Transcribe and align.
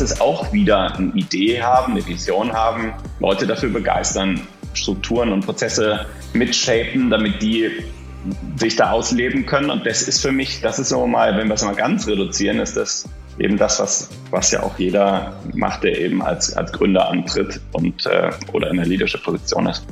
ist 0.00 0.12
es 0.12 0.20
auch 0.20 0.52
wieder 0.52 0.94
eine 0.94 1.12
Idee 1.14 1.60
haben, 1.60 1.92
eine 1.92 2.06
Vision 2.06 2.52
haben, 2.52 2.92
Leute 3.18 3.48
dafür 3.48 3.70
begeistern, 3.70 4.46
Strukturen 4.72 5.32
und 5.32 5.44
Prozesse 5.44 6.06
mitshapen, 6.34 7.10
damit 7.10 7.42
die 7.42 7.70
sich 8.56 8.76
da 8.76 8.92
ausleben 8.92 9.44
können. 9.44 9.70
Und 9.70 9.86
das 9.86 10.02
ist 10.02 10.20
für 10.20 10.30
mich, 10.30 10.60
das 10.60 10.78
ist 10.78 10.90
so 10.90 11.06
mal, 11.06 11.36
wenn 11.36 11.48
wir 11.48 11.54
es 11.54 11.64
mal 11.64 11.74
ganz 11.74 12.06
reduzieren, 12.06 12.60
ist 12.60 12.76
das 12.76 13.08
eben 13.40 13.56
das, 13.56 13.80
was, 13.80 14.10
was 14.30 14.52
ja 14.52 14.62
auch 14.62 14.78
jeder 14.78 15.36
macht, 15.54 15.82
der 15.82 15.98
eben 15.98 16.22
als, 16.22 16.56
als 16.56 16.70
Gründer 16.72 17.08
antritt 17.08 17.60
und 17.72 18.06
äh, 18.06 18.30
oder 18.52 18.70
in 18.70 18.76
der 18.76 18.86
Leadership-Position 18.86 19.66
ist. 19.66 19.84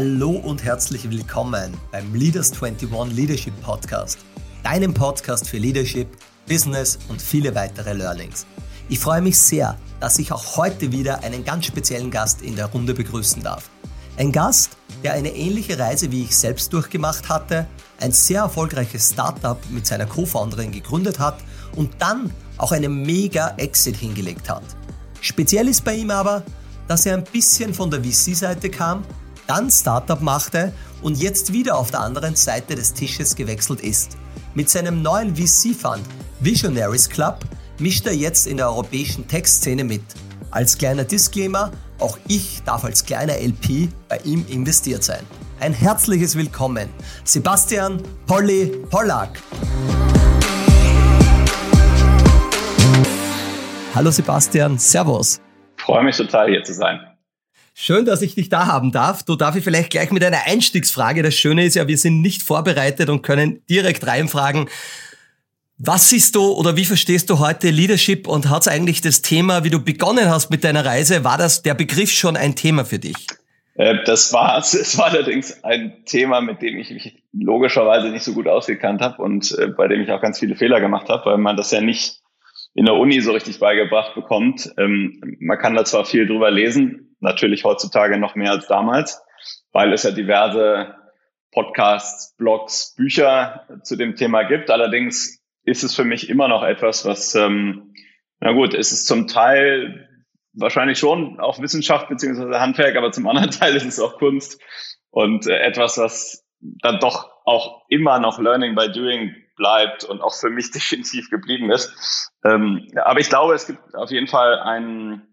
Hallo 0.00 0.30
und 0.30 0.64
herzlich 0.64 1.10
willkommen 1.10 1.74
beim 1.92 2.14
Leaders 2.14 2.50
21 2.52 3.14
Leadership 3.14 3.52
Podcast, 3.60 4.18
deinem 4.62 4.94
Podcast 4.94 5.46
für 5.46 5.58
Leadership, 5.58 6.08
Business 6.48 6.98
und 7.10 7.20
viele 7.20 7.54
weitere 7.54 7.92
Learnings. 7.92 8.46
Ich 8.88 8.98
freue 8.98 9.20
mich 9.20 9.38
sehr, 9.38 9.76
dass 10.00 10.18
ich 10.18 10.32
auch 10.32 10.56
heute 10.56 10.90
wieder 10.90 11.22
einen 11.22 11.44
ganz 11.44 11.66
speziellen 11.66 12.10
Gast 12.10 12.40
in 12.40 12.56
der 12.56 12.64
Runde 12.72 12.94
begrüßen 12.94 13.42
darf. 13.42 13.68
Ein 14.16 14.32
Gast, 14.32 14.70
der 15.04 15.12
eine 15.12 15.34
ähnliche 15.34 15.78
Reise 15.78 16.10
wie 16.10 16.22
ich 16.22 16.34
selbst 16.34 16.72
durchgemacht 16.72 17.28
hatte, 17.28 17.66
ein 18.00 18.12
sehr 18.12 18.40
erfolgreiches 18.40 19.10
Startup 19.10 19.58
mit 19.68 19.86
seiner 19.86 20.06
Co-Founderin 20.06 20.72
gegründet 20.72 21.18
hat 21.18 21.36
und 21.76 21.92
dann 21.98 22.32
auch 22.56 22.72
einen 22.72 23.02
mega 23.02 23.52
Exit 23.58 23.96
hingelegt 23.96 24.48
hat. 24.48 24.64
Speziell 25.20 25.68
ist 25.68 25.84
bei 25.84 25.94
ihm 25.96 26.10
aber, 26.10 26.42
dass 26.88 27.04
er 27.04 27.18
ein 27.18 27.24
bisschen 27.24 27.74
von 27.74 27.90
der 27.90 28.02
VC-Seite 28.02 28.70
kam 28.70 29.04
dann 29.50 29.68
Startup 29.68 30.20
machte 30.20 30.72
und 31.02 31.18
jetzt 31.18 31.52
wieder 31.52 31.76
auf 31.76 31.90
der 31.90 32.02
anderen 32.02 32.36
Seite 32.36 32.76
des 32.76 32.94
Tisches 32.94 33.34
gewechselt 33.34 33.80
ist. 33.80 34.16
Mit 34.54 34.70
seinem 34.70 35.02
neuen 35.02 35.34
VC-Fund 35.34 36.02
Visionaries 36.38 37.08
Club 37.08 37.40
mischt 37.80 38.06
er 38.06 38.14
jetzt 38.14 38.46
in 38.46 38.58
der 38.58 38.68
europäischen 38.68 39.26
Tech-Szene 39.26 39.82
mit. 39.82 40.02
Als 40.52 40.78
kleiner 40.78 41.02
Disclaimer, 41.02 41.72
auch 41.98 42.16
ich 42.28 42.62
darf 42.64 42.84
als 42.84 43.04
kleiner 43.04 43.32
LP 43.32 43.88
bei 44.08 44.18
ihm 44.18 44.46
investiert 44.46 45.02
sein. 45.02 45.24
Ein 45.58 45.72
herzliches 45.72 46.36
Willkommen, 46.36 46.88
Sebastian 47.24 48.00
Polly 48.28 48.66
Pollack. 48.88 49.40
Hallo 53.96 54.12
Sebastian, 54.12 54.78
Servus. 54.78 55.40
freue 55.76 56.04
mich 56.04 56.16
total 56.16 56.50
hier 56.50 56.62
zu 56.62 56.72
sein. 56.72 57.09
Schön, 57.74 58.04
dass 58.04 58.22
ich 58.22 58.34
dich 58.34 58.48
da 58.48 58.66
haben 58.66 58.92
darf. 58.92 59.22
Du 59.22 59.36
darf 59.36 59.56
ich 59.56 59.64
vielleicht 59.64 59.90
gleich 59.90 60.10
mit 60.10 60.24
einer 60.24 60.46
Einstiegsfrage. 60.46 61.22
Das 61.22 61.34
Schöne 61.34 61.64
ist 61.64 61.76
ja, 61.76 61.88
wir 61.88 61.98
sind 61.98 62.20
nicht 62.20 62.42
vorbereitet 62.42 63.08
und 63.08 63.22
können 63.22 63.62
direkt 63.68 64.06
reinfragen. 64.06 64.68
Was 65.78 66.10
siehst 66.10 66.34
du 66.34 66.52
oder 66.52 66.76
wie 66.76 66.84
verstehst 66.84 67.30
du 67.30 67.38
heute 67.38 67.70
Leadership 67.70 68.28
und 68.28 68.50
hat 68.50 68.62
es 68.62 68.68
eigentlich 68.68 69.00
das 69.00 69.22
Thema, 69.22 69.64
wie 69.64 69.70
du 69.70 69.82
begonnen 69.82 70.28
hast 70.28 70.50
mit 70.50 70.62
deiner 70.62 70.84
Reise, 70.84 71.24
war 71.24 71.38
das 71.38 71.62
der 71.62 71.72
Begriff 71.72 72.10
schon 72.10 72.36
ein 72.36 72.54
Thema 72.54 72.84
für 72.84 72.98
dich? 72.98 73.16
Äh, 73.76 74.04
das 74.04 74.30
war 74.34 74.58
es. 74.58 74.98
war 74.98 75.06
allerdings 75.06 75.64
ein 75.64 76.04
Thema, 76.04 76.42
mit 76.42 76.60
dem 76.60 76.78
ich 76.78 76.90
mich 76.90 77.22
logischerweise 77.32 78.10
nicht 78.10 78.24
so 78.24 78.34
gut 78.34 78.46
ausgekannt 78.46 79.00
habe 79.00 79.22
und 79.22 79.56
äh, 79.58 79.68
bei 79.68 79.88
dem 79.88 80.02
ich 80.02 80.10
auch 80.10 80.20
ganz 80.20 80.38
viele 80.38 80.54
Fehler 80.54 80.80
gemacht 80.80 81.08
habe, 81.08 81.24
weil 81.30 81.38
man 81.38 81.56
das 81.56 81.70
ja 81.70 81.80
nicht 81.80 82.20
in 82.74 82.84
der 82.84 82.94
Uni 82.94 83.20
so 83.22 83.32
richtig 83.32 83.58
beigebracht 83.58 84.14
bekommt. 84.14 84.70
Ähm, 84.76 85.38
man 85.40 85.58
kann 85.58 85.74
da 85.74 85.86
zwar 85.86 86.04
viel 86.04 86.26
drüber 86.26 86.50
lesen, 86.50 87.09
natürlich 87.20 87.64
heutzutage 87.64 88.18
noch 88.18 88.34
mehr 88.34 88.52
als 88.52 88.66
damals, 88.66 89.22
weil 89.72 89.92
es 89.92 90.02
ja 90.02 90.10
diverse 90.10 90.94
Podcasts, 91.52 92.36
Blogs, 92.36 92.94
Bücher 92.96 93.66
zu 93.82 93.96
dem 93.96 94.16
Thema 94.16 94.44
gibt. 94.44 94.70
Allerdings 94.70 95.42
ist 95.64 95.82
es 95.82 95.94
für 95.94 96.04
mich 96.04 96.28
immer 96.28 96.48
noch 96.48 96.62
etwas, 96.62 97.04
was, 97.04 97.34
ähm, 97.34 97.94
na 98.40 98.52
gut, 98.52 98.74
ist 98.74 98.92
es 98.92 99.04
zum 99.04 99.26
Teil 99.26 100.08
wahrscheinlich 100.52 100.98
schon 100.98 101.38
auch 101.40 101.60
Wissenschaft 101.60 102.08
beziehungsweise 102.08 102.60
Handwerk, 102.60 102.96
aber 102.96 103.12
zum 103.12 103.28
anderen 103.28 103.50
Teil 103.58 103.76
ist 103.76 103.84
es 103.84 104.00
auch 104.00 104.18
Kunst 104.18 104.60
und 105.10 105.46
äh, 105.46 105.58
etwas, 105.58 105.98
was 105.98 106.46
dann 106.60 106.98
doch 107.00 107.30
auch 107.44 107.84
immer 107.88 108.18
noch 108.20 108.38
Learning 108.38 108.74
by 108.74 108.90
Doing 108.90 109.34
bleibt 109.56 110.04
und 110.04 110.20
auch 110.20 110.34
für 110.34 110.50
mich 110.50 110.70
definitiv 110.72 111.30
geblieben 111.30 111.70
ist. 111.70 112.30
Ähm, 112.44 112.90
aber 112.96 113.20
ich 113.20 113.28
glaube, 113.28 113.54
es 113.54 113.66
gibt 113.66 113.94
auf 113.94 114.10
jeden 114.10 114.26
Fall 114.26 114.58
einen 114.60 115.29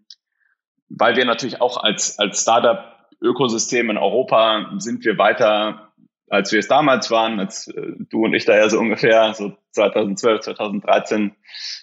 weil 0.88 1.16
wir 1.16 1.24
natürlich 1.24 1.60
auch 1.60 1.82
als, 1.82 2.18
als 2.18 2.42
Startup-Ökosystem 2.42 3.90
in 3.90 3.98
Europa 3.98 4.70
sind 4.78 5.04
wir 5.04 5.18
weiter, 5.18 5.92
als 6.28 6.52
wir 6.52 6.58
es 6.58 6.68
damals 6.68 7.10
waren, 7.10 7.40
als 7.40 7.68
äh, 7.68 7.92
du 8.10 8.24
und 8.24 8.34
ich 8.34 8.44
da 8.44 8.56
ja 8.56 8.68
so 8.68 8.78
ungefähr 8.78 9.34
so 9.34 9.56
2012, 9.72 10.40
2013 10.40 11.34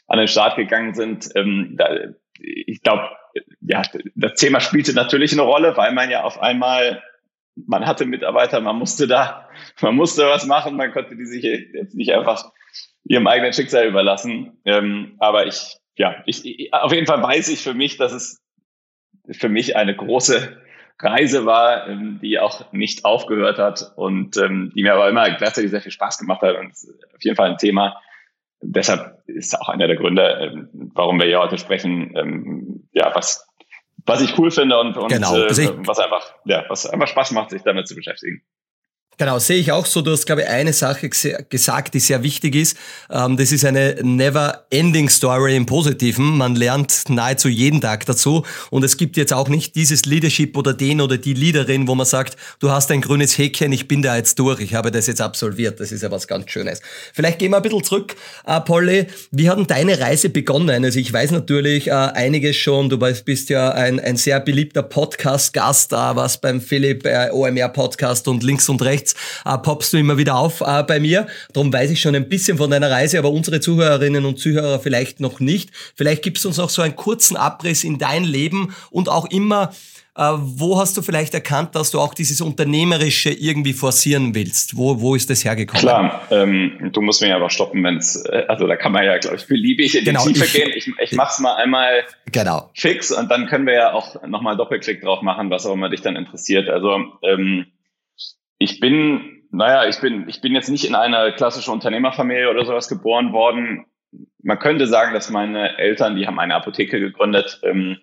an 0.08 0.18
den 0.18 0.28
Start 0.28 0.56
gegangen 0.56 0.94
sind. 0.94 1.30
Ähm, 1.36 1.76
da, 1.78 1.90
ich 2.40 2.82
glaube, 2.82 3.10
ja, 3.62 3.82
das 4.16 4.40
Thema 4.40 4.60
spielte 4.60 4.94
natürlich 4.94 5.34
eine 5.34 5.42
Rolle, 5.42 5.76
weil 5.78 5.94
man 5.94 6.10
ja 6.10 6.24
auf 6.24 6.40
einmal, 6.40 7.04
man 7.56 7.86
hatte 7.86 8.06
Mitarbeiter, 8.06 8.62
man 8.62 8.78
musste 8.78 9.08
da, 9.08 9.50
man 9.82 9.96
musste 9.96 10.28
was 10.28 10.46
machen, 10.46 10.76
man 10.76 10.92
konnte 10.92 11.16
die 11.16 11.26
sich 11.26 11.44
jetzt 11.44 11.96
nicht 11.96 12.14
einfach 12.14 12.52
ihrem 13.04 13.28
eigenen 13.28 13.54
Schicksal 13.54 13.88
überlassen. 13.88 14.60
Ähm, 14.66 15.16
aber 15.20 15.48
ich, 15.48 15.78
ja, 15.98 16.24
ich, 16.26 16.46
ich, 16.46 16.74
auf 16.74 16.92
jeden 16.92 17.08
Fall 17.08 17.22
weiß 17.22 17.50
ich 17.50 17.62
für 17.62 17.74
mich, 17.74 17.98
dass 17.98 18.12
es 18.12 18.45
für 19.31 19.50
mich 19.50 19.75
eine 19.75 19.96
große 19.96 20.62
Reise 21.00 21.46
war, 21.46 21.88
ähm, 21.88 22.19
die 22.22 22.40
auch 22.40 22.72
nicht 22.72 23.06
aufgehört 23.06 23.58
hat 23.58 23.91
und 23.96 24.38
ähm, 24.38 24.72
die 24.75 24.84
mir 24.84 24.94
aber 24.94 25.09
immer 25.09 25.30
gleichzeitig 25.31 25.72
sehr 25.72 25.81
viel 25.81 25.91
Spaß 25.91 26.18
gemacht 26.18 26.41
hat 26.41 26.58
und 26.58 26.72
auf 26.72 27.22
jeden 27.22 27.35
Fall 27.35 27.52
ein 27.52 27.58
Thema. 27.58 28.02
Deshalb 28.62 29.22
ist 29.28 29.59
auch 29.59 29.69
einer 29.69 29.88
der 29.88 29.97
Gründe, 29.97 30.24
ähm, 30.24 30.69
warum 30.94 31.19
wir 31.19 31.28
hier 31.28 31.40
heute 31.40 31.58
sprechen, 31.58 32.88
ja, 32.94 33.14
was, 33.14 33.47
was 34.06 34.22
ich 34.22 34.38
cool 34.38 34.52
finde 34.52 34.80
und, 34.80 34.97
und 34.97 35.09
genau. 35.09 35.34
also 35.34 35.62
ich, 35.62 35.69
was 35.85 36.00
einfach, 36.00 36.34
ja, 36.46 36.64
was 36.69 36.85
einfach 36.85 37.08
Spaß 37.08 37.31
macht, 37.31 37.50
sich 37.50 37.64
damit 37.64 37.88
zu 37.88 37.96
beschäftigen. 37.96 38.41
Genau, 39.18 39.40
sehe 39.40 39.58
ich 39.58 39.72
auch 39.72 39.86
so. 39.86 40.02
Du 40.02 40.12
hast, 40.12 40.26
glaube 40.26 40.42
ich, 40.42 40.50
eine 40.50 40.74
Sache 40.74 41.09
gesagt, 41.09 41.94
die 41.94 42.02
sehr 42.02 42.22
wichtig 42.22 42.53
ist. 42.53 42.76
Ähm, 43.09 43.38
das 43.38 43.53
ist 43.53 43.64
eine 43.64 43.96
never-ending 44.02 45.08
Story 45.08 45.56
im 45.56 45.66
Positiven. 45.66 46.38
Man 46.38 46.56
lernt 46.56 47.03
nahezu 47.08 47.48
jeden 47.48 47.80
Tag 47.80 48.06
dazu. 48.06 48.44
Und 48.72 48.84
es 48.84 48.98
gibt 48.98 49.16
jetzt 49.16 49.31
auch 49.31 49.48
nicht 49.48 49.76
dieses 49.76 50.03
Leadership 50.03 50.58
oder 50.58 50.74
den 50.74 51.00
oder 51.00 51.18
die 51.18 51.34
Leaderin, 51.34 51.88
wo 51.88 51.96
man 51.96 52.06
sagt, 52.06 52.36
du 52.59 52.72
hast 52.72 52.92
ein 52.92 53.00
grünes 53.00 53.38
Häkchen, 53.38 53.72
ich 53.72 53.88
bin 53.88 54.02
da 54.02 54.18
jetzt 54.18 54.38
durch, 54.38 54.59
ich 54.59 54.74
habe 54.74 54.92
das 54.92 55.08
jetzt 55.08 55.22
absolviert. 55.22 55.80
Das 55.80 55.94
ist 55.94 56.03
ja 56.03 56.12
was 56.12 56.28
ganz 56.28 56.52
Schönes. 56.52 56.82
Vielleicht 57.14 57.40
gehen 57.40 57.52
wir 57.52 57.58
ein 57.58 57.64
bisschen 57.64 57.86
zurück, 57.86 58.16
äh, 58.46 58.59
Polly. 58.59 59.08
Wie 59.32 59.50
hat 59.50 59.58
denn 59.58 59.68
deine 59.68 59.97
Reise 59.97 60.28
begonnen? 60.28 60.84
Also 60.84 61.00
ich 61.00 61.14
weiß 61.14 61.32
natürlich 61.32 61.88
äh, 61.88 61.92
einiges 61.92 62.58
schon. 62.58 62.90
Du 62.90 62.97
bist 62.97 63.50
ja 63.50 63.72
ein, 63.72 64.02
ein 64.02 64.18
sehr 64.18 64.42
beliebter 64.42 64.84
Podcast-Gast, 64.84 65.94
äh, 65.94 65.96
was 65.96 66.42
beim 66.42 66.59
Philipp 66.59 67.06
OMR-Podcast 67.06 68.28
und 68.28 68.44
links 68.44 68.68
und 68.68 68.82
rechts 68.82 69.05
rechts 69.06 69.16
äh, 69.46 69.58
poppst 69.58 69.94
du 69.94 69.98
immer 69.98 70.18
wieder 70.18 70.36
auf 70.36 70.62
äh, 70.62 70.84
bei 70.84 71.00
mir. 71.00 71.28
Darum 71.54 71.72
weiß 71.72 71.92
ich 71.92 72.02
schon 72.02 72.16
ein 72.16 72.30
bisschen 72.30 72.58
von 72.58 72.70
deiner 72.70 72.90
Reise, 72.90 73.20
aber 73.20 73.32
unsere 73.32 73.60
Zuhörerinnen 73.60 74.26
und 74.26 74.40
Zuhörer 74.40 74.80
vielleicht 74.80 75.20
noch 75.20 75.40
nicht. 75.40 75.72
Vielleicht 75.96 76.24
gibst 76.24 76.44
du 76.44 76.50
uns 76.50 76.58
noch 76.58 76.70
so 76.70 76.82
einen 76.82 76.96
kurzen 76.96 77.38
Abriss 77.38 77.84
in 77.84 77.98
dein 77.98 78.24
Leben 78.24 78.74
und 78.90 79.10
auch 79.10 79.30
immer, 79.30 79.72
äh, 80.18 80.32
wo 80.38 80.80
hast 80.80 80.96
du 80.96 81.02
vielleicht 81.02 81.34
erkannt, 81.34 81.76
dass 81.76 81.92
du 81.92 82.00
auch 82.00 82.14
dieses 82.14 82.40
Unternehmerische 82.40 83.32
irgendwie 83.32 83.74
forcieren 83.74 84.34
willst? 84.34 84.78
Wo, 84.78 85.02
wo 85.02 85.14
ist 85.14 85.30
das 85.30 85.44
hergekommen? 85.44 85.82
Klar, 85.82 86.22
ähm, 86.32 86.90
du 86.94 87.02
musst 87.02 87.22
mich 87.22 87.34
aber 87.34 87.50
stoppen, 87.50 87.84
wenn 87.84 87.98
es, 87.98 88.24
äh, 88.26 88.46
also 88.48 88.66
da 88.66 88.78
kann 88.78 88.94
man 88.94 89.04
ja, 89.04 89.18
glaube 89.18 89.36
ich, 89.36 89.46
beliebig 89.46 89.98
in 89.98 90.06
genau, 90.06 90.26
die 90.26 90.34
Tiefe 90.34 90.46
ich, 90.46 90.54
gehen. 90.54 90.72
Ich, 90.74 90.88
ich 90.88 91.12
mach's 91.14 91.40
mal 91.40 91.56
einmal 91.56 92.06
genau. 92.32 92.70
fix 92.74 93.12
und 93.12 93.30
dann 93.30 93.48
können 93.48 93.66
wir 93.66 93.74
ja 93.74 93.94
auch 93.94 94.26
nochmal 94.26 94.56
Doppelklick 94.56 95.02
drauf 95.02 95.22
machen, 95.22 95.50
was 95.50 95.66
auch 95.66 95.74
immer 95.74 95.90
dich 95.90 96.02
dann 96.02 96.16
interessiert. 96.16 96.70
Also 96.70 96.96
ähm, 97.22 97.66
ich 98.57 98.79
bin, 98.79 99.43
naja, 99.52 99.87
ich 99.87 99.99
bin, 99.99 100.28
ich 100.28 100.41
bin 100.41 100.53
jetzt 100.53 100.69
nicht 100.69 100.85
in 100.85 100.96
einer 100.96 101.31
klassischen 101.31 101.72
Unternehmerfamilie 101.72 102.49
oder 102.49 102.66
sowas 102.66 102.87
geboren 102.87 103.34
worden. 103.34 103.85
Man 104.41 104.59
könnte 104.59 104.87
sagen, 104.87 105.13
dass 105.13 105.29
meine 105.29 105.78
Eltern, 105.78 106.16
die 106.16 106.28
haben 106.28 106.40
eine 106.40 106.55
Apotheke 106.55 106.99
gegründet, 106.99 107.59
ähm, 107.63 107.97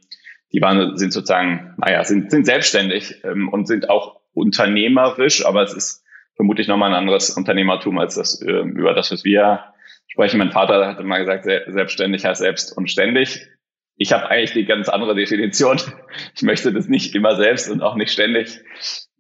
die 0.53 0.61
waren, 0.61 0.97
sind 0.99 1.13
sozusagen, 1.13 1.75
naja, 1.79 2.05
sind, 2.05 2.31
sind 2.31 2.45
selbstständig 2.45 3.25
ähm, 3.25 3.49
und 3.49 3.67
sind 3.67 3.89
auch 3.89 4.21
unternehmerisch, 4.35 5.47
aber 5.47 5.63
es 5.63 5.73
ist 5.73 6.05
vermutlich 6.37 6.69
nochmal 6.69 6.91
ein 6.91 6.99
anderes 6.99 7.31
Unternehmertum 7.31 7.99
als 7.99 8.17
das, 8.17 8.41
äh, 8.43 8.51
über 8.51 8.95
das, 8.95 9.11
was 9.11 9.25
wir 9.25 9.65
sprechen. 10.09 10.39
Mein 10.39 10.53
Vater 10.53 10.87
hat 10.87 11.01
immer 11.01 11.19
gesagt, 11.19 11.45
selbstständig 11.45 12.25
heißt 12.25 12.41
selbst 12.41 12.77
und 12.77 12.91
ständig. 12.91 13.47
Ich 13.97 14.13
habe 14.13 14.29
eigentlich 14.29 14.53
die 14.53 14.65
ganz 14.65 14.89
andere 14.89 15.15
Definition. 15.15 15.81
Ich 16.35 16.43
möchte 16.43 16.73
das 16.73 16.89
nicht 16.89 17.15
immer 17.15 17.37
selbst 17.37 17.71
und 17.71 17.83
auch 17.83 17.95
nicht 17.95 18.11
ständig 18.11 18.61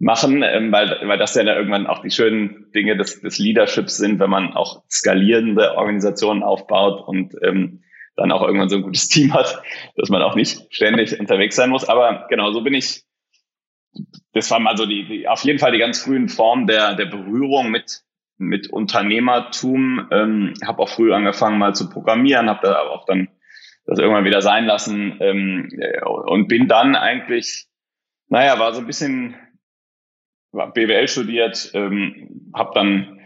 machen, 0.02 0.42
ähm, 0.42 0.72
weil, 0.72 0.98
weil 1.04 1.18
das 1.18 1.36
ja 1.36 1.44
dann 1.44 1.56
irgendwann 1.56 1.86
auch 1.86 2.02
die 2.02 2.10
schönen 2.10 2.72
Dinge 2.74 2.96
des, 2.96 3.20
des 3.20 3.38
Leaderships 3.38 3.96
sind, 3.96 4.18
wenn 4.18 4.30
man 4.30 4.52
auch 4.52 4.82
skalierende 4.90 5.76
Organisationen 5.76 6.42
aufbaut 6.42 7.06
und 7.06 7.36
ähm, 7.42 7.84
dann 8.16 8.32
auch 8.32 8.42
irgendwann 8.42 8.68
so 8.68 8.76
ein 8.76 8.82
gutes 8.82 9.08
Team 9.08 9.32
hat, 9.32 9.62
dass 9.96 10.08
man 10.08 10.20
auch 10.22 10.34
nicht 10.34 10.66
ständig 10.74 11.18
unterwegs 11.18 11.54
sein 11.54 11.70
muss. 11.70 11.88
Aber 11.88 12.26
genau, 12.28 12.50
so 12.50 12.62
bin 12.62 12.74
ich 12.74 13.04
das 14.32 14.50
war 14.50 14.58
mal 14.58 14.76
so 14.76 14.86
die, 14.86 15.06
die 15.06 15.28
auf 15.28 15.44
jeden 15.44 15.58
Fall 15.58 15.70
die 15.70 15.78
ganz 15.78 16.02
frühen 16.02 16.28
Formen 16.28 16.66
der, 16.66 16.94
der 16.94 17.06
Berührung 17.06 17.70
mit, 17.70 18.00
mit 18.38 18.70
Unternehmertum. 18.70 20.08
Ähm, 20.10 20.54
habe 20.66 20.82
auch 20.82 20.88
früh 20.88 21.12
angefangen 21.12 21.58
mal 21.58 21.74
zu 21.74 21.88
programmieren, 21.88 22.48
habe 22.48 22.66
da 22.66 22.80
auch 22.80 23.04
dann 23.04 23.28
das 23.84 23.98
irgendwann 23.98 24.24
wieder 24.24 24.42
sein 24.42 24.64
lassen 24.64 25.18
ähm, 25.20 25.68
und 26.24 26.48
bin 26.48 26.68
dann 26.68 26.96
eigentlich, 26.96 27.66
naja, 28.28 28.58
war 28.58 28.72
so 28.72 28.80
ein 28.80 28.86
bisschen 28.86 29.36
BWL 30.52 31.08
studiert, 31.08 31.70
ähm, 31.74 32.50
habe 32.54 32.70
dann 32.74 33.18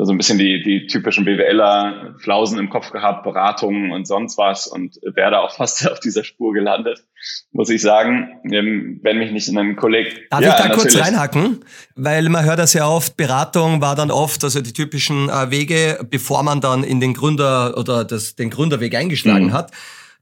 da 0.00 0.06
so 0.06 0.12
ein 0.12 0.16
bisschen 0.16 0.38
die, 0.38 0.62
die 0.62 0.86
typischen 0.86 1.26
BWLer 1.26 2.14
Flausen 2.18 2.58
im 2.58 2.70
Kopf 2.70 2.90
gehabt, 2.90 3.22
Beratungen 3.22 3.92
und 3.92 4.06
sonst 4.06 4.38
was 4.38 4.66
und 4.66 4.96
wäre 5.02 5.32
da 5.32 5.40
auch 5.40 5.54
fast 5.54 5.86
auf 5.90 6.00
dieser 6.00 6.24
Spur 6.24 6.54
gelandet, 6.54 7.04
muss 7.52 7.68
ich 7.68 7.82
sagen, 7.82 8.40
ähm, 8.50 9.00
wenn 9.02 9.18
mich 9.18 9.30
nicht 9.30 9.48
in 9.48 9.58
einem 9.58 9.76
Kollegen... 9.76 10.16
Darf 10.30 10.40
ja, 10.40 10.48
ich 10.48 10.54
da 10.54 10.68
natürlich. 10.68 10.94
kurz 10.94 11.06
reinhacken? 11.06 11.64
Weil 11.96 12.28
man 12.30 12.44
hört 12.46 12.58
das 12.58 12.72
ja 12.72 12.88
oft, 12.88 13.18
Beratung 13.18 13.82
war 13.82 13.94
dann 13.94 14.10
oft, 14.10 14.42
also 14.42 14.62
die 14.62 14.72
typischen 14.72 15.28
äh, 15.28 15.50
Wege, 15.50 15.98
bevor 16.08 16.42
man 16.42 16.62
dann 16.62 16.82
in 16.82 17.00
den 17.00 17.12
Gründer 17.12 17.76
oder 17.76 18.04
das, 18.04 18.36
den 18.36 18.48
Gründerweg 18.48 18.94
eingeschlagen 18.94 19.48
mhm. 19.48 19.52
hat. 19.52 19.70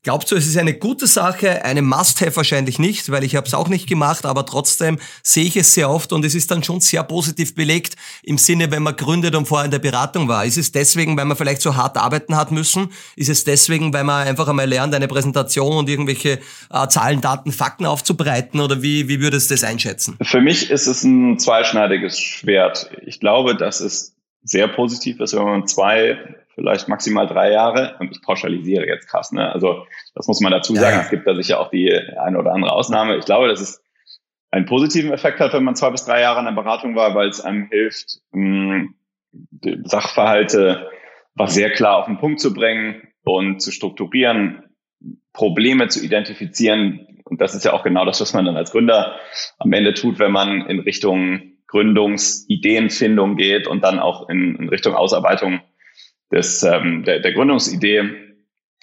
Glaubst 0.04 0.30
du, 0.30 0.36
es 0.36 0.46
ist 0.46 0.56
eine 0.56 0.74
gute 0.74 1.06
Sache? 1.06 1.64
Eine 1.64 1.82
Must-have 1.82 2.36
wahrscheinlich 2.36 2.78
nicht, 2.78 3.10
weil 3.10 3.24
ich 3.24 3.34
habe 3.34 3.46
es 3.46 3.54
auch 3.54 3.68
nicht 3.68 3.88
gemacht, 3.88 4.26
aber 4.26 4.46
trotzdem 4.46 4.98
sehe 5.22 5.44
ich 5.44 5.56
es 5.56 5.74
sehr 5.74 5.90
oft 5.90 6.12
und 6.12 6.24
es 6.24 6.34
ist 6.36 6.50
dann 6.50 6.62
schon 6.62 6.80
sehr 6.80 7.02
positiv 7.02 7.54
belegt 7.54 7.96
im 8.22 8.38
Sinne, 8.38 8.70
wenn 8.70 8.82
man 8.82 8.94
gründet 8.96 9.34
und 9.34 9.46
vorher 9.46 9.64
in 9.64 9.72
der 9.72 9.80
Beratung 9.80 10.28
war. 10.28 10.44
Ist 10.44 10.56
es 10.56 10.70
deswegen, 10.70 11.16
weil 11.16 11.24
man 11.24 11.36
vielleicht 11.36 11.62
so 11.62 11.74
hart 11.74 11.96
arbeiten 11.96 12.36
hat 12.36 12.52
müssen? 12.52 12.90
Ist 13.16 13.28
es 13.28 13.42
deswegen, 13.42 13.92
weil 13.92 14.04
man 14.04 14.26
einfach 14.26 14.46
einmal 14.46 14.66
lernt, 14.66 14.94
eine 14.94 15.08
Präsentation 15.08 15.76
und 15.76 15.88
irgendwelche 15.88 16.38
äh, 16.70 16.88
Zahlen, 16.88 17.20
Daten, 17.20 17.50
Fakten 17.50 17.84
aufzubereiten 17.84 18.60
oder 18.60 18.82
wie, 18.82 19.08
wie 19.08 19.20
würdest 19.20 19.50
du 19.50 19.54
das 19.54 19.64
einschätzen? 19.64 20.16
Für 20.22 20.40
mich 20.40 20.70
ist 20.70 20.86
es 20.86 21.02
ein 21.02 21.38
zweischneidiges 21.38 22.20
Schwert. 22.20 22.90
Ich 23.04 23.18
glaube, 23.18 23.56
dass 23.56 23.80
es 23.80 24.14
sehr 24.48 24.68
positiv 24.68 25.20
ist, 25.20 25.36
wenn 25.36 25.44
man 25.44 25.66
zwei 25.66 26.18
vielleicht 26.54 26.88
maximal 26.88 27.26
drei 27.26 27.52
Jahre. 27.52 27.96
Und 28.00 28.10
ich 28.10 28.22
pauschalisiere 28.22 28.86
jetzt 28.86 29.08
krass. 29.08 29.30
Ne? 29.30 29.52
Also 29.52 29.86
das 30.14 30.26
muss 30.26 30.40
man 30.40 30.52
dazu 30.52 30.74
sagen. 30.74 30.96
Ja. 30.96 31.02
Es 31.02 31.10
gibt 31.10 31.26
da 31.26 31.34
sicher 31.34 31.60
auch 31.60 31.70
die 31.70 31.92
eine 31.92 32.38
oder 32.38 32.52
andere 32.52 32.72
Ausnahme. 32.72 33.16
Ich 33.16 33.24
glaube, 33.24 33.48
dass 33.48 33.60
es 33.60 33.82
einen 34.50 34.66
positiven 34.66 35.12
Effekt 35.12 35.40
hat, 35.40 35.52
wenn 35.52 35.64
man 35.64 35.76
zwei 35.76 35.90
bis 35.90 36.04
drei 36.04 36.20
Jahre 36.20 36.40
in 36.40 36.46
der 36.46 36.52
Beratung 36.52 36.96
war, 36.96 37.14
weil 37.14 37.28
es 37.28 37.40
einem 37.40 37.68
hilft, 37.70 38.20
mh, 38.32 38.88
Sachverhalte 39.84 40.88
was 41.34 41.54
sehr 41.54 41.70
klar 41.70 41.98
auf 41.98 42.06
den 42.06 42.18
Punkt 42.18 42.40
zu 42.40 42.52
bringen 42.52 43.08
und 43.22 43.60
zu 43.62 43.70
strukturieren, 43.70 44.64
Probleme 45.32 45.86
zu 45.88 46.04
identifizieren. 46.04 47.20
Und 47.24 47.40
das 47.40 47.54
ist 47.54 47.64
ja 47.64 47.72
auch 47.74 47.84
genau 47.84 48.04
das, 48.04 48.20
was 48.20 48.34
man 48.34 48.44
dann 48.44 48.56
als 48.56 48.72
Gründer 48.72 49.16
am 49.58 49.72
Ende 49.72 49.94
tut, 49.94 50.18
wenn 50.18 50.32
man 50.32 50.62
in 50.66 50.80
Richtung 50.80 51.57
Gründungsideenfindung 51.68 53.36
geht 53.36 53.66
und 53.66 53.84
dann 53.84 53.98
auch 53.98 54.28
in, 54.28 54.56
in 54.56 54.68
Richtung 54.68 54.94
Ausarbeitung 54.94 55.60
des, 56.32 56.62
ähm, 56.62 57.04
der, 57.04 57.20
der 57.20 57.32
Gründungsidee. 57.32 58.04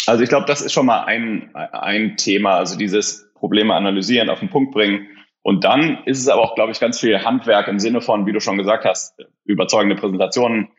Also 0.07 0.23
ich 0.23 0.29
glaube, 0.29 0.45
das 0.45 0.61
ist 0.61 0.73
schon 0.73 0.85
mal 0.85 1.03
ein, 1.03 1.53
ein 1.53 2.15
Thema, 2.15 2.57
also 2.57 2.77
dieses 2.77 3.31
Probleme 3.33 3.73
analysieren, 3.73 4.29
auf 4.29 4.39
den 4.39 4.49
Punkt 4.49 4.71
bringen. 4.71 5.07
Und 5.41 5.63
dann 5.63 6.03
ist 6.05 6.19
es 6.19 6.27
aber 6.27 6.41
auch, 6.41 6.55
glaube 6.55 6.71
ich, 6.71 6.79
ganz 6.79 6.99
viel 6.99 7.23
Handwerk 7.23 7.67
im 7.67 7.79
Sinne 7.79 8.01
von, 8.01 8.25
wie 8.25 8.33
du 8.33 8.39
schon 8.39 8.57
gesagt 8.57 8.85
hast, 8.85 9.19
überzeugende 9.43 9.95
Präsentationen 9.95 10.69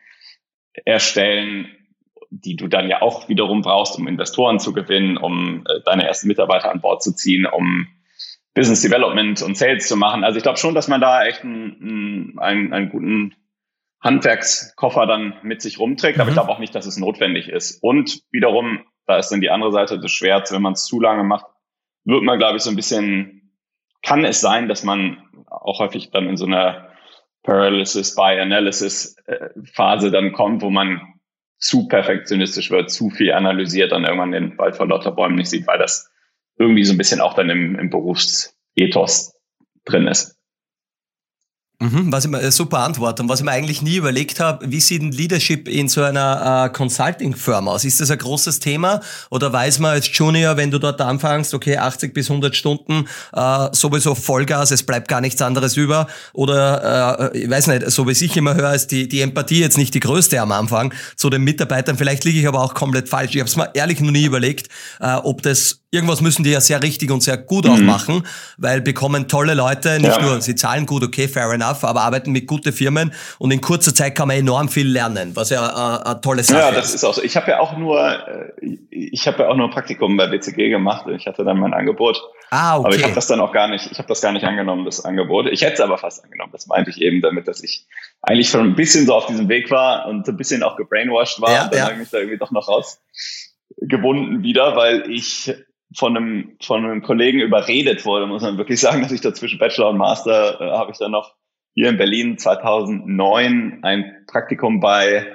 erstellen, 0.85 1.67
die 2.29 2.55
du 2.55 2.67
dann 2.67 2.89
ja 2.89 3.01
auch 3.01 3.29
wiederum 3.29 3.61
brauchst, 3.61 3.97
um 3.97 4.07
Investoren 4.07 4.59
zu 4.59 4.73
gewinnen, 4.73 5.17
um 5.17 5.63
äh, 5.67 5.81
deine 5.85 6.05
ersten 6.07 6.27
Mitarbeiter 6.27 6.71
an 6.71 6.81
Bord 6.81 7.01
zu 7.01 7.13
ziehen, 7.13 7.45
um 7.45 7.87
Business 8.53 8.81
Development 8.81 9.41
und 9.41 9.57
Sales 9.57 9.87
zu 9.87 9.95
machen. 9.95 10.23
Also 10.23 10.37
ich 10.37 10.43
glaube 10.43 10.57
schon, 10.57 10.73
dass 10.73 10.87
man 10.87 11.01
da 11.01 11.25
echt 11.25 11.43
einen, 11.43 12.37
einen, 12.39 12.73
einen 12.73 12.89
guten 12.89 13.35
Handwerkskoffer 14.01 15.05
dann 15.05 15.35
mit 15.43 15.61
sich 15.61 15.79
rumträgt, 15.79 16.17
mhm. 16.17 16.21
aber 16.21 16.29
ich 16.29 16.35
mhm. 16.35 16.39
glaube 16.39 16.51
auch 16.51 16.59
nicht, 16.59 16.75
dass 16.75 16.85
es 16.85 16.97
notwendig 16.97 17.49
ist. 17.49 17.81
Und 17.83 18.21
wiederum, 18.31 18.85
da 19.05 19.17
ist 19.17 19.29
dann 19.29 19.41
die 19.41 19.49
andere 19.49 19.71
Seite 19.71 19.99
des 19.99 20.11
Schwerts, 20.11 20.51
wenn 20.51 20.61
man 20.61 20.73
es 20.73 20.85
zu 20.85 20.99
lange 20.99 21.23
macht, 21.23 21.45
wird 22.05 22.23
man, 22.23 22.39
glaube 22.39 22.57
ich, 22.57 22.63
so 22.63 22.69
ein 22.69 22.75
bisschen, 22.75 23.53
kann 24.01 24.23
es 24.23 24.41
sein, 24.41 24.67
dass 24.67 24.83
man 24.83 25.17
auch 25.49 25.79
häufig 25.79 26.11
dann 26.11 26.27
in 26.27 26.37
so 26.37 26.45
einer 26.45 26.89
Paralysis 27.43 28.15
by 28.15 28.39
Analysis 28.39 29.17
äh, 29.25 29.49
Phase 29.63 30.11
dann 30.11 30.33
kommt, 30.33 30.61
wo 30.61 30.69
man 30.69 31.01
zu 31.57 31.87
perfektionistisch 31.87 32.69
wird, 32.71 32.91
zu 32.91 33.09
viel 33.09 33.33
analysiert 33.33 33.93
und 33.93 34.03
irgendwann 34.03 34.31
den 34.31 34.57
Wald 34.57 34.75
vor 34.75 34.87
lauter 34.87 35.11
Bäumen 35.11 35.35
nicht 35.35 35.49
sieht, 35.49 35.65
weil 35.67 35.79
das 35.79 36.11
irgendwie 36.57 36.83
so 36.83 36.93
ein 36.93 36.97
bisschen 36.97 37.21
auch 37.21 37.33
dann 37.33 37.49
im, 37.49 37.77
im 37.77 37.89
Berufsethos 37.89 39.33
drin 39.85 40.07
ist. 40.07 40.36
Mhm, 41.79 42.11
was 42.11 42.25
ich 42.25 42.31
mir, 42.31 42.41
äh, 42.41 42.51
super 42.51 42.79
Antwort. 42.79 43.19
Und 43.19 43.29
was 43.29 43.39
ich 43.39 43.45
mir 43.45 43.51
eigentlich 43.51 43.83
nie 43.83 43.97
überlegt 43.97 44.39
habe, 44.39 44.71
wie 44.71 44.79
sieht 44.79 45.03
ein 45.03 45.11
Leadership 45.11 45.67
in 45.67 45.87
so 45.87 46.01
einer 46.01 46.65
äh, 46.65 46.73
Consulting-Firma 46.75 47.69
aus? 47.69 47.85
Ist 47.85 48.01
das 48.01 48.09
ein 48.09 48.17
großes 48.17 48.59
Thema? 48.59 48.99
Oder 49.29 49.53
weiß 49.53 49.77
man 49.77 49.91
als 49.91 50.09
Junior, 50.11 50.57
wenn 50.57 50.71
du 50.71 50.79
dort 50.79 50.99
anfängst, 50.99 51.53
okay, 51.53 51.77
80 51.77 52.15
bis 52.15 52.31
100 52.31 52.55
Stunden, 52.55 53.05
äh, 53.31 53.67
sowieso 53.73 54.15
Vollgas, 54.15 54.71
es 54.71 54.81
bleibt 54.81 55.07
gar 55.07 55.21
nichts 55.21 55.39
anderes 55.43 55.77
über? 55.77 56.07
Oder, 56.33 57.31
äh, 57.31 57.43
ich 57.43 57.49
weiß 57.49 57.67
nicht, 57.67 57.91
so 57.91 58.07
wie 58.07 58.11
ich 58.11 58.35
immer 58.35 58.55
höre, 58.55 58.73
ist 58.73 58.87
die, 58.87 59.07
die 59.07 59.21
Empathie 59.21 59.59
jetzt 59.59 59.77
nicht 59.77 59.93
die 59.93 59.99
größte 59.99 60.41
am 60.41 60.51
Anfang 60.53 60.95
zu 61.15 61.29
den 61.29 61.43
Mitarbeitern. 61.43 61.95
Vielleicht 61.95 62.23
liege 62.23 62.39
ich 62.39 62.47
aber 62.47 62.63
auch 62.63 62.73
komplett 62.73 63.07
falsch. 63.07 63.35
Ich 63.35 63.39
habe 63.39 63.49
es 63.49 63.55
mir 63.55 63.69
ehrlich 63.75 63.99
noch 63.99 64.09
nie 64.09 64.25
überlegt, 64.25 64.69
äh, 64.99 65.13
ob 65.13 65.43
das 65.43 65.81
irgendwas 65.91 66.21
müssen 66.21 66.43
die 66.43 66.51
ja 66.51 66.61
sehr 66.61 66.81
richtig 66.83 67.11
und 67.11 67.23
sehr 67.23 67.37
gut 67.37 67.65
mhm. 67.65 67.71
auch 67.71 67.79
machen, 67.79 68.23
weil 68.57 68.81
bekommen 68.81 69.27
tolle 69.27 69.53
Leute, 69.53 69.99
nicht 69.99 70.17
ja. 70.17 70.21
nur, 70.21 70.41
sie 70.41 70.55
zahlen 70.55 70.85
gut, 70.85 71.03
okay, 71.03 71.27
fair 71.27 71.51
enough, 71.51 71.66
aber 71.67 72.01
arbeiten 72.01 72.31
mit 72.31 72.47
guten 72.47 72.73
Firmen 72.73 73.13
und 73.39 73.51
in 73.51 73.61
kurzer 73.61 73.93
Zeit 73.93 74.15
kann 74.15 74.27
man 74.27 74.37
enorm 74.37 74.69
viel 74.69 74.87
lernen, 74.87 75.35
was 75.35 75.49
ja 75.49 75.67
äh, 75.67 76.09
eine 76.09 76.21
tolle 76.21 76.43
Sache 76.43 76.59
ist. 76.59 76.65
Ja, 76.65 76.71
das 76.71 76.93
ist. 76.93 77.03
auch 77.03 77.13
so. 77.13 77.23
Ich 77.23 77.35
habe 77.35 77.51
ja 77.51 77.59
auch 77.59 77.77
nur, 77.77 77.99
äh, 77.99 78.77
ich 78.89 79.27
habe 79.27 79.43
ja 79.43 79.49
auch 79.49 79.55
nur 79.55 79.67
ein 79.67 79.71
Praktikum 79.71 80.17
bei 80.17 80.27
BCG 80.27 80.69
gemacht 80.69 81.05
und 81.05 81.15
ich 81.15 81.27
hatte 81.27 81.43
dann 81.43 81.59
mein 81.59 81.73
Angebot. 81.73 82.21
Ah, 82.49 82.77
okay. 82.77 82.85
Aber 82.85 82.95
ich 82.95 83.03
habe 83.03 83.13
das 83.13 83.27
dann 83.27 83.41
auch 83.41 83.51
gar 83.51 83.67
nicht, 83.67 83.91
ich 83.91 83.97
habe 83.97 84.07
das 84.07 84.21
gar 84.21 84.31
nicht 84.31 84.45
angenommen, 84.45 84.85
das 84.85 85.03
Angebot. 85.03 85.47
Ich 85.51 85.61
hätte 85.61 85.73
es 85.73 85.81
aber 85.81 85.97
fast 85.97 86.23
angenommen. 86.23 86.51
Das 86.53 86.67
meinte 86.67 86.89
ich 86.89 87.01
eben 87.01 87.21
damit, 87.21 87.47
dass 87.47 87.63
ich 87.63 87.85
eigentlich 88.21 88.49
schon 88.49 88.61
ein 88.61 88.75
bisschen 88.75 89.05
so 89.05 89.15
auf 89.15 89.25
diesem 89.25 89.49
Weg 89.49 89.69
war 89.69 90.07
und 90.07 90.27
ein 90.27 90.37
bisschen 90.37 90.63
auch 90.63 90.77
gebrainwashed 90.77 91.41
war 91.41 91.51
ja, 91.51 91.63
und 91.65 91.73
dann 91.73 91.77
ja. 91.77 91.83
habe 91.85 91.93
ich 91.93 91.99
mich 91.99 92.09
da 92.09 92.19
irgendwie 92.19 92.37
doch 92.37 92.51
noch 92.51 92.67
rausgebunden 92.67 94.43
wieder, 94.43 94.75
weil 94.75 95.09
ich 95.11 95.53
von 95.95 96.17
einem, 96.17 96.57
von 96.61 96.83
einem 96.83 97.01
Kollegen 97.01 97.39
überredet 97.39 98.05
wurde, 98.05 98.27
muss 98.27 98.41
man 98.41 98.57
wirklich 98.57 98.79
sagen, 98.79 99.01
dass 99.01 99.11
ich 99.11 99.21
da 99.21 99.33
zwischen 99.33 99.59
Bachelor 99.59 99.89
und 99.89 99.97
Master 99.97 100.59
äh, 100.59 100.71
habe 100.71 100.91
ich 100.91 100.97
dann 100.97 101.11
noch 101.11 101.33
hier 101.77 101.89
in 101.89 101.97
Berlin 101.97 102.39
2009 102.39 103.79
ein 103.83 104.25
Praktikum 104.25 104.79
bei 104.79 105.27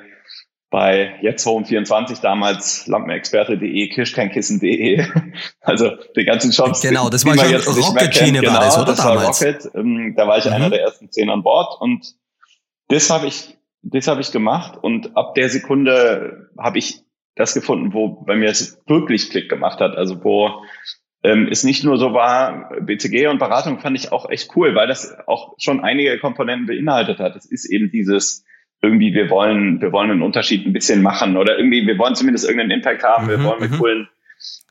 bei 0.70 1.18
jetzt 1.20 1.44
Home 1.46 1.66
24 1.66 2.20
damals 2.20 2.86
lampenexperte.de, 2.86 3.88
kirschkeinkissen.de, 3.90 5.06
also 5.60 5.90
den 6.16 6.26
ganzen 6.26 6.50
Shops. 6.50 6.80
Genau, 6.80 7.10
das 7.10 7.26
war 7.26 7.36
schon 7.36 7.54
Rocket-Schiene 7.54 8.40
genau, 8.40 8.54
war 8.54 8.60
das, 8.60 8.76
oder 8.78 8.86
das 8.86 8.96
damals? 8.96 9.40
War 9.42 9.52
Rocket, 9.52 9.74
ähm, 9.74 10.14
da 10.16 10.26
war 10.26 10.38
ich 10.38 10.46
mhm. 10.46 10.52
einer 10.52 10.70
der 10.70 10.80
ersten 10.80 11.12
zehn 11.12 11.28
an 11.30 11.42
Bord 11.42 11.80
und 11.80 12.14
das 12.88 13.10
habe 13.10 13.26
ich, 13.26 13.56
das 13.82 14.08
habe 14.08 14.22
ich 14.22 14.32
gemacht 14.32 14.78
und 14.82 15.14
ab 15.14 15.34
der 15.34 15.50
Sekunde 15.50 16.48
habe 16.58 16.78
ich 16.78 17.04
das 17.36 17.54
gefunden, 17.54 17.92
wo 17.92 18.08
bei 18.08 18.34
mir 18.34 18.48
es 18.48 18.82
wirklich 18.86 19.30
Klick 19.30 19.48
gemacht 19.48 19.78
hat. 19.78 19.96
Also 19.96 20.24
wo 20.24 20.62
ähm, 21.24 21.48
es 21.50 21.64
nicht 21.64 21.84
nur 21.84 21.98
so 21.98 22.12
war, 22.12 22.70
BCG 22.80 23.28
und 23.28 23.38
Beratung 23.38 23.78
fand 23.78 23.96
ich 23.96 24.10
auch 24.12 24.28
echt 24.28 24.56
cool, 24.56 24.74
weil 24.74 24.88
das 24.88 25.16
auch 25.26 25.54
schon 25.58 25.80
einige 25.80 26.18
Komponenten 26.18 26.66
beinhaltet 26.66 27.18
hat. 27.20 27.36
Es 27.36 27.46
ist 27.46 27.64
eben 27.64 27.90
dieses 27.90 28.44
irgendwie, 28.82 29.14
wir 29.14 29.30
wollen, 29.30 29.80
wir 29.80 29.92
wollen 29.92 30.10
einen 30.10 30.22
Unterschied 30.22 30.66
ein 30.66 30.72
bisschen 30.72 31.02
machen 31.02 31.36
oder 31.36 31.56
irgendwie, 31.56 31.86
wir 31.86 31.96
wollen 31.98 32.16
zumindest 32.16 32.44
irgendeinen 32.44 32.72
Impact 32.72 33.04
haben, 33.04 33.28
wir 33.28 33.38
mhm, 33.38 33.44
wollen 33.44 33.60
mit 33.60 33.70
mhm. 33.70 33.78
coolen 33.78 34.08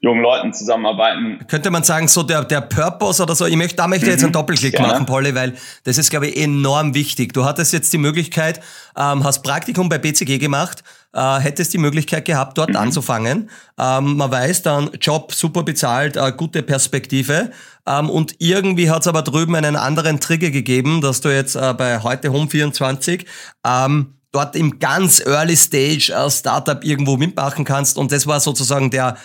jungen 0.02 0.22
Leuten 0.22 0.52
zusammenarbeiten. 0.52 1.40
Könnte 1.48 1.72
man 1.72 1.84
sagen, 1.84 2.10
so 2.10 2.24
der, 2.24 2.44
der 2.44 2.60
Purpose 2.60 3.24
oder 3.24 3.36
so, 3.36 3.46
ich 3.46 3.56
möchte, 3.56 3.78
da 3.78 3.88
möchte 3.88 4.06
ich 4.06 4.12
jetzt 4.12 4.24
einen 4.24 4.32
mhm. 4.32 4.34
Doppelklick 4.34 4.74
Gerne. 4.74 4.94
machen, 4.94 5.06
Polly, 5.06 5.34
weil 5.34 5.54
das 5.86 5.98
ist, 5.98 6.10
glaube 6.10 6.28
ich, 6.28 6.38
enorm 6.44 6.94
wichtig. 6.94 7.34
Du 7.34 7.46
hattest 7.46 7.72
jetzt 7.72 7.94
die 7.94 8.00
Möglichkeit, 8.00 8.60
ähm, 8.98 9.24
hast 9.24 9.44
Praktikum 9.44 9.88
bei 9.88 9.98
BCG 9.98 10.40
gemacht, 10.40 10.84
äh, 11.14 11.40
hättest 11.40 11.74
die 11.74 11.78
Möglichkeit 11.78 12.26
gehabt, 12.26 12.58
dort 12.58 12.70
mhm. 12.70 12.78
anzufangen. 12.78 13.50
Ähm, 13.78 14.18
man 14.18 14.32
weiß 14.32 14.62
dann, 14.64 14.90
Job 15.00 15.34
super 15.34 15.64
bezahlt, 15.64 16.18
äh, 16.18 16.32
gute 16.36 16.64
Perspektive. 16.64 17.52
Ähm, 17.86 18.10
und 18.10 18.36
irgendwie 18.40 18.90
hat 18.90 19.02
es 19.02 19.08
aber 19.08 19.22
drüben 19.22 19.56
einen 19.56 19.76
anderen 19.76 20.20
Trigger 20.20 20.52
gegeben, 20.52 21.02
dass 21.02 21.22
du 21.22 21.30
jetzt 21.30 21.56
äh, 21.56 21.74
bei 21.74 22.02
heute 22.02 22.30
Home24 22.30 23.26
ähm, 23.66 24.16
dort 24.32 24.56
im 24.56 24.80
ganz 24.80 25.20
Early 25.26 25.58
Stage 25.58 26.14
als 26.16 26.40
Startup 26.40 26.84
irgendwo 26.84 27.18
mitmachen 27.18 27.66
kannst. 27.66 27.98
Und 27.98 28.12
das 28.12 28.28
war 28.28 28.40
sozusagen 28.40 28.90
der 28.90 29.18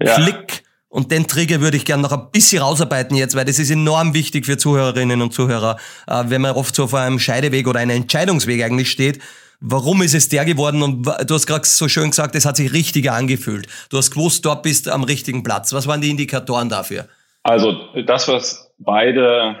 ja. 0.00 0.14
Klick. 0.14 0.62
Und 0.88 1.10
den 1.10 1.26
Trigger 1.26 1.60
würde 1.60 1.76
ich 1.76 1.84
gerne 1.84 2.04
noch 2.04 2.12
ein 2.12 2.30
bisschen 2.30 2.62
rausarbeiten 2.62 3.16
jetzt, 3.16 3.34
weil 3.34 3.44
das 3.44 3.58
ist 3.58 3.68
enorm 3.68 4.14
wichtig 4.14 4.46
für 4.46 4.56
Zuhörerinnen 4.56 5.22
und 5.22 5.34
Zuhörer, 5.34 5.76
äh, 6.06 6.22
wenn 6.28 6.40
man 6.40 6.52
oft 6.52 6.72
so 6.72 6.86
vor 6.86 7.00
einem 7.00 7.18
Scheideweg 7.18 7.66
oder 7.66 7.80
einem 7.80 7.96
Entscheidungsweg 7.96 8.62
eigentlich 8.62 8.92
steht. 8.92 9.18
Warum 9.66 10.02
ist 10.02 10.14
es 10.14 10.28
der 10.28 10.44
geworden? 10.44 10.82
Und 10.82 11.06
du 11.06 11.34
hast 11.34 11.46
gerade 11.46 11.64
so 11.64 11.88
schön 11.88 12.10
gesagt, 12.10 12.34
es 12.34 12.44
hat 12.44 12.56
sich 12.56 12.74
richtiger 12.74 13.14
angefühlt. 13.14 13.66
Du 13.88 13.96
hast 13.96 14.10
gewusst, 14.10 14.44
dort 14.44 14.62
bist 14.62 14.90
am 14.90 15.04
richtigen 15.04 15.42
Platz. 15.42 15.72
Was 15.72 15.86
waren 15.86 16.02
die 16.02 16.10
Indikatoren 16.10 16.68
dafür? 16.68 17.08
Also 17.44 17.72
das, 18.06 18.28
was 18.28 18.74
beide 18.78 19.56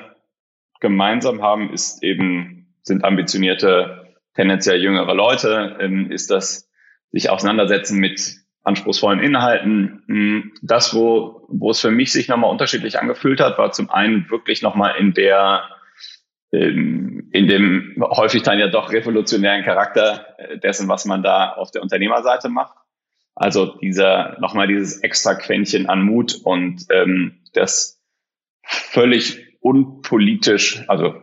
gemeinsam 0.80 1.40
haben, 1.40 1.72
ist 1.72 2.02
eben, 2.02 2.74
sind 2.82 3.02
ambitionierte, 3.02 4.14
tendenziell 4.34 4.82
jüngere 4.82 5.14
Leute, 5.14 5.78
ähm, 5.80 6.10
ist 6.10 6.30
das 6.30 6.68
sich 7.10 7.30
auseinandersetzen 7.30 7.98
mit 7.98 8.36
anspruchsvollen 8.62 9.20
Inhalten. 9.20 10.02
Hm, 10.06 10.52
das, 10.60 10.94
wo, 10.94 11.46
wo 11.48 11.70
es 11.70 11.80
für 11.80 11.90
mich 11.90 12.12
sich 12.12 12.28
nochmal 12.28 12.50
unterschiedlich 12.50 12.98
angefühlt 12.98 13.40
hat, 13.40 13.56
war 13.56 13.72
zum 13.72 13.88
einen 13.88 14.28
wirklich 14.28 14.60
nochmal 14.60 14.96
in 14.98 15.14
der, 15.14 15.62
in 16.60 17.48
dem 17.48 17.96
häufig 18.00 18.42
dann 18.42 18.58
ja 18.58 18.68
doch 18.68 18.92
revolutionären 18.92 19.64
Charakter 19.64 20.26
äh, 20.38 20.58
dessen, 20.58 20.88
was 20.88 21.04
man 21.04 21.22
da 21.22 21.52
auf 21.52 21.70
der 21.70 21.82
Unternehmerseite 21.82 22.48
macht. 22.48 22.76
Also 23.34 23.76
dieser, 23.78 24.36
nochmal 24.40 24.68
dieses 24.68 25.00
extra 25.02 25.34
Quäntchen 25.34 25.88
an 25.88 26.02
Mut 26.02 26.40
und 26.44 26.86
ähm, 26.90 27.40
das 27.52 28.00
völlig 28.62 29.58
unpolitisch, 29.60 30.84
also 30.88 31.14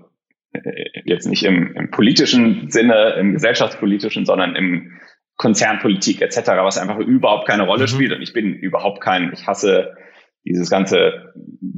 äh, 0.53 1.01
jetzt 1.05 1.27
nicht 1.27 1.43
im, 1.43 1.73
im 1.75 1.91
politischen 1.91 2.69
Sinne, 2.69 3.15
im 3.19 3.33
gesellschaftspolitischen, 3.33 4.25
sondern 4.25 4.55
im 4.55 4.99
Konzernpolitik 5.37 6.21
etc., 6.21 6.49
was 6.57 6.77
einfach 6.77 6.97
überhaupt 6.97 7.47
keine 7.47 7.63
Rolle 7.63 7.83
mhm. 7.83 7.87
spielt. 7.87 8.11
Und 8.11 8.21
ich 8.21 8.33
bin 8.33 8.53
überhaupt 8.53 9.01
kein, 9.01 9.31
ich 9.33 9.47
hasse 9.47 9.95
dieses 10.43 10.69
ganze 10.69 11.33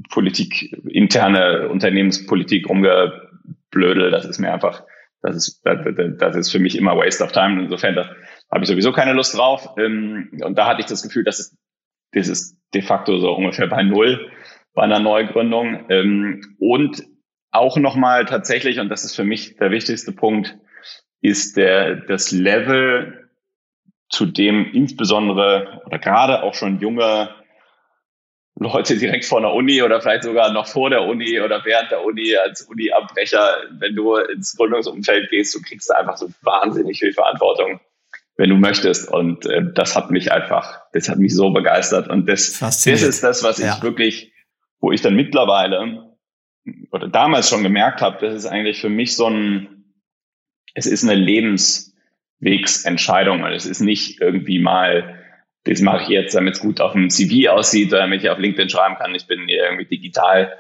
Politik, 0.10 0.74
interne 0.88 1.70
Unternehmenspolitik 1.70 2.70
rumgeblödel. 3.74 4.12
Das 4.12 4.26
ist 4.26 4.40
mir 4.40 4.54
einfach, 4.54 4.84
das 5.22 5.36
ist, 5.36 5.62
das, 5.64 5.80
das 6.18 6.36
ist 6.36 6.52
für 6.52 6.60
mich 6.60 6.78
immer 6.78 6.98
Waste 6.98 7.24
of 7.24 7.32
Time. 7.32 7.64
Insofern 7.64 7.96
da 7.96 8.10
habe 8.52 8.64
ich 8.64 8.68
sowieso 8.68 8.92
keine 8.92 9.14
Lust 9.14 9.38
drauf. 9.38 9.70
Ähm, 9.78 10.32
und 10.44 10.58
da 10.58 10.68
hatte 10.68 10.82
ich 10.82 10.88
das 10.88 11.04
Gefühl, 11.04 11.24
dass 11.24 11.40
es, 11.40 11.58
das 12.14 12.28
ist 12.28 12.58
de 12.74 12.82
facto 12.82 13.18
so 13.20 13.32
ungefähr 13.34 13.68
bei 13.68 13.84
Null 13.84 14.32
bei 14.74 14.84
einer 14.84 15.00
Neugründung. 15.00 15.86
Ähm, 15.90 16.56
und 16.60 17.04
auch 17.52 17.78
nochmal 17.78 18.26
tatsächlich, 18.26 18.80
und 18.80 18.90
das 18.90 19.04
ist 19.04 19.16
für 19.16 19.24
mich 19.24 19.58
der 19.58 19.72
wichtigste 19.72 20.12
Punkt, 20.12 20.58
ist 21.22 21.56
der, 21.58 21.96
das 21.96 22.32
Level 22.32 23.30
zu 24.10 24.26
dem 24.26 24.72
insbesondere 24.74 25.82
oder 25.86 25.98
gerade 25.98 26.44
auch 26.44 26.54
schon 26.54 26.80
junge 26.80 27.30
Leute 28.64 28.98
direkt 28.98 29.26
vor 29.26 29.42
der 29.42 29.54
Uni 29.54 29.82
oder 29.82 30.02
vielleicht 30.02 30.24
sogar 30.24 30.52
noch 30.52 30.68
vor 30.68 30.90
der 30.90 31.04
Uni 31.04 31.40
oder 31.40 31.64
während 31.64 31.92
der 31.92 32.04
Uni 32.04 32.36
als 32.36 32.64
Uni-Abbrecher, 32.64 33.56
wenn 33.80 33.96
du 33.96 34.16
ins 34.16 34.56
Gründungsumfeld 34.56 35.30
gehst, 35.30 35.54
du 35.56 35.62
kriegst 35.62 35.90
da 35.90 35.96
einfach 35.96 36.18
so 36.18 36.30
wahnsinnig 36.42 37.00
viel 37.00 37.14
Verantwortung, 37.14 37.80
wenn 38.38 38.50
du 38.50 38.56
möchtest. 38.56 39.12
Und 39.12 39.46
äh, 39.46 39.62
das 39.74 39.96
hat 39.96 40.10
mich 40.10 40.32
einfach, 40.32 40.82
das 40.94 41.10
hat 41.10 41.20
mich 41.20 41.36
so 41.36 41.52
begeistert. 41.52 42.10
Und 42.10 42.28
das, 42.28 42.60
das 42.60 42.86
ist 42.86 43.24
das, 43.24 43.44
was 43.44 43.60
ja. 43.60 43.76
ich 43.76 43.84
wirklich, 43.84 44.34
wo 44.80 44.92
ich 44.92 45.02
dann 45.02 45.16
mittlerweile 45.16 46.10
oder 46.92 47.10
damals 47.10 47.50
schon 47.50 47.64
gemerkt 47.64 48.02
habe, 48.02 48.26
das 48.26 48.34
ist 48.34 48.46
eigentlich 48.46 48.80
für 48.80 48.90
mich 48.90 49.16
so 49.16 49.28
ein, 49.28 49.94
es 50.74 50.86
ist 50.86 51.04
eine 51.04 51.16
Lebens, 51.16 51.94
Wegsentscheidung. 52.40 53.44
Und 53.44 53.52
es 53.52 53.66
ist 53.66 53.82
nicht 53.82 54.22
irgendwie 54.22 54.60
mal, 54.60 55.23
das 55.66 55.82
mache 55.82 56.04
ich 56.04 56.10
jetzt, 56.10 56.36
damit 56.36 56.56
es 56.56 56.60
gut 56.60 56.82
auf 56.82 56.94
dem 56.94 57.10
CV 57.10 57.50
aussieht 57.50 57.90
oder 57.90 58.02
damit 58.02 58.22
ich 58.22 58.30
auf 58.30 58.38
LinkedIn 58.38 58.70
schreiben 58.70 58.96
kann, 58.96 59.16
ich 59.16 59.28
bin 59.28 59.48
irgendwie 59.48 59.86
digital 59.86 60.54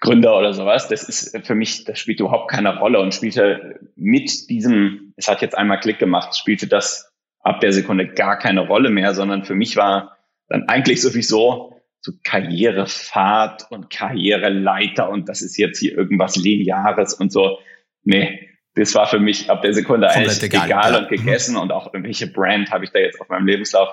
Gründer 0.00 0.38
oder 0.38 0.52
sowas. 0.52 0.88
Das 0.88 1.08
ist 1.08 1.36
für 1.44 1.54
mich, 1.54 1.84
das 1.84 1.98
spielt 1.98 2.20
überhaupt 2.20 2.50
keine 2.50 2.78
Rolle 2.78 3.00
und 3.00 3.14
spielte 3.14 3.80
mit 3.96 4.48
diesem, 4.48 5.12
es 5.16 5.28
hat 5.28 5.42
jetzt 5.42 5.58
einmal 5.58 5.80
Klick 5.80 5.98
gemacht, 5.98 6.36
spielte 6.36 6.68
das 6.68 7.12
ab 7.40 7.60
der 7.60 7.72
Sekunde 7.72 8.06
gar 8.06 8.38
keine 8.38 8.66
Rolle 8.66 8.90
mehr, 8.90 9.14
sondern 9.14 9.44
für 9.44 9.54
mich 9.54 9.76
war 9.76 10.16
dann 10.48 10.68
eigentlich 10.68 11.02
sowieso 11.02 11.74
so 12.00 12.12
Karrierefahrt 12.22 13.66
und 13.70 13.90
Karriereleiter 13.90 15.10
und 15.10 15.28
das 15.28 15.42
ist 15.42 15.56
jetzt 15.56 15.80
hier 15.80 15.96
irgendwas 15.96 16.36
Lineares 16.36 17.14
und 17.14 17.32
so. 17.32 17.58
Nee, 18.04 18.48
das 18.76 18.94
war 18.94 19.08
für 19.08 19.18
mich 19.18 19.50
ab 19.50 19.62
der 19.62 19.74
Sekunde 19.74 20.08
eigentlich 20.08 20.40
egal, 20.42 20.66
egal 20.66 20.92
ja. 20.92 20.98
und 20.98 21.08
gegessen 21.08 21.56
und 21.56 21.72
auch 21.72 21.92
welche 21.92 22.28
Brand 22.28 22.70
habe 22.70 22.84
ich 22.84 22.92
da 22.92 23.00
jetzt 23.00 23.20
auf 23.20 23.28
meinem 23.28 23.46
Lebenslauf. 23.46 23.88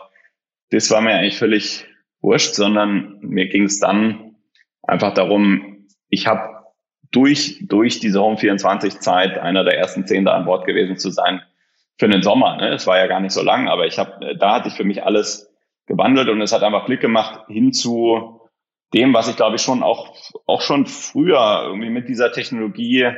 Das 0.70 0.90
war 0.92 1.02
mir 1.02 1.14
eigentlich 1.14 1.38
völlig 1.38 1.86
wurscht, 2.22 2.56
sondern 2.56 3.20
mir 3.22 3.48
ging 3.48 3.64
es 3.64 3.80
dann 3.80 4.36
einfach 4.84 5.14
darum, 5.14 5.88
ich 6.10 6.28
habe 6.28 6.56
durch, 7.12 7.60
durch 7.68 8.00
diese 8.00 8.22
Home 8.22 8.38
24 8.38 9.00
Zeit 9.00 9.38
einer 9.38 9.64
der 9.64 9.78
ersten 9.78 10.06
zehn 10.06 10.26
da 10.26 10.34
an 10.34 10.46
Bord 10.46 10.66
gewesen 10.66 10.98
zu 10.98 11.12
sein 11.12 11.42
für 11.98 12.10
den 12.10 12.24
Sommer. 12.24 12.58
Ne? 12.58 12.70
Es 12.74 12.88
war 12.88 12.98
ja 12.98 13.08
gar 13.08 13.20
nicht 13.20 13.32
so 13.32 13.42
lang, 13.42 13.68
aber 13.68 13.86
ich 13.86 13.98
habe, 14.00 14.36
da 14.38 14.56
hatte 14.56 14.68
ich 14.70 14.76
für 14.76 14.84
mich 14.84 15.04
alles 15.04 15.52
gewandelt 15.88 16.30
und 16.30 16.42
es 16.42 16.52
hat 16.52 16.64
einfach 16.64 16.86
Klick 16.86 17.00
gemacht 17.00 17.46
hin 17.48 17.72
zu 17.72 18.42
dem, 18.94 19.14
was 19.14 19.30
ich 19.30 19.36
glaube 19.36 19.56
ich 19.56 19.62
schon 19.62 19.84
auch, 19.84 20.16
auch 20.46 20.62
schon 20.62 20.88
früher 20.88 21.64
irgendwie 21.66 21.90
mit 21.90 22.10
dieser 22.10 22.32
Technologie 22.32 23.12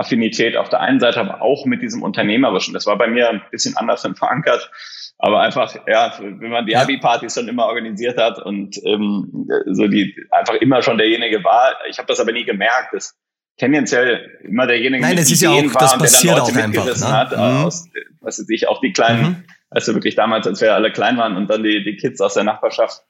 Affinität 0.00 0.56
auf 0.56 0.70
der 0.70 0.80
einen 0.80 0.98
Seite, 0.98 1.20
aber 1.20 1.42
auch 1.42 1.66
mit 1.66 1.82
diesem 1.82 2.02
Unternehmerischen. 2.02 2.74
Das 2.74 2.86
war 2.86 2.96
bei 2.96 3.06
mir 3.06 3.28
ein 3.28 3.42
bisschen 3.50 3.76
anders 3.76 4.06
verankert. 4.16 4.70
Aber 5.18 5.40
einfach, 5.40 5.74
ja, 5.86 6.14
wenn 6.18 6.50
man 6.50 6.64
die 6.64 6.76
Abi-Partys 6.76 7.34
schon 7.34 7.48
immer 7.48 7.66
organisiert 7.66 8.16
hat 8.16 8.38
und 8.38 8.78
ähm, 8.86 9.46
so 9.66 9.86
die 9.86 10.16
einfach 10.30 10.54
immer 10.54 10.82
schon 10.82 10.96
derjenige 10.96 11.44
war, 11.44 11.76
ich 11.88 11.98
habe 11.98 12.08
das 12.08 12.18
aber 12.20 12.32
nie 12.32 12.44
gemerkt, 12.44 12.94
dass 12.94 13.14
tendenziell 13.58 14.38
immer 14.42 14.66
derjenige 14.66 15.02
Nein, 15.02 15.10
mit 15.10 15.18
das 15.20 15.30
ist 15.30 15.42
ja 15.42 15.50
auch, 15.50 15.62
war 15.74 15.82
das 15.82 15.92
und 15.92 16.02
der 16.02 16.34
dann 16.34 16.38
Leute 16.38 16.68
mitgerissen 16.68 17.10
ne? 17.10 17.16
hat, 17.18 17.32
mhm. 17.32 17.38
aus, 17.38 17.86
was 18.22 18.38
weiß 18.38 18.48
ich, 18.48 18.66
auch 18.68 18.80
die 18.80 18.92
kleinen, 18.92 19.22
mhm. 19.22 19.44
also 19.68 19.92
wirklich 19.92 20.14
damals, 20.14 20.46
als 20.46 20.62
wir 20.62 20.74
alle 20.74 20.90
klein 20.90 21.18
waren 21.18 21.36
und 21.36 21.50
dann 21.50 21.62
die, 21.62 21.84
die 21.84 21.96
Kids 21.96 22.22
aus 22.22 22.32
der 22.32 22.44
Nachbarschaft. 22.44 23.02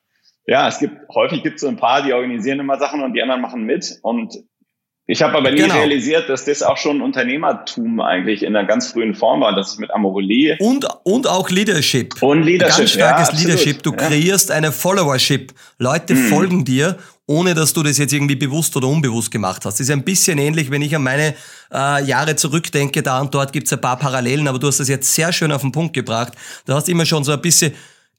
Ja, 0.46 0.66
es 0.66 0.80
gibt, 0.80 0.96
häufig 1.14 1.44
gibt 1.44 1.56
es 1.56 1.60
so 1.60 1.68
ein 1.68 1.76
paar, 1.76 2.02
die 2.02 2.12
organisieren 2.12 2.58
immer 2.58 2.78
Sachen 2.80 3.04
und 3.04 3.12
die 3.12 3.22
anderen 3.22 3.40
machen 3.40 3.62
mit 3.62 4.00
und 4.02 4.34
ich 5.10 5.22
habe 5.22 5.36
aber 5.36 5.50
nie 5.50 5.62
genau. 5.62 5.74
realisiert, 5.74 6.28
dass 6.28 6.44
das 6.44 6.62
auch 6.62 6.76
schon 6.76 7.02
Unternehmertum 7.02 8.00
eigentlich 8.00 8.44
in 8.44 8.54
einer 8.54 8.64
ganz 8.64 8.92
frühen 8.92 9.14
Form 9.16 9.40
war, 9.40 9.56
dass 9.56 9.72
ich 9.72 9.80
mit 9.80 9.90
Amorelie 9.90 10.56
und 10.60 10.86
und 11.02 11.26
auch 11.26 11.50
Leadership 11.50 12.22
und 12.22 12.44
Leadership, 12.44 12.78
ganz 12.78 12.90
starkes 12.90 13.32
ja, 13.32 13.38
Leadership. 13.40 13.82
Du 13.82 13.90
ja. 13.90 13.96
kreierst 13.96 14.52
eine 14.52 14.70
Followership. 14.70 15.52
Leute 15.78 16.14
mhm. 16.14 16.28
folgen 16.28 16.64
dir, 16.64 16.96
ohne 17.26 17.54
dass 17.54 17.72
du 17.72 17.82
das 17.82 17.98
jetzt 17.98 18.12
irgendwie 18.12 18.36
bewusst 18.36 18.76
oder 18.76 18.86
unbewusst 18.86 19.32
gemacht 19.32 19.64
hast. 19.64 19.80
Das 19.80 19.80
ist 19.80 19.90
ein 19.90 20.04
bisschen 20.04 20.38
ähnlich, 20.38 20.70
wenn 20.70 20.82
ich 20.82 20.94
an 20.94 21.02
meine 21.02 21.34
äh, 21.74 22.04
Jahre 22.04 22.36
zurückdenke. 22.36 23.02
Da 23.02 23.20
und 23.20 23.34
dort 23.34 23.52
gibt's 23.52 23.72
ein 23.72 23.80
paar 23.80 23.98
Parallelen, 23.98 24.46
aber 24.46 24.60
du 24.60 24.68
hast 24.68 24.78
das 24.78 24.86
jetzt 24.86 25.12
sehr 25.12 25.32
schön 25.32 25.50
auf 25.50 25.62
den 25.62 25.72
Punkt 25.72 25.92
gebracht. 25.92 26.34
Du 26.66 26.72
hast 26.72 26.88
immer 26.88 27.04
schon 27.04 27.24
so 27.24 27.32
ein 27.32 27.40
bisschen 27.40 27.72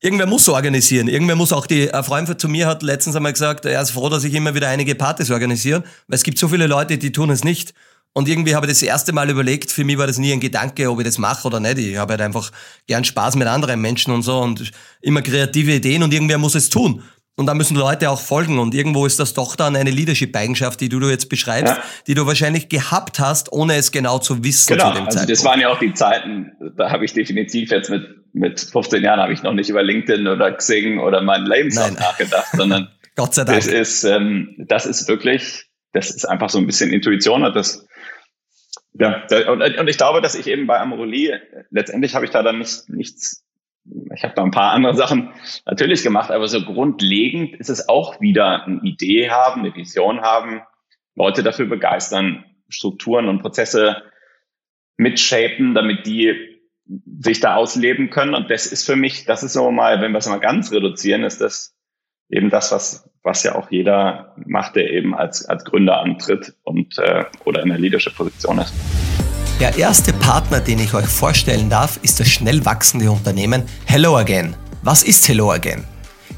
Irgendwer 0.04 0.26
muss 0.26 0.50
organisieren. 0.50 1.08
Irgendwer 1.08 1.36
muss 1.36 1.54
auch 1.54 1.68
die, 1.68 1.94
ein 1.94 2.04
Freund 2.04 2.42
zu 2.42 2.50
mir 2.50 2.66
hat 2.66 2.82
letztens 2.82 3.16
einmal 3.16 3.34
gesagt, 3.34 3.66
er 3.66 3.80
ist 3.80 3.92
froh, 3.92 4.10
dass 4.10 4.24
ich 4.24 4.34
immer 4.34 4.56
wieder 4.56 4.68
einige 4.68 4.96
Partys 4.96 5.30
organisiere, 5.30 5.84
weil 6.08 6.16
es 6.16 6.24
gibt 6.24 6.40
so 6.40 6.48
viele 6.48 6.66
Leute, 6.66 6.98
die 6.98 7.12
tun 7.12 7.30
es 7.30 7.44
nicht. 7.44 7.76
Und 8.14 8.28
irgendwie 8.28 8.56
habe 8.56 8.66
ich 8.66 8.72
das 8.72 8.82
erste 8.82 9.14
Mal 9.14 9.30
überlegt, 9.30 9.72
für 9.72 9.84
mich 9.84 10.00
war 10.00 10.08
das 10.08 10.18
nie 10.18 10.34
ein 10.34 10.40
Gedanke, 10.40 10.90
ob 10.90 11.00
ich 11.00 11.06
das 11.06 11.20
mache 11.20 11.48
oder 11.48 11.60
nicht. 11.60 11.78
Ich 11.78 11.98
habe 11.98 12.14
halt 12.14 12.22
einfach 12.22 12.52
gern 12.88 13.04
Spaß 13.04 13.36
mit 13.36 13.48
anderen 13.48 13.80
Menschen 13.80 14.12
und 14.12 14.24
so 14.24 14.40
und 14.40 14.72
immer 15.02 15.22
kreative 15.22 15.76
Ideen 15.76 16.02
und 16.02 16.12
irgendwer 16.12 16.40
muss 16.40 16.56
es 16.56 16.70
tun. 16.70 17.04
Und 17.38 17.46
da 17.46 17.54
müssen 17.54 17.78
Leute 17.78 18.10
auch 18.10 18.20
folgen. 18.20 18.60
Und 18.60 18.76
irgendwo 18.76 19.06
ist 19.06 19.20
das 19.20 19.34
doch 19.34 19.56
dann 19.56 19.76
eine 19.76 19.90
Leadership-Eigenschaft, 19.90 20.80
die 20.82 20.90
du 20.90 21.00
jetzt 21.10 21.30
beschreibst, 21.30 21.76
ja. 21.76 21.84
die 22.08 22.14
du 22.14 22.28
wahrscheinlich 22.28 22.70
gehabt 22.70 23.20
hast, 23.20 23.52
ohne 23.52 23.76
es 23.76 23.92
genau 23.92 24.20
zu 24.20 24.44
wissen 24.44 24.76
genau. 24.76 24.90
zu 24.90 24.98
dem 24.98 25.06
also 25.06 25.18
Zeitpunkt. 25.18 25.32
Das 25.32 25.46
waren 25.46 25.60
ja 25.60 25.70
auch 25.70 25.80
die 25.80 25.94
Zeiten, 25.94 26.52
da 26.78 26.92
habe 26.92 27.06
ich 27.06 27.14
definitiv 27.14 27.72
jetzt 27.72 27.90
mit, 27.90 28.04
mit 28.34 28.60
15 28.60 29.04
Jahren 29.04 29.20
habe 29.20 29.34
ich 29.34 29.44
noch 29.44 29.54
nicht 29.54 29.70
über 29.70 29.82
LinkedIn 29.82 30.28
oder 30.28 30.52
Xing 30.52 31.00
oder 31.00 31.22
meinen 31.22 31.46
Lebenslauf 31.46 31.92
nachgedacht, 31.92 32.48
sondern 32.54 32.90
Gott 33.16 33.34
sei 33.34 33.44
Dank. 33.44 33.58
Das 33.58 33.68
ist, 33.68 34.04
ähm, 34.04 34.56
das 34.58 34.86
ist 34.86 35.08
wirklich, 35.08 35.70
das 35.94 36.12
ist 36.12 36.26
einfach 36.26 36.50
so 36.50 36.58
ein 36.58 36.66
bisschen 36.66 36.92
Intuition 36.92 37.44
und 37.44 37.56
das, 37.56 37.86
ja, 38.94 39.24
und, 39.50 39.62
und 39.62 39.88
ich 39.88 39.98
glaube, 39.98 40.22
dass 40.22 40.36
ich 40.36 40.48
eben 40.48 40.68
bei 40.68 40.80
Amorelie, 40.80 41.42
letztendlich 41.70 42.14
habe 42.14 42.26
ich 42.26 42.32
da 42.32 42.44
dann 42.44 42.60
nicht, 42.60 42.90
nichts 42.90 43.44
ich 44.14 44.24
habe 44.24 44.34
da 44.36 44.44
ein 44.44 44.52
paar 44.52 44.74
andere 44.74 44.96
Sachen 44.96 45.34
natürlich 45.66 46.04
gemacht, 46.04 46.32
aber 46.32 46.48
so 46.48 46.62
grundlegend 46.62 47.56
ist 47.56 47.70
es 47.70 47.90
auch 47.90 48.22
wieder 48.22 48.66
eine 48.66 48.82
Idee 48.84 49.30
haben, 49.30 49.62
eine 49.62 49.76
Vision 49.76 50.22
haben, 50.22 50.62
Leute 51.16 51.44
dafür 51.44 51.66
begeistern, 51.66 52.46
Strukturen 52.70 53.28
und 53.28 53.42
Prozesse 53.42 54.04
mitshapen, 54.98 55.74
damit 55.74 56.06
die 56.06 56.34
sich 57.20 57.40
da 57.40 57.56
ausleben 57.56 58.10
können. 58.10 58.34
Und 58.34 58.50
das 58.50 58.66
ist 58.66 58.86
für 58.86 58.96
mich, 58.96 59.26
das 59.26 59.44
ist 59.44 59.54
so 59.54 59.72
mal, 59.72 60.02
wenn 60.02 60.12
wir 60.12 60.20
es 60.20 60.28
mal 60.28 60.40
ganz 60.40 60.72
reduzieren, 60.72 61.24
ist 61.24 61.42
das 61.42 61.76
eben 62.30 62.50
das, 62.50 62.72
was, 62.72 63.10
was 63.24 63.44
ja 63.44 63.56
auch 63.56 63.72
jeder 63.72 64.36
macht, 64.46 64.76
der 64.76 64.90
eben 64.90 65.14
als, 65.16 65.46
als 65.46 65.66
Gründer 65.66 66.00
antritt 66.00 66.56
und 66.64 66.98
äh, 66.98 67.26
oder 67.46 67.64
in 67.64 67.70
der 67.70 67.80
Leadership-Position 67.80 68.60
ist. 68.60 69.11
Der 69.60 69.78
erste 69.78 70.14
Partner, 70.14 70.60
den 70.60 70.80
ich 70.80 70.94
euch 70.94 71.06
vorstellen 71.06 71.70
darf, 71.70 72.00
ist 72.02 72.20
das 72.20 72.30
schnell 72.30 72.66
wachsende 72.66 73.12
Unternehmen 73.12 73.64
Hello 73.86 74.18
Again. 74.18 74.56
Was 74.82 75.04
ist 75.04 75.28
Hello 75.28 75.52
Again? 75.52 75.84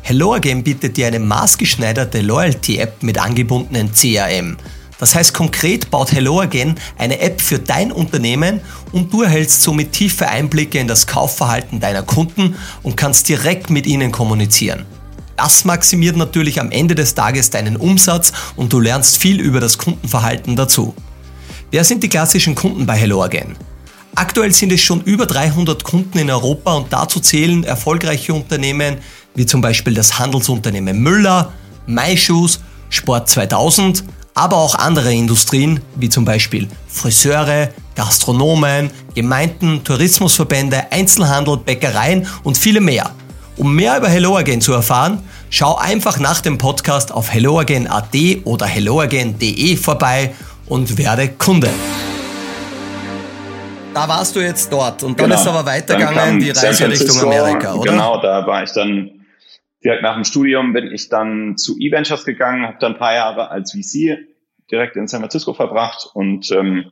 Hello 0.01 0.34
Again 0.34 0.63
bietet 0.63 0.98
dir 0.98 1.08
eine 1.08 1.20
maßgeschneiderte 1.20 2.22
Loyalty-App 2.22 3.01
mit 3.03 3.17
angebundenen 3.17 3.91
CRM. 3.93 4.58
Das 5.00 5.15
heißt 5.15 5.34
konkret 5.34 5.89
baut 5.89 6.12
Hello 6.12 6.41
Again 6.41 6.75
eine 6.98 7.20
App 7.20 7.41
für 7.41 7.60
dein 7.60 7.91
Unternehmen 7.91 8.62
und 8.91 9.12
du 9.12 9.22
erhältst 9.22 9.62
somit 9.62 9.93
tiefe 9.93 10.27
Einblicke 10.27 10.79
in 10.79 10.88
das 10.88 11.08
Kaufverhalten 11.08 11.79
deiner 11.79 12.03
Kunden 12.03 12.55
und 12.84 12.98
kannst 12.98 13.29
direkt 13.29 13.70
mit 13.70 13.86
ihnen 13.86 14.12
kommunizieren. 14.12 14.86
Das 15.36 15.65
maximiert 15.65 16.15
natürlich 16.15 16.60
am 16.60 16.72
Ende 16.72 16.96
des 16.96 17.15
Tages 17.15 17.50
deinen 17.50 17.75
Umsatz 17.75 18.34
und 18.55 18.72
du 18.72 18.79
lernst 18.79 19.17
viel 19.17 19.39
über 19.39 19.60
das 19.60 19.77
Kundenverhalten 19.77 20.55
dazu. 20.55 20.93
Wer 21.73 21.83
sind 21.83 22.03
die 22.03 22.09
klassischen 22.09 22.53
Kunden 22.53 22.85
bei 22.85 22.95
Hello 22.95 23.23
Again? 23.23 23.55
Aktuell 24.13 24.51
sind 24.51 24.71
es 24.71 24.81
schon 24.81 25.01
über 25.01 25.25
300 25.25 25.83
Kunden 25.83 26.19
in 26.19 26.29
Europa 26.29 26.75
und 26.75 26.93
dazu 26.93 27.19
zählen 27.19 27.63
erfolgreiche 27.63 28.31
Unternehmen 28.31 28.97
wie 29.33 29.47
zum 29.47 29.61
Beispiel 29.61 29.95
das 29.95 30.19
Handelsunternehmen 30.19 30.99
Müller, 30.99 31.51
MyShoes, 31.87 32.59
Sport 32.91 33.27
2000, 33.27 34.03
aber 34.35 34.57
auch 34.57 34.75
andere 34.75 35.11
Industrien 35.11 35.79
wie 35.95 36.09
zum 36.09 36.25
Beispiel 36.25 36.67
Friseure, 36.87 37.69
Gastronomen, 37.95 38.91
Gemeinden, 39.15 39.83
Tourismusverbände, 39.83 40.91
Einzelhandel, 40.91 41.57
Bäckereien 41.57 42.27
und 42.43 42.55
viele 42.55 42.81
mehr. 42.81 43.15
Um 43.57 43.73
mehr 43.73 43.97
über 43.97 44.09
Hello 44.09 44.37
Again 44.37 44.61
zu 44.61 44.73
erfahren, 44.73 45.23
schau 45.49 45.75
einfach 45.75 46.19
nach 46.19 46.41
dem 46.41 46.59
Podcast 46.59 47.11
auf 47.11 47.31
helloagain.at 47.31 48.15
oder 48.43 48.67
helloagain.de 48.67 49.75
vorbei 49.77 50.35
und 50.73 50.97
werde 50.97 51.29
Kunde. 51.29 51.69
Da 53.93 54.07
warst 54.09 54.35
du 54.35 54.39
jetzt 54.39 54.73
dort 54.73 55.03
und 55.03 55.19
dann 55.19 55.29
genau. 55.29 55.39
ist 55.39 55.47
aber 55.47 55.67
weitergegangen 55.67 56.39
die 56.39 56.49
Reise 56.49 56.89
Richtung 56.89 57.21
Amerika, 57.21 57.75
oder? 57.75 57.91
Genau, 57.91 58.19
da 58.19 58.47
war 58.47 58.63
ich 58.63 58.71
dann 58.71 59.23
direkt 59.83 60.01
nach 60.01 60.15
dem 60.15 60.23
Studium 60.23 60.73
bin 60.73 60.91
ich 60.91 61.09
dann 61.09 61.57
zu 61.57 61.77
eVentures 61.77 62.25
gegangen, 62.25 62.65
habe 62.65 62.77
dann 62.79 62.93
ein 62.93 62.97
paar 62.97 63.13
Jahre 63.13 63.51
als 63.51 63.71
VC 63.73 64.17
direkt 64.71 64.95
in 64.95 65.07
San 65.07 65.19
Francisco 65.19 65.53
verbracht 65.53 66.09
und 66.11 66.49
ähm, 66.51 66.91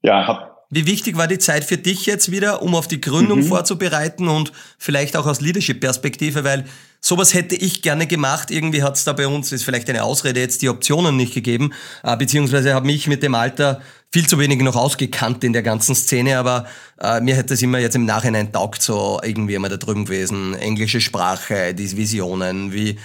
ja, 0.00 0.26
habe 0.26 0.53
wie 0.74 0.86
wichtig 0.86 1.16
war 1.16 1.28
die 1.28 1.38
Zeit 1.38 1.64
für 1.64 1.78
dich 1.78 2.04
jetzt 2.04 2.32
wieder, 2.32 2.60
um 2.60 2.74
auf 2.74 2.88
die 2.88 3.00
Gründung 3.00 3.40
mhm. 3.40 3.44
vorzubereiten 3.44 4.26
und 4.26 4.52
vielleicht 4.76 5.16
auch 5.16 5.26
aus 5.26 5.40
Leadership-Perspektive, 5.40 6.42
weil 6.42 6.64
sowas 7.00 7.32
hätte 7.32 7.54
ich 7.54 7.80
gerne 7.80 8.08
gemacht. 8.08 8.50
Irgendwie 8.50 8.82
hat 8.82 8.96
es 8.96 9.04
da 9.04 9.12
bei 9.12 9.28
uns, 9.28 9.52
ist 9.52 9.62
vielleicht 9.62 9.88
eine 9.88 10.02
Ausrede, 10.02 10.40
jetzt 10.40 10.62
die 10.62 10.68
Optionen 10.68 11.16
nicht 11.16 11.32
gegeben, 11.32 11.72
äh, 12.02 12.16
beziehungsweise 12.16 12.74
habe 12.74 12.86
mich 12.86 13.06
mit 13.06 13.22
dem 13.22 13.36
Alter 13.36 13.82
viel 14.12 14.26
zu 14.26 14.38
wenig 14.40 14.60
noch 14.62 14.74
ausgekannt 14.74 15.44
in 15.44 15.52
der 15.52 15.62
ganzen 15.62 15.94
Szene, 15.94 16.38
aber 16.38 16.66
äh, 17.00 17.20
mir 17.20 17.36
hätte 17.36 17.54
es 17.54 17.62
immer 17.62 17.78
jetzt 17.78 17.94
im 17.94 18.04
Nachhinein 18.04 18.52
taugt, 18.52 18.82
so 18.82 19.20
irgendwie 19.22 19.54
immer 19.54 19.68
da 19.68 19.76
drüben 19.76 20.06
gewesen. 20.06 20.54
Englische 20.54 21.00
Sprache, 21.00 21.72
die 21.74 21.96
Visionen, 21.96 22.72
wie, 22.72 22.98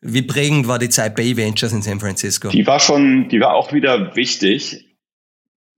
wie 0.00 0.22
prägend 0.22 0.68
war 0.68 0.78
die 0.78 0.90
Zeit 0.90 1.16
bei 1.16 1.36
Ventures 1.36 1.72
in 1.72 1.82
San 1.82 1.98
Francisco? 1.98 2.50
Die 2.50 2.66
war 2.66 2.78
schon, 2.78 3.28
die 3.30 3.40
war 3.40 3.54
auch 3.54 3.72
wieder 3.72 4.14
wichtig. 4.14 4.86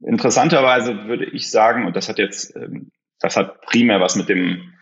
Interessanterweise 0.00 1.06
würde 1.06 1.24
ich 1.24 1.50
sagen, 1.50 1.86
und 1.86 1.96
das 1.96 2.08
hat 2.08 2.18
jetzt, 2.18 2.54
ähm, 2.56 2.90
das 3.20 3.36
hat 3.36 3.60
primär 3.62 4.00
was 4.00 4.16
mit 4.16 4.28
dem, 4.28 4.74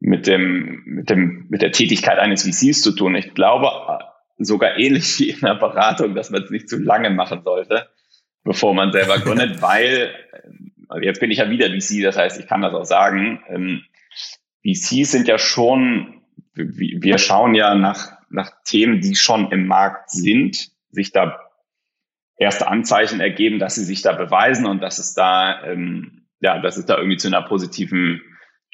mit 0.00 0.26
dem, 0.26 0.82
mit 0.86 1.10
dem, 1.10 1.46
mit 1.48 1.62
der 1.62 1.72
Tätigkeit 1.72 2.18
eines 2.18 2.42
VCs 2.42 2.82
zu 2.82 2.92
tun. 2.92 3.14
Ich 3.14 3.34
glaube 3.34 3.66
äh, 3.66 4.04
sogar 4.38 4.76
ähnlich 4.78 5.18
wie 5.20 5.30
in 5.30 5.40
der 5.40 5.54
Beratung, 5.54 6.14
dass 6.14 6.30
man 6.30 6.42
es 6.42 6.50
nicht 6.50 6.68
zu 6.68 6.78
lange 6.78 7.10
machen 7.10 7.42
sollte, 7.44 7.88
bevor 8.42 8.74
man 8.74 8.92
selber 8.92 9.18
gründet, 9.20 9.62
weil 9.62 10.14
äh, 10.90 11.04
jetzt 11.04 11.20
bin 11.20 11.30
ich 11.30 11.38
ja 11.38 11.50
wieder 11.50 11.68
VC, 11.68 12.02
das 12.02 12.16
heißt, 12.16 12.40
ich 12.40 12.46
kann 12.46 12.62
das 12.62 12.74
auch 12.74 12.84
sagen. 12.84 13.42
Ähm, 13.48 13.84
VCs 14.64 15.12
sind 15.12 15.28
ja 15.28 15.38
schon, 15.38 16.22
wir 16.54 17.18
schauen 17.18 17.54
ja 17.54 17.74
nach, 17.74 18.12
nach 18.30 18.50
Themen, 18.64 19.00
die 19.00 19.14
schon 19.14 19.50
im 19.52 19.66
Markt 19.66 20.10
sind, 20.10 20.70
sich 20.90 21.12
da 21.12 21.49
erste 22.40 22.66
Anzeichen 22.66 23.20
ergeben, 23.20 23.58
dass 23.58 23.76
sie 23.76 23.84
sich 23.84 24.02
da 24.02 24.12
beweisen 24.12 24.66
und 24.66 24.82
dass 24.82 24.98
es 24.98 25.14
da, 25.14 25.62
ähm, 25.64 26.26
ja, 26.40 26.58
dass 26.58 26.78
es 26.78 26.86
da 26.86 26.96
irgendwie 26.96 27.18
zu 27.18 27.28
einer 27.28 27.42
positiven 27.42 28.22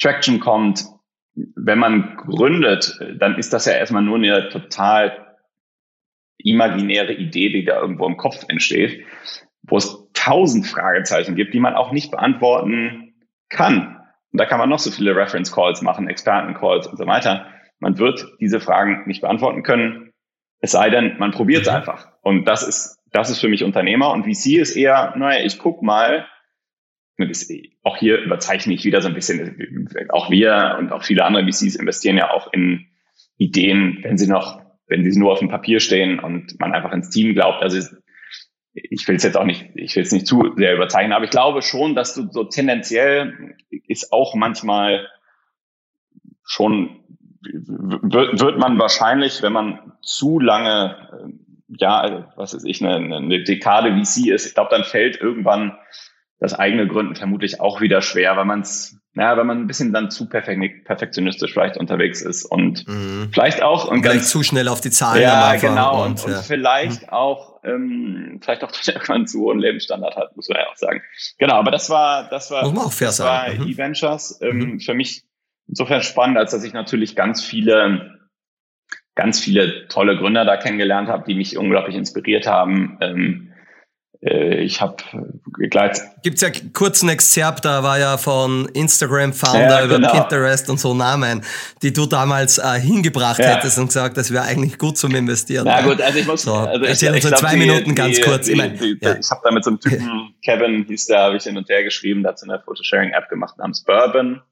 Traction 0.00 0.40
kommt. 0.40 0.84
Wenn 1.34 1.78
man 1.78 2.16
gründet, 2.16 2.98
dann 3.18 3.36
ist 3.36 3.52
das 3.52 3.66
ja 3.66 3.72
erstmal 3.72 4.02
nur 4.02 4.16
eine 4.16 4.48
total 4.48 5.34
imaginäre 6.38 7.12
Idee, 7.12 7.50
die 7.50 7.64
da 7.64 7.80
irgendwo 7.80 8.06
im 8.06 8.16
Kopf 8.16 8.44
entsteht, 8.48 9.04
wo 9.62 9.76
es 9.76 10.08
tausend 10.14 10.66
Fragezeichen 10.66 11.34
gibt, 11.34 11.52
die 11.52 11.60
man 11.60 11.74
auch 11.74 11.90
nicht 11.90 12.12
beantworten 12.12 13.14
kann. 13.48 14.00
Und 14.30 14.40
da 14.40 14.46
kann 14.46 14.60
man 14.60 14.68
noch 14.68 14.78
so 14.78 14.92
viele 14.92 15.16
Reference 15.16 15.52
Calls 15.52 15.82
machen, 15.82 16.08
Experten 16.08 16.54
Calls 16.54 16.86
und 16.86 16.98
so 16.98 17.06
weiter. 17.06 17.46
Man 17.80 17.98
wird 17.98 18.26
diese 18.40 18.60
Fragen 18.60 19.02
nicht 19.06 19.22
beantworten 19.22 19.64
können, 19.64 20.06
es 20.60 20.72
sei 20.72 20.90
denn, 20.90 21.18
man 21.18 21.32
probiert 21.32 21.62
es 21.62 21.68
mhm. 21.68 21.76
einfach. 21.76 22.08
Und 22.26 22.44
das 22.44 22.66
ist 22.66 22.96
das 23.12 23.30
ist 23.30 23.38
für 23.38 23.48
mich 23.48 23.62
Unternehmer 23.62 24.10
und 24.10 24.24
VC 24.24 24.58
ist 24.58 24.74
eher, 24.74 25.14
naja, 25.16 25.44
ich 25.44 25.58
guck 25.58 25.80
mal, 25.80 26.26
auch 27.84 27.96
hier 27.96 28.18
überzeichne 28.18 28.74
ich 28.74 28.84
wieder 28.84 29.00
so 29.00 29.06
ein 29.06 29.14
bisschen, 29.14 29.88
auch 30.10 30.28
wir 30.28 30.76
und 30.78 30.90
auch 30.90 31.04
viele 31.04 31.24
andere 31.24 31.44
VCs 31.44 31.76
investieren 31.76 32.18
ja 32.18 32.32
auch 32.32 32.52
in 32.52 32.88
Ideen, 33.38 34.00
wenn 34.02 34.18
sie 34.18 34.26
noch, 34.26 34.60
wenn 34.88 35.08
sie 35.08 35.18
nur 35.18 35.32
auf 35.32 35.38
dem 35.38 35.48
Papier 35.48 35.78
stehen 35.78 36.18
und 36.18 36.58
man 36.58 36.74
einfach 36.74 36.92
ins 36.92 37.10
Team 37.10 37.32
glaubt. 37.32 37.62
Also 37.62 37.78
ich 38.74 39.06
will 39.06 39.14
es 39.14 39.22
jetzt 39.22 39.36
auch 39.36 39.44
nicht, 39.44 39.70
ich 39.76 39.94
will 39.94 40.02
es 40.02 40.12
nicht 40.12 40.26
zu 40.26 40.52
sehr 40.56 40.74
überzeichnen, 40.74 41.12
aber 41.12 41.24
ich 41.24 41.30
glaube 41.30 41.62
schon, 41.62 41.94
dass 41.94 42.14
du 42.14 42.28
so 42.30 42.42
tendenziell 42.42 43.54
ist 43.86 44.12
auch 44.12 44.34
manchmal 44.34 45.06
schon 46.44 47.04
wird, 47.40 48.40
wird 48.40 48.58
man 48.58 48.78
wahrscheinlich, 48.80 49.42
wenn 49.42 49.52
man 49.52 49.92
zu 50.02 50.40
lange 50.40 51.30
ja, 51.68 52.32
was 52.36 52.54
ist 52.54 52.64
ich, 52.64 52.84
eine, 52.84 53.16
eine 53.16 53.44
Dekade 53.44 53.90
VC 53.90 54.28
ist, 54.28 54.46
ich 54.46 54.54
glaube, 54.54 54.70
dann 54.70 54.84
fällt 54.84 55.20
irgendwann 55.20 55.76
das 56.38 56.52
eigene 56.52 56.86
Gründen 56.86 57.16
vermutlich 57.16 57.60
auch 57.60 57.80
wieder 57.80 58.02
schwer, 58.02 58.36
weil 58.36 58.44
man 58.44 58.60
es, 58.60 58.98
ja, 59.14 59.36
wenn 59.38 59.46
man 59.46 59.58
ein 59.58 59.66
bisschen 59.66 59.92
dann 59.92 60.10
zu 60.10 60.28
perfekt, 60.28 60.84
perfektionistisch 60.84 61.52
vielleicht 61.52 61.78
unterwegs 61.78 62.20
ist 62.20 62.44
und 62.44 62.86
mhm. 62.86 63.30
vielleicht 63.32 63.62
auch 63.62 63.90
und 63.90 64.02
ganz 64.02 64.28
zu 64.28 64.42
schnell 64.42 64.68
auf 64.68 64.82
die 64.82 64.90
Zahlen. 64.90 65.22
Ja, 65.22 65.56
genau 65.56 66.04
und, 66.04 66.22
und, 66.22 66.30
ja. 66.30 66.38
und 66.38 66.44
vielleicht 66.44 67.02
mhm. 67.02 67.08
auch 67.08 67.60
ähm, 67.64 68.40
vielleicht 68.42 68.62
auch 68.64 68.72
irgendwann 68.86 69.26
zu 69.26 69.40
hohen 69.40 69.60
Lebensstandard 69.60 70.16
hat, 70.16 70.36
muss 70.36 70.48
man 70.50 70.58
ja 70.58 70.66
auch 70.70 70.76
sagen. 70.76 71.00
Genau, 71.38 71.54
aber 71.54 71.70
das 71.70 71.88
war 71.88 72.28
das 72.28 72.50
war 72.50 72.64
muss 72.64 72.74
man 72.74 72.84
auch 72.84 72.92
fair 72.92 73.08
das 73.08 73.20
war 73.20 73.48
mhm. 73.48 73.66
E-Ventures 73.66 74.38
ähm, 74.42 74.58
mhm. 74.58 74.80
für 74.80 74.92
mich 74.92 75.24
insofern 75.68 76.02
spannend, 76.02 76.36
als 76.36 76.50
dass 76.50 76.64
ich 76.64 76.74
natürlich 76.74 77.16
ganz 77.16 77.42
viele 77.42 78.15
ganz 79.16 79.40
viele 79.40 79.88
tolle 79.88 80.16
Gründer 80.16 80.44
da 80.44 80.56
kennengelernt 80.56 81.08
habe, 81.08 81.24
die 81.26 81.34
mich 81.34 81.58
unglaublich 81.58 81.96
inspiriert 81.96 82.46
haben. 82.46 82.98
Ähm, 83.00 83.52
äh, 84.22 84.62
ich 84.62 84.80
habe 84.80 84.96
begleitet. 85.58 86.02
Gibt's 86.22 86.42
ja 86.42 86.50
kurzen 86.72 87.08
Exzerpt, 87.08 87.64
da 87.64 87.82
war 87.82 87.98
ja 87.98 88.18
von 88.18 88.68
Instagram 88.74 89.32
Founder 89.32 89.80
ja, 89.80 89.84
über 89.84 89.96
genau. 89.96 90.12
Pinterest 90.12 90.68
und 90.70 90.78
so 90.78 90.94
Namen, 90.94 91.42
die 91.82 91.92
du 91.92 92.06
damals 92.06 92.58
äh, 92.58 92.78
hingebracht 92.78 93.38
ja. 93.38 93.56
hättest 93.56 93.78
und 93.78 93.86
gesagt, 93.86 94.16
das 94.16 94.32
wäre 94.32 94.44
eigentlich 94.44 94.78
gut 94.78 94.98
zum 94.98 95.14
Investieren. 95.14 95.64
Na 95.64 95.82
gut, 95.82 96.00
also 96.00 96.18
ich 96.18 96.26
muss 96.26 96.42
so, 96.42 96.54
also 96.54 96.84
erzähl 96.84 97.14
uns 97.14 97.24
in 97.24 97.36
zwei 97.36 97.52
die, 97.52 97.58
Minuten 97.58 97.94
ganz 97.94 98.16
die, 98.16 98.22
kurz. 98.22 98.46
Die, 98.46 98.52
ich, 98.52 98.58
mein, 98.58 98.76
ja. 99.00 99.16
ich 99.18 99.30
habe 99.30 99.40
da 99.42 99.50
mit 99.50 99.64
so 99.64 99.70
einem 99.70 99.80
Typen, 99.80 100.34
Kevin 100.44 100.84
hieß 100.86 101.06
der, 101.06 101.20
habe 101.20 101.36
ich 101.36 101.44
hin 101.44 101.56
und 101.56 101.68
her 101.68 101.82
geschrieben, 101.84 102.22
dazu 102.22 102.48
eine 102.48 102.60
Photosharing-App 102.60 103.28
gemacht 103.28 103.56
namens 103.58 103.82
Bourbon. 103.82 104.42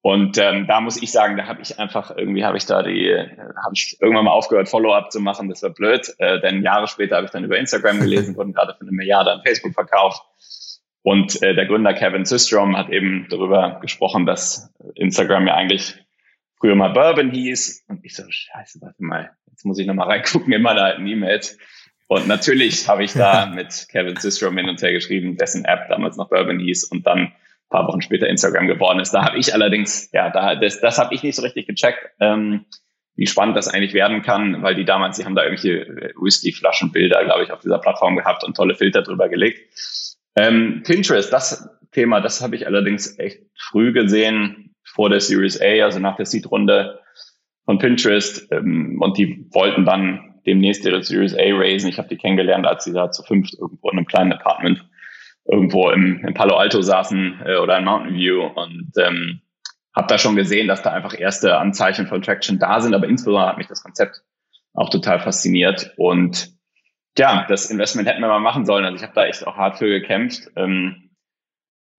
Und 0.00 0.38
ähm, 0.38 0.66
da 0.68 0.80
muss 0.80 1.02
ich 1.02 1.10
sagen, 1.10 1.36
da 1.36 1.46
habe 1.46 1.60
ich 1.60 1.78
einfach 1.78 2.16
irgendwie 2.16 2.44
habe 2.44 2.56
ich 2.56 2.66
da 2.66 2.82
die 2.82 3.12
habe 3.12 3.74
ich 3.74 3.96
irgendwann 4.00 4.26
mal 4.26 4.30
aufgehört 4.30 4.68
Follow-up 4.68 5.10
zu 5.10 5.20
machen. 5.20 5.48
Das 5.48 5.62
war 5.62 5.70
blöd, 5.70 6.14
äh, 6.18 6.40
denn 6.40 6.62
Jahre 6.62 6.86
später 6.86 7.16
habe 7.16 7.26
ich 7.26 7.32
dann 7.32 7.44
über 7.44 7.58
Instagram 7.58 8.00
gelesen, 8.00 8.36
wurden 8.36 8.52
gerade 8.52 8.74
für 8.74 8.82
eine 8.82 8.92
Milliarde 8.92 9.32
an 9.32 9.42
Facebook 9.44 9.74
verkauft. 9.74 10.22
Und 11.02 11.42
äh, 11.42 11.54
der 11.54 11.66
Gründer 11.66 11.94
Kevin 11.94 12.24
Systrom 12.24 12.76
hat 12.76 12.90
eben 12.90 13.26
darüber 13.30 13.78
gesprochen, 13.80 14.26
dass 14.26 14.72
Instagram 14.94 15.46
ja 15.46 15.54
eigentlich 15.54 15.96
früher 16.58 16.74
mal 16.74 16.90
Bourbon 16.90 17.30
hieß. 17.30 17.84
Und 17.88 18.04
ich 18.04 18.14
so, 18.14 18.24
scheiße, 18.28 18.80
warte 18.80 19.02
mal, 19.02 19.30
jetzt 19.50 19.64
muss 19.64 19.78
ich 19.78 19.86
nochmal 19.86 20.08
reingucken 20.08 20.52
in 20.52 20.62
meine 20.62 20.82
alten 20.82 21.06
E-Mails. 21.06 21.58
Und 22.08 22.26
natürlich 22.26 22.88
habe 22.88 23.04
ich 23.04 23.12
da 23.12 23.46
mit 23.54 23.86
Kevin 23.90 24.16
Systrom 24.16 24.56
hin 24.56 24.68
und 24.68 24.80
her 24.80 24.92
geschrieben, 24.92 25.36
dessen 25.36 25.64
App 25.64 25.88
damals 25.88 26.16
noch 26.16 26.28
Bourbon 26.28 26.58
hieß 26.58 26.84
und 26.84 27.06
dann 27.06 27.32
paar 27.68 27.86
Wochen 27.86 28.02
später 28.02 28.28
Instagram 28.28 28.66
geworden 28.66 29.00
ist. 29.00 29.12
Da 29.12 29.24
habe 29.24 29.38
ich 29.38 29.54
allerdings, 29.54 30.10
ja, 30.12 30.30
da, 30.30 30.54
das, 30.54 30.80
das 30.80 30.98
habe 30.98 31.14
ich 31.14 31.22
nicht 31.22 31.36
so 31.36 31.42
richtig 31.42 31.66
gecheckt, 31.66 31.98
ähm, 32.20 32.66
wie 33.16 33.26
spannend 33.26 33.56
das 33.56 33.68
eigentlich 33.68 33.94
werden 33.94 34.22
kann, 34.22 34.62
weil 34.62 34.74
die 34.74 34.84
damals, 34.84 35.16
die 35.16 35.24
haben 35.24 35.34
da 35.34 35.42
irgendwelche 35.42 35.80
äh, 35.80 36.12
Whisky-Flaschenbilder, 36.16 37.24
glaube 37.24 37.44
ich, 37.44 37.50
auf 37.50 37.60
dieser 37.60 37.78
Plattform 37.78 38.16
gehabt 38.16 38.44
und 38.44 38.56
tolle 38.56 38.74
Filter 38.74 39.02
drüber 39.02 39.28
gelegt. 39.28 39.60
Ähm, 40.36 40.82
Pinterest, 40.84 41.32
das 41.32 41.68
Thema, 41.90 42.20
das 42.20 42.42
habe 42.42 42.54
ich 42.54 42.66
allerdings 42.66 43.18
echt 43.18 43.40
früh 43.56 43.92
gesehen, 43.92 44.74
vor 44.84 45.10
der 45.10 45.20
Series 45.20 45.60
A, 45.60 45.84
also 45.84 45.98
nach 45.98 46.16
der 46.16 46.26
Seed-Runde 46.26 47.00
von 47.64 47.78
Pinterest. 47.78 48.50
Ähm, 48.52 48.98
und 49.00 49.18
die 49.18 49.46
wollten 49.52 49.84
dann 49.84 50.40
demnächst 50.46 50.84
ihre 50.84 51.02
Series 51.02 51.34
A 51.34 51.42
raisen. 51.42 51.88
Ich 51.88 51.98
habe 51.98 52.08
die 52.08 52.16
kennengelernt, 52.16 52.66
als 52.66 52.84
sie 52.84 52.92
da 52.92 53.10
zu 53.10 53.22
fünft 53.22 53.54
irgendwo 53.58 53.90
in 53.90 53.98
einem 53.98 54.06
kleinen 54.06 54.32
Apartment 54.32 54.87
irgendwo 55.50 55.90
im, 55.90 56.24
im 56.24 56.34
Palo 56.34 56.56
Alto 56.56 56.82
saßen 56.82 57.42
äh, 57.44 57.56
oder 57.56 57.78
in 57.78 57.84
Mountain 57.84 58.14
View 58.14 58.44
und 58.44 58.92
ähm, 58.98 59.40
habe 59.94 60.06
da 60.08 60.18
schon 60.18 60.36
gesehen, 60.36 60.68
dass 60.68 60.82
da 60.82 60.92
einfach 60.92 61.18
erste 61.18 61.56
Anzeichen 61.58 62.06
von 62.06 62.22
Traction 62.22 62.58
da 62.58 62.80
sind, 62.80 62.94
aber 62.94 63.08
insbesondere 63.08 63.48
hat 63.48 63.58
mich 63.58 63.66
das 63.66 63.82
Konzept 63.82 64.22
auch 64.74 64.90
total 64.90 65.20
fasziniert 65.20 65.92
und 65.96 66.52
ja, 67.18 67.46
das 67.48 67.70
Investment 67.70 68.08
hätten 68.08 68.20
wir 68.20 68.28
mal 68.28 68.38
machen 68.38 68.64
sollen. 68.64 68.84
Also 68.84 68.96
ich 68.96 69.02
habe 69.02 69.14
da 69.14 69.24
echt 69.26 69.44
auch 69.44 69.56
hart 69.56 69.78
für 69.78 69.88
gekämpft. 69.88 70.50
Ähm, 70.54 71.10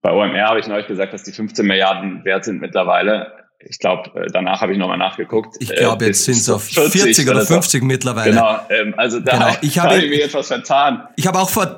bei 0.01 0.13
OMR 0.13 0.47
habe 0.47 0.59
ich 0.59 0.67
neulich 0.67 0.87
gesagt, 0.87 1.13
dass 1.13 1.23
die 1.23 1.33
15 1.33 1.65
Milliarden 1.65 2.23
wert 2.23 2.45
sind 2.45 2.61
mittlerweile. 2.61 3.33
Ich 3.59 3.79
glaube, 3.79 4.17
äh, 4.17 4.27
danach 4.31 4.61
habe 4.61 4.71
ich 4.71 4.77
nochmal 4.77 4.97
nachgeguckt. 4.97 5.57
Ich 5.59 5.75
glaube, 5.75 6.05
äh, 6.05 6.07
jetzt 6.07 6.23
sind 6.23 6.37
es 6.37 6.49
auf 6.49 6.63
40, 6.63 7.01
40 7.01 7.29
oder 7.29 7.41
50 7.41 7.83
mittlerweile. 7.83 8.31
Genau, 8.31 8.59
ähm, 8.69 8.93
also 8.95 9.19
da, 9.19 9.33
genau. 9.33 9.57
ich 9.61 9.77
habe, 9.77 9.97
ich 9.97 10.09
mir 10.09 10.23
etwas 10.23 10.47
vertan. 10.47 11.09
Ich 11.17 11.27
habe 11.27 11.37
auch 11.37 11.49
vor 11.49 11.77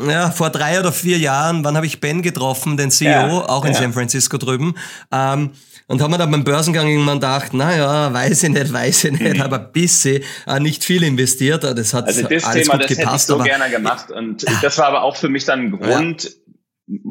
ja, 0.00 0.30
vor 0.30 0.50
drei 0.50 0.80
oder 0.80 0.92
vier 0.92 1.18
Jahren, 1.18 1.64
wann 1.64 1.76
habe 1.76 1.86
ich 1.86 2.00
Ben 2.00 2.22
getroffen, 2.22 2.76
den 2.76 2.90
CEO, 2.90 3.08
ja, 3.08 3.48
auch 3.48 3.64
in 3.64 3.72
ja. 3.72 3.78
San 3.78 3.92
Francisco 3.92 4.38
drüben. 4.38 4.74
Ähm, 5.12 5.52
und 5.86 6.00
haben 6.00 6.10
wir 6.10 6.18
dann 6.18 6.30
beim 6.30 6.44
Börsengang 6.44 6.88
irgendwann 6.88 7.18
gedacht, 7.18 7.52
naja, 7.52 8.12
weiß 8.12 8.44
ich 8.44 8.50
nicht, 8.50 8.72
weiß 8.72 9.04
ich 9.04 9.20
nicht, 9.20 9.36
mhm. 9.36 9.42
aber 9.42 9.60
ein 9.60 9.72
bisschen 9.72 10.22
äh, 10.46 10.58
nicht 10.58 10.82
viel 10.82 11.02
investiert. 11.02 11.62
Das 11.62 11.94
hat 11.94 12.06
also 12.06 12.22
das 12.26 12.44
alles 12.44 12.66
Thema, 12.66 12.78
gut 12.78 12.90
das 12.90 12.96
gepasst, 12.96 13.28
hätte 13.28 13.38
ich 13.38 13.44
so 13.44 13.58
gerne 13.58 13.70
gemacht. 13.70 14.10
Und 14.10 14.44
das 14.62 14.78
war 14.78 14.86
aber 14.86 15.02
auch 15.02 15.16
für 15.16 15.28
mich 15.28 15.44
dann 15.44 15.60
ein 15.60 15.70
Grund. 15.72 16.34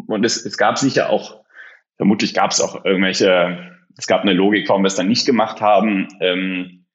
Und 0.08 0.26
es, 0.26 0.44
es 0.44 0.58
gab 0.58 0.78
sicher 0.78 1.10
auch, 1.10 1.44
vermutlich 1.98 2.34
gab 2.34 2.52
es 2.52 2.62
auch 2.62 2.84
irgendwelche, 2.84 3.78
es 3.98 4.08
gab 4.08 4.22
eine 4.22 4.34
Logik, 4.34 4.68
warum 4.68 4.84
wir 4.84 4.88
es 4.88 4.96
dann 4.96 5.08
nicht 5.08 5.26
gemacht 5.26 5.62
haben. 5.62 6.08
Ähm, 6.20 6.86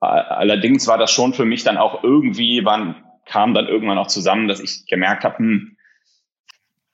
allerdings 0.00 0.86
war 0.86 0.98
das 0.98 1.10
schon 1.10 1.34
für 1.34 1.44
mich 1.44 1.64
dann 1.64 1.76
auch 1.76 2.04
irgendwie, 2.04 2.64
wann 2.64 3.03
kam 3.26 3.54
dann 3.54 3.66
irgendwann 3.66 3.98
auch 3.98 4.06
zusammen, 4.06 4.48
dass 4.48 4.60
ich 4.60 4.86
gemerkt 4.86 5.24
habe, 5.24 5.38
hm, 5.38 5.76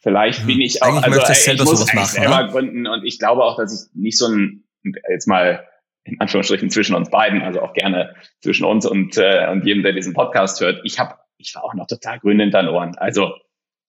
Vielleicht 0.02 0.46
bin 0.46 0.62
ich 0.62 0.82
auch, 0.82 1.02
eigentlich 1.02 1.22
also 1.22 1.52
ich 1.52 1.58
muss 1.58 1.80
eigentlich 1.82 1.94
machen, 1.94 2.06
selber 2.06 2.38
oder? 2.38 2.48
gründen 2.48 2.86
und 2.86 3.04
ich 3.04 3.18
glaube 3.18 3.44
auch, 3.44 3.58
dass 3.58 3.90
ich 3.90 3.94
nicht 3.94 4.16
so 4.16 4.28
ein, 4.28 4.64
jetzt 5.10 5.28
mal 5.28 5.66
in 6.04 6.18
Anführungsstrichen 6.18 6.70
zwischen 6.70 6.94
uns 6.94 7.10
beiden, 7.10 7.42
also 7.42 7.60
auch 7.60 7.74
gerne 7.74 8.14
zwischen 8.40 8.64
uns 8.64 8.86
und, 8.86 9.18
äh, 9.18 9.46
und 9.50 9.66
jedem, 9.66 9.82
der 9.82 9.92
diesen 9.92 10.14
Podcast 10.14 10.58
hört, 10.62 10.80
ich 10.84 10.98
habe, 10.98 11.16
ich 11.36 11.54
war 11.54 11.64
auch 11.64 11.74
noch 11.74 11.86
total 11.86 12.18
grün 12.18 12.40
in 12.40 12.50
den 12.50 12.68
Ohren. 12.68 12.96
Also 12.96 13.34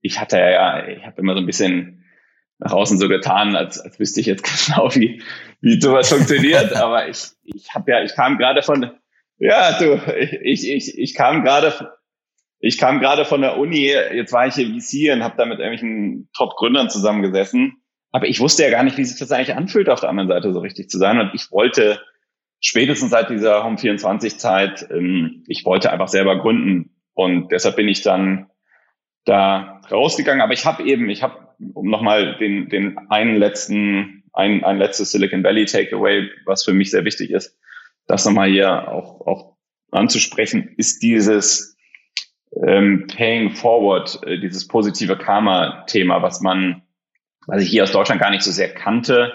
ich 0.02 0.20
hatte 0.20 0.38
ja, 0.38 0.86
ich 0.86 1.06
habe 1.06 1.22
immer 1.22 1.34
so 1.34 1.40
ein 1.40 1.46
bisschen 1.46 2.04
nach 2.58 2.74
außen 2.74 3.00
so 3.00 3.08
getan, 3.08 3.56
als, 3.56 3.80
als 3.80 3.98
wüsste 3.98 4.20
ich 4.20 4.26
jetzt 4.26 4.44
genau, 4.68 4.94
wie, 4.94 5.24
wie 5.62 5.80
sowas 5.80 6.10
funktioniert. 6.10 6.74
Aber 6.76 7.08
ich, 7.08 7.30
ich 7.44 7.74
habe 7.74 7.90
ja, 7.90 8.04
ich 8.04 8.14
kam 8.16 8.38
gerade 8.38 8.64
von, 8.64 8.92
ja, 9.38 9.80
du, 9.80 9.96
ich, 10.44 10.70
ich, 10.70 10.98
ich 11.00 11.16
kam 11.16 11.46
gerade 11.46 11.94
ich 12.62 12.78
kam 12.78 13.00
gerade 13.00 13.26
von 13.26 13.42
der 13.42 13.58
Uni, 13.58 13.88
jetzt 13.88 14.32
war 14.32 14.46
ich 14.46 14.54
hier 14.54 14.68
VC 14.68 15.14
und 15.14 15.24
habe 15.24 15.36
da 15.36 15.46
mit 15.46 15.60
irgendwelchen 15.60 16.30
Top-Gründern 16.34 16.90
zusammengesessen. 16.92 17.82
Aber 18.12 18.28
ich 18.28 18.40
wusste 18.40 18.64
ja 18.64 18.70
gar 18.70 18.84
nicht, 18.84 18.98
wie 18.98 19.04
sich 19.04 19.20
das 19.20 19.32
eigentlich 19.32 19.56
anfühlt, 19.56 19.90
auf 19.90 20.00
der 20.00 20.10
anderen 20.10 20.30
Seite 20.30 20.54
so 20.54 20.60
richtig 20.60 20.90
zu 20.90 21.00
sein. 21.00 21.20
Und 21.20 21.32
ich 21.34 21.52
wollte 21.52 22.00
spätestens 22.60 23.10
seit 23.10 23.32
dieser 23.32 23.66
Home24-Zeit, 23.66 24.88
ähm, 24.92 25.44
ich 25.48 25.66
wollte 25.66 25.92
einfach 25.92 26.08
selber 26.08 26.40
gründen. 26.40 26.96
Und 27.14 27.52
deshalb 27.52 27.78
bin 27.78 27.88
ich 27.88 28.04
dann 28.04 28.52
da 29.26 29.82
rausgegangen. 29.90 30.42
Aber 30.42 30.54
ich 30.54 30.66
habe 30.66 30.84
eben, 30.84 31.10
ich 31.10 31.24
habe, 31.24 31.48
um 31.74 31.90
nochmal 31.90 32.38
den, 32.38 32.70
den 32.70 32.98
einen 33.10 33.38
letzten, 33.38 34.24
ein, 34.34 34.64
ein 34.64 34.78
letztes 34.78 35.12
Silicon 35.12 35.44
Valley 35.44 35.66
Takeaway, 35.66 36.30
was 36.46 36.64
für 36.64 36.74
mich 36.74 36.92
sehr 36.92 37.06
wichtig 37.06 37.32
ist, 37.32 37.58
das 38.06 38.26
nochmal 38.26 38.50
hier 38.50 38.88
auch, 38.92 39.26
auch 39.26 39.58
anzusprechen, 39.92 40.76
ist 40.78 41.02
dieses, 41.02 41.71
ähm, 42.66 43.08
Paying 43.08 43.52
Forward, 43.52 44.20
äh, 44.26 44.40
dieses 44.40 44.68
positive 44.68 45.18
Karma-Thema, 45.18 46.22
was 46.22 46.42
man, 46.42 46.84
was 47.48 47.62
ich 47.64 47.70
hier 47.70 47.84
aus 47.84 47.92
Deutschland 47.92 48.22
gar 48.22 48.32
nicht 48.32 48.44
so 48.44 48.52
sehr 48.52 48.74
kannte, 48.74 49.34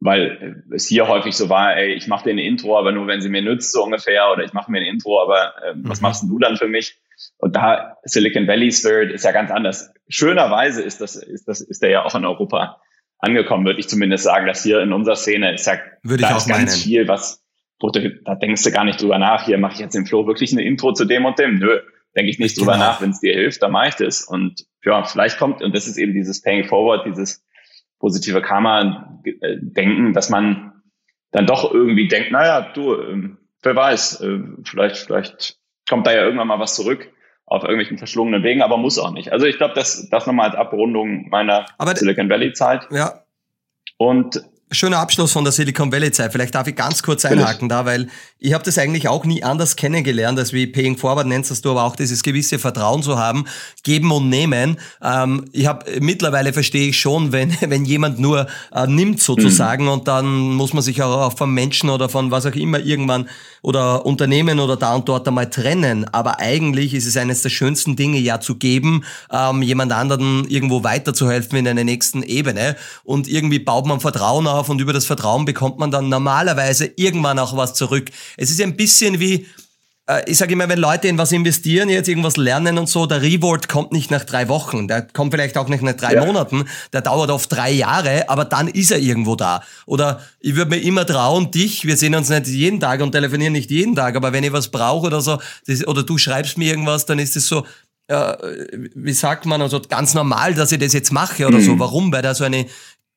weil 0.00 0.64
es 0.74 0.88
hier 0.88 1.06
häufig 1.06 1.36
so 1.36 1.48
war, 1.48 1.76
ey, 1.76 1.92
ich 1.94 2.08
mache 2.08 2.24
dir 2.24 2.30
eine 2.30 2.44
Intro, 2.44 2.76
aber 2.76 2.90
nur 2.90 3.06
wenn 3.06 3.20
sie 3.20 3.28
mir 3.28 3.42
nützt, 3.42 3.72
so 3.72 3.84
ungefähr, 3.84 4.32
oder 4.32 4.42
ich 4.42 4.52
mache 4.52 4.70
mir 4.70 4.78
eine 4.78 4.88
Intro, 4.88 5.22
aber 5.22 5.54
äh, 5.62 5.74
was 5.76 6.00
mhm. 6.00 6.02
machst 6.02 6.24
du 6.24 6.38
dann 6.38 6.56
für 6.56 6.68
mich? 6.68 6.98
Und 7.38 7.54
da 7.54 7.98
Silicon 8.02 8.48
Valley 8.48 8.72
Spirit 8.72 9.12
ist 9.12 9.24
ja 9.24 9.30
ganz 9.30 9.50
anders. 9.52 9.94
Schönerweise 10.08 10.82
ist 10.82 11.00
das, 11.00 11.14
ist 11.14 11.46
das, 11.46 11.60
ist 11.60 11.82
der 11.82 11.90
ja 11.90 12.04
auch 12.04 12.14
in 12.16 12.24
Europa 12.24 12.80
angekommen, 13.18 13.64
würde 13.64 13.78
ich 13.78 13.88
zumindest 13.88 14.24
sagen, 14.24 14.46
dass 14.46 14.64
hier 14.64 14.80
in 14.80 14.92
unserer 14.92 15.14
Szene 15.14 15.54
ist 15.54 15.66
ja 15.66 15.74
würde 16.02 16.22
da 16.22 16.36
ist 16.36 16.48
ganz 16.48 16.72
meinen. 16.72 16.82
viel, 16.82 17.06
was, 17.06 17.44
da 17.78 18.34
denkst 18.34 18.64
du 18.64 18.72
gar 18.72 18.84
nicht 18.84 19.00
drüber 19.00 19.18
nach, 19.18 19.44
hier 19.44 19.58
mache 19.58 19.74
ich 19.74 19.78
jetzt 19.78 19.94
im 19.94 20.06
Flo 20.06 20.26
wirklich 20.26 20.50
eine 20.50 20.64
Intro 20.64 20.92
zu 20.92 21.04
dem 21.04 21.24
und 21.24 21.38
dem. 21.38 21.58
Nö, 21.58 21.80
denke 22.16 22.30
ich 22.30 22.38
nicht 22.38 22.58
drüber 22.58 22.72
genau. 22.72 22.86
nach, 22.86 23.00
wenn 23.00 23.10
es 23.10 23.20
dir 23.20 23.32
hilft, 23.32 23.62
dann 23.62 23.72
mache 23.72 23.88
ich 23.88 23.94
das. 23.96 24.22
Und 24.22 24.66
ja, 24.84 25.04
vielleicht 25.04 25.38
kommt, 25.38 25.62
und 25.62 25.74
das 25.74 25.86
ist 25.86 25.96
eben 25.96 26.12
dieses 26.12 26.42
Paying 26.42 26.64
Forward, 26.64 27.06
dieses 27.06 27.44
positive 27.98 28.42
Karma-Denken, 28.42 30.12
dass 30.12 30.28
man 30.28 30.82
dann 31.30 31.46
doch 31.46 31.72
irgendwie 31.72 32.08
denkt, 32.08 32.32
naja, 32.32 32.72
du, 32.74 32.94
ähm, 32.94 33.38
wer 33.62 33.76
weiß, 33.76 34.20
äh, 34.20 34.40
vielleicht, 34.64 34.96
vielleicht 34.96 35.58
kommt 35.88 36.06
da 36.06 36.12
ja 36.12 36.24
irgendwann 36.24 36.48
mal 36.48 36.58
was 36.58 36.74
zurück 36.74 37.08
auf 37.46 37.62
irgendwelchen 37.64 37.98
verschlungenen 37.98 38.42
Wegen, 38.42 38.62
aber 38.62 38.76
muss 38.76 38.98
auch 38.98 39.12
nicht. 39.12 39.32
Also 39.32 39.46
ich 39.46 39.56
glaube, 39.56 39.74
das, 39.74 40.08
das 40.10 40.26
nochmal 40.26 40.50
als 40.50 40.56
Abrundung 40.56 41.28
meiner 41.28 41.66
aber 41.78 41.94
Silicon 41.94 42.28
Valley 42.28 42.52
Zeit. 42.52 42.88
Ja. 42.90 43.24
Und 43.98 44.42
Schöner 44.72 44.98
Abschluss 44.98 45.32
von 45.32 45.44
der 45.44 45.52
Silicon 45.52 45.92
Valley 45.92 46.10
Zeit. 46.12 46.32
Vielleicht 46.32 46.54
darf 46.54 46.66
ich 46.66 46.74
ganz 46.74 47.02
kurz 47.02 47.26
einhaken 47.26 47.68
da, 47.68 47.84
weil 47.84 48.08
ich 48.38 48.54
habe 48.54 48.64
das 48.64 48.78
eigentlich 48.78 49.06
auch 49.06 49.26
nie 49.26 49.44
anders 49.44 49.76
kennengelernt, 49.76 50.38
als 50.38 50.54
wie 50.54 50.66
Paying 50.66 50.96
Forward 50.96 51.26
nennst 51.26 51.50
das 51.50 51.60
du, 51.60 51.70
aber 51.70 51.84
auch 51.84 51.94
dieses 51.94 52.22
gewisse 52.22 52.58
Vertrauen 52.58 53.02
zu 53.02 53.18
haben, 53.18 53.44
geben 53.82 54.10
und 54.10 54.30
nehmen. 54.30 54.78
Ähm, 55.02 55.44
ich 55.52 55.66
habe 55.66 56.00
mittlerweile 56.00 56.54
verstehe 56.54 56.88
ich 56.88 56.98
schon, 56.98 57.32
wenn 57.32 57.54
wenn 57.60 57.84
jemand 57.84 58.18
nur 58.18 58.46
äh, 58.74 58.86
nimmt 58.86 59.20
sozusagen 59.20 59.84
mhm. 59.84 59.90
und 59.90 60.08
dann 60.08 60.26
muss 60.26 60.72
man 60.72 60.82
sich 60.82 61.02
auch 61.02 61.36
vom 61.36 61.52
Menschen 61.52 61.90
oder 61.90 62.08
von 62.08 62.30
was 62.30 62.46
auch 62.46 62.54
immer 62.54 62.80
irgendwann 62.80 63.28
oder 63.60 64.06
Unternehmen 64.06 64.58
oder 64.58 64.76
da 64.76 64.94
und 64.94 65.08
dort 65.08 65.28
einmal 65.28 65.50
trennen. 65.50 66.06
Aber 66.12 66.40
eigentlich 66.40 66.94
ist 66.94 67.06
es 67.06 67.16
eines 67.16 67.42
der 67.42 67.50
schönsten 67.50 67.94
Dinge 67.94 68.18
ja 68.18 68.40
zu 68.40 68.56
geben, 68.56 69.04
ähm, 69.30 69.60
jemand 69.62 69.92
anderen 69.92 70.48
irgendwo 70.48 70.82
weiterzuhelfen 70.82 71.58
in 71.58 71.68
einer 71.68 71.84
nächsten 71.84 72.22
Ebene 72.22 72.76
und 73.04 73.28
irgendwie 73.28 73.58
baut 73.58 73.86
man 73.86 74.00
Vertrauen 74.00 74.46
auf 74.46 74.61
auf 74.62 74.68
und 74.68 74.80
über 74.80 74.92
das 74.92 75.04
Vertrauen 75.04 75.44
bekommt 75.44 75.78
man 75.78 75.90
dann 75.90 76.08
normalerweise 76.08 76.90
irgendwann 76.96 77.38
auch 77.40 77.56
was 77.56 77.74
zurück. 77.74 78.10
Es 78.36 78.48
ist 78.48 78.60
ein 78.60 78.76
bisschen 78.76 79.18
wie, 79.18 79.46
äh, 80.06 80.22
ich 80.30 80.38
sage 80.38 80.52
immer, 80.52 80.68
wenn 80.68 80.78
Leute 80.78 81.08
in 81.08 81.18
was 81.18 81.32
investieren, 81.32 81.88
jetzt 81.88 82.08
irgendwas 82.08 82.36
lernen 82.36 82.78
und 82.78 82.88
so, 82.88 83.06
der 83.06 83.22
Reward 83.22 83.68
kommt 83.68 83.90
nicht 83.90 84.12
nach 84.12 84.22
drei 84.24 84.48
Wochen, 84.48 84.86
der 84.86 85.02
kommt 85.02 85.32
vielleicht 85.32 85.58
auch 85.58 85.68
nicht 85.68 85.82
nach 85.82 85.94
drei 85.94 86.14
ja. 86.14 86.24
Monaten, 86.24 86.64
der 86.92 87.00
dauert 87.00 87.30
oft 87.30 87.50
drei 87.50 87.72
Jahre, 87.72 88.28
aber 88.28 88.44
dann 88.44 88.68
ist 88.68 88.92
er 88.92 88.98
irgendwo 88.98 89.34
da. 89.34 89.64
Oder 89.84 90.20
ich 90.38 90.54
würde 90.54 90.70
mir 90.70 90.82
immer 90.82 91.04
trauen, 91.04 91.50
dich, 91.50 91.84
wir 91.84 91.96
sehen 91.96 92.14
uns 92.14 92.28
nicht 92.28 92.46
jeden 92.46 92.78
Tag 92.78 93.00
und 93.00 93.10
telefonieren 93.10 93.52
nicht 93.52 93.70
jeden 93.72 93.96
Tag, 93.96 94.14
aber 94.14 94.32
wenn 94.32 94.44
ich 94.44 94.52
was 94.52 94.68
brauche 94.68 95.08
oder 95.08 95.20
so, 95.20 95.40
das, 95.66 95.84
oder 95.88 96.04
du 96.04 96.18
schreibst 96.18 96.56
mir 96.56 96.70
irgendwas, 96.70 97.04
dann 97.04 97.18
ist 97.18 97.36
es 97.36 97.48
so, 97.48 97.66
äh, 98.08 98.68
wie 98.94 99.12
sagt 99.12 99.46
man, 99.46 99.62
also 99.62 99.80
ganz 99.80 100.14
normal, 100.14 100.54
dass 100.54 100.72
ich 100.72 100.78
das 100.78 100.92
jetzt 100.92 101.12
mache 101.12 101.46
oder 101.46 101.58
mhm. 101.58 101.64
so. 101.64 101.78
Warum? 101.78 102.12
Weil 102.12 102.22
da 102.22 102.34
so 102.34 102.44
eine 102.44 102.66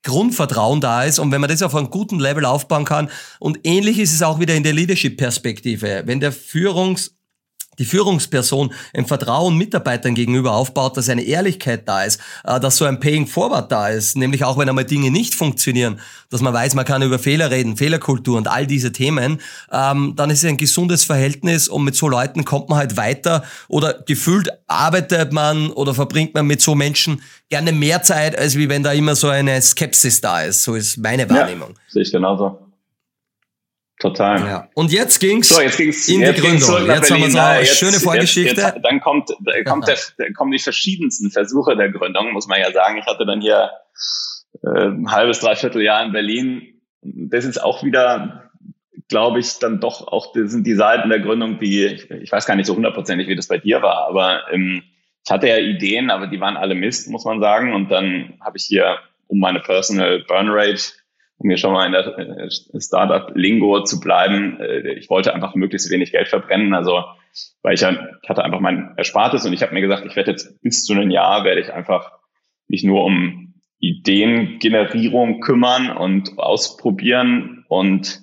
Grundvertrauen 0.05 0.79
da 0.79 1.03
ist 1.03 1.19
und 1.19 1.31
wenn 1.31 1.41
man 1.41 1.49
das 1.49 1.61
auf 1.61 1.75
einem 1.75 1.89
guten 1.89 2.19
Level 2.19 2.45
aufbauen 2.45 2.85
kann. 2.85 3.09
Und 3.39 3.59
ähnlich 3.63 3.99
ist 3.99 4.13
es 4.13 4.21
auch 4.21 4.39
wieder 4.39 4.55
in 4.55 4.63
der 4.63 4.73
Leadership-Perspektive. 4.73 6.03
Wenn 6.05 6.21
der 6.21 6.31
Führungs- 6.31 7.14
die 7.79 7.85
Führungsperson 7.85 8.73
ein 8.93 9.05
Vertrauen 9.05 9.57
Mitarbeitern 9.57 10.15
gegenüber 10.15 10.53
aufbaut, 10.53 10.97
dass 10.97 11.09
eine 11.09 11.23
Ehrlichkeit 11.23 11.87
da 11.87 12.03
ist, 12.03 12.19
äh, 12.43 12.59
dass 12.59 12.77
so 12.77 12.85
ein 12.85 12.99
Paying 12.99 13.27
Forward 13.27 13.71
da 13.71 13.89
ist, 13.89 14.15
nämlich 14.17 14.43
auch 14.43 14.57
wenn 14.57 14.69
einmal 14.69 14.85
Dinge 14.85 15.11
nicht 15.11 15.35
funktionieren, 15.35 15.99
dass 16.29 16.41
man 16.41 16.53
weiß, 16.53 16.75
man 16.75 16.85
kann 16.85 17.01
über 17.01 17.19
Fehler 17.19 17.51
reden, 17.51 17.77
Fehlerkultur 17.77 18.37
und 18.37 18.47
all 18.47 18.67
diese 18.67 18.91
Themen, 18.91 19.39
ähm, 19.71 20.13
dann 20.15 20.29
ist 20.29 20.43
es 20.43 20.49
ein 20.49 20.57
gesundes 20.57 21.03
Verhältnis 21.03 21.67
und 21.67 21.83
mit 21.83 21.95
so 21.95 22.07
Leuten 22.07 22.45
kommt 22.45 22.69
man 22.69 22.79
halt 22.79 22.97
weiter 22.97 23.43
oder 23.67 23.93
gefühlt 23.93 24.49
arbeitet 24.67 25.33
man 25.33 25.71
oder 25.71 25.93
verbringt 25.93 26.33
man 26.33 26.47
mit 26.47 26.61
so 26.61 26.75
Menschen 26.75 27.21
gerne 27.49 27.71
mehr 27.71 28.01
Zeit, 28.01 28.37
als 28.37 28.55
wie 28.57 28.69
wenn 28.69 28.83
da 28.83 28.91
immer 28.91 29.15
so 29.15 29.29
eine 29.29 29.61
Skepsis 29.61 30.21
da 30.21 30.41
ist. 30.41 30.63
So 30.63 30.75
ist 30.75 30.97
meine 30.97 31.29
Wahrnehmung. 31.29 31.69
Ja, 31.69 31.81
sehe 31.87 32.01
ich 32.01 32.11
genauso. 32.11 32.64
Total. 33.99 34.39
Ja. 34.39 34.69
Und 34.73 34.91
jetzt 34.91 35.19
ging's, 35.19 35.49
so, 35.49 35.61
jetzt 35.61 35.77
ging's 35.77 36.07
in 36.09 36.21
jetzt 36.21 36.37
die 36.37 36.41
Gründung. 36.41 36.85
Jetzt 36.87 37.11
haben 37.11 37.21
wir 37.21 37.31
so 37.31 37.39
eine 37.39 37.59
jetzt, 37.61 37.77
schöne 37.77 37.93
Vorgeschichte. 37.93 38.61
Jetzt, 38.61 38.79
dann 38.83 38.99
kommt, 38.99 39.29
kommt 39.65 39.87
der, 40.17 40.33
kommen 40.33 40.51
die 40.51 40.59
verschiedensten 40.59 41.31
Versuche 41.31 41.77
der 41.77 41.91
Gründung, 41.91 42.33
muss 42.33 42.47
man 42.47 42.59
ja 42.59 42.71
sagen. 42.71 42.97
Ich 42.97 43.05
hatte 43.05 43.25
dann 43.25 43.39
hier 43.39 43.71
äh, 44.63 44.87
ein 44.87 45.11
halbes, 45.11 45.39
dreiviertel 45.39 45.81
Jahr 45.81 46.05
in 46.05 46.11
Berlin. 46.11 46.81
Das 47.01 47.45
ist 47.45 47.63
auch 47.63 47.83
wieder, 47.83 48.51
glaube 49.07 49.39
ich, 49.39 49.59
dann 49.59 49.79
doch 49.79 50.07
auch, 50.07 50.33
das 50.33 50.51
sind 50.51 50.67
die 50.67 50.75
Seiten 50.75 51.09
der 51.09 51.19
Gründung, 51.19 51.59
die, 51.59 51.85
ich, 51.85 52.09
ich 52.11 52.31
weiß 52.31 52.45
gar 52.45 52.55
nicht 52.55 52.67
so 52.67 52.75
hundertprozentig, 52.75 53.27
wie 53.27 53.35
das 53.35 53.47
bei 53.47 53.59
dir 53.59 53.81
war, 53.81 54.07
aber 54.07 54.51
ähm, 54.51 54.83
ich 55.25 55.31
hatte 55.31 55.47
ja 55.47 55.57
Ideen, 55.57 56.11
aber 56.11 56.27
die 56.27 56.39
waren 56.39 56.55
alle 56.55 56.75
Mist, 56.75 57.09
muss 57.09 57.25
man 57.25 57.41
sagen. 57.41 57.73
Und 57.73 57.89
dann 57.89 58.37
habe 58.41 58.57
ich 58.57 58.65
hier 58.65 58.99
um 59.27 59.39
meine 59.39 59.59
Personal 59.59 60.23
Burn 60.27 60.49
Rate 60.49 60.83
um 61.37 61.49
hier 61.49 61.57
schon 61.57 61.73
mal 61.73 61.85
in 61.85 61.91
der 61.91 62.17
äh, 62.17 62.49
Startup-Lingo 62.79 63.83
zu 63.83 63.99
bleiben, 63.99 64.59
äh, 64.59 64.93
ich 64.93 65.09
wollte 65.09 65.33
einfach 65.33 65.55
möglichst 65.55 65.89
wenig 65.91 66.11
Geld 66.11 66.27
verbrennen. 66.27 66.73
Also, 66.73 67.03
weil 67.61 67.73
ich, 67.73 67.81
ja, 67.81 67.91
ich 68.21 68.29
hatte 68.29 68.43
einfach 68.43 68.59
mein 68.59 68.93
Erspartes 68.97 69.45
und 69.45 69.53
ich 69.53 69.61
habe 69.61 69.73
mir 69.73 69.81
gesagt, 69.81 70.05
ich 70.05 70.15
werde 70.15 70.31
jetzt 70.31 70.61
bis 70.61 70.85
zu 70.85 70.93
einem 70.93 71.11
Jahr 71.11 71.43
werde 71.43 71.61
ich 71.61 71.73
einfach 71.73 72.11
mich 72.67 72.83
nur 72.83 73.03
um 73.03 73.53
Ideengenerierung 73.79 75.41
kümmern 75.41 75.95
und 75.95 76.39
ausprobieren 76.39 77.65
und 77.67 78.21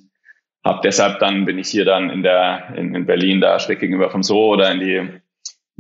habe 0.65 0.81
deshalb 0.83 1.19
dann 1.19 1.45
bin 1.45 1.59
ich 1.59 1.69
hier 1.69 1.85
dann 1.85 2.11
in 2.11 2.23
der 2.23 2.75
in, 2.77 2.95
in 2.95 3.07
Berlin 3.07 3.41
da 3.41 3.59
schräg 3.59 3.81
gegenüber 3.81 4.11
vom 4.11 4.23
Zoo 4.23 4.53
oder 4.53 4.71
in 4.73 4.81
die 4.81 4.97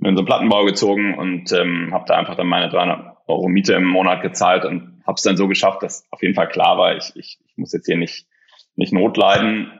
in 0.04 0.16
so 0.16 0.20
einen 0.20 0.26
Plattenbau 0.26 0.64
gezogen 0.64 1.14
und 1.16 1.52
ähm, 1.52 1.90
habe 1.92 2.04
da 2.06 2.16
einfach 2.16 2.34
dann 2.34 2.48
meine 2.48 2.68
300 2.68 3.16
Euro 3.28 3.48
Miete 3.48 3.74
im 3.74 3.86
Monat 3.86 4.22
gezahlt 4.22 4.64
und 4.64 4.91
habe 5.06 5.16
es 5.16 5.22
dann 5.22 5.36
so 5.36 5.48
geschafft, 5.48 5.82
dass 5.82 6.04
auf 6.10 6.22
jeden 6.22 6.34
Fall 6.34 6.48
klar 6.48 6.78
war, 6.78 6.96
ich, 6.96 7.12
ich, 7.14 7.38
ich 7.44 7.56
muss 7.56 7.72
jetzt 7.72 7.86
hier 7.86 7.96
nicht, 7.96 8.26
nicht 8.76 8.92
notleiden. 8.92 9.70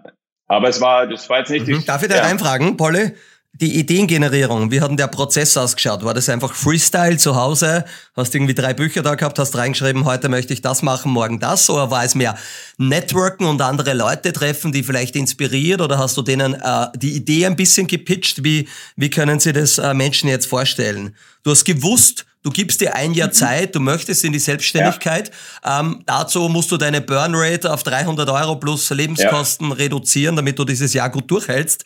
Aber 0.47 0.69
es 0.69 0.81
war, 0.81 1.07
das 1.07 1.29
war 1.31 1.39
jetzt 1.39 1.51
nicht. 1.51 1.67
Mhm. 1.67 1.85
Darf 1.85 2.03
ich 2.03 2.09
da 2.09 2.17
ja. 2.17 2.23
reinfragen, 2.23 2.77
Polle? 2.77 3.15
die 3.55 3.79
Ideengenerierung, 3.79 4.71
wie 4.71 4.81
hat 4.81 4.89
denn 4.89 4.97
der 4.97 5.09
Prozess 5.09 5.57
ausgeschaut? 5.59 6.03
War 6.05 6.15
das 6.15 6.31
einfach 6.31 6.55
Freestyle 6.55 7.19
zu 7.19 7.37
Hause? 7.37 7.85
Hast 8.17 8.35
irgendwie 8.35 8.55
drei 8.55 8.73
Bücher 8.73 9.03
da 9.03 9.15
gehabt, 9.15 9.39
hast 9.39 9.57
reingeschrieben, 9.57 10.07
heute 10.07 10.31
möchte 10.31 10.55
ich 10.55 10.63
das 10.63 10.81
machen, 10.81 11.13
morgen 11.13 11.39
das? 11.39 11.69
Oder 11.69 11.91
war 11.91 12.03
es 12.03 12.15
mehr 12.15 12.37
Networken 12.79 13.45
und 13.45 13.61
andere 13.61 13.93
Leute 13.93 14.33
treffen, 14.33 14.73
die 14.73 14.83
vielleicht 14.83 15.17
inspiriert? 15.17 15.83
Oder 15.83 15.99
hast 15.99 16.17
du 16.17 16.23
denen 16.23 16.55
äh, 16.55 16.87
die 16.97 17.13
Idee 17.13 17.45
ein 17.45 17.57
bisschen 17.57 17.87
gepitcht? 17.87 18.43
Wie, 18.43 18.69
wie 18.97 19.11
können 19.11 19.39
sie 19.39 19.53
das 19.53 19.77
äh, 19.77 19.93
Menschen 19.93 20.31
jetzt 20.31 20.47
vorstellen? 20.47 21.15
Du 21.43 21.51
hast 21.51 21.65
gewusst, 21.65 22.25
Du 22.43 22.51
gibst 22.51 22.81
dir 22.81 22.95
ein 22.95 23.15
Jahr. 23.15 23.31
Zeit, 23.33 23.75
du 23.75 23.81
möchtest 23.81 24.25
in 24.25 24.33
die 24.33 24.39
Selbstständigkeit. 24.39 25.31
Ja. 25.65 25.81
Ähm, 25.81 26.03
dazu 26.07 26.49
musst 26.49 26.71
du 26.71 26.77
deine 26.77 27.01
Burnrate 27.01 27.73
auf 27.73 27.83
300 27.83 28.29
Euro 28.29 28.57
plus 28.57 28.91
Lebenskosten 28.91 29.71
ja. 29.71 29.75
reduzieren, 29.75 30.37
damit 30.37 30.59
du 30.59 30.65
dieses 30.65 30.93
Jahr 30.93 31.11
gut 31.11 31.31
durchhältst. 31.31 31.85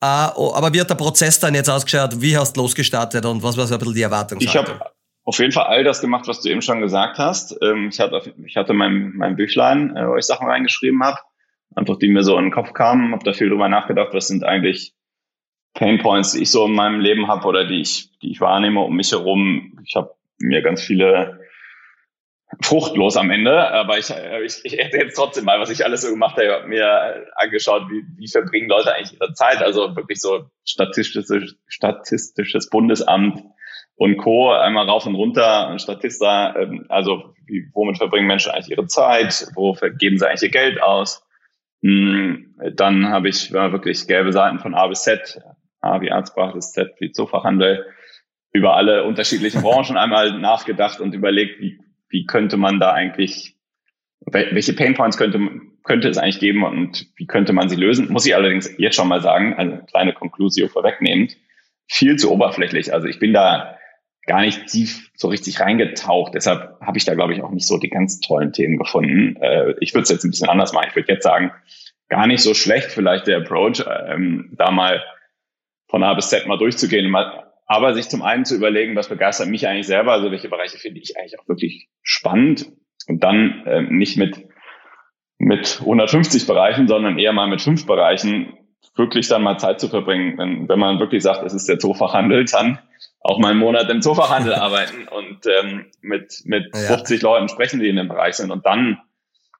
Äh, 0.00 0.28
oh, 0.34 0.52
aber 0.54 0.72
wie 0.72 0.80
hat 0.80 0.90
der 0.90 0.94
Prozess 0.94 1.38
dann 1.38 1.54
jetzt 1.54 1.68
ausgeschaut? 1.68 2.20
Wie 2.20 2.36
hast 2.36 2.56
du 2.56 2.62
losgestartet 2.62 3.24
und 3.26 3.42
was 3.42 3.56
war 3.56 3.66
so 3.66 3.74
ein 3.74 3.78
bisschen 3.78 3.94
die 3.94 4.02
Erwartung? 4.02 4.38
Ich 4.40 4.56
habe 4.56 4.80
auf 5.24 5.38
jeden 5.38 5.52
Fall 5.52 5.66
all 5.66 5.84
das 5.84 6.00
gemacht, 6.00 6.26
was 6.26 6.40
du 6.40 6.48
eben 6.48 6.62
schon 6.62 6.80
gesagt 6.80 7.18
hast. 7.18 7.56
Ähm, 7.62 7.90
ich 7.92 8.00
hatte, 8.00 8.34
ich 8.44 8.56
hatte 8.56 8.72
mein, 8.72 9.12
mein 9.14 9.36
Büchlein, 9.36 9.96
äh, 9.96 10.08
wo 10.08 10.16
ich 10.16 10.24
Sachen 10.24 10.48
reingeschrieben 10.48 11.02
habe, 11.04 11.18
einfach 11.76 11.98
die 11.98 12.08
mir 12.08 12.24
so 12.24 12.36
in 12.38 12.46
den 12.46 12.52
Kopf 12.52 12.72
kamen, 12.72 13.12
habe 13.12 13.24
da 13.24 13.32
viel 13.32 13.50
drüber 13.50 13.68
nachgedacht, 13.68 14.08
was 14.12 14.28
sind 14.28 14.44
eigentlich 14.44 14.94
Painpoints, 15.74 16.32
die 16.32 16.42
ich 16.42 16.50
so 16.50 16.66
in 16.66 16.72
meinem 16.72 17.00
Leben 17.00 17.28
habe 17.28 17.46
oder 17.46 17.66
die 17.66 17.80
ich, 17.80 18.10
die 18.20 18.32
ich 18.32 18.40
wahrnehme 18.40 18.80
um 18.80 18.94
mich 18.94 19.12
herum. 19.12 19.78
Ich 19.84 19.96
habe 19.96 20.14
mir 20.38 20.62
ganz 20.62 20.82
viele 20.82 21.40
fruchtlos 22.62 23.16
am 23.16 23.30
Ende, 23.30 23.70
aber 23.70 23.98
ich, 23.98 24.10
ich, 24.10 24.64
ich 24.64 24.78
erzähle 24.78 25.04
jetzt 25.04 25.14
trotzdem 25.14 25.44
mal, 25.44 25.60
was 25.60 25.70
ich 25.70 25.84
alles 25.84 26.02
so 26.02 26.10
gemacht 26.10 26.36
habe. 26.36 26.46
Ich 26.46 26.52
habe 26.52 26.68
mir 26.68 27.26
angeschaut, 27.36 27.84
wie, 27.90 28.04
wie 28.16 28.28
verbringen 28.28 28.68
Leute 28.68 28.94
eigentlich 28.94 29.18
ihre 29.20 29.32
Zeit. 29.34 29.62
Also 29.62 29.94
wirklich 29.94 30.20
so 30.20 30.46
statistisches, 30.64 31.56
statistisches 31.68 32.68
Bundesamt 32.68 33.42
und 33.94 34.16
Co. 34.16 34.50
einmal 34.50 34.88
rauf 34.88 35.06
und 35.06 35.14
runter, 35.14 35.78
Statista, 35.78 36.56
ähm, 36.56 36.86
also 36.88 37.34
wie, 37.46 37.70
womit 37.72 37.98
verbringen 37.98 38.26
Menschen 38.26 38.50
eigentlich 38.50 38.70
ihre 38.70 38.86
Zeit, 38.86 39.46
wo 39.54 39.76
geben 39.98 40.18
sie 40.18 40.26
eigentlich 40.26 40.42
ihr 40.42 40.50
Geld 40.50 40.82
aus. 40.82 41.24
Hm, 41.82 42.56
dann 42.74 43.08
habe 43.08 43.28
ich 43.28 43.52
wirklich 43.52 44.06
gelbe 44.06 44.32
Seiten 44.32 44.58
von 44.58 44.74
A 44.74 44.86
bis 44.86 45.02
Z, 45.02 45.40
A 45.80 46.00
wie 46.00 46.10
Arztpraxis, 46.10 46.72
Z 46.72 46.94
wie 46.98 47.12
Zoofachhandel, 47.12 47.86
über 48.52 48.76
alle 48.76 49.04
unterschiedlichen 49.04 49.62
Branchen 49.62 49.96
einmal 49.96 50.38
nachgedacht 50.38 51.00
und 51.00 51.14
überlegt, 51.14 51.60
wie 51.60 51.78
wie 52.10 52.26
könnte 52.26 52.56
man 52.56 52.78
da 52.80 52.92
eigentlich, 52.92 53.56
welche 54.26 54.74
Painpoints 54.74 55.16
könnte, 55.16 55.40
könnte 55.84 56.08
es 56.08 56.18
eigentlich 56.18 56.40
geben 56.40 56.64
und 56.64 57.06
wie 57.16 57.26
könnte 57.26 57.52
man 57.52 57.68
sie 57.68 57.76
lösen? 57.76 58.12
Muss 58.12 58.26
ich 58.26 58.34
allerdings 58.34 58.70
jetzt 58.76 58.96
schon 58.96 59.08
mal 59.08 59.22
sagen, 59.22 59.54
eine 59.54 59.84
kleine 59.88 60.12
Conclusio 60.12 60.68
vorwegnehmend, 60.68 61.36
viel 61.86 62.16
zu 62.16 62.30
oberflächlich. 62.30 62.92
Also 62.92 63.06
ich 63.06 63.18
bin 63.18 63.32
da 63.32 63.76
gar 64.26 64.42
nicht 64.42 64.66
tief 64.66 65.10
so 65.14 65.28
richtig 65.28 65.60
reingetaucht. 65.60 66.34
Deshalb 66.34 66.78
habe 66.80 66.98
ich 66.98 67.04
da, 67.04 67.14
glaube 67.14 67.32
ich, 67.32 67.42
auch 67.42 67.50
nicht 67.50 67.66
so 67.66 67.78
die 67.78 67.88
ganz 67.88 68.20
tollen 68.20 68.52
Themen 68.52 68.76
gefunden. 68.76 69.36
Äh, 69.36 69.74
ich 69.80 69.94
würde 69.94 70.02
es 70.02 70.10
jetzt 70.10 70.24
ein 70.24 70.30
bisschen 70.30 70.48
anders 70.48 70.72
machen. 70.72 70.88
Ich 70.90 70.96
würde 70.96 71.12
jetzt 71.12 71.24
sagen, 71.24 71.52
gar 72.08 72.26
nicht 72.26 72.42
so 72.42 72.54
schlecht 72.54 72.90
vielleicht 72.90 73.26
der 73.26 73.38
Approach, 73.38 73.84
ähm, 74.08 74.50
da 74.52 74.70
mal 74.70 75.02
von 75.90 76.02
A 76.02 76.14
bis 76.14 76.30
Z 76.30 76.46
mal 76.46 76.58
durchzugehen, 76.58 77.10
mal 77.10 77.50
aber 77.66 77.94
sich 77.94 78.08
zum 78.08 78.22
einen 78.22 78.44
zu 78.44 78.56
überlegen, 78.56 78.96
was 78.96 79.08
begeistert 79.08 79.46
mich 79.46 79.68
eigentlich 79.68 79.86
selber, 79.86 80.12
also 80.12 80.32
welche 80.32 80.48
Bereiche 80.48 80.76
finde 80.76 80.98
ich 80.98 81.16
eigentlich 81.16 81.38
auch 81.38 81.46
wirklich 81.46 81.88
spannend 82.02 82.66
und 83.06 83.22
dann 83.22 83.62
ähm, 83.64 83.96
nicht 83.96 84.16
mit, 84.16 84.44
mit 85.38 85.78
150 85.78 86.48
Bereichen, 86.48 86.88
sondern 86.88 87.16
eher 87.16 87.32
mal 87.32 87.46
mit 87.46 87.62
fünf 87.62 87.86
Bereichen 87.86 88.54
wirklich 88.96 89.28
dann 89.28 89.44
mal 89.44 89.58
Zeit 89.58 89.78
zu 89.78 89.88
verbringen. 89.88 90.36
Wenn, 90.36 90.68
wenn 90.68 90.80
man 90.80 90.98
wirklich 90.98 91.22
sagt, 91.22 91.44
es 91.44 91.54
ist 91.54 91.68
der 91.68 91.78
Zoofachhandel, 91.78 92.44
dann 92.46 92.80
auch 93.20 93.38
mal 93.38 93.52
einen 93.52 93.60
Monat 93.60 93.88
im 93.88 94.02
Zoofachhandel 94.02 94.54
arbeiten 94.56 95.06
und 95.06 95.46
ähm, 95.46 95.86
mit, 96.00 96.42
mit 96.44 96.74
ja. 96.74 96.96
50 96.96 97.22
Leuten 97.22 97.48
sprechen, 97.48 97.78
die 97.78 97.88
in 97.88 97.94
dem 97.94 98.08
Bereich 98.08 98.34
sind 98.34 98.50
und 98.50 98.66
dann 98.66 98.98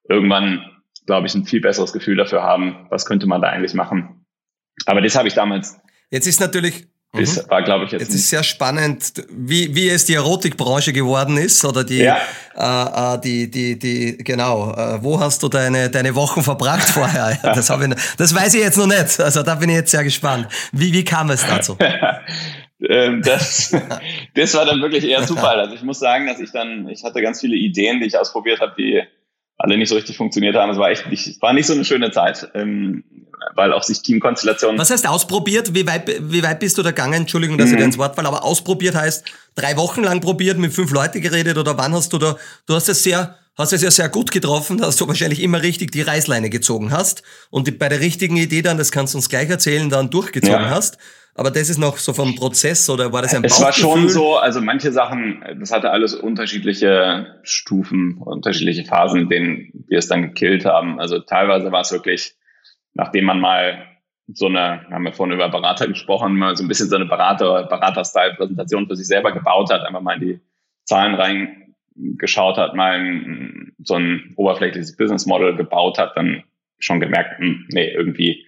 irgendwann, 0.08 0.64
glaube 1.06 1.28
ich, 1.28 1.34
ein 1.36 1.44
viel 1.44 1.60
besseres 1.60 1.92
Gefühl 1.92 2.16
dafür 2.16 2.42
haben, 2.42 2.86
was 2.90 3.06
könnte 3.06 3.28
man 3.28 3.40
da 3.40 3.50
eigentlich 3.50 3.74
machen. 3.74 4.26
Aber 4.86 5.00
das 5.00 5.16
habe 5.16 5.28
ich 5.28 5.34
damals. 5.34 5.79
Jetzt 6.10 6.26
ist 6.26 6.40
natürlich 6.40 6.86
das 7.12 7.44
mhm. 7.44 7.50
war, 7.50 7.62
glaube 7.62 7.86
ich, 7.86 7.92
jetzt. 7.92 8.02
Jetzt 8.02 8.14
ist 8.14 8.28
sehr 8.28 8.44
spannend, 8.44 9.12
wie, 9.30 9.74
wie 9.74 9.88
es 9.88 10.04
die 10.04 10.14
Erotikbranche 10.14 10.92
geworden 10.92 11.36
ist 11.38 11.64
oder 11.64 11.82
die, 11.82 11.98
ja. 11.98 12.18
äh, 12.56 13.16
äh 13.16 13.20
die, 13.20 13.50
die, 13.50 13.78
die, 13.78 14.16
genau. 14.18 14.72
Äh, 14.72 15.02
wo 15.02 15.18
hast 15.18 15.42
du 15.42 15.48
deine, 15.48 15.90
deine 15.90 16.14
Wochen 16.14 16.42
verbracht 16.42 16.88
vorher? 16.88 17.36
das, 17.42 17.68
hab 17.68 17.82
ich, 17.82 17.92
das 18.16 18.32
weiß 18.32 18.54
ich 18.54 18.60
jetzt 18.60 18.78
noch 18.78 18.86
nicht. 18.86 19.18
Also 19.18 19.42
da 19.42 19.56
bin 19.56 19.70
ich 19.70 19.76
jetzt 19.76 19.90
sehr 19.90 20.04
gespannt. 20.04 20.46
Wie, 20.70 20.92
wie 20.92 21.04
kam 21.04 21.30
es 21.30 21.44
dazu? 21.46 21.76
Ähm, 22.88 23.20
das, 23.22 23.76
das 24.34 24.54
war 24.54 24.64
dann 24.64 24.80
wirklich 24.80 25.04
eher 25.04 25.26
Zufall. 25.26 25.60
Also 25.60 25.74
ich 25.74 25.82
muss 25.82 25.98
sagen, 25.98 26.26
dass 26.26 26.40
ich 26.40 26.50
dann, 26.50 26.88
ich 26.88 27.04
hatte 27.04 27.20
ganz 27.20 27.40
viele 27.40 27.54
Ideen, 27.54 28.00
die 28.00 28.06
ich 28.06 28.16
ausprobiert 28.16 28.60
habe, 28.60 28.72
die 28.78 29.02
alle 29.60 29.76
nicht 29.76 29.90
so 29.90 29.94
richtig 29.94 30.16
funktioniert 30.16 30.56
haben. 30.56 30.70
Es 30.70 30.78
war 30.78 30.90
echt 30.90 31.08
nicht, 31.08 31.40
war 31.42 31.52
nicht 31.52 31.66
so 31.66 31.74
eine 31.74 31.84
schöne 31.84 32.10
Zeit. 32.10 32.48
Ähm, 32.54 33.04
weil 33.54 33.72
auch 33.72 33.82
sich 33.82 34.02
Teamkonstellationen. 34.02 34.78
Was 34.78 34.90
heißt 34.90 35.08
ausprobiert? 35.08 35.74
Wie 35.74 35.86
weit, 35.86 36.08
wie 36.20 36.42
weit 36.42 36.60
bist 36.60 36.76
du 36.78 36.82
da 36.82 36.90
gegangen? 36.90 37.14
Entschuldigung, 37.14 37.56
dass 37.56 37.68
mhm. 37.68 37.74
ich 37.74 37.78
dir 37.78 37.84
ins 37.84 37.98
Wort 37.98 38.16
falle, 38.16 38.28
aber 38.28 38.44
ausprobiert 38.44 38.94
heißt 38.94 39.24
drei 39.54 39.76
Wochen 39.76 40.02
lang 40.02 40.20
probiert, 40.20 40.58
mit 40.58 40.72
fünf 40.72 40.90
Leuten 40.92 41.20
geredet 41.20 41.56
oder 41.56 41.76
wann 41.78 41.94
hast 41.94 42.12
du 42.12 42.18
da, 42.18 42.36
du 42.66 42.74
hast 42.74 42.88
es 42.90 43.02
sehr, 43.02 43.36
hast 43.56 43.72
es 43.72 43.82
ja 43.82 43.90
sehr 43.90 44.08
gut 44.08 44.30
getroffen, 44.30 44.78
dass 44.78 44.96
du 44.96 45.08
wahrscheinlich 45.08 45.42
immer 45.42 45.62
richtig 45.62 45.90
die 45.90 46.02
Reißleine 46.02 46.50
gezogen 46.50 46.92
hast 46.92 47.22
und 47.48 47.66
die, 47.66 47.72
bei 47.72 47.88
der 47.88 48.00
richtigen 48.00 48.36
Idee 48.36 48.62
dann, 48.62 48.78
das 48.78 48.92
kannst 48.92 49.14
du 49.14 49.18
uns 49.18 49.30
gleich 49.30 49.48
erzählen, 49.48 49.88
dann 49.88 50.10
durchgezogen 50.10 50.60
ja. 50.60 50.70
hast. 50.70 50.98
Aber 51.40 51.50
das 51.50 51.70
ist 51.70 51.78
noch 51.78 51.96
so 51.96 52.12
vom 52.12 52.34
Prozess 52.34 52.88
oder 52.90 53.12
war 53.12 53.22
das 53.22 53.34
ein 53.34 53.42
Es 53.44 53.60
war 53.60 53.72
schon 53.72 54.08
so, 54.08 54.36
also 54.36 54.60
manche 54.60 54.92
Sachen, 54.92 55.42
das 55.58 55.72
hatte 55.72 55.90
alles 55.90 56.14
unterschiedliche 56.14 57.40
Stufen, 57.42 58.18
unterschiedliche 58.18 58.84
Phasen, 58.84 59.22
in 59.22 59.28
denen 59.28 59.84
wir 59.88 59.98
es 59.98 60.06
dann 60.06 60.22
gekillt 60.22 60.66
haben. 60.66 61.00
Also 61.00 61.18
teilweise 61.18 61.72
war 61.72 61.80
es 61.80 61.92
wirklich 61.92 62.34
nachdem 62.94 63.24
man 63.24 63.40
mal 63.40 63.86
so 64.32 64.46
eine, 64.46 64.86
haben 64.90 65.04
wir 65.04 65.12
vorhin 65.12 65.34
über 65.34 65.48
Berater 65.48 65.88
gesprochen, 65.88 66.36
mal 66.36 66.56
so 66.56 66.64
ein 66.64 66.68
bisschen 66.68 66.88
so 66.88 66.96
eine 66.96 67.06
Berater, 67.06 67.64
Berater-Style-Präsentation 67.64 68.86
für 68.86 68.96
sich 68.96 69.06
selber 69.06 69.32
gebaut 69.32 69.72
hat, 69.72 69.82
einfach 69.82 70.00
mal 70.00 70.14
in 70.14 70.28
die 70.28 70.40
Zahlen 70.84 71.14
reingeschaut 71.14 72.56
hat, 72.56 72.74
mal 72.74 73.00
ein, 73.00 73.72
so 73.82 73.94
ein 73.94 74.34
oberflächliches 74.36 74.96
Business 74.96 75.26
Model 75.26 75.56
gebaut 75.56 75.98
hat, 75.98 76.16
dann 76.16 76.44
schon 76.78 77.00
gemerkt, 77.00 77.38
hm, 77.38 77.66
nee, 77.72 77.90
irgendwie, 77.90 78.44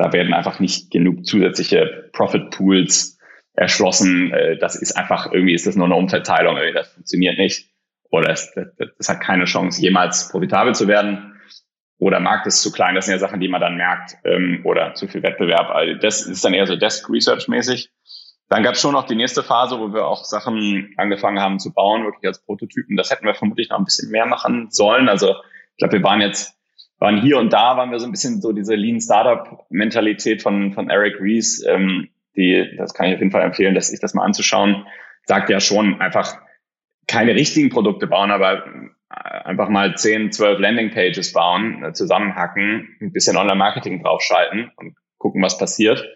da 0.00 0.14
werden 0.14 0.32
einfach 0.32 0.60
nicht 0.60 0.90
genug 0.90 1.26
zusätzliche 1.26 2.08
Profit 2.12 2.50
Pools 2.50 3.18
erschlossen. 3.52 4.32
Äh, 4.32 4.56
das 4.56 4.74
ist 4.74 4.96
einfach, 4.96 5.30
irgendwie 5.30 5.52
ist 5.52 5.66
das 5.66 5.76
nur 5.76 5.84
eine 5.84 5.94
Umverteilung, 5.94 6.56
das 6.74 6.92
funktioniert 6.92 7.36
nicht. 7.38 7.68
Oder 8.10 8.30
es, 8.30 8.52
das, 8.98 9.08
hat 9.08 9.20
keine 9.20 9.44
Chance, 9.44 9.80
jemals 9.80 10.30
profitabel 10.30 10.74
zu 10.74 10.88
werden 10.88 11.38
oder 11.98 12.18
Markt 12.18 12.46
ist 12.46 12.62
zu 12.62 12.72
klein. 12.72 12.94
Das 12.94 13.04
sind 13.04 13.12
ja 13.12 13.18
Sachen, 13.18 13.40
die 13.40 13.48
man 13.48 13.60
dann 13.60 13.76
merkt 13.76 14.16
ähm, 14.24 14.62
oder 14.64 14.94
zu 14.94 15.06
viel 15.06 15.22
Wettbewerb. 15.22 15.68
Also 15.70 15.94
das 16.00 16.22
ist 16.22 16.44
dann 16.44 16.54
eher 16.54 16.66
so 16.66 16.76
Desk 16.76 17.08
Research 17.08 17.46
mäßig. 17.46 17.92
Dann 18.48 18.64
gab 18.64 18.74
es 18.74 18.80
schon 18.80 18.94
noch 18.94 19.06
die 19.06 19.14
nächste 19.14 19.44
Phase, 19.44 19.78
wo 19.78 19.92
wir 19.92 20.06
auch 20.06 20.24
Sachen 20.24 20.92
angefangen 20.96 21.40
haben 21.40 21.60
zu 21.60 21.72
bauen, 21.72 22.04
wirklich 22.04 22.26
als 22.26 22.42
Prototypen. 22.44 22.96
Das 22.96 23.10
hätten 23.10 23.26
wir 23.26 23.34
vermutlich 23.34 23.68
noch 23.68 23.78
ein 23.78 23.84
bisschen 23.84 24.10
mehr 24.10 24.26
machen 24.26 24.70
sollen. 24.70 25.08
Also 25.08 25.36
ich 25.72 25.76
glaube, 25.76 25.98
wir 25.98 26.02
waren 26.02 26.20
jetzt 26.20 26.59
waren 27.00 27.20
hier 27.20 27.38
und 27.38 27.52
da 27.52 27.76
waren 27.76 27.90
wir 27.90 27.98
so 27.98 28.06
ein 28.06 28.12
bisschen 28.12 28.40
so 28.40 28.52
diese 28.52 28.74
Lean 28.74 29.00
Startup 29.00 29.66
Mentalität 29.70 30.42
von 30.42 30.72
von 30.72 30.90
Eric 30.90 31.20
Rees, 31.20 31.64
ähm, 31.66 32.10
die 32.36 32.76
das 32.76 32.94
kann 32.94 33.08
ich 33.08 33.14
auf 33.14 33.20
jeden 33.20 33.32
Fall 33.32 33.42
empfehlen, 33.42 33.74
dass 33.74 33.88
sich 33.88 34.00
das 34.00 34.14
mal 34.14 34.24
anzuschauen. 34.24 34.86
Sagt 35.24 35.50
ja 35.50 35.60
schon 35.60 36.00
einfach 36.00 36.38
keine 37.08 37.34
richtigen 37.34 37.70
Produkte 37.70 38.06
bauen, 38.06 38.30
aber 38.30 38.64
einfach 39.10 39.68
mal 39.68 39.96
10, 39.96 40.30
12 40.30 40.60
Landingpages 40.60 41.32
bauen, 41.32 41.82
äh, 41.82 41.92
zusammenhacken, 41.92 42.96
ein 43.00 43.12
bisschen 43.12 43.36
Online-Marketing 43.36 44.02
draufschalten 44.02 44.70
und 44.76 44.94
gucken, 45.18 45.42
was 45.42 45.58
passiert, 45.58 46.06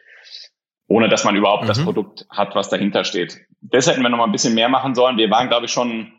ohne 0.86 1.08
dass 1.08 1.24
man 1.24 1.34
überhaupt 1.34 1.64
mhm. 1.64 1.68
das 1.68 1.82
Produkt 1.82 2.26
hat, 2.30 2.54
was 2.54 2.68
dahinter 2.68 3.04
steht. 3.04 3.40
Das 3.60 3.88
hätten 3.88 4.02
wir 4.02 4.10
noch 4.10 4.18
mal 4.18 4.26
ein 4.26 4.32
bisschen 4.32 4.54
mehr 4.54 4.68
machen 4.68 4.94
sollen. 4.94 5.16
Wir 5.16 5.30
waren, 5.30 5.48
glaube 5.48 5.66
ich, 5.66 5.72
schon 5.72 6.12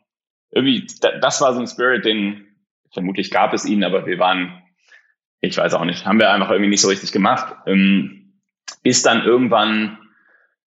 irgendwie, 0.51 0.85
das 1.21 1.41
war 1.41 1.53
so 1.53 1.61
ein 1.61 1.67
Spirit, 1.67 2.05
den 2.05 2.44
vermutlich 2.95 3.29
gab 3.29 3.53
es 3.53 3.65
ihn, 3.65 3.83
aber 3.83 4.07
wir 4.07 4.17
waren, 4.17 4.63
ich 5.41 5.55
weiß 5.55 5.75
auch 5.75 5.85
nicht, 5.85 6.07
haben 6.07 6.19
wir 6.19 6.31
einfach 6.31 6.49
irgendwie 6.49 6.69
nicht 6.69 6.81
so 6.81 6.89
richtig 6.89 7.11
gemacht. 7.11 7.55
Ähm, 7.67 8.41
bis 8.81 9.03
dann 9.03 9.23
irgendwann 9.23 9.99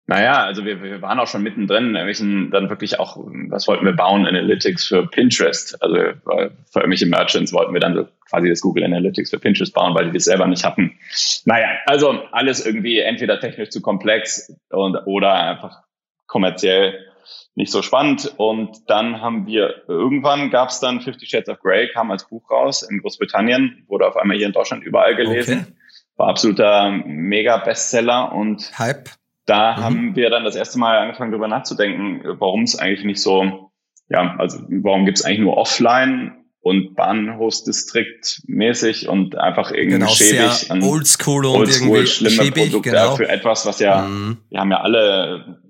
naja, 0.08 0.42
also 0.42 0.64
wir, 0.64 0.82
wir 0.82 1.02
waren 1.02 1.20
auch 1.20 1.26
schon 1.26 1.42
mittendrin, 1.42 1.88
irgendwelchen 1.88 2.50
dann 2.50 2.70
wirklich 2.70 2.98
auch, 2.98 3.18
was 3.50 3.68
wollten 3.68 3.84
wir 3.84 3.92
bauen, 3.92 4.26
Analytics 4.26 4.86
für 4.86 5.06
Pinterest. 5.06 5.82
Also 5.82 5.96
für 6.24 6.80
irgendwelche 6.80 7.04
Merchants 7.04 7.52
wollten 7.52 7.74
wir 7.74 7.80
dann 7.80 7.94
so 7.94 8.08
quasi 8.26 8.48
das 8.48 8.62
Google 8.62 8.84
Analytics 8.84 9.28
für 9.28 9.38
Pinterest 9.38 9.74
bauen, 9.74 9.94
weil 9.94 10.06
die 10.06 10.12
das 10.12 10.24
selber 10.24 10.46
nicht 10.46 10.64
hatten. 10.64 10.98
Naja, 11.44 11.68
also 11.84 12.22
alles 12.32 12.64
irgendwie 12.64 13.00
entweder 13.00 13.38
technisch 13.38 13.68
zu 13.68 13.82
komplex 13.82 14.50
und 14.70 14.96
oder 15.04 15.34
einfach 15.34 15.82
kommerziell 16.26 17.04
nicht 17.54 17.72
so 17.72 17.82
spannend. 17.82 18.34
Und 18.36 18.88
dann 18.88 19.20
haben 19.20 19.46
wir 19.46 19.82
irgendwann 19.88 20.50
gab 20.50 20.68
es 20.68 20.80
dann 20.80 21.00
Fifty 21.00 21.26
Shades 21.26 21.48
of 21.48 21.60
Grey, 21.60 21.88
kam 21.92 22.10
als 22.10 22.28
Buch 22.28 22.50
raus 22.50 22.82
in 22.82 23.00
Großbritannien, 23.00 23.84
wurde 23.88 24.06
auf 24.06 24.16
einmal 24.16 24.36
hier 24.36 24.46
in 24.46 24.52
Deutschland 24.52 24.84
überall 24.84 25.16
gelesen. 25.16 25.66
Okay. 25.68 25.74
War 26.16 26.28
absoluter 26.28 26.90
Mega-Bestseller 26.90 28.32
und 28.32 28.76
Hype 28.78 29.10
da 29.48 29.76
mhm. 29.76 29.82
haben 29.82 30.16
wir 30.16 30.30
dann 30.30 30.44
das 30.44 30.56
erste 30.56 30.78
Mal 30.78 30.98
angefangen, 30.98 31.32
darüber 31.32 31.48
nachzudenken, 31.48 32.20
warum 32.38 32.62
es 32.64 32.78
eigentlich 32.78 33.04
nicht 33.04 33.22
so, 33.22 33.72
ja, 34.10 34.36
also 34.38 34.58
warum 34.68 35.06
gibt 35.06 35.18
es 35.18 35.24
eigentlich 35.24 35.40
nur 35.40 35.56
offline 35.56 36.44
und 36.60 36.94
Bahnhofsdistrikt 36.94 38.42
mäßig 38.46 39.08
und 39.08 39.38
einfach 39.38 39.70
irgendwie 39.70 39.98
genau, 39.98 40.08
schäbig 40.08 40.70
Oldschool 40.82 41.46
und 41.46 41.56
Oldschool, 41.56 41.88
irgendwie 41.88 42.06
schlimme 42.06 42.44
schäbig, 42.44 42.64
Produkte 42.64 42.90
genau. 42.90 43.16
für 43.16 43.28
etwas, 43.28 43.64
was 43.64 43.80
ja, 43.80 44.02
mhm. 44.02 44.36
wir 44.50 44.60
haben 44.60 44.70
ja 44.70 44.80
alle 44.80 45.62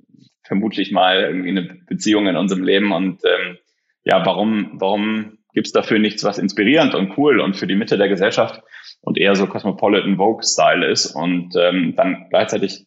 vermutlich 0.49 0.91
mal 0.91 1.21
irgendwie 1.21 1.51
eine 1.51 1.63
Beziehung 1.63 2.27
in 2.27 2.37
unserem 2.37 2.65
Leben 2.65 2.93
und 2.93 3.21
ähm, 3.25 3.59
ja, 4.05 4.25
warum, 4.27 4.73
warum 4.75 5.39
gibt's 5.55 5.73
dafür 5.73 5.99
nichts, 5.99 6.25
was 6.25 6.39
inspirierend 6.39 6.95
und 6.95 7.17
cool 7.17 7.41
und 7.41 7.57
für 7.57 7.67
die 7.67 7.77
Mitte 7.77 7.99
der 7.99 8.09
Gesellschaft 8.09 8.63
und 9.03 9.19
eher 9.19 9.37
so 9.37 9.47
Cosmopolitan 9.47 10.17
Vogue-Style 10.17 10.87
ist 10.87 11.15
und 11.15 11.55
ähm, 11.57 11.95
dann 11.97 12.27
gleichzeitig 12.31 12.87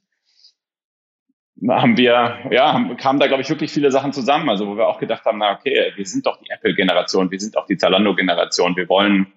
haben 1.69 1.97
wir, 1.97 2.39
ja, 2.49 2.73
haben, 2.73 2.97
kamen 2.97 3.19
da, 3.19 3.27
glaube 3.27 3.43
ich, 3.43 3.49
wirklich 3.49 3.71
viele 3.71 3.91
Sachen 3.91 4.13
zusammen. 4.13 4.49
Also, 4.49 4.67
wo 4.67 4.77
wir 4.77 4.87
auch 4.87 4.99
gedacht 4.99 5.25
haben, 5.25 5.37
na, 5.37 5.53
okay, 5.53 5.91
wir 5.95 6.05
sind 6.05 6.25
doch 6.25 6.37
die 6.37 6.49
Apple-Generation, 6.49 7.29
wir 7.29 7.39
sind 7.39 7.55
auch 7.55 7.67
die 7.67 7.77
Zalando-Generation, 7.77 8.75
wir 8.75 8.89
wollen 8.89 9.27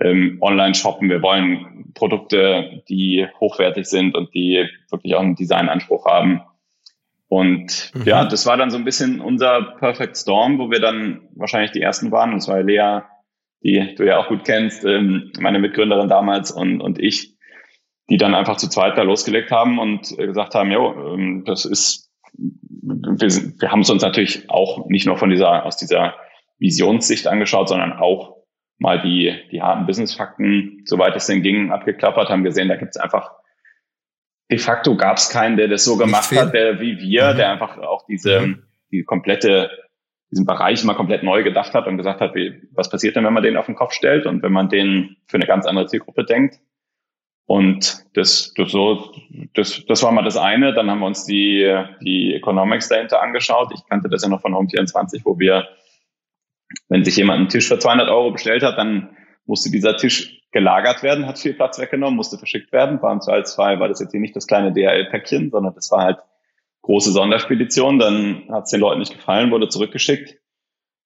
ähm, 0.00 0.38
online 0.40 0.74
shoppen, 0.74 1.08
wir 1.08 1.22
wollen 1.22 1.92
Produkte, 1.94 2.82
die 2.88 3.26
hochwertig 3.40 3.86
sind 3.86 4.14
und 4.16 4.34
die 4.34 4.68
wirklich 4.90 5.14
auch 5.14 5.20
einen 5.20 5.36
Designanspruch 5.36 6.06
haben. 6.06 6.42
Und 7.32 7.92
mhm. 7.94 8.02
ja, 8.02 8.26
das 8.26 8.44
war 8.44 8.58
dann 8.58 8.70
so 8.70 8.76
ein 8.76 8.84
bisschen 8.84 9.22
unser 9.22 9.62
Perfect 9.78 10.18
Storm, 10.18 10.58
wo 10.58 10.70
wir 10.70 10.80
dann 10.80 11.30
wahrscheinlich 11.34 11.70
die 11.70 11.80
ersten 11.80 12.12
waren. 12.12 12.34
Und 12.34 12.40
zwar 12.40 12.62
Lea, 12.62 13.00
die 13.62 13.94
du 13.94 14.04
ja 14.04 14.18
auch 14.18 14.28
gut 14.28 14.44
kennst, 14.44 14.84
ähm, 14.84 15.32
meine 15.40 15.58
Mitgründerin 15.58 16.10
damals 16.10 16.50
und, 16.50 16.82
und 16.82 16.98
ich, 16.98 17.38
die 18.10 18.18
dann 18.18 18.34
einfach 18.34 18.58
zu 18.58 18.68
zweit 18.68 18.98
da 18.98 19.02
losgelegt 19.02 19.50
haben 19.50 19.78
und 19.78 20.14
gesagt 20.14 20.54
haben, 20.54 20.70
jo, 20.70 21.14
ähm, 21.14 21.44
das 21.46 21.64
ist, 21.64 22.12
wir, 22.34 23.30
wir 23.30 23.72
haben 23.72 23.80
es 23.80 23.88
uns 23.88 24.02
natürlich 24.02 24.50
auch 24.50 24.86
nicht 24.90 25.06
nur 25.06 25.16
von 25.16 25.30
dieser, 25.30 25.64
aus 25.64 25.78
dieser 25.78 26.16
Visionssicht 26.58 27.28
angeschaut, 27.28 27.70
sondern 27.70 27.94
auch 27.94 28.42
mal 28.76 29.00
die, 29.00 29.34
die 29.50 29.62
harten 29.62 29.86
Business-Fakten, 29.86 30.82
soweit 30.84 31.16
es 31.16 31.28
denn 31.28 31.40
ging, 31.40 31.72
abgeklappert, 31.72 32.28
haben 32.28 32.44
gesehen, 32.44 32.68
da 32.68 32.76
gibt 32.76 32.90
es 32.90 32.98
einfach 32.98 33.30
de 34.52 34.58
facto 34.58 34.96
gab 34.96 35.16
es 35.16 35.30
keinen, 35.30 35.56
der 35.56 35.68
das 35.68 35.84
so 35.84 35.96
gemacht 35.96 36.30
hat, 36.30 36.52
der 36.52 36.78
wie 36.78 36.98
wir, 36.98 37.32
mhm. 37.32 37.36
der 37.36 37.50
einfach 37.50 37.78
auch 37.78 38.04
diese, 38.06 38.40
mhm. 38.40 38.62
die 38.92 39.02
komplette, 39.02 39.70
diesen 40.30 40.44
Bereich 40.44 40.84
mal 40.84 40.94
komplett 40.94 41.22
neu 41.22 41.42
gedacht 41.42 41.72
hat 41.72 41.86
und 41.86 41.96
gesagt 41.96 42.20
hat, 42.20 42.34
wie, 42.34 42.68
was 42.72 42.90
passiert 42.90 43.16
denn, 43.16 43.24
wenn 43.24 43.32
man 43.32 43.42
den 43.42 43.56
auf 43.56 43.66
den 43.66 43.74
Kopf 43.74 43.92
stellt 43.94 44.26
und 44.26 44.42
wenn 44.42 44.52
man 44.52 44.68
den 44.68 45.16
für 45.26 45.38
eine 45.38 45.46
ganz 45.46 45.66
andere 45.66 45.86
Zielgruppe 45.86 46.24
denkt. 46.24 46.60
Und 47.46 48.04
das, 48.14 48.52
das 48.54 48.70
so, 48.70 49.12
das, 49.54 49.84
das 49.86 50.02
war 50.02 50.12
mal 50.12 50.22
das 50.22 50.36
eine. 50.36 50.74
Dann 50.74 50.90
haben 50.90 51.00
wir 51.00 51.06
uns 51.06 51.24
die, 51.24 51.84
die 52.02 52.34
Economics 52.34 52.88
dahinter 52.88 53.20
angeschaut. 53.20 53.72
Ich 53.74 53.84
kannte 53.88 54.08
das 54.08 54.22
ja 54.22 54.28
noch 54.28 54.42
von 54.42 54.54
Home24, 54.54 55.22
wo 55.24 55.38
wir, 55.38 55.68
wenn 56.88 57.04
sich 57.04 57.16
jemand 57.16 57.40
einen 57.40 57.48
Tisch 57.48 57.68
für 57.68 57.78
200 57.78 58.08
Euro 58.10 58.30
bestellt 58.30 58.62
hat, 58.62 58.78
dann 58.78 59.16
musste 59.46 59.70
dieser 59.70 59.96
Tisch 59.96 60.40
gelagert 60.52 61.02
werden, 61.02 61.26
hat 61.26 61.38
viel 61.38 61.54
Platz 61.54 61.78
weggenommen, 61.78 62.16
musste 62.16 62.38
verschickt 62.38 62.72
werden. 62.72 63.00
War 63.02 63.12
im 63.12 63.20
Zweifelsfall, 63.20 63.80
war 63.80 63.88
das 63.88 64.00
jetzt 64.00 64.12
hier 64.12 64.20
nicht 64.20 64.36
das 64.36 64.46
kleine 64.46 64.72
DHL-Päckchen, 64.72 65.50
sondern 65.50 65.74
das 65.74 65.90
war 65.90 66.04
halt 66.04 66.18
große 66.82 67.12
Sonderspedition. 67.12 67.98
Dann 67.98 68.48
hat 68.50 68.64
es 68.64 68.70
den 68.70 68.80
Leuten 68.80 69.00
nicht 69.00 69.14
gefallen, 69.14 69.50
wurde 69.50 69.68
zurückgeschickt. 69.68 70.38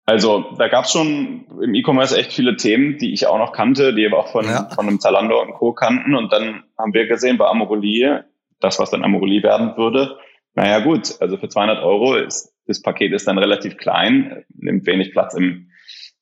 Also 0.05 0.55
da 0.57 0.69
gab 0.69 0.85
es 0.85 0.93
schon 0.93 1.47
im 1.63 1.75
E-Commerce 1.75 2.17
echt 2.17 2.33
viele 2.33 2.57
Themen, 2.57 2.99
die 2.99 3.13
ich 3.13 3.27
auch 3.27 3.39
noch 3.39 3.53
kannte, 3.53 3.95
die 3.95 4.07
aber 4.07 4.19
auch 4.19 4.29
von, 4.29 4.45
ja. 4.45 4.69
von 4.75 4.87
einem 4.87 5.01
Zalando 5.01 5.41
und 5.41 5.55
Co. 5.55 5.73
kannten. 5.73 6.15
Und 6.15 6.33
dann 6.33 6.65
haben 6.79 6.95
wir 6.95 7.07
gesehen 7.07 7.39
bei 7.39 7.47
Amorelie, 7.47 8.25
das, 8.61 8.79
was 8.79 8.91
dann 8.91 9.05
Amorelie 9.05 9.43
werden 9.43 9.77
würde, 9.77 10.17
naja 10.57 10.79
gut, 10.81 11.21
also 11.21 11.37
für 11.37 11.49
200 11.49 11.85
Euro 11.85 12.15
ist 12.15 12.57
das 12.67 12.83
Paket 12.83 13.13
ist 13.13 13.29
dann 13.29 13.39
relativ 13.39 13.77
klein, 13.77 14.45
nimmt 14.55 14.87
wenig 14.87 15.13
Platz 15.13 15.35
im 15.35 15.66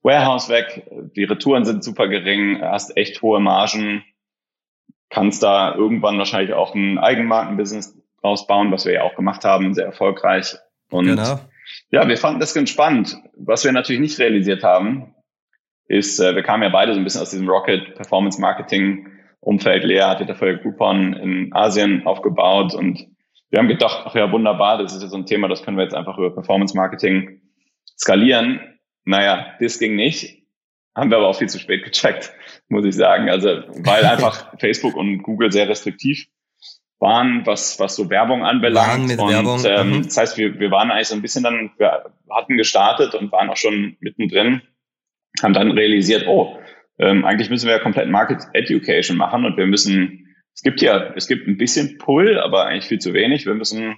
Warehouse 0.05 0.49
weg, 0.51 0.87
die 1.17 1.25
Retouren 1.25 1.65
sind 1.65 1.83
super 1.83 2.09
gering, 2.09 2.61
hast 2.61 2.97
echt 2.97 3.23
hohe 3.23 3.41
Margen, 3.41 4.05
kannst 5.09 5.43
da 5.43 5.75
irgendwann 5.75 6.19
wahrscheinlich 6.19 6.53
auch 6.53 6.75
ein 6.75 6.99
Eigenmarkenbusiness 6.99 7.99
ausbauen, 8.23 8.71
was 8.71 8.85
wir 8.85 8.93
ja 8.93 9.03
auch 9.03 9.17
gemacht 9.17 9.45
haben, 9.45 9.75
sehr 9.75 9.87
erfolgreich. 9.87 10.57
Und 10.91 11.07
genau. 11.07 11.41
Ja, 11.91 12.07
wir 12.07 12.19
fanden 12.19 12.41
das 12.41 12.55
ganz 12.55 12.71
spannend. 12.71 13.17
Was 13.37 13.65
wir 13.65 13.73
natürlich 13.73 14.01
nicht 14.01 14.19
realisiert 14.19 14.63
haben, 14.63 15.15
ist, 15.87 16.21
äh, 16.21 16.35
wir 16.35 16.43
kamen 16.43 16.63
ja 16.63 16.69
beide 16.69 16.93
so 16.93 17.01
ein 17.01 17.05
bisschen 17.05 17.23
aus 17.23 17.31
diesem 17.31 17.49
Rocket 17.49 17.95
Performance 17.95 18.41
Marketing 18.41 19.09
Umfeld. 19.41 19.85
Lea 19.85 20.03
hatte 20.03 20.27
dafür 20.27 20.57
Groupon 20.57 21.15
in 21.15 21.55
Asien 21.55 22.07
aufgebaut 22.07 22.75
und 22.75 23.07
wir 23.51 23.59
haben 23.59 23.69
gedacht, 23.69 24.03
ach 24.05 24.15
ja, 24.15 24.31
wunderbar, 24.33 24.79
das 24.79 24.95
ist 24.95 25.03
ja 25.03 25.09
so 25.09 25.17
ein 25.17 25.27
Thema, 25.27 25.49
das 25.49 25.63
können 25.63 25.77
wir 25.77 25.85
jetzt 25.85 25.95
einfach 25.95 26.19
über 26.19 26.35
Performance 26.35 26.77
Marketing 26.77 27.41
skalieren. 27.97 28.61
Naja, 29.05 29.55
das 29.61 29.79
ging 29.79 29.97
nicht. 29.97 30.43
Haben 30.95 31.11
wir 31.11 31.19
aber 31.19 31.29
auch 31.29 31.39
viel 31.39 31.49
zu 31.49 31.59
spät 31.59 31.85
gecheckt, 31.85 32.33
muss 32.69 32.85
ich 32.85 32.95
sagen. 32.95 33.29
Also, 33.29 33.49
weil 33.49 34.05
einfach 34.05 34.53
Facebook 34.59 34.95
und 34.95 35.23
Google 35.23 35.53
sehr 35.53 35.69
restriktiv 35.69 36.27
waren, 37.01 37.45
was, 37.45 37.79
was 37.81 37.97
so 37.97 38.09
Werbung 38.09 38.45
anbelangt. 38.45 39.09
Mit 39.09 39.19
und, 39.19 39.31
Werbung. 39.31 39.63
Ähm, 39.67 39.99
mhm. 39.99 40.03
Das 40.05 40.17
heißt, 40.17 40.39
wir, 40.39 40.59
wir 40.59 40.71
waren 40.71 40.91
eigentlich 40.91 41.09
so 41.09 41.15
ein 41.15 41.23
bisschen 41.23 41.43
dann, 41.43 41.73
wir 41.77 42.05
hatten 42.31 42.57
gestartet 42.57 43.15
und 43.15 43.33
waren 43.33 43.51
auch 43.51 43.57
schon 43.57 43.97
mittendrin, 44.01 44.63
haben 45.43 45.53
dann 45.53 45.73
realisiert, 45.73 46.27
oh, 46.27 46.57
ähm, 46.99 47.25
eigentlich 47.25 47.51
müssen 47.51 47.67
wir 47.67 47.75
ja 47.75 47.83
komplett 47.83 48.09
Market 48.09 48.43
Education 48.53 49.17
machen 49.17 49.45
und 49.45 49.57
wir 49.57 49.67
müssen, 49.67 50.35
es 50.55 50.63
gibt 50.63 50.81
ja, 50.81 51.13
es 51.17 51.27
gibt 51.27 51.49
ein 51.49 51.59
bisschen 51.59 51.99
Pull, 51.99 52.39
aber 52.39 52.67
eigentlich 52.67 52.87
viel 52.87 53.01
zu 53.01 53.13
wenig. 53.13 53.47
Wir 53.47 53.55
müssen, 53.55 53.97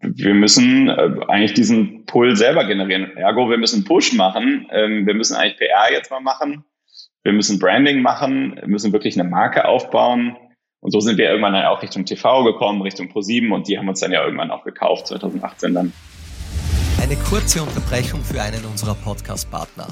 wir 0.00 0.34
müssen 0.34 0.88
äh, 0.88 1.10
eigentlich 1.28 1.54
diesen 1.54 2.06
Pull 2.06 2.36
selber 2.36 2.64
generieren. 2.64 3.16
Ergo, 3.16 3.50
wir 3.50 3.58
müssen 3.58 3.84
Push 3.84 4.14
machen. 4.14 4.66
Ähm, 4.72 5.06
wir 5.06 5.14
müssen 5.14 5.36
eigentlich 5.36 5.58
PR 5.58 5.92
jetzt 5.92 6.10
mal 6.10 6.20
machen. 6.20 6.64
Wir 7.22 7.32
müssen 7.32 7.58
Branding 7.58 8.00
machen. 8.00 8.56
Wir 8.56 8.68
müssen 8.68 8.92
wirklich 8.92 9.18
eine 9.18 9.28
Marke 9.28 9.66
aufbauen 9.66 10.36
und 10.80 10.92
so 10.92 11.00
sind 11.00 11.18
wir 11.18 11.28
irgendwann 11.28 11.54
dann 11.54 11.66
auch 11.66 11.82
Richtung 11.82 12.04
TV 12.04 12.44
gekommen, 12.44 12.82
Richtung 12.82 13.08
Pro7 13.08 13.52
und 13.52 13.68
die 13.68 13.78
haben 13.78 13.88
uns 13.88 14.00
dann 14.00 14.12
ja 14.12 14.24
irgendwann 14.24 14.50
auch 14.50 14.64
gekauft, 14.64 15.08
2018 15.08 15.74
dann. 15.74 15.92
Eine 17.02 17.16
kurze 17.16 17.62
Unterbrechung 17.62 18.22
für 18.22 18.40
einen 18.40 18.64
unserer 18.64 18.94
Podcast-Partner. 18.94 19.88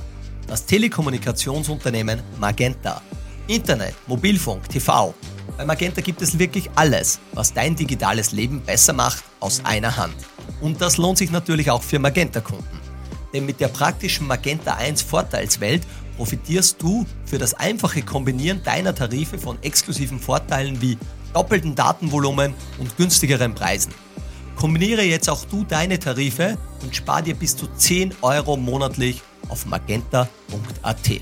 Das 0.46 0.66
Telekommunikationsunternehmen 0.66 2.20
Magenta. 2.38 3.02
Internet, 3.48 3.94
Mobilfunk, 4.06 4.68
TV. 4.68 5.14
Bei 5.56 5.64
Magenta 5.64 6.02
gibt 6.02 6.20
es 6.20 6.38
wirklich 6.38 6.70
alles, 6.74 7.18
was 7.32 7.54
dein 7.54 7.74
digitales 7.76 8.32
Leben 8.32 8.60
besser 8.60 8.92
macht, 8.92 9.24
aus 9.40 9.62
einer 9.64 9.96
Hand. 9.96 10.14
Und 10.60 10.80
das 10.82 10.98
lohnt 10.98 11.18
sich 11.18 11.30
natürlich 11.30 11.70
auch 11.70 11.82
für 11.82 11.98
Magenta-Kunden. 11.98 12.80
Denn 13.32 13.46
mit 13.46 13.60
der 13.60 13.68
praktischen 13.68 14.26
Magenta 14.26 14.74
1 14.74 15.02
Vorteilswelt 15.02 15.86
profitierst 16.16 16.80
du 16.80 17.06
für 17.24 17.38
das 17.38 17.54
einfache 17.54 18.02
Kombinieren 18.02 18.62
deiner 18.64 18.94
Tarife 18.94 19.38
von 19.38 19.62
exklusiven 19.62 20.20
Vorteilen 20.20 20.80
wie 20.80 20.98
doppelten 21.32 21.74
Datenvolumen 21.74 22.54
und 22.78 22.96
günstigeren 22.96 23.54
Preisen. 23.54 23.92
Kombiniere 24.56 25.02
jetzt 25.02 25.28
auch 25.28 25.44
du 25.44 25.64
deine 25.64 25.98
Tarife 25.98 26.56
und 26.82 26.96
spar 26.96 27.22
dir 27.22 27.34
bis 27.34 27.56
zu 27.56 27.66
10 27.66 28.14
Euro 28.22 28.56
monatlich 28.56 29.22
auf 29.48 29.66
magenta.at. 29.66 31.20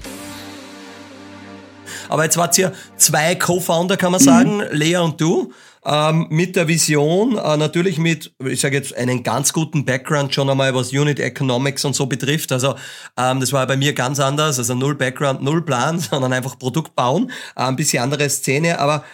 Aber 2.08 2.24
jetzt 2.24 2.36
wart 2.36 2.56
ihr 2.58 2.72
zwei 2.96 3.34
Co-Founder, 3.34 3.96
kann 3.96 4.12
man 4.12 4.20
sagen, 4.20 4.56
mhm. 4.56 4.64
Lea 4.70 4.96
und 4.96 5.20
du 5.20 5.52
ähm, 5.84 6.26
mit 6.30 6.56
der 6.56 6.66
Vision, 6.66 7.36
äh, 7.36 7.56
natürlich 7.56 7.98
mit, 7.98 8.32
ich 8.44 8.60
sage 8.60 8.76
jetzt, 8.76 8.96
einen 8.96 9.22
ganz 9.22 9.52
guten 9.52 9.84
Background 9.84 10.34
schon 10.34 10.48
einmal, 10.48 10.74
was 10.74 10.92
Unit 10.92 11.20
Economics 11.20 11.84
und 11.84 11.94
so 11.94 12.06
betrifft. 12.06 12.52
Also 12.52 12.74
ähm, 13.18 13.40
das 13.40 13.52
war 13.52 13.66
bei 13.66 13.76
mir 13.76 13.92
ganz 13.92 14.18
anders, 14.20 14.58
also 14.58 14.74
null 14.74 14.94
Background, 14.94 15.42
null 15.42 15.62
Plan, 15.62 15.98
sondern 16.10 16.32
einfach 16.32 16.58
Produkt 16.58 16.94
bauen, 16.94 17.30
äh, 17.56 17.62
ein 17.62 17.76
bisschen 17.76 18.02
andere 18.02 18.28
Szene, 18.30 18.78
aber 18.78 19.04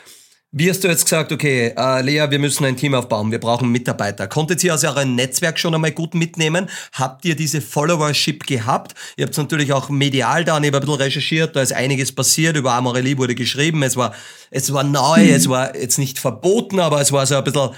wie 0.52 0.68
hast 0.68 0.82
du 0.82 0.88
jetzt 0.88 1.04
gesagt, 1.04 1.30
okay, 1.30 1.72
äh, 1.76 2.02
Lea, 2.02 2.28
wir 2.28 2.40
müssen 2.40 2.64
ein 2.64 2.76
Team 2.76 2.94
aufbauen, 2.94 3.30
wir 3.30 3.38
brauchen 3.38 3.70
Mitarbeiter. 3.70 4.26
Konntet 4.26 4.64
ihr 4.64 4.74
aus 4.74 4.82
eurem 4.82 5.14
Netzwerk 5.14 5.60
schon 5.60 5.74
einmal 5.74 5.92
gut 5.92 6.14
mitnehmen? 6.14 6.68
Habt 6.92 7.24
ihr 7.24 7.36
diese 7.36 7.60
Followership 7.60 8.46
gehabt? 8.46 8.94
Ihr 9.16 9.26
habt 9.26 9.38
natürlich 9.38 9.72
auch 9.72 9.90
medial 9.90 10.44
da, 10.44 10.58
ich 10.58 10.66
habe 10.66 10.78
ein 10.78 10.80
bisschen 10.80 11.02
recherchiert, 11.02 11.54
da 11.54 11.62
ist 11.62 11.72
einiges 11.72 12.12
passiert, 12.12 12.56
über 12.56 12.72
Amorelie 12.72 13.16
wurde 13.16 13.36
geschrieben, 13.36 13.84
es 13.84 13.96
war, 13.96 14.12
es 14.50 14.72
war 14.72 14.82
neu, 14.82 15.22
mhm. 15.22 15.34
es 15.34 15.48
war 15.48 15.76
jetzt 15.76 15.98
nicht 15.98 16.18
verboten, 16.18 16.80
aber 16.80 17.00
es 17.00 17.12
war 17.12 17.24
so 17.26 17.36
ein 17.36 17.44
bisschen 17.44 17.70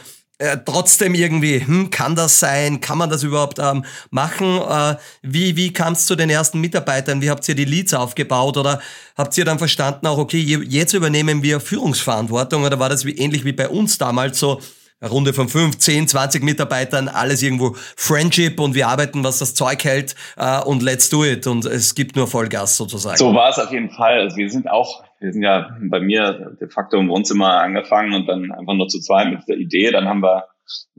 äh, 0.43 0.59
trotzdem 0.65 1.15
irgendwie, 1.15 1.65
hm, 1.65 1.91
kann 1.91 2.17
das 2.17 2.41
sein? 2.41 2.81
Kann 2.81 2.99
man 2.99 3.09
das 3.09 3.23
überhaupt 3.23 3.59
ähm, 3.61 3.85
machen? 4.11 4.59
Äh, 4.59 4.97
wie 5.23 5.57
wie 5.57 5.73
kam 5.73 5.93
es 5.93 6.07
zu 6.07 6.17
den 6.17 6.31
ersten 6.31 6.61
Mitarbeitern? 6.61 7.23
Wie 7.23 7.31
habt 7.31 7.49
ihr 7.49 7.55
die 7.55 7.65
Leads 7.65 7.95
aufgebaut? 7.95 8.57
Oder 8.57 8.81
habt 9.17 9.39
ihr 9.39 9.45
dann 9.45 9.59
verstanden 9.59 10.07
auch, 10.07 10.19
okay, 10.19 10.41
jetzt 10.41 10.95
übernehmen 10.95 11.45
wir 11.45 11.61
Führungsverantwortung? 11.61 12.65
Oder 12.65 12.81
war 12.81 12.89
das 12.89 13.05
wie, 13.05 13.13
ähnlich 13.13 13.45
wie 13.45 13.53
bei 13.53 13.69
uns 13.69 13.99
damals 13.99 14.41
so, 14.41 14.61
Runde 15.01 15.33
von 15.33 15.49
5, 15.49 15.79
10, 15.79 16.09
20 16.09 16.43
Mitarbeitern, 16.45 17.09
alles 17.09 17.43
irgendwo 17.43 17.75
Friendship 17.97 18.61
und 18.61 18.75
wir 18.75 18.87
arbeiten, 18.89 19.25
was 19.25 19.39
das 19.39 19.55
Zeug 19.55 19.83
hält 19.85 20.15
äh, 20.37 20.61
und 20.61 20.83
let's 20.83 21.09
do 21.09 21.25
it 21.25 21.47
und 21.47 21.65
es 21.65 21.95
gibt 21.95 22.15
nur 22.15 22.29
Vollgas 22.29 22.77
sozusagen. 22.77 23.17
So 23.17 23.35
war 23.35 23.51
es 23.51 23.59
auf 23.59 23.73
jeden 23.73 23.91
Fall. 23.91 24.21
Also 24.21 24.37
wir 24.37 24.49
sind 24.49 24.71
auch 24.71 25.03
wir 25.23 25.33
sind 25.33 25.43
ja 25.43 25.77
bei 25.81 26.01
mir 26.01 26.57
de 26.61 26.69
facto 26.69 26.99
im 26.99 27.09
Wohnzimmer 27.09 27.61
angefangen 27.61 28.13
und 28.13 28.27
dann 28.27 28.51
einfach 28.53 28.75
nur 28.75 28.89
zu 28.89 29.01
zweit 29.01 29.31
mit 29.31 29.49
der 29.49 29.57
Idee. 29.57 29.91
Dann 29.91 30.09
haben 30.09 30.23
wir 30.23 30.49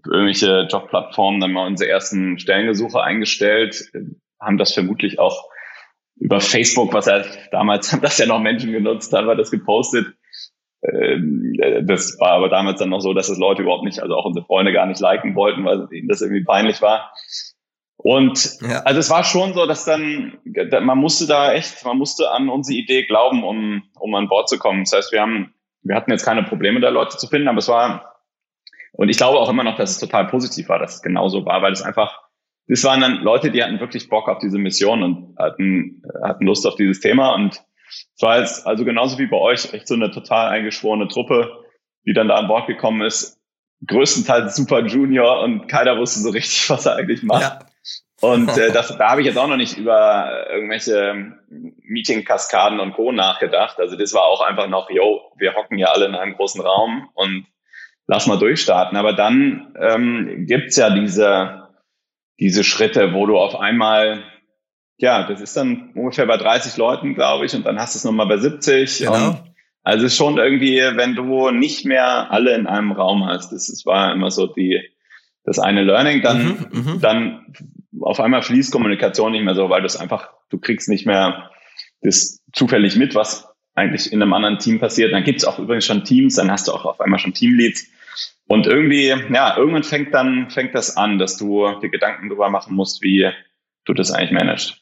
irgendwelche 0.06 0.68
Jobplattformen 0.70 1.42
dann 1.42 1.52
mal 1.52 1.68
unsere 1.68 1.90
ersten 1.90 2.40
Stellengesuche 2.40 3.02
eingestellt, 3.02 3.92
haben 4.40 4.58
das 4.58 4.74
vermutlich 4.74 5.20
auch 5.20 5.50
über 6.16 6.40
Facebook, 6.40 6.94
was 6.94 7.06
ja 7.06 7.24
damals 7.52 7.92
haben 7.92 8.02
das 8.02 8.18
ja 8.18 8.26
noch 8.26 8.40
Menschen 8.40 8.72
genutzt, 8.72 9.14
haben 9.14 9.28
wir 9.28 9.36
das 9.36 9.52
gepostet. 9.52 10.08
Ähm, 10.84 11.54
das 11.84 12.18
war 12.20 12.32
aber 12.32 12.50
damals 12.50 12.80
dann 12.80 12.90
noch 12.90 13.00
so, 13.00 13.14
dass 13.14 13.28
das 13.28 13.38
Leute 13.38 13.62
überhaupt 13.62 13.86
nicht, 13.86 14.02
also 14.02 14.16
auch 14.16 14.26
unsere 14.26 14.46
Freunde 14.46 14.74
gar 14.74 14.86
nicht 14.86 15.00
liken 15.00 15.36
wollten, 15.36 15.64
weil 15.66 15.88
ihnen 15.92 16.10
das 16.10 16.22
irgendwie 16.22 16.44
peinlich 16.44 16.82
war. 16.82 17.12
Und 18.04 18.60
ja. 18.62 18.82
also 18.82 19.00
es 19.00 19.10
war 19.10 19.24
schon 19.24 19.54
so, 19.54 19.66
dass 19.66 19.86
dann, 19.86 20.38
man 20.82 20.98
musste 20.98 21.26
da 21.26 21.54
echt, 21.54 21.86
man 21.86 21.98
musste 21.98 22.30
an 22.32 22.50
unsere 22.50 22.78
Idee 22.78 23.06
glauben, 23.06 23.46
um, 23.46 23.84
um 23.98 24.14
an 24.14 24.28
Bord 24.28 24.50
zu 24.50 24.60
kommen. 24.60 24.84
Das 24.84 24.92
heißt, 24.92 25.14
wir 25.14 25.22
haben, 25.22 25.54
wir 25.84 25.96
hatten 25.96 26.12
jetzt 26.12 26.26
keine 26.26 26.44
Probleme, 26.44 26.82
da 26.82 26.90
Leute 26.90 27.18
zu 27.18 27.28
finden, 27.28 27.48
aber 27.48 27.60
es 27.60 27.70
war, 27.70 28.20
und 28.92 29.08
ich 29.08 29.16
glaube 29.16 29.40
auch 29.40 29.50
immer 29.50 29.64
noch, 29.64 29.78
dass 29.78 29.92
es 29.92 30.00
total 30.00 30.28
positiv 30.28 30.68
war, 30.68 30.80
dass 30.80 30.96
es 30.96 31.02
genauso 31.02 31.46
war, 31.46 31.62
weil 31.62 31.72
es 31.72 31.82
einfach, 31.82 32.20
das 32.68 32.84
waren 32.84 33.00
dann 33.00 33.22
Leute, 33.24 33.52
die 33.52 33.64
hatten 33.64 33.80
wirklich 33.80 34.10
Bock 34.10 34.28
auf 34.28 34.40
diese 34.40 34.58
Mission 34.58 35.02
und 35.02 35.38
hatten, 35.40 36.04
hatten 36.22 36.46
Lust 36.46 36.68
auf 36.68 36.76
dieses 36.76 37.00
Thema 37.00 37.34
und 37.34 37.64
es 38.16 38.22
war 38.22 38.40
jetzt 38.40 38.68
also 38.68 38.84
genauso 38.84 39.18
wie 39.18 39.28
bei 39.28 39.38
euch 39.38 39.74
echt 39.74 39.88
so 39.88 39.94
eine 39.94 40.12
total 40.12 40.50
eingeschworene 40.50 41.08
Truppe, 41.08 41.64
die 42.06 42.14
dann 42.14 42.28
da 42.28 42.36
an 42.36 42.48
Bord 42.48 42.68
gekommen 42.68 43.02
ist. 43.02 43.40
Größtenteils 43.88 44.56
super 44.56 44.86
Junior 44.86 45.42
und 45.42 45.68
keiner 45.68 45.98
wusste 45.98 46.20
so 46.20 46.32
richtig, 46.32 46.70
was 46.70 46.86
er 46.86 46.96
eigentlich 46.96 47.24
macht. 47.24 47.42
Ja. 47.42 47.73
Und 48.22 48.58
äh, 48.58 48.72
das, 48.74 48.98
da 48.98 49.12
habe 49.12 49.22
ich 49.22 49.28
jetzt 49.28 49.38
auch 49.38 49.48
noch 49.48 49.58
nicht 49.58 49.78
über 49.78 50.48
irgendwelche 50.50 51.34
Meeting-Kaskaden 51.50 52.80
und 52.80 52.94
Co. 52.94 53.12
nachgedacht. 53.12 53.80
Also 53.80 53.98
das 53.98 54.14
war 54.14 54.24
auch 54.24 54.42
einfach 54.42 54.68
noch, 54.68 54.90
yo, 54.90 55.32
wir 55.38 55.56
hocken 55.56 55.78
ja 55.78 55.88
alle 55.88 56.06
in 56.06 56.16
einem 56.16 56.36
großen 56.36 56.62
Raum 56.62 57.10
und 57.14 57.46
lass 58.08 58.28
mal 58.28 58.40
durchstarten. 58.40 58.98
Aber 58.98 59.14
dann 59.14 59.76
ähm, 59.80 60.46
gibt's 60.48 60.78
ja 60.78 60.90
diese, 60.90 61.68
diese 62.40 62.64
Schritte, 62.64 63.14
wo 63.14 63.26
du 63.26 63.38
auf 63.38 63.60
einmal 63.60 64.24
ja, 64.98 65.28
das 65.28 65.42
ist 65.42 65.58
dann 65.58 65.92
ungefähr 65.96 66.26
bei 66.26 66.38
30 66.38 66.78
Leuten, 66.78 67.16
glaube 67.16 67.46
ich, 67.46 67.54
und 67.56 67.66
dann 67.66 67.80
hast 67.80 67.96
du 67.96 67.98
es 67.98 68.06
nochmal 68.06 68.28
bei 68.28 68.38
70. 68.38 69.00
Genau. 69.00 69.40
also 69.84 70.06
es 70.06 70.14
ist 70.14 70.18
schon 70.18 70.38
irgendwie, 70.38 70.78
wenn 70.78 71.16
du 71.16 71.52
nicht 71.52 71.86
mehr 71.86 72.32
alle 72.32 72.56
in 72.56 72.68
einem 72.68 72.92
Raum 72.92 73.26
hast, 73.26 73.52
das, 73.52 73.68
das 73.68 73.86
war 73.86 74.14
immer 74.14 74.32
so 74.32 74.48
die, 74.48 74.82
das 75.44 75.60
eine 75.60 75.84
Learning, 75.84 76.22
dann, 76.22 76.46
mhm, 76.46 76.68
mhm. 76.72 77.02
dann 77.02 77.54
auf 78.02 78.20
einmal 78.20 78.42
fließt 78.42 78.72
Kommunikation 78.72 79.32
nicht 79.32 79.44
mehr 79.44 79.56
so, 79.56 79.70
weil 79.70 79.82
du 79.82 79.88
es 79.88 79.96
einfach, 79.96 80.30
du 80.50 80.60
kriegst 80.60 80.90
nicht 80.90 81.06
mehr 81.06 81.52
das 82.02 82.42
zufällig 82.52 82.96
mit, 82.96 83.16
was 83.16 83.48
eigentlich 83.76 84.12
in 84.12 84.22
einem 84.22 84.34
anderen 84.34 84.60
Team 84.60 84.80
passiert. 84.80 85.14
Dann 85.14 85.24
gibt's 85.24 85.46
auch 85.46 85.60
übrigens 85.60 85.86
schon 85.86 86.04
Teams, 86.04 86.36
dann 86.36 86.52
hast 86.52 86.68
du 86.68 86.74
auch 86.74 86.86
auf 86.86 87.02
einmal 87.02 87.20
schon 87.20 87.34
Teamleads. 87.34 87.88
Und 88.46 88.68
irgendwie, 88.68 89.08
ja, 89.08 89.58
irgendwann 89.58 89.84
fängt 89.84 90.14
dann, 90.14 90.50
fängt 90.50 90.76
das 90.76 90.98
an, 90.98 91.18
dass 91.18 91.38
du 91.38 91.80
dir 91.82 91.90
Gedanken 91.90 92.30
darüber 92.30 92.50
machen 92.50 92.76
musst, 92.76 93.02
wie 93.02 93.32
du 93.86 93.94
das 93.94 94.12
eigentlich 94.12 94.32
managst. 94.32 94.82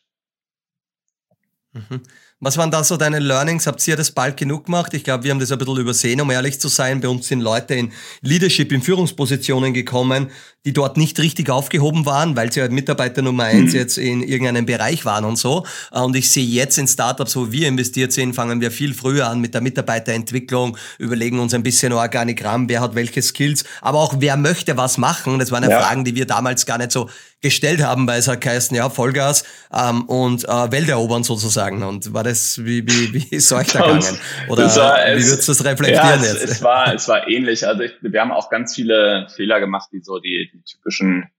Mhm. 1.73 2.01
Was 2.43 2.57
waren 2.57 2.71
da 2.71 2.83
so 2.83 2.97
deine 2.97 3.19
Learnings? 3.19 3.67
Habt 3.67 3.87
ihr 3.87 3.95
das 3.95 4.09
bald 4.09 4.35
genug 4.35 4.65
gemacht? 4.65 4.95
Ich 4.95 5.03
glaube, 5.03 5.23
wir 5.23 5.29
haben 5.29 5.39
das 5.39 5.51
ein 5.51 5.59
bisschen 5.59 5.77
übersehen, 5.77 6.19
um 6.21 6.31
ehrlich 6.31 6.59
zu 6.59 6.69
sein. 6.69 6.99
Bei 6.99 7.07
uns 7.07 7.27
sind 7.27 7.39
Leute 7.39 7.75
in 7.75 7.91
Leadership, 8.21 8.71
in 8.71 8.81
Führungspositionen 8.81 9.75
gekommen, 9.75 10.31
die 10.65 10.73
dort 10.73 10.97
nicht 10.97 11.19
richtig 11.19 11.51
aufgehoben 11.51 12.07
waren, 12.07 12.35
weil 12.35 12.51
sie 12.51 12.61
halt 12.61 12.71
Mitarbeiter 12.71 13.21
Nummer 13.21 13.43
eins 13.43 13.73
mhm. 13.73 13.79
jetzt 13.79 13.99
in 13.99 14.23
irgendeinem 14.23 14.65
Bereich 14.65 15.05
waren 15.05 15.23
und 15.23 15.35
so. 15.35 15.67
Und 15.91 16.15
ich 16.15 16.31
sehe 16.31 16.43
jetzt 16.43 16.79
in 16.79 16.87
Startups, 16.87 17.35
wo 17.35 17.51
wir 17.51 17.67
investiert 17.67 18.11
sind, 18.11 18.33
fangen 18.33 18.59
wir 18.59 18.71
viel 18.71 18.95
früher 18.95 19.27
an 19.27 19.39
mit 19.39 19.53
der 19.53 19.61
Mitarbeiterentwicklung, 19.61 20.77
überlegen 20.97 21.39
uns 21.39 21.53
ein 21.53 21.61
bisschen 21.61 21.93
Organigramm, 21.93 22.67
wer 22.69 22.81
hat 22.81 22.95
welche 22.95 23.21
Skills, 23.21 23.65
aber 23.81 23.99
auch 23.99 24.15
wer 24.17 24.35
möchte 24.35 24.77
was 24.77 24.97
machen. 24.97 25.37
Das 25.37 25.51
waren 25.51 25.69
ja, 25.69 25.79
Fragen, 25.79 26.05
die 26.05 26.15
wir 26.15 26.25
damals 26.25 26.65
gar 26.65 26.79
nicht 26.79 26.91
so 26.91 27.07
gestellt 27.41 27.83
haben, 27.83 28.07
weil 28.07 28.19
es 28.19 28.27
hat 28.27 28.41
geheißen, 28.41 28.75
ja, 28.77 28.89
Vollgas 28.89 29.43
ähm, 29.73 30.03
und 30.03 30.43
äh, 30.45 30.71
Welt 30.71 30.89
erobern 30.89 31.23
sozusagen. 31.23 31.83
Und 31.83 32.13
war 32.13 32.23
das, 32.23 32.63
wie, 32.63 32.85
wie, 32.85 33.13
wie 33.13 33.27
ist 33.35 33.51
euch 33.51 33.67
da 33.67 33.81
gegangen? 33.81 34.19
Oder 34.47 34.67
wie 34.67 35.23
würdest 35.23 35.47
du 35.47 35.51
das 35.51 35.65
reflektieren 35.65 36.07
ja, 36.07 36.15
es, 36.15 36.33
jetzt? 36.33 36.43
Es 36.43 36.63
war, 36.63 36.93
es 36.93 37.07
war 37.07 37.27
ähnlich. 37.27 37.67
Also 37.67 37.81
ich, 37.83 37.93
wir 38.01 38.21
haben 38.21 38.31
auch 38.31 38.49
ganz 38.49 38.75
viele 38.75 39.27
Fehler 39.35 39.59
gemacht, 39.59 39.89
die 39.91 40.01
so 40.01 40.19
die, 40.19 40.51
die 40.53 40.61
typischen, 40.63 41.29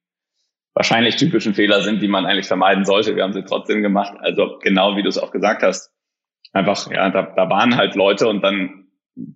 wahrscheinlich 0.74 1.16
typischen 1.16 1.55
Fehler 1.55 1.82
sind, 1.82 2.03
die 2.03 2.09
man 2.09 2.26
eigentlich 2.26 2.48
vermeiden 2.48 2.84
sollte. 2.84 3.14
Wir 3.14 3.22
haben 3.22 3.32
sie 3.32 3.44
trotzdem 3.44 3.82
gemacht. 3.82 4.14
Also 4.20 4.59
genau 4.61 4.96
wie 4.96 5.03
du 5.03 5.09
es 5.09 5.18
auch 5.18 5.30
gesagt 5.30 5.62
hast. 5.62 5.92
Einfach, 6.53 6.90
ja, 6.90 7.09
da, 7.11 7.22
da 7.22 7.48
waren 7.48 7.76
halt 7.76 7.94
Leute 7.94 8.28
und 8.28 8.42
dann, 8.42 8.88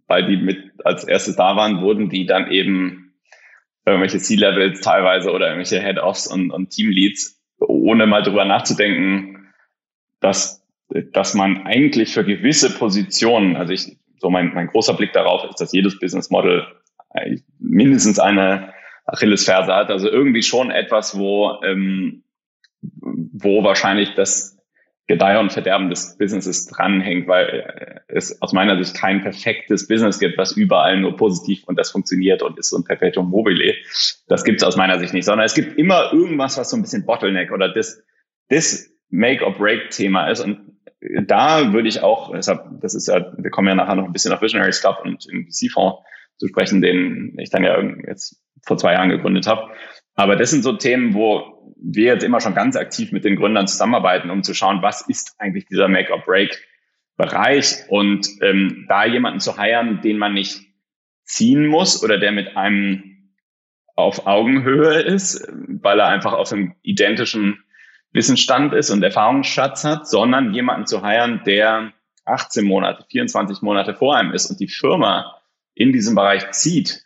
weil 0.07 0.27
die 0.27 0.37
mit 0.37 0.73
als 0.85 1.05
erstes 1.05 1.37
da 1.37 1.57
waren, 1.57 1.81
wurden 1.81 2.11
die 2.11 2.27
dann 2.27 2.51
eben 2.51 3.06
irgendwelche 3.87 4.19
C-Levels 4.19 4.81
teilweise 4.81 5.31
oder 5.31 5.47
irgendwelche 5.47 5.81
Head-Offs 5.81 6.27
und, 6.27 6.51
und 6.51 6.71
Team-Leads, 6.71 7.41
ohne 7.59 8.07
mal 8.07 8.23
drüber 8.23 8.45
nachzudenken, 8.45 9.53
dass, 10.21 10.67
dass 11.13 11.35
man 11.35 11.67
eigentlich 11.67 12.13
für 12.13 12.25
gewisse 12.25 12.77
Positionen, 12.77 13.57
also 13.57 13.73
ich, 13.73 13.97
so 14.19 14.29
mein, 14.29 14.53
mein 14.55 14.67
großer 14.67 14.95
Blick 14.95 15.13
darauf 15.13 15.49
ist, 15.49 15.61
dass 15.61 15.73
jedes 15.73 15.99
Business 15.99 16.31
Model 16.31 16.67
mindestens 17.59 18.19
eine 18.19 18.75
Achillesferse 19.07 19.73
hat, 19.73 19.91
also 19.91 20.09
irgendwie 20.09 20.43
schon 20.43 20.71
etwas, 20.71 21.17
wo, 21.19 21.61
ähm, 21.63 22.25
wo 22.83 23.63
wahrscheinlich 23.63 24.15
das 24.15 24.56
Gedeih 25.09 25.39
und 25.39 25.53
Verderben 25.53 25.89
des 25.89 26.19
Businesses 26.19 26.67
dranhängt, 26.67 27.29
weil 27.29 27.47
äh, 27.49 28.01
es 28.09 28.43
aus 28.43 28.53
meiner 28.53 28.83
Sicht 28.83 28.97
kein 28.97 29.23
perfektes 29.23 29.87
Business 29.87 30.19
gibt, 30.19 30.37
was 30.37 30.57
überall 30.57 30.99
nur 30.99 31.17
positiv 31.17 31.63
und 31.67 31.79
das 31.79 31.91
funktioniert 31.91 32.43
und 32.43 32.59
ist 32.59 32.71
so 32.71 32.79
ein 32.79 32.85
Perpetuum 32.85 33.31
mobile. 33.31 33.75
Das 34.27 34.45
gibt 34.45 34.61
es 34.61 34.67
aus 34.67 34.77
meiner 34.77 34.99
Sicht 34.99 35.15
nicht, 35.15 35.25
sondern 35.25 35.47
es 35.47 35.55
gibt 35.55 35.79
immer 35.79 36.13
irgendwas, 36.13 36.59
was 36.59 36.71
so 36.71 36.77
ein 36.77 36.83
bisschen 36.83 37.07
Bottleneck 37.07 37.53
oder 37.53 37.73
das, 37.73 38.03
das 38.49 38.91
Make-or-Break-Thema 39.11 40.29
ist. 40.29 40.41
Und 40.41 40.77
da 41.01 41.73
würde 41.73 41.89
ich 41.89 42.03
auch, 42.03 42.33
deshalb, 42.33 42.81
das 42.81 42.97
ist 42.97 43.07
ja, 43.07 43.33
wir 43.37 43.51
kommen 43.51 43.69
ja 43.69 43.75
nachher 43.77 43.95
noch 43.95 44.07
ein 44.07 44.13
bisschen 44.13 44.33
auf 44.33 44.43
Visionary 44.43 44.73
Club 44.73 44.99
und 45.05 45.25
im 45.31 45.47
VC-Fonds 45.47 46.03
zu 46.39 46.49
sprechen, 46.49 46.83
den 46.83 47.37
ich 47.39 47.51
dann 47.51 47.63
ja 47.63 47.81
jetzt 48.09 48.43
vor 48.63 48.77
zwei 48.77 48.95
Jahren 48.95 49.11
gegründet 49.11 49.47
habe. 49.47 49.71
Aber 50.15 50.35
das 50.35 50.51
sind 50.51 50.63
so 50.63 50.73
Themen, 50.73 51.15
wo 51.15 51.56
wir 51.77 52.15
jetzt 52.15 52.25
immer 52.25 52.41
schon 52.41 52.55
ganz 52.55 52.77
aktiv 52.77 53.13
mit 53.13 53.25
den 53.25 53.37
Gründern 53.37 53.67
zusammenarbeiten, 53.67 54.31
um 54.31 54.43
zu 54.43 54.55
schauen, 54.55 54.83
was 54.83 55.03
ist 55.03 55.37
eigentlich 55.39 55.67
dieser 55.67 55.89
Make-or-Break-Bereich 55.89 57.89
und 57.89 58.29
ähm, 58.43 58.87
da 58.89 59.05
jemanden 59.05 59.41
zu 59.41 59.57
heiren, 59.57 60.01
den 60.01 60.19
man 60.19 60.35
nicht 60.35 60.61
ziehen 61.25 61.67
muss 61.67 62.03
oder 62.03 62.19
der 62.19 62.33
mit 62.33 62.57
einem 62.57 63.33
auf 63.95 64.27
Augenhöhe 64.27 65.01
ist, 65.01 65.47
weil 65.83 66.01
er 66.01 66.09
einfach 66.09 66.33
auf 66.33 66.53
einem 66.53 66.75
identischen 66.83 67.63
Wissensstand 68.13 68.73
ist 68.73 68.91
und 68.91 69.03
Erfahrungsschatz 69.03 69.85
hat, 69.85 70.09
sondern 70.09 70.55
jemanden 70.55 70.87
zu 70.87 71.03
heiren, 71.03 71.43
der 71.45 71.93
18 72.25 72.65
Monate, 72.65 73.05
24 73.11 73.63
Monate 73.63 73.95
vor 73.95 74.17
einem 74.17 74.33
ist 74.33 74.51
und 74.51 74.61
die 74.61 74.69
Firma 74.69 75.41
in 75.75 75.93
diesem 75.93 76.15
Bereich 76.15 76.51
zieht 76.53 77.06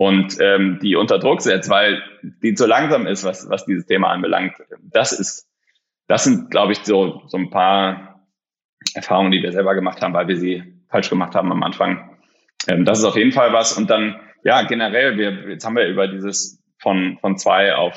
und 0.00 0.38
ähm, 0.40 0.78
die 0.80 0.96
unter 0.96 1.18
Druck 1.18 1.42
setzt, 1.42 1.68
weil 1.68 2.02
die 2.22 2.54
zu 2.54 2.66
langsam 2.66 3.06
ist, 3.06 3.22
was, 3.22 3.50
was 3.50 3.66
dieses 3.66 3.84
Thema 3.84 4.08
anbelangt. 4.08 4.54
Das 4.80 5.12
ist, 5.12 5.46
das 6.08 6.24
sind, 6.24 6.50
glaube 6.50 6.72
ich, 6.72 6.78
so, 6.78 7.20
so 7.26 7.36
ein 7.36 7.50
paar 7.50 8.24
Erfahrungen, 8.94 9.30
die 9.30 9.42
wir 9.42 9.52
selber 9.52 9.74
gemacht 9.74 10.00
haben, 10.00 10.14
weil 10.14 10.26
wir 10.26 10.38
sie 10.38 10.62
falsch 10.88 11.10
gemacht 11.10 11.34
haben 11.34 11.52
am 11.52 11.62
Anfang. 11.62 12.16
Ähm, 12.66 12.86
das 12.86 13.00
ist 13.00 13.04
auf 13.04 13.16
jeden 13.16 13.32
Fall 13.32 13.52
was. 13.52 13.76
Und 13.76 13.90
dann, 13.90 14.18
ja, 14.42 14.62
generell, 14.62 15.18
wir, 15.18 15.50
jetzt 15.50 15.66
haben 15.66 15.76
wir 15.76 15.86
über 15.86 16.08
dieses 16.08 16.64
von, 16.78 17.18
von 17.20 17.36
zwei 17.36 17.74
auf 17.74 17.94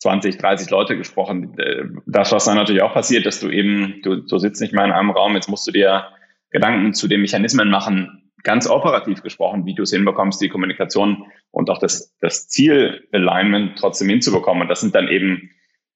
20, 0.00 0.36
30 0.36 0.68
Leute 0.68 0.98
gesprochen. 0.98 1.58
Äh, 1.58 1.84
das, 2.04 2.32
was 2.32 2.44
dann 2.44 2.56
natürlich 2.56 2.82
auch 2.82 2.92
passiert, 2.92 3.24
dass 3.24 3.40
du 3.40 3.48
eben, 3.48 4.02
du, 4.02 4.16
du 4.16 4.36
sitzt 4.36 4.60
nicht 4.60 4.74
mehr 4.74 4.84
in 4.84 4.92
einem 4.92 5.10
Raum, 5.10 5.36
jetzt 5.36 5.48
musst 5.48 5.66
du 5.66 5.72
dir 5.72 6.06
Gedanken 6.50 6.92
zu 6.92 7.08
den 7.08 7.22
Mechanismen 7.22 7.70
machen, 7.70 8.23
ganz 8.44 8.68
operativ 8.68 9.22
gesprochen, 9.22 9.66
wie 9.66 9.74
du 9.74 9.82
es 9.82 9.90
hinbekommst, 9.90 10.40
die 10.40 10.48
Kommunikation 10.48 11.26
und 11.50 11.70
auch 11.70 11.78
das, 11.78 12.14
das 12.20 12.48
Ziel-Alignment 12.48 13.78
trotzdem 13.78 14.08
hinzubekommen. 14.08 14.62
Und 14.62 14.68
das 14.68 14.80
sind 14.80 14.94
dann 14.94 15.08
eben 15.08 15.50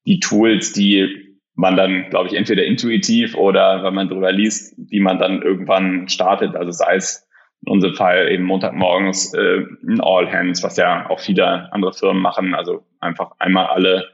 die 0.06 0.18
Tools, 0.18 0.72
die 0.72 1.36
man 1.54 1.76
dann, 1.76 2.08
glaube 2.10 2.28
ich, 2.28 2.34
entweder 2.34 2.64
intuitiv 2.64 3.34
oder 3.34 3.82
wenn 3.84 3.94
man 3.94 4.08
drüber 4.08 4.32
liest, 4.32 4.74
die 4.76 5.00
man 5.00 5.18
dann 5.18 5.42
irgendwann 5.42 6.08
startet. 6.08 6.56
Also 6.56 6.72
sei 6.72 6.96
es 6.96 7.28
in 7.64 7.72
unserem 7.72 7.94
Fall 7.94 8.30
eben 8.30 8.44
Montagmorgens 8.44 9.34
äh, 9.34 9.64
ein 9.86 10.00
All 10.00 10.30
Hands, 10.32 10.62
was 10.62 10.76
ja 10.76 11.10
auch 11.10 11.20
viele 11.20 11.72
andere 11.72 11.92
Firmen 11.92 12.22
machen. 12.22 12.54
Also 12.54 12.86
einfach 13.00 13.32
einmal 13.38 13.66
alle 13.66 14.08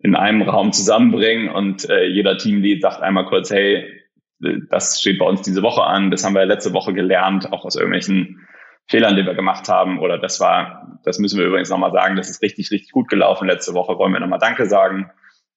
in 0.00 0.14
einem 0.14 0.42
Raum 0.42 0.72
zusammenbringen 0.72 1.48
und 1.48 1.88
äh, 1.88 2.06
jeder 2.06 2.38
Teamlead 2.38 2.82
sagt 2.82 3.00
einmal 3.00 3.26
kurz, 3.26 3.50
hey, 3.50 3.97
das 4.40 5.00
steht 5.00 5.18
bei 5.18 5.26
uns 5.26 5.42
diese 5.42 5.62
Woche 5.62 5.82
an, 5.82 6.10
das 6.10 6.24
haben 6.24 6.34
wir 6.34 6.44
letzte 6.44 6.72
Woche 6.72 6.92
gelernt, 6.92 7.52
auch 7.52 7.64
aus 7.64 7.76
irgendwelchen 7.76 8.46
Fehlern, 8.86 9.16
die 9.16 9.26
wir 9.26 9.34
gemacht 9.34 9.68
haben. 9.68 9.98
Oder 9.98 10.18
das 10.18 10.40
war, 10.40 10.98
das 11.04 11.18
müssen 11.18 11.38
wir 11.38 11.46
übrigens 11.46 11.70
nochmal 11.70 11.92
sagen, 11.92 12.16
das 12.16 12.30
ist 12.30 12.42
richtig, 12.42 12.70
richtig 12.70 12.92
gut 12.92 13.08
gelaufen. 13.08 13.48
Letzte 13.48 13.74
Woche 13.74 13.98
wollen 13.98 14.12
wir 14.12 14.20
nochmal 14.20 14.38
Danke 14.38 14.66
sagen. 14.66 15.10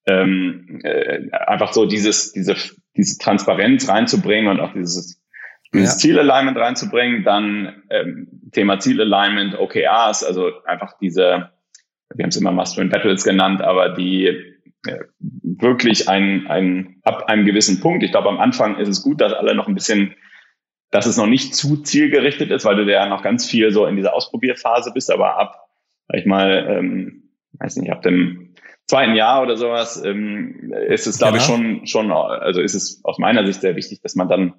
Ähm, 0.08 0.82
äh, 0.84 1.30
einfach 1.32 1.74
so 1.74 1.86
dieses, 1.86 2.34
diese, 2.34 2.56
diese 2.98 3.20
Transparenz 3.20 3.88
reinzubringen 3.88 4.50
und 4.50 4.60
auch 4.60 4.74
dieses 4.74 5.22
dieses 5.74 5.94
ja. 5.94 5.98
Zielalignment 6.00 6.58
reinzubringen, 6.58 7.24
dann 7.24 7.84
ähm, 7.90 8.28
Thema 8.52 8.80
Zielalignment, 8.80 9.58
OKRs, 9.58 10.24
also 10.24 10.52
einfach 10.66 10.98
diese, 11.00 11.52
wir 12.14 12.24
haben 12.24 12.30
es 12.30 12.38
immer 12.38 12.52
Master 12.52 12.82
in 12.82 12.90
Battles 12.90 13.24
genannt, 13.24 13.62
aber 13.62 13.90
die 13.90 14.51
wirklich 15.44 16.10
ein, 16.10 16.48
ein, 16.48 17.02
ab 17.04 17.26
einem 17.26 17.46
gewissen 17.46 17.80
Punkt, 17.80 18.04
ich 18.04 18.12
glaube 18.12 18.30
am 18.30 18.40
Anfang 18.40 18.78
ist 18.78 18.88
es 18.88 19.04
gut, 19.04 19.22
dass 19.22 19.34
alle 19.34 19.56
noch 19.56 19.68
ein 19.68 19.76
bisschen, 19.76 20.16
dass 20.90 21.06
es 21.06 21.18
noch 21.18 21.28
nicht 21.28 21.56
zu 21.56 21.78
zielgerichtet 21.78 22.50
ist, 22.52 22.66
weil 22.66 22.76
du 22.76 22.92
ja 22.92 23.08
noch 23.08 23.22
ganz 23.22 23.48
viel 23.48 23.72
so 23.72 23.86
in 23.86 23.96
dieser 23.96 24.14
Ausprobierphase 24.14 24.92
bist, 24.94 25.12
aber 25.12 25.38
ab, 25.38 25.70
sag 26.08 26.20
ich 26.20 26.26
mal, 26.26 26.68
ähm, 26.70 27.30
weiß 27.54 27.78
nicht, 27.78 27.92
ab 27.92 28.02
dem 28.02 28.56
zweiten 28.88 29.16
Jahr 29.16 29.44
oder 29.44 29.56
sowas, 29.56 30.04
ähm, 30.04 30.74
ist 30.88 31.08
es, 31.08 31.20
glaube 31.20 31.38
genau. 31.38 31.44
ich, 31.44 31.88
schon, 31.88 31.88
schon, 31.88 32.12
also 32.12 32.62
ist 32.62 32.74
es 32.74 33.02
aus 33.04 33.20
meiner 33.20 33.46
Sicht 33.46 33.62
sehr 33.62 33.76
wichtig, 33.76 34.02
dass 34.02 34.16
man 34.16 34.28
dann 34.28 34.56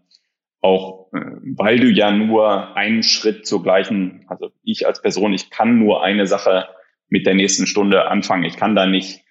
auch, 0.60 1.12
äh, 1.12 1.20
weil 1.56 1.80
du 1.80 1.88
ja 1.88 2.12
nur 2.12 2.76
einen 2.76 3.02
Schritt 3.02 3.46
zur 3.46 3.62
gleichen, 3.62 4.24
also 4.28 4.50
ich 4.62 4.86
als 4.86 5.02
Person, 5.02 5.32
ich 5.32 5.50
kann 5.50 5.78
nur 5.78 6.02
eine 6.02 6.26
Sache 6.26 6.68
mit 7.08 7.26
der 7.26 7.34
nächsten 7.34 7.66
Stunde 7.66 8.08
anfangen. 8.08 8.44
Ich 8.44 8.56
kann 8.56 8.74
da 8.74 8.86
nicht 8.86 9.21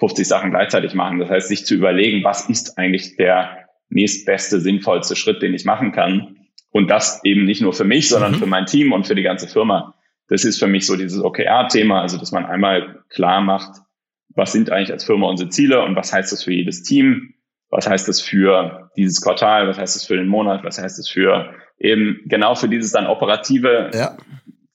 50 0.00 0.26
Sachen 0.26 0.50
gleichzeitig 0.50 0.94
machen. 0.94 1.20
Das 1.20 1.30
heißt, 1.30 1.48
sich 1.48 1.64
zu 1.64 1.74
überlegen, 1.74 2.24
was 2.24 2.48
ist 2.48 2.78
eigentlich 2.78 3.16
der 3.16 3.68
nächstbeste, 3.90 4.60
sinnvollste 4.60 5.14
Schritt, 5.14 5.42
den 5.42 5.54
ich 5.54 5.64
machen 5.64 5.92
kann. 5.92 6.36
Und 6.70 6.90
das 6.90 7.22
eben 7.24 7.44
nicht 7.44 7.62
nur 7.62 7.72
für 7.72 7.84
mich, 7.84 8.08
sondern 8.08 8.32
mhm. 8.32 8.36
für 8.36 8.46
mein 8.46 8.66
Team 8.66 8.92
und 8.92 9.06
für 9.06 9.14
die 9.14 9.22
ganze 9.22 9.48
Firma. 9.48 9.94
Das 10.28 10.44
ist 10.44 10.58
für 10.58 10.68
mich 10.68 10.86
so 10.86 10.96
dieses 10.96 11.22
OKR-Thema, 11.22 12.00
also 12.00 12.16
dass 12.16 12.32
man 12.32 12.46
einmal 12.46 13.02
klar 13.08 13.40
macht, 13.40 13.80
was 14.28 14.52
sind 14.52 14.70
eigentlich 14.70 14.92
als 14.92 15.04
Firma 15.04 15.26
unsere 15.26 15.50
Ziele 15.50 15.82
und 15.82 15.96
was 15.96 16.12
heißt 16.12 16.32
das 16.32 16.44
für 16.44 16.52
jedes 16.52 16.84
Team? 16.84 17.34
Was 17.68 17.88
heißt 17.88 18.08
das 18.08 18.20
für 18.20 18.90
dieses 18.96 19.20
Quartal? 19.20 19.68
Was 19.68 19.78
heißt 19.78 19.96
das 19.96 20.06
für 20.06 20.16
den 20.16 20.28
Monat? 20.28 20.62
Was 20.64 20.80
heißt 20.80 20.98
das 20.98 21.08
für 21.08 21.52
eben 21.78 22.20
genau 22.26 22.54
für 22.54 22.68
dieses 22.68 22.92
dann 22.92 23.06
operative, 23.06 23.90
ja. 23.92 24.16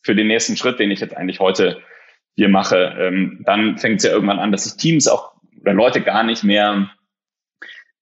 für 0.01 0.15
den 0.15 0.27
nächsten 0.27 0.57
Schritt, 0.57 0.79
den 0.79 0.91
ich 0.91 0.99
jetzt 0.99 1.15
eigentlich 1.15 1.39
heute 1.39 1.81
hier 2.35 2.49
mache? 2.49 2.95
Ähm, 2.99 3.43
dann 3.45 3.77
fängt 3.77 3.97
es 3.97 4.03
ja 4.03 4.11
irgendwann 4.11 4.39
an, 4.39 4.51
dass 4.51 4.65
sich 4.65 4.77
Teams 4.77 5.07
auch 5.07 5.35
oder 5.61 5.73
Leute 5.73 6.01
gar 6.01 6.23
nicht 6.23 6.43
mehr, 6.43 6.91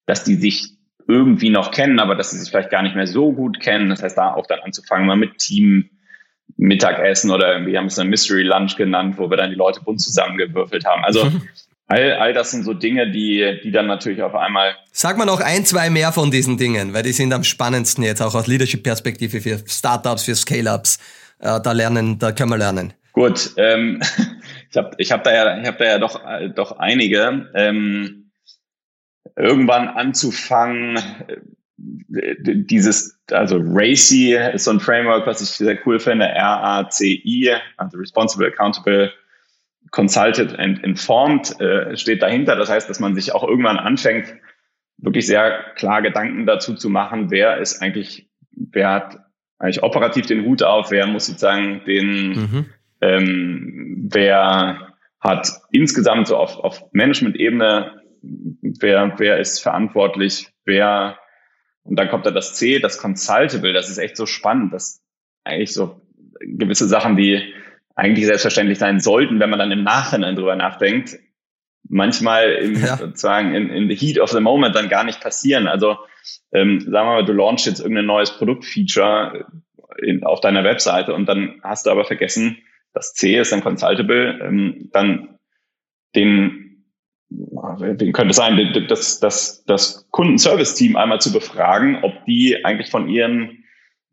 dass 0.06 0.24
die 0.24 0.36
sich 0.36 0.74
irgendwie 1.08 1.50
noch 1.50 1.72
kennen, 1.72 2.00
aber 2.00 2.16
dass 2.16 2.32
sie 2.32 2.38
sich 2.38 2.50
vielleicht 2.50 2.70
gar 2.70 2.82
nicht 2.82 2.96
mehr 2.96 3.08
so 3.08 3.32
gut 3.32 3.60
kennen. 3.60 3.90
Das 3.90 4.04
heißt, 4.04 4.18
da 4.18 4.34
auch 4.34 4.48
dann 4.48 4.60
anzufangen, 4.60 5.08
mal 5.08 5.16
mit 5.16 5.38
Team 5.38 5.90
Mittagessen 6.58 7.32
oder 7.32 7.66
wir 7.66 7.78
haben 7.78 7.88
es 7.88 7.96
dann 7.96 8.10
Mystery 8.10 8.44
Lunch 8.44 8.76
genannt, 8.76 9.16
wo 9.18 9.30
wir 9.30 9.38
dann 9.38 9.50
die 9.50 9.56
Leute 9.56 9.82
bunt 9.82 10.02
zusammengewürfelt 10.02 10.86
haben. 10.86 11.04
Also 11.04 11.32
all, 11.88 12.14
all 12.14 12.34
das 12.34 12.52
sind 12.52 12.64
so 12.64 12.74
Dinge, 12.74 13.12
die, 13.12 13.60
die 13.64 13.72
dann 13.72 13.88
natürlich 13.88 14.22
auf 14.22 14.36
einmal. 14.36 14.76
Sag 14.92 15.18
mal 15.18 15.26
noch 15.26 15.40
ein, 15.40 15.66
zwei 15.66 15.90
mehr 15.90 16.12
von 16.12 16.32
diesen 16.32 16.58
Dingen, 16.58 16.94
weil 16.94 17.04
die 17.04 17.12
sind 17.12 17.34
am 17.34 17.44
spannendsten 17.44 18.04
jetzt 18.04 18.22
auch 18.22 18.36
aus 18.36 18.48
Leadership-Perspektive 18.48 19.42
für 19.42 19.64
Startups, 19.68 20.24
für 20.24 20.36
Scale-Ups. 20.36 21.00
Äh, 21.40 21.60
da 21.62 21.72
lernen, 21.72 22.20
da 22.20 22.32
können 22.32 22.52
wir 22.52 22.58
lernen. 22.58 22.94
Gut, 23.14 23.52
ähm, 23.58 24.02
ich 24.70 24.78
habe 24.78 24.96
ich 24.98 25.12
hab 25.12 25.24
da 25.24 25.34
ja, 25.34 25.60
ich 25.60 25.68
hab 25.68 25.78
da 25.78 25.86
ja 25.86 26.00
doch, 26.00 26.20
doch 26.56 26.78
einige. 26.80 27.50
Ähm, 27.56 28.32
irgendwann 29.36 29.88
anzufangen, 29.88 31.00
dieses, 31.78 33.20
also 33.32 33.58
RACI 33.60 34.36
ist 34.54 34.66
so 34.66 34.72
ein 34.72 34.80
Framework, 34.80 35.26
was 35.26 35.42
ich 35.42 35.50
sehr 35.50 35.78
cool 35.86 36.00
finde, 36.00 36.26
R-A-C-I, 36.26 37.56
also 37.78 37.98
Responsible, 37.98 38.48
Accountable, 38.48 39.12
Consulted 39.92 40.58
and 40.60 40.84
Informed 40.84 41.60
äh, 41.60 41.96
steht 41.98 42.22
dahinter. 42.22 42.56
Das 42.56 42.70
heißt, 42.70 42.90
dass 42.90 43.00
man 43.00 43.16
sich 43.16 43.34
auch 43.34 43.44
irgendwann 43.48 43.78
anfängt, 43.78 44.34
wirklich 44.98 45.28
sehr 45.28 45.64
klar 45.76 46.02
Gedanken 46.02 46.46
dazu 46.46 46.76
zu 46.76 46.90
machen, 46.90 47.32
wer 47.32 47.58
ist 47.58 47.82
eigentlich, 47.82 48.30
wer 48.52 48.90
hat 48.90 49.20
eigentlich 49.60 49.84
operativ 49.84 50.26
den 50.26 50.46
Hut 50.46 50.64
auf, 50.64 50.92
wer 50.92 51.08
muss 51.08 51.26
sozusagen 51.26 51.84
den, 51.86 52.30
mhm. 52.30 52.66
Ähm, 53.04 54.08
wer 54.10 54.94
hat 55.20 55.52
insgesamt 55.72 56.28
so 56.28 56.38
auf, 56.38 56.58
auf 56.58 56.84
Management-Ebene, 56.92 58.02
wer, 58.22 59.14
wer 59.18 59.40
ist 59.40 59.60
verantwortlich, 59.60 60.50
wer 60.66 61.18
und 61.84 62.00
dann 62.00 62.10
kommt 62.10 62.26
da 62.26 62.32
das 62.32 62.56
C, 62.56 62.80
das 62.80 62.98
Consultable. 62.98 63.74
Das 63.74 63.90
ist 63.90 63.98
echt 63.98 64.16
so 64.16 64.26
spannend, 64.26 64.74
dass 64.74 65.04
eigentlich 65.44 65.74
so 65.74 66.02
gewisse 66.40 66.88
Sachen, 66.88 67.18
die 67.18 67.54
eigentlich 67.96 68.26
selbstverständlich 68.26 68.80
sein 68.80 69.00
sollten, 69.00 69.40
wenn 69.40 69.50
man 69.50 69.60
dann 69.60 69.72
im 69.72 69.84
Nachhinein 69.84 70.36
drüber 70.36 70.56
nachdenkt, 70.56 71.20
manchmal 71.88 72.54
im, 72.54 72.82
ja. 72.82 72.98
sozusagen 72.98 73.54
in, 73.54 73.70
in 73.70 73.90
the 73.90 73.96
heat 73.96 74.20
of 74.20 74.32
the 74.32 74.40
moment 74.40 74.76
dann 74.76 74.90
gar 74.90 75.04
nicht 75.04 75.22
passieren. 75.22 75.68
Also 75.68 75.98
ähm, 76.54 76.80
sagen 76.80 76.92
wir 76.92 77.04
mal, 77.04 77.26
du 77.26 77.34
launchst 77.34 77.66
jetzt 77.66 77.82
irgendein 77.82 78.06
neues 78.06 78.32
Produktfeature 78.32 79.46
in, 80.02 80.24
auf 80.24 80.40
deiner 80.40 80.64
Webseite 80.64 81.14
und 81.14 81.28
dann 81.28 81.60
hast 81.64 81.86
du 81.86 81.92
aber 81.92 82.06
vergessen, 82.06 82.58
das 82.94 83.14
C 83.14 83.40
ist 83.40 83.52
dann 83.52 83.62
Consultable, 83.62 84.40
ähm, 84.42 84.90
dann 84.94 85.40
den 86.16 86.60
wie 87.30 88.12
könnte 88.12 88.32
es 88.32 88.38
sein, 88.38 88.86
das, 88.88 89.20
das, 89.20 89.64
das 89.66 90.08
Kundenservice-Team 90.12 90.96
einmal 90.96 91.20
zu 91.20 91.34
befragen, 91.34 92.04
ob 92.04 92.26
die 92.26 92.64
eigentlich 92.64 92.92
von 92.92 93.10
ihren 93.10 93.64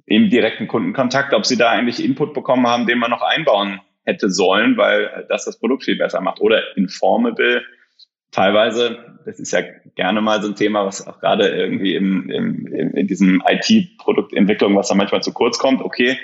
im 0.06 0.30
direkten 0.30 0.66
Kundenkontakt, 0.66 1.34
ob 1.34 1.46
sie 1.46 1.56
da 1.56 1.70
eigentlich 1.70 2.02
Input 2.02 2.34
bekommen 2.34 2.66
haben, 2.66 2.86
den 2.86 2.98
man 2.98 3.10
noch 3.10 3.22
einbauen 3.22 3.80
hätte 4.04 4.30
sollen, 4.30 4.76
weil 4.76 5.26
das 5.28 5.44
das 5.44 5.58
Produkt 5.58 5.84
viel 5.84 5.96
besser 5.96 6.20
macht. 6.20 6.40
Oder 6.40 6.76
Informable, 6.76 7.62
teilweise, 8.30 9.18
das 9.24 9.38
ist 9.38 9.52
ja 9.52 9.60
gerne 9.94 10.20
mal 10.20 10.42
so 10.42 10.48
ein 10.48 10.56
Thema, 10.56 10.84
was 10.86 11.06
auch 11.06 11.20
gerade 11.20 11.48
irgendwie 11.48 11.94
im, 11.94 12.30
im, 12.30 12.66
in 12.66 13.06
diesem 13.06 13.42
IT-Produktentwicklung, 13.46 14.74
was 14.76 14.88
da 14.88 14.94
manchmal 14.94 15.22
zu 15.22 15.32
kurz 15.32 15.58
kommt. 15.58 15.82
Okay, 15.82 16.18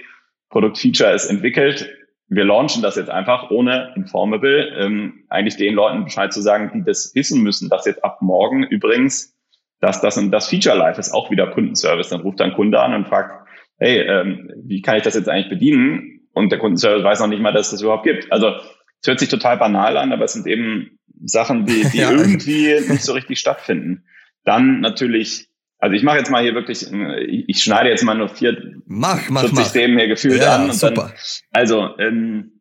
Produktfeature 0.49 1.13
ist 1.13 1.27
entwickelt, 1.27 1.89
wir 2.29 2.45
launchen 2.45 2.83
das 2.83 2.97
jetzt 2.97 3.11
einfach 3.11 3.51
ohne 3.51 3.93
Informable, 3.95 4.73
ähm, 4.79 5.25
eigentlich 5.29 5.57
den 5.57 5.75
Leuten 5.75 6.05
Bescheid 6.05 6.33
zu 6.33 6.41
sagen, 6.41 6.71
die 6.75 6.85
das 6.85 7.15
wissen 7.15 7.43
müssen, 7.43 7.69
dass 7.69 7.87
jetzt 7.87 8.05
ab 8.05 8.19
morgen 8.21 8.65
übrigens, 8.65 9.37
dass 9.81 10.01
das 10.01 10.17
und 10.17 10.31
das 10.33 10.49
Feature 10.49 10.77
Live 10.77 10.99
ist 10.99 11.13
auch 11.13 11.31
wieder 11.31 11.49
Kundenservice. 11.49 12.09
Dann 12.09 12.23
ruft 12.23 12.41
ein 12.41 12.55
Kunde 12.55 12.81
an 12.81 12.95
und 12.95 13.09
fragt, 13.09 13.47
hey, 13.79 14.01
ähm, 14.01 14.51
wie 14.65 14.83
kann 14.83 14.97
ich 14.97 15.03
das 15.03 15.15
jetzt 15.15 15.29
eigentlich 15.29 15.51
bedienen? 15.51 16.29
Und 16.33 16.51
der 16.51 16.59
Kundenservice 16.59 17.05
weiß 17.05 17.21
noch 17.21 17.29
nicht 17.29 17.43
mal, 17.43 17.53
dass 17.53 17.67
es 17.67 17.73
das 17.73 17.83
überhaupt 17.83 18.05
gibt. 18.05 18.33
Also 18.33 18.55
es 19.01 19.07
hört 19.07 19.21
sich 19.21 19.29
total 19.29 19.59
banal 19.59 19.97
an, 19.97 20.13
aber 20.13 20.25
es 20.25 20.33
sind 20.33 20.47
eben 20.47 20.99
Sachen, 21.25 21.67
die, 21.67 21.85
die 21.93 21.99
ja. 21.99 22.11
irgendwie 22.11 22.75
nicht 22.89 23.05
so 23.05 23.13
richtig 23.13 23.39
stattfinden. 23.39 24.05
Dann 24.45 24.81
natürlich 24.81 25.49
also 25.87 25.95
ich 25.95 26.03
mache 26.03 26.19
jetzt 26.19 26.33
mal 26.33 26.43
hier 26.43 26.57
wirklich, 26.57 26.85
ich 26.91 27.63
schneide 27.63 27.91
jetzt 27.91 28.03
mal 28.03 28.17
nur 28.17 28.29
vier 28.29 28.75
mach, 28.87 29.31
mach, 29.31 29.43
40 29.43 29.57
mach. 29.57 29.73
Themen 29.73 29.97
hier 29.97 30.09
gefühlt 30.09 30.43
ja, 30.43 30.57
an. 30.57 30.73
Super. 30.73 31.13
Dann, 31.13 31.13
also 31.53 31.97
ähm, 32.01 32.61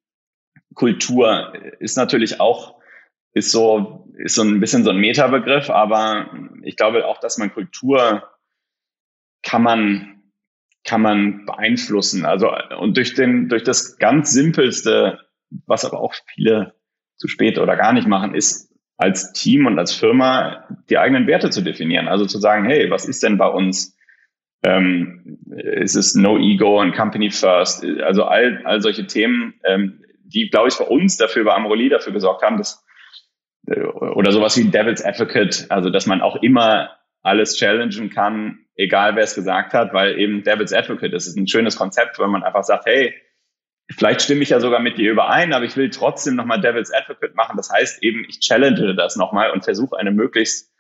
Kultur 0.76 1.54
ist 1.80 1.98
natürlich 1.98 2.40
auch, 2.40 2.80
ist 3.34 3.50
so, 3.50 4.14
ist 4.20 4.36
so 4.36 4.44
ein 4.44 4.60
bisschen 4.60 4.84
so 4.84 4.92
ein 4.92 4.98
Metabegriff, 4.98 5.72
aber 5.72 6.30
ich 6.62 6.76
glaube 6.76 7.08
auch, 7.08 7.20
dass 7.20 7.40
man 7.40 7.52
Kultur 7.52 8.30
kann 9.42 9.64
man, 9.64 10.22
kann 10.84 11.02
man 11.02 11.48
beeinflussen. 11.48 12.26
Also 12.26 12.52
und 12.78 12.96
durch 12.96 13.16
den, 13.16 13.50
durch 13.50 13.64
das 13.64 13.98
ganz 13.98 14.34
simpelste, 14.34 15.18
was 15.66 15.84
aber 15.84 16.00
auch 16.00 16.14
viele 16.36 16.76
zu 17.18 17.28
spät 17.28 17.58
oder 17.58 17.76
gar 17.76 17.94
nicht 17.94 18.08
machen, 18.08 18.36
ist 18.36 18.72
als 18.98 19.34
Team 19.34 19.66
und 19.66 19.78
als 19.78 19.94
Firma 19.94 20.66
die 20.90 20.98
eigenen 20.98 21.28
Werte 21.28 21.50
zu 21.50 21.62
definieren. 21.62 22.08
Also 22.08 22.26
zu 22.26 22.40
sagen, 22.40 22.66
hey, 22.66 22.90
was 22.90 23.06
ist 23.06 23.24
denn 23.24 23.38
bei 23.38 23.48
uns? 23.48 23.98
Ähm, 24.64 25.38
ist 25.52 25.96
es 25.96 26.16
No 26.16 26.38
Ego 26.38 26.82
und 26.82 26.96
Company 26.96 27.30
First? 27.30 27.86
Also 28.02 28.24
all, 28.24 28.62
all 28.64 28.82
solche 28.82 29.06
Themen, 29.06 29.56
ähm, 29.64 30.02
die, 30.24 30.50
glaube 30.50 30.70
ich, 30.70 30.78
bei 30.78 30.86
uns 30.86 31.18
dafür, 31.18 31.44
bei 31.44 31.54
Amroli 31.54 31.90
dafür 31.90 32.14
gesorgt 32.14 32.42
haben, 32.42 32.58
dass 32.58 32.84
äh, 33.68 33.82
oder 33.82 34.32
sowas 34.32 34.58
wie 34.58 34.66
Devil's 34.66 35.04
Advocate, 35.04 35.68
also 35.70 35.90
dass 35.90 36.08
man 36.08 36.22
auch 36.22 36.38
immer 36.42 36.90
alles 37.22 37.58
challengen 37.58 38.10
kann, 38.10 38.60
egal 38.76 39.16
wer 39.16 39.24
es 39.24 39.36
gesagt 39.36 39.74
hat, 39.74 39.94
weil 39.94 40.20
eben 40.20 40.44
Devil's 40.44 40.74
Advocate, 40.74 41.14
das 41.14 41.28
ist 41.28 41.38
ein 41.38 41.48
schönes 41.48 41.76
Konzept, 41.76 42.20
wenn 42.20 42.30
man 42.30 42.44
einfach 42.44 42.64
sagt, 42.64 42.86
hey, 42.86 43.14
Vielleicht 43.92 44.22
stimme 44.24 44.42
ich 44.42 44.50
ja 44.50 44.60
sogar 44.60 44.80
mit 44.80 44.98
dir 44.98 45.12
überein, 45.12 45.54
aber 45.54 45.66
ich 45.66 45.78
will 45.78 45.90
trotzdem 45.90 46.36
nochmal 46.36 46.60
Devil's 46.60 46.92
Advocate 46.92 47.36
machen. 47.36 47.56
Das 47.56 47.70
heißt 47.72 48.02
eben, 48.02 48.26
ich 48.28 48.40
challenge 48.40 48.96
das 48.96 49.16
nochmal 49.16 49.52
und 49.52 49.64
versuche 49.64 49.98
eine 49.98 50.12
möglichst 50.12 50.72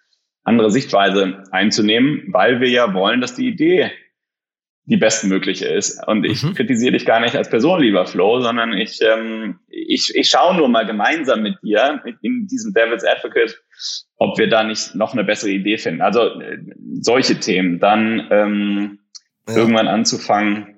andere 0.43 0.71
Sichtweise 0.71 1.43
einzunehmen, 1.51 2.25
weil 2.31 2.61
wir 2.61 2.69
ja 2.69 2.93
wollen, 2.93 3.21
dass 3.21 3.35
die 3.35 3.47
Idee 3.47 3.91
die 4.87 4.97
bestmögliche 4.97 5.67
ist. 5.67 5.99
Und 6.07 6.25
ich 6.25 6.43
mhm. 6.43 6.53
kritisiere 6.53 6.93
dich 6.93 7.05
gar 7.05 7.19
nicht 7.19 7.35
als 7.35 7.49
Person, 7.49 7.81
lieber 7.81 8.05
Flo, 8.05 8.39
sondern 8.41 8.73
ich, 8.73 8.99
ähm, 9.01 9.59
ich, 9.67 10.11
ich 10.13 10.29
schaue 10.29 10.55
nur 10.55 10.69
mal 10.69 10.85
gemeinsam 10.85 11.41
mit 11.41 11.55
dir 11.63 12.03
in 12.21 12.47
diesem 12.47 12.73
Devil's 12.73 13.03
Advocate, 13.03 13.59
ob 14.17 14.37
wir 14.37 14.47
da 14.47 14.63
nicht 14.63 14.93
noch 14.93 15.13
eine 15.13 15.23
bessere 15.23 15.49
Idee 15.49 15.77
finden. 15.77 16.01
Also 16.01 16.39
äh, 16.39 16.59
solche 17.01 17.39
Themen. 17.39 17.79
Dann 17.79 18.27
ähm, 18.29 18.99
ja. 19.47 19.55
irgendwann 19.57 19.87
anzufangen, 19.87 20.74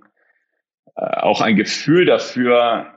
auch 0.98 1.42
ein 1.42 1.56
Gefühl 1.56 2.06
dafür, 2.06 2.94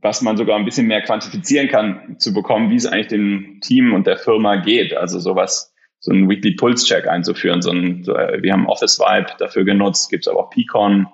was 0.00 0.22
man 0.22 0.36
sogar 0.36 0.56
ein 0.56 0.64
bisschen 0.64 0.86
mehr 0.86 1.02
quantifizieren 1.02 1.68
kann, 1.68 2.18
zu 2.18 2.32
bekommen, 2.32 2.70
wie 2.70 2.76
es 2.76 2.86
eigentlich 2.86 3.08
dem 3.08 3.60
Team 3.60 3.92
und 3.92 4.06
der 4.06 4.16
Firma 4.16 4.56
geht. 4.56 4.96
Also 4.96 5.18
sowas 5.18 5.74
so 5.98 6.12
einen 6.12 6.30
Weekly 6.30 6.54
Pulse 6.54 6.86
Check 6.86 7.06
einzuführen. 7.06 7.60
So 7.60 7.70
ein, 7.70 8.04
äh, 8.04 8.42
wir 8.42 8.52
haben 8.52 8.66
Office 8.66 8.98
Vibe 8.98 9.32
dafür 9.38 9.64
genutzt, 9.64 10.08
gibt 10.10 10.26
es 10.26 10.28
aber 10.28 10.44
auch 10.44 10.50
Picon 10.50 11.08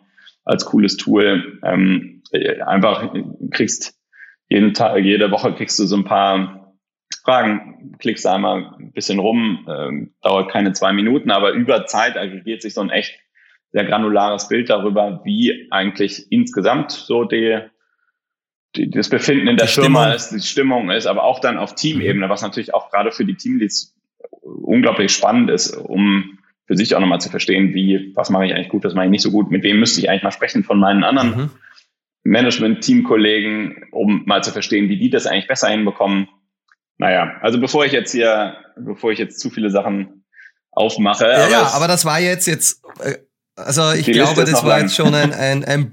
als 0.44 0.66
cooles 0.66 0.96
Tool. 0.96 1.58
Ähm, 1.64 2.22
einfach 2.64 3.12
kriegst 3.50 3.98
jeden 4.48 4.74
Tag, 4.74 4.98
jede 4.98 5.30
Woche 5.30 5.54
kriegst 5.54 5.78
du 5.78 5.86
so 5.86 5.96
ein 5.96 6.04
paar 6.04 6.74
Fragen, 7.24 7.96
klickst 7.98 8.26
einmal 8.26 8.74
ein 8.78 8.92
bisschen 8.92 9.18
rum, 9.18 9.66
ähm, 9.68 10.14
dauert 10.22 10.50
keine 10.50 10.72
zwei 10.72 10.92
Minuten, 10.92 11.30
aber 11.30 11.52
über 11.52 11.86
Zeit 11.86 12.16
aggregiert 12.16 12.62
sich 12.62 12.74
so 12.74 12.80
ein 12.80 12.90
echt 12.90 13.18
sehr 13.72 13.84
granulares 13.84 14.48
Bild 14.48 14.70
darüber, 14.70 15.22
wie 15.24 15.68
eigentlich 15.70 16.30
insgesamt 16.30 16.92
so 16.92 17.24
die, 17.24 17.58
die 18.76 18.90
das 18.90 19.08
Befinden 19.08 19.48
in 19.48 19.56
der 19.56 19.66
die 19.66 19.72
Firma 19.72 20.02
Stimmung. 20.02 20.16
ist, 20.16 20.30
die 20.30 20.48
Stimmung 20.48 20.90
ist, 20.90 21.06
aber 21.06 21.24
auch 21.24 21.40
dann 21.40 21.58
auf 21.58 21.74
Teamebene, 21.74 22.28
was 22.28 22.42
natürlich 22.42 22.74
auch 22.74 22.90
gerade 22.90 23.12
für 23.12 23.24
die 23.24 23.34
Teamleads 23.34 23.94
unglaublich 24.42 25.12
spannend 25.12 25.50
ist, 25.50 25.74
um 25.76 26.38
für 26.66 26.76
sich 26.76 26.94
auch 26.94 27.00
nochmal 27.00 27.20
zu 27.20 27.30
verstehen, 27.30 27.74
wie, 27.74 28.12
was 28.14 28.30
mache 28.30 28.46
ich 28.46 28.54
eigentlich 28.54 28.68
gut, 28.68 28.84
was 28.84 28.94
mache 28.94 29.06
ich 29.06 29.10
nicht 29.10 29.22
so 29.22 29.30
gut, 29.30 29.50
mit 29.50 29.62
wem 29.62 29.80
müsste 29.80 30.00
ich 30.00 30.08
eigentlich 30.08 30.22
mal 30.22 30.30
sprechen 30.32 30.64
von 30.64 30.78
meinen 30.78 31.02
anderen 31.02 31.30
mhm. 31.30 31.50
Management-Teamkollegen, 32.24 33.86
um 33.90 34.24
mal 34.26 34.44
zu 34.44 34.52
verstehen, 34.52 34.88
wie 34.88 34.98
die 34.98 35.10
das 35.10 35.26
eigentlich 35.26 35.48
besser 35.48 35.68
hinbekommen. 35.68 36.28
Naja, 36.98 37.36
also 37.40 37.58
bevor 37.58 37.84
ich 37.84 37.92
jetzt 37.92 38.12
hier, 38.12 38.56
bevor 38.76 39.10
ich 39.10 39.18
jetzt 39.18 39.40
zu 39.40 39.50
viele 39.50 39.70
Sachen 39.70 40.24
aufmache. 40.70 41.24
Ja, 41.24 41.44
aber, 41.44 41.50
ja, 41.50 41.70
aber 41.74 41.88
das 41.88 42.04
war 42.04 42.20
jetzt, 42.20 42.46
jetzt, 42.46 42.82
äh, 43.00 43.16
also 43.56 43.92
ich 43.92 44.06
glaube, 44.06 44.44
das 44.44 44.62
war 44.62 44.78
lang. 44.78 44.82
jetzt 44.82 44.96
schon 44.96 45.14
ein, 45.14 45.32
ein, 45.32 45.64
ein, 45.64 45.90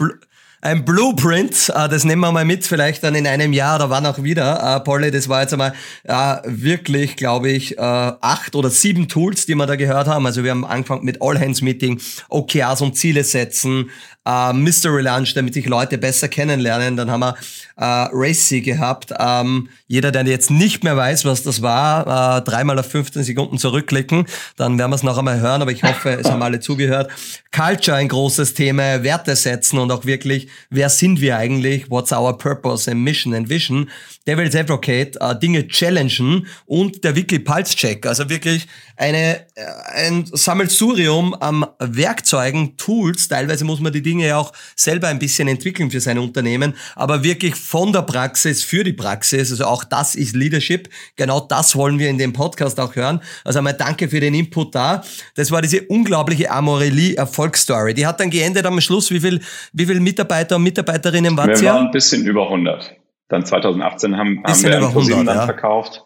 ein 0.62 0.84
Blueprint, 0.84 1.70
äh, 1.70 1.88
das 1.88 2.04
nehmen 2.04 2.22
wir 2.22 2.32
mal 2.32 2.44
mit, 2.44 2.66
vielleicht 2.66 3.04
dann 3.04 3.16
in 3.16 3.26
einem 3.26 3.54
Jahr 3.54 3.78
oder 3.78 3.90
wann 3.90 4.06
auch 4.06 4.22
wieder. 4.24 4.76
Äh, 4.76 4.80
Polly, 4.82 5.10
das 5.10 5.30
war 5.30 5.42
jetzt 5.42 5.54
einmal 5.54 5.74
äh, 6.04 6.38
wirklich, 6.46 7.16
glaube 7.16 7.50
ich, 7.50 7.78
äh, 7.78 7.82
acht 7.82 8.56
oder 8.56 8.70
sieben 8.70 9.08
Tools, 9.08 9.46
die 9.46 9.56
wir 9.56 9.66
da 9.66 9.78
gehört 9.78 10.08
haben. 10.08 10.26
Also 10.26 10.44
wir 10.44 10.52
haben 10.52 10.66
angefangen 10.66 11.06
mit 11.06 11.22
All-Hands-Meeting, 11.22 12.02
OKRs 12.28 12.82
und 12.82 12.98
Ziele 12.98 13.24
setzen, 13.24 13.90
äh, 14.26 14.52
Mystery 14.52 15.02
Lunch, 15.02 15.34
damit 15.34 15.54
sich 15.54 15.66
Leute 15.66 15.98
besser 15.98 16.28
kennenlernen. 16.28 16.98
Dann 16.98 17.10
haben 17.10 17.22
wir 17.22 17.36
äh, 17.78 18.10
Racy 18.12 18.60
gehabt. 18.60 19.14
Ähm, 19.18 19.70
jeder, 19.88 20.12
der 20.12 20.26
jetzt 20.26 20.52
nicht 20.52 20.84
mehr 20.84 20.98
weiß, 20.98 21.24
was 21.24 21.42
das 21.42 21.62
war, 21.62 22.42
dreimal 22.42 22.78
auf 22.78 22.92
15 22.92 23.24
Sekunden 23.24 23.58
zurückklicken, 23.58 24.26
dann 24.56 24.78
werden 24.78 24.92
wir 24.92 24.96
es 24.96 25.04
noch 25.04 25.18
einmal 25.18 25.40
hören, 25.40 25.62
aber 25.62 25.72
ich 25.72 25.84
hoffe, 25.84 26.12
es 26.12 26.30
haben 26.30 26.44
alle 26.44 26.60
zugehört. 26.60 27.10
Culture 27.52 27.98
ein 27.98 28.08
großes 28.08 28.54
Thema, 28.54 29.04
Werte 29.04 29.36
setzen 29.36 29.80
und 29.80 29.92
auch 29.92 30.06
wirklich, 30.06 30.49
wer 30.70 30.90
sind 30.90 31.22
wir 31.22 31.38
eigentlich, 31.38 31.90
what's 31.90 32.12
our 32.12 32.38
purpose 32.38 32.90
and 32.90 33.02
mission 33.02 33.34
and 33.34 33.50
vision, 33.50 33.90
Devil's 34.28 34.56
Advocate, 34.56 35.18
äh, 35.20 35.40
Dinge 35.40 35.68
challengen 35.68 36.48
und 36.66 37.04
der 37.04 37.16
Wiki 37.16 37.40
Pulse 37.40 37.76
Check, 37.76 38.06
also 38.06 38.30
wirklich 38.30 38.68
eine, 38.96 39.46
äh, 39.56 39.64
ein 39.94 40.26
Sammelsurium 40.32 41.34
am 41.36 41.66
Werkzeugen, 41.80 42.76
Tools, 42.78 43.28
teilweise 43.28 43.66
muss 43.66 43.80
man 43.80 43.94
die 43.94 44.02
Dinge 44.02 44.28
ja 44.28 44.38
auch 44.38 44.52
selber 44.76 45.08
ein 45.08 45.20
bisschen 45.20 45.48
entwickeln 45.48 45.90
für 45.90 46.02
sein 46.02 46.20
Unternehmen, 46.20 46.76
aber 46.96 47.24
wirklich 47.24 47.56
von 47.56 47.94
der 47.94 48.02
Praxis 48.02 48.64
für 48.64 48.84
die 48.84 48.94
Praxis, 48.94 49.52
also 49.52 49.66
auch 49.66 49.84
das 49.84 50.16
ist 50.16 50.36
Leadership, 50.36 50.90
genau 51.16 51.40
das 51.40 51.76
wollen 51.76 51.98
wir 51.98 52.10
in 52.10 52.18
dem 52.18 52.34
Podcast 52.34 52.80
auch 52.80 52.96
hören, 52.96 53.22
also 53.44 53.60
einmal 53.60 53.74
danke 53.74 54.10
für 54.10 54.20
den 54.20 54.34
Input 54.34 54.76
da, 54.76 55.04
das 55.36 55.50
war 55.50 55.62
diese 55.62 55.82
unglaubliche 55.84 56.52
Amorelie 56.52 57.16
Erfolgsstory, 57.16 57.94
die 57.94 58.06
hat 58.06 58.20
dann 58.20 58.30
geendet 58.30 58.66
am 58.66 58.80
Schluss, 58.82 59.12
wie 59.12 59.20
viel, 59.20 59.42
wie 59.74 59.86
viel 59.86 60.00
Mitarbeiter 60.00 60.39
und 60.56 60.64
Mitarbeiterinnen 60.64 61.38
waren 61.38 61.50
Wir 61.50 61.70
waren 61.70 61.86
ein 61.88 61.92
bisschen 61.92 62.26
über 62.26 62.44
100. 62.44 62.96
Dann 63.28 63.46
2018 63.46 64.18
haben, 64.18 64.44
haben 64.44 64.64
wir 64.64 64.78
100, 64.78 65.28
dann 65.28 65.28
ja. 65.28 65.46
verkauft. 65.46 66.06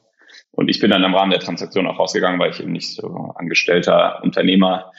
Und 0.52 0.70
ich 0.70 0.80
bin 0.80 0.92
dann 0.92 1.04
im 1.04 1.16
Rahmen 1.16 1.32
der 1.32 1.40
Transaktion 1.40 1.88
auch 1.88 1.98
rausgegangen, 1.98 2.40
weil 2.40 2.52
ich 2.52 2.60
eben 2.60 2.72
nicht 2.72 2.94
so 2.94 3.34
angestellter 3.36 4.22
Unternehmer 4.24 4.92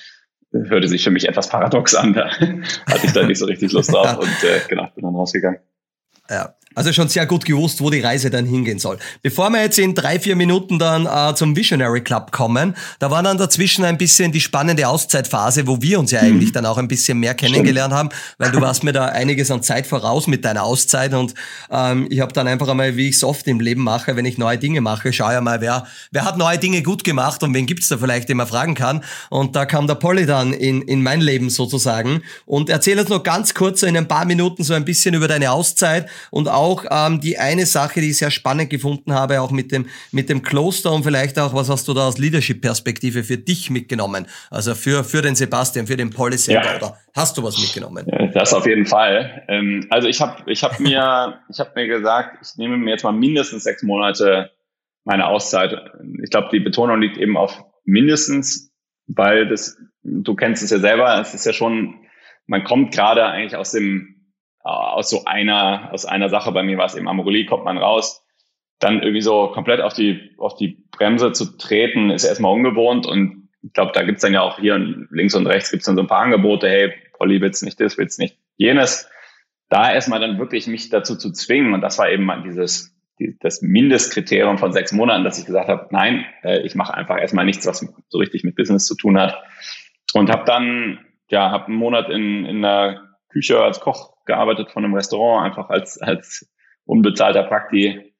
hörte 0.53 0.89
sich 0.89 1.03
für 1.03 1.11
mich 1.11 1.29
etwas 1.29 1.49
paradox 1.49 1.95
an. 1.95 2.15
Da 2.15 2.31
hatte 2.31 3.07
ich 3.07 3.13
da 3.13 3.25
nicht 3.25 3.39
so 3.39 3.47
richtig 3.47 3.73
Lust 3.73 3.93
drauf 3.93 4.19
und 4.19 4.45
äh, 4.45 4.61
genau, 4.69 4.89
bin 4.95 5.05
dann 5.05 5.15
rausgegangen. 5.15 5.61
Ja. 6.31 6.55
Also 6.75 6.93
schon 6.93 7.09
sehr 7.09 7.27
gut 7.27 7.45
gewusst, 7.45 7.81
wo 7.81 7.91
die 7.91 8.01
Reise 8.01 8.31
dann 8.31 8.47
hingehen 8.47 8.79
soll. 8.79 8.99
Bevor 9.23 9.51
wir 9.51 9.63
jetzt 9.63 9.79
in 9.79 9.95
drei, 9.95 10.19
vier 10.19 10.37
Minuten 10.37 10.79
dann 10.79 11.07
äh, 11.07 11.35
zum 11.35 11.55
Visionary 11.57 12.01
Club 12.01 12.33
kommen, 12.33 12.75
da 12.99 13.11
war 13.11 13.23
dann 13.23 13.39
dazwischen 13.39 13.85
ein 13.85 13.97
bisschen 13.97 14.33
die 14.33 14.41
spannende 14.41 14.89
Auszeitphase, 14.89 15.67
wo 15.67 15.81
wir 15.81 16.01
uns 16.01 16.11
ja 16.11 16.21
eigentlich 16.21 16.51
mhm. 16.51 16.55
dann 16.55 16.67
auch 16.67 16.79
ein 16.79 16.89
bisschen 16.89 17.21
mehr 17.21 17.35
kennengelernt 17.35 17.95
haben, 17.95 18.09
weil 18.39 18.51
du 18.51 18.61
warst 18.61 18.83
mir 18.83 18.93
da 18.93 19.07
einiges 19.07 19.51
an 19.51 19.63
Zeit 19.63 19.87
voraus 19.87 20.27
mit 20.27 20.45
deiner 20.45 20.65
Auszeit 20.65 21.15
und 21.15 21.35
ähm, 21.71 22.09
ich 22.11 22.21
habe 22.21 22.33
dann 22.33 22.49
einfach 22.49 22.69
einmal, 22.69 22.97
wie 22.97 23.09
ich 23.09 23.17
es 23.17 23.25
oft 23.25 23.47
im 23.47 23.61
Leben 23.61 23.83
mache, 23.83 24.17
wenn 24.17 24.25
ich 24.25 24.39
neue 24.39 24.59
Dinge 24.59 24.81
mache, 24.81 25.13
schau 25.13 25.31
ja 25.31 25.41
mal, 25.41 25.61
wer, 25.61 25.87
wer 26.11 26.25
hat 26.25 26.39
neue 26.39 26.59
Dinge 26.59 26.83
gut 26.83 27.05
gemacht 27.05 27.43
und 27.43 27.55
wen 27.55 27.67
gibt's 27.67 27.89
da 27.89 27.99
vielleicht, 27.99 28.29
den 28.29 28.37
man 28.37 28.47
fragen 28.47 28.75
kann. 28.75 29.05
Und 29.31 29.55
da 29.55 29.67
kam 29.67 29.87
der 29.87 29.95
Polly 29.95 30.27
dann 30.27 30.53
in, 30.53 30.83
in 30.83 31.03
mein 31.03 31.21
Leben 31.21 31.51
sozusagen 31.51 32.23
und 32.47 32.69
erzähl 32.69 32.99
uns 32.99 33.09
noch 33.09 33.23
ganz 33.23 33.55
kurz 33.55 33.81
so 33.81 33.87
in 33.87 33.97
ein 33.97 34.09
paar 34.09 34.25
Minuten 34.25 34.65
so 34.65 34.75
ein 34.75 34.85
bisschen 34.85 35.15
über 35.15 35.29
deine 35.29 35.53
Auszeit 35.53 36.09
und 36.31 36.49
auch 36.49 36.64
auch 36.65 36.85
ähm, 36.91 37.21
die 37.21 37.39
eine 37.39 37.67
Sache, 37.67 38.01
die 38.01 38.11
ich 38.11 38.19
sehr 38.19 38.31
spannend 38.31 38.71
gefunden 38.71 39.13
habe, 39.13 39.41
auch 39.41 39.51
mit 39.51 39.71
dem, 39.71 39.87
mit 40.13 40.29
dem 40.31 40.43
Kloster 40.43 40.93
und 40.93 41.05
vielleicht 41.05 41.39
auch, 41.39 41.55
was 41.55 41.69
hast 41.69 41.87
du 41.87 41.95
da 41.95 42.09
aus 42.09 42.19
Leadership-Perspektive 42.19 43.23
für 43.23 43.37
dich 43.37 43.71
mitgenommen? 43.71 44.27
Also 44.51 44.75
für, 44.75 45.05
für 45.05 45.21
den 45.21 45.35
Sebastian, 45.35 45.87
für 45.87 45.97
den 45.97 46.11
selber, 46.11 46.65
ja. 46.65 46.77
oder 46.77 46.99
hast 47.15 47.37
du 47.37 47.43
was 47.43 47.59
mitgenommen? 47.59 48.07
Das 48.33 48.55
auf 48.55 48.67
jeden 48.67 48.87
Fall. 48.87 49.45
Ähm, 49.49 49.87
also 49.91 50.09
ich 50.09 50.21
habe 50.21 50.51
ich 50.51 50.63
hab 50.65 50.81
mir, 50.81 51.41
ich 51.51 51.61
hab 51.61 51.77
mir 51.77 51.87
gesagt, 51.87 52.39
ich 52.43 52.57
nehme 52.57 52.77
mir 52.79 52.93
jetzt 52.93 53.05
mal 53.05 53.13
mindestens 53.13 53.65
sechs 53.65 53.83
Monate 53.83 54.51
meine 55.05 55.27
Auszeit. 55.27 55.77
Ich 56.23 56.31
glaube, 56.31 56.49
die 56.51 56.61
Betonung 56.61 57.01
liegt 57.01 57.19
eben 57.19 57.37
auf 57.37 57.63
mindestens, 57.85 58.73
weil 59.07 59.47
das, 59.47 59.77
du 60.03 60.35
kennst 60.35 60.63
es 60.63 60.71
ja 60.71 60.79
selber, 60.79 61.21
es 61.21 61.35
ist 61.35 61.45
ja 61.45 61.53
schon, 61.53 62.07
man 62.47 62.65
kommt 62.65 62.95
gerade 62.95 63.27
eigentlich 63.27 63.57
aus 63.57 63.73
dem 63.73 64.14
aus 64.65 65.11
so 65.11 65.25
einer, 65.27 65.91
aus 65.93 66.07
einer 66.07 66.29
Sache, 66.31 66.51
bei 66.53 66.63
mir 66.63 66.79
war 66.79 66.87
es 66.87 66.95
eben 66.95 67.09
Amorelie, 67.09 67.47
kommt 67.47 67.65
man 67.65 67.79
raus, 67.79 68.25
dann 68.79 69.03
irgendwie 69.03 69.21
so 69.21 69.49
komplett 69.49 69.81
auf 69.81 69.93
die, 69.93 70.35
auf 70.39 70.57
die 70.57 70.85
Bremse 70.91 71.33
zu 71.33 71.57
treten, 71.57 72.11
ist 72.11 72.25
erstmal 72.25 72.53
ungewohnt 72.53 73.07
und 73.07 73.49
ich 73.63 73.73
glaube, 73.73 73.93
da 73.95 74.03
gibt's 74.03 74.23
dann 74.23 74.35
ja 74.35 74.43
auch 74.43 74.59
hier 74.59 74.79
links 75.11 75.35
und 75.35 75.47
rechts 75.47 75.71
gibt's 75.71 75.87
dann 75.87 75.97
so 75.97 76.03
ein 76.03 76.09
paar 76.09 76.23
Angebote, 76.23 76.69
hey, 76.69 76.93
Polly 77.15 77.41
willst 77.41 77.63
nicht 77.63 77.81
das, 77.81 77.97
willst 77.97 78.19
nicht 78.19 78.39
jenes. 78.57 79.09
Da 79.69 79.93
erstmal 79.93 80.21
dann 80.21 80.39
wirklich 80.39 80.67
mich 80.67 80.91
dazu 80.91 81.17
zu 81.17 81.33
zwingen 81.33 81.73
und 81.73 81.81
das 81.81 81.99
war 81.99 82.11
eben 82.11 82.25
mal 82.25 82.43
dieses, 82.43 82.95
die, 83.19 83.37
das 83.41 83.63
Mindestkriterium 83.63 84.59
von 84.59 84.73
sechs 84.73 84.93
Monaten, 84.93 85.25
dass 85.25 85.39
ich 85.39 85.47
gesagt 85.47 85.69
habe, 85.69 85.89
nein, 85.91 86.27
äh, 86.43 86.61
ich 86.61 86.75
mache 86.75 86.95
einfach 86.95 87.19
erstmal 87.19 87.45
nichts, 87.45 87.67
was 87.67 87.87
so 88.09 88.19
richtig 88.19 88.45
mit 88.45 88.57
Business 88.57 88.87
zu 88.87 88.97
tun 88.97 89.19
hat 89.19 89.43
und 90.15 90.31
habe 90.31 90.45
dann, 90.45 91.01
ja, 91.29 91.51
habe 91.51 91.67
einen 91.67 91.77
Monat 91.77 92.11
in, 92.11 92.45
in 92.45 92.63
der 92.63 93.03
Küche 93.31 93.63
als 93.63 93.81
Koch 93.81 94.14
gearbeitet 94.25 94.71
von 94.71 94.85
einem 94.85 94.95
Restaurant, 94.95 95.47
einfach 95.47 95.71
als, 95.71 96.01
als 96.01 96.51
unbezahlter 96.85 97.45
Prakti. 97.45 98.15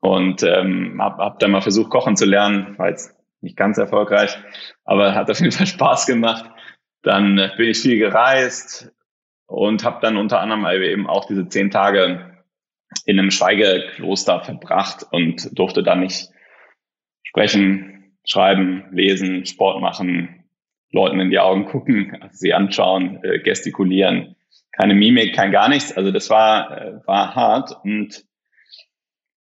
Und 0.00 0.42
ähm, 0.42 1.00
habe 1.00 1.22
hab 1.22 1.38
dann 1.38 1.52
mal 1.52 1.60
versucht, 1.60 1.90
kochen 1.90 2.16
zu 2.16 2.24
lernen, 2.24 2.76
war 2.78 2.88
jetzt 2.88 3.16
nicht 3.40 3.56
ganz 3.56 3.78
erfolgreich, 3.78 4.36
aber 4.84 5.14
hat 5.14 5.30
auf 5.30 5.38
jeden 5.40 5.52
Fall 5.52 5.66
Spaß 5.66 6.06
gemacht. 6.06 6.50
Dann 7.02 7.36
bin 7.56 7.68
ich 7.68 7.78
viel 7.78 7.98
gereist 7.98 8.92
und 9.46 9.84
habe 9.84 10.00
dann 10.00 10.16
unter 10.16 10.40
anderem 10.40 10.66
eben 10.82 11.06
auch 11.06 11.26
diese 11.26 11.48
zehn 11.48 11.70
Tage 11.70 12.42
in 13.04 13.18
einem 13.18 13.30
Schweigekloster 13.30 14.40
verbracht 14.40 15.06
und 15.10 15.56
durfte 15.58 15.82
dann 15.82 16.00
nicht 16.00 16.30
sprechen, 17.22 18.16
schreiben, 18.24 18.84
lesen, 18.92 19.46
Sport 19.46 19.80
machen, 19.80 20.44
Leuten 20.90 21.20
in 21.20 21.30
die 21.30 21.38
Augen 21.38 21.64
gucken, 21.64 22.28
sie 22.32 22.52
anschauen, 22.52 23.22
äh, 23.24 23.38
gestikulieren 23.38 24.36
keine 24.72 24.94
Mimik, 24.94 25.34
kein 25.34 25.52
gar 25.52 25.68
nichts. 25.68 25.92
Also 25.92 26.10
das 26.10 26.30
war, 26.30 26.76
äh, 26.76 27.06
war 27.06 27.34
hart. 27.34 27.76
Und 27.84 28.24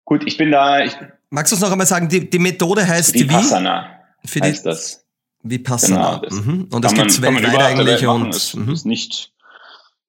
gut, 0.05 0.23
ich 0.27 0.37
bin 0.37 0.51
da. 0.51 0.83
Ich, 0.83 0.97
Magst 1.31 1.53
du 1.53 1.57
es 1.57 1.63
noch 1.63 1.71
einmal 1.71 1.87
sagen? 1.87 2.09
Die, 2.09 2.29
die 2.29 2.39
Methode 2.39 2.87
heißt 2.87 3.15
Vipassana. 3.15 4.01
Wie? 4.23 4.29
Für 4.29 4.41
heißt 4.41 4.65
die, 4.65 4.69
das. 4.69 5.07
Vipassana. 5.43 6.17
Genau, 6.17 6.23
das 6.23 6.35
mhm. 6.35 6.69
Und 6.71 6.85
das 6.85 6.95
gibt 6.95 7.11
es 7.11 7.23
weltweit 7.23 7.61
eigentlich. 7.61 8.07
Und, 8.07 8.35
ist, 8.35 8.57
mhm. 8.57 8.73
ist 8.73 8.87
nicht, 8.87 9.33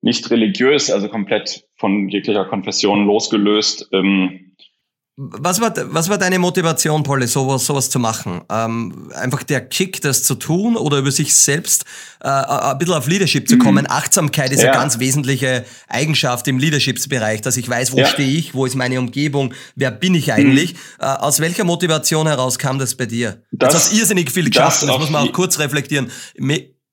nicht 0.01 0.29
religiös, 0.29 0.89
also 0.89 1.07
komplett 1.09 1.67
von 1.77 2.09
jeglicher 2.09 2.45
Konfession 2.45 3.05
losgelöst. 3.05 3.89
Ähm, 3.91 4.50
was 5.23 5.61
war, 5.61 5.73
was 5.93 6.09
war 6.09 6.17
deine 6.17 6.39
Motivation, 6.39 7.03
Polly, 7.03 7.27
sowas, 7.27 7.65
sowas 7.65 7.89
zu 7.89 7.99
machen? 7.99 8.41
Ähm, 8.49 9.11
einfach 9.13 9.43
der 9.43 9.61
Kick, 9.61 10.01
das 10.01 10.23
zu 10.23 10.33
tun 10.33 10.75
oder 10.75 10.97
über 10.97 11.11
sich 11.11 11.35
selbst 11.35 11.85
äh, 12.21 12.27
ein 12.27 12.77
bisschen 12.79 12.95
auf 12.95 13.07
Leadership 13.07 13.47
zu 13.47 13.59
kommen? 13.59 13.85
Mhm. 13.85 13.91
Achtsamkeit 13.91 14.51
ist 14.51 14.63
ja. 14.63 14.71
eine 14.71 14.79
ganz 14.79 14.97
wesentliche 14.97 15.63
Eigenschaft 15.87 16.47
im 16.47 16.57
Leadershipsbereich, 16.57 17.41
dass 17.41 17.57
ich 17.57 17.69
weiß, 17.69 17.91
wo 17.91 17.97
ja. 17.97 18.07
stehe 18.07 18.35
ich, 18.35 18.55
wo 18.55 18.65
ist 18.65 18.75
meine 18.75 18.99
Umgebung, 18.99 19.53
wer 19.75 19.91
bin 19.91 20.15
ich 20.15 20.33
eigentlich? 20.33 20.73
Mhm. 20.73 20.79
Äh, 20.99 21.05
aus 21.05 21.39
welcher 21.39 21.65
Motivation 21.65 22.25
heraus 22.25 22.57
kam 22.57 22.79
das 22.79 22.95
bei 22.95 23.05
dir? 23.05 23.43
Das, 23.51 23.69
du 23.69 23.75
hast 23.75 23.93
irrsinnig 23.93 24.31
viel 24.31 24.49
geschafft, 24.49 24.81
das, 24.81 24.89
das 24.89 24.97
muss 24.97 25.09
man 25.11 25.27
auch 25.27 25.33
kurz 25.33 25.59
reflektieren. 25.59 26.09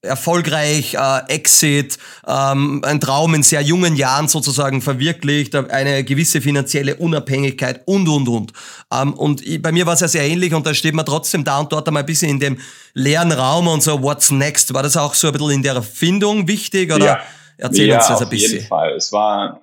Erfolgreich, 0.08 0.94
äh, 0.94 1.20
Exit, 1.28 1.98
ähm, 2.26 2.82
ein 2.84 3.00
Traum 3.00 3.34
in 3.34 3.42
sehr 3.42 3.60
jungen 3.60 3.94
Jahren 3.96 4.28
sozusagen 4.28 4.82
verwirklicht, 4.82 5.54
eine 5.54 6.04
gewisse 6.04 6.40
finanzielle 6.40 6.96
Unabhängigkeit 6.96 7.82
und, 7.86 8.08
und, 8.08 8.28
und. 8.28 8.52
Ähm, 8.92 9.12
und 9.14 9.46
ich, 9.46 9.62
bei 9.62 9.70
mir 9.72 9.86
war 9.86 9.94
es 9.94 10.00
ja 10.00 10.08
sehr 10.08 10.24
ähnlich 10.24 10.54
und 10.54 10.66
da 10.66 10.74
steht 10.74 10.94
man 10.94 11.06
trotzdem 11.06 11.44
da 11.44 11.60
und 11.60 11.72
dort 11.72 11.86
einmal 11.86 12.02
ein 12.02 12.06
bisschen 12.06 12.30
in 12.30 12.40
dem 12.40 12.58
leeren 12.94 13.32
Raum 13.32 13.68
und 13.68 13.82
so, 13.82 14.02
what's 14.02 14.30
next? 14.30 14.74
War 14.74 14.82
das 14.82 14.96
auch 14.96 15.14
so 15.14 15.28
ein 15.28 15.32
bisschen 15.32 15.50
in 15.50 15.62
der 15.62 15.74
Erfindung 15.74 16.48
wichtig 16.48 16.92
oder 16.92 17.04
ja. 17.04 17.20
erzähl 17.56 17.88
ja, 17.88 17.98
uns 17.98 18.08
das 18.08 18.22
ein 18.22 18.28
bisschen? 18.28 18.48
Auf 18.48 18.54
jeden 18.54 18.68
Fall. 18.68 18.92
Es 18.94 19.12
war 19.12 19.62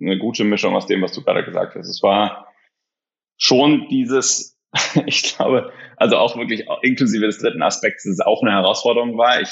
eine 0.00 0.18
gute 0.18 0.44
Mischung 0.44 0.74
aus 0.74 0.86
dem, 0.86 1.02
was 1.02 1.12
du 1.12 1.22
gerade 1.22 1.44
gesagt 1.44 1.74
hast. 1.74 1.88
Es 1.88 2.02
war 2.02 2.48
schon 3.36 3.88
dieses, 3.90 4.56
ich 5.06 5.34
glaube, 5.34 5.72
also 5.96 6.16
auch 6.16 6.36
wirklich 6.36 6.66
inklusive 6.82 7.26
des 7.26 7.38
dritten 7.38 7.62
Aspekts, 7.62 8.04
dass 8.04 8.14
es 8.14 8.20
auch 8.20 8.42
eine 8.42 8.52
Herausforderung 8.52 9.18
war. 9.18 9.40
Ich, 9.40 9.50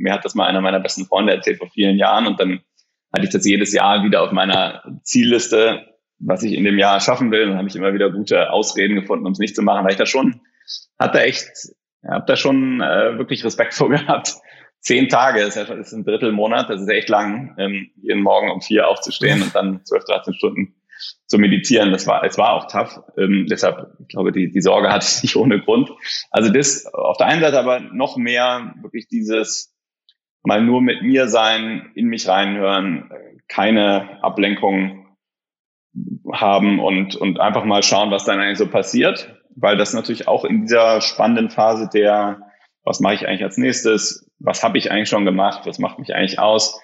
mir 0.00 0.12
hat 0.12 0.24
das 0.24 0.34
mal 0.34 0.46
einer 0.46 0.60
meiner 0.60 0.80
besten 0.80 1.06
Freunde 1.06 1.34
erzählt 1.34 1.58
vor 1.58 1.68
vielen 1.68 1.96
Jahren 1.96 2.26
und 2.26 2.40
dann 2.40 2.60
hatte 3.12 3.24
ich 3.24 3.32
das 3.32 3.44
jedes 3.44 3.72
Jahr 3.72 4.04
wieder 4.04 4.22
auf 4.22 4.32
meiner 4.32 4.82
Zielliste, 5.02 5.86
was 6.18 6.42
ich 6.42 6.54
in 6.54 6.64
dem 6.64 6.78
Jahr 6.78 7.00
schaffen 7.00 7.30
will. 7.30 7.48
Und 7.48 7.56
habe 7.56 7.68
ich 7.68 7.76
immer 7.76 7.92
wieder 7.92 8.10
gute 8.10 8.50
Ausreden 8.50 8.94
gefunden, 8.94 9.26
um 9.26 9.32
es 9.32 9.38
nicht 9.38 9.56
zu 9.56 9.62
machen, 9.62 9.84
weil 9.84 9.92
ich 9.92 9.98
da 9.98 10.06
schon, 10.06 10.40
hat 10.98 11.14
da 11.14 11.20
echt, 11.20 11.50
habe 12.06 12.24
da 12.26 12.36
schon 12.36 12.80
äh, 12.80 13.18
wirklich 13.18 13.44
Respekt 13.44 13.74
vor 13.74 13.88
gehabt. 13.90 14.36
Zehn 14.80 15.08
Tage 15.08 15.40
ist, 15.42 15.56
ja, 15.56 15.62
ist 15.62 15.92
ein 15.92 16.04
Drittelmonat, 16.04 16.70
das 16.70 16.80
ist 16.80 16.88
echt 16.88 17.10
lang, 17.10 17.54
ähm, 17.58 17.90
jeden 18.00 18.22
Morgen 18.22 18.50
um 18.50 18.62
vier 18.62 18.88
aufzustehen 18.88 19.42
und 19.42 19.54
dann 19.54 19.84
zwölf, 19.84 20.04
dreizehn 20.04 20.32
Stunden 20.32 20.74
zu 21.26 21.38
meditieren. 21.38 21.92
Das 21.92 22.06
war, 22.06 22.24
es 22.24 22.38
war 22.38 22.54
auch 22.54 22.66
tough. 22.66 23.00
Ähm, 23.18 23.46
deshalb, 23.50 23.92
ich 24.00 24.08
glaube, 24.08 24.32
die, 24.32 24.50
die 24.50 24.60
Sorge 24.62 24.90
hatte 24.90 25.06
ich 25.06 25.22
nicht 25.22 25.36
ohne 25.36 25.60
Grund. 25.60 25.90
Also 26.30 26.50
das 26.50 26.86
auf 26.86 27.18
der 27.18 27.26
einen 27.26 27.42
Seite 27.42 27.58
aber 27.58 27.80
noch 27.80 28.16
mehr 28.16 28.74
wirklich 28.80 29.06
dieses 29.08 29.69
mal 30.42 30.62
nur 30.62 30.80
mit 30.80 31.02
mir 31.02 31.28
sein, 31.28 31.90
in 31.94 32.06
mich 32.06 32.28
reinhören, 32.28 33.10
keine 33.48 34.22
Ablenkung 34.22 35.06
haben 36.32 36.78
und, 36.78 37.16
und 37.16 37.40
einfach 37.40 37.64
mal 37.64 37.82
schauen, 37.82 38.10
was 38.10 38.24
dann 38.24 38.40
eigentlich 38.40 38.58
so 38.58 38.68
passiert. 38.68 39.36
Weil 39.56 39.76
das 39.76 39.92
natürlich 39.92 40.28
auch 40.28 40.44
in 40.44 40.62
dieser 40.62 41.00
spannenden 41.00 41.50
Phase 41.50 41.88
der, 41.92 42.40
was 42.84 43.00
mache 43.00 43.14
ich 43.14 43.26
eigentlich 43.26 43.42
als 43.42 43.58
nächstes, 43.58 44.30
was 44.38 44.62
habe 44.62 44.78
ich 44.78 44.90
eigentlich 44.90 45.08
schon 45.08 45.24
gemacht, 45.24 45.66
was 45.66 45.78
macht 45.78 45.98
mich 45.98 46.14
eigentlich 46.14 46.38
aus, 46.38 46.80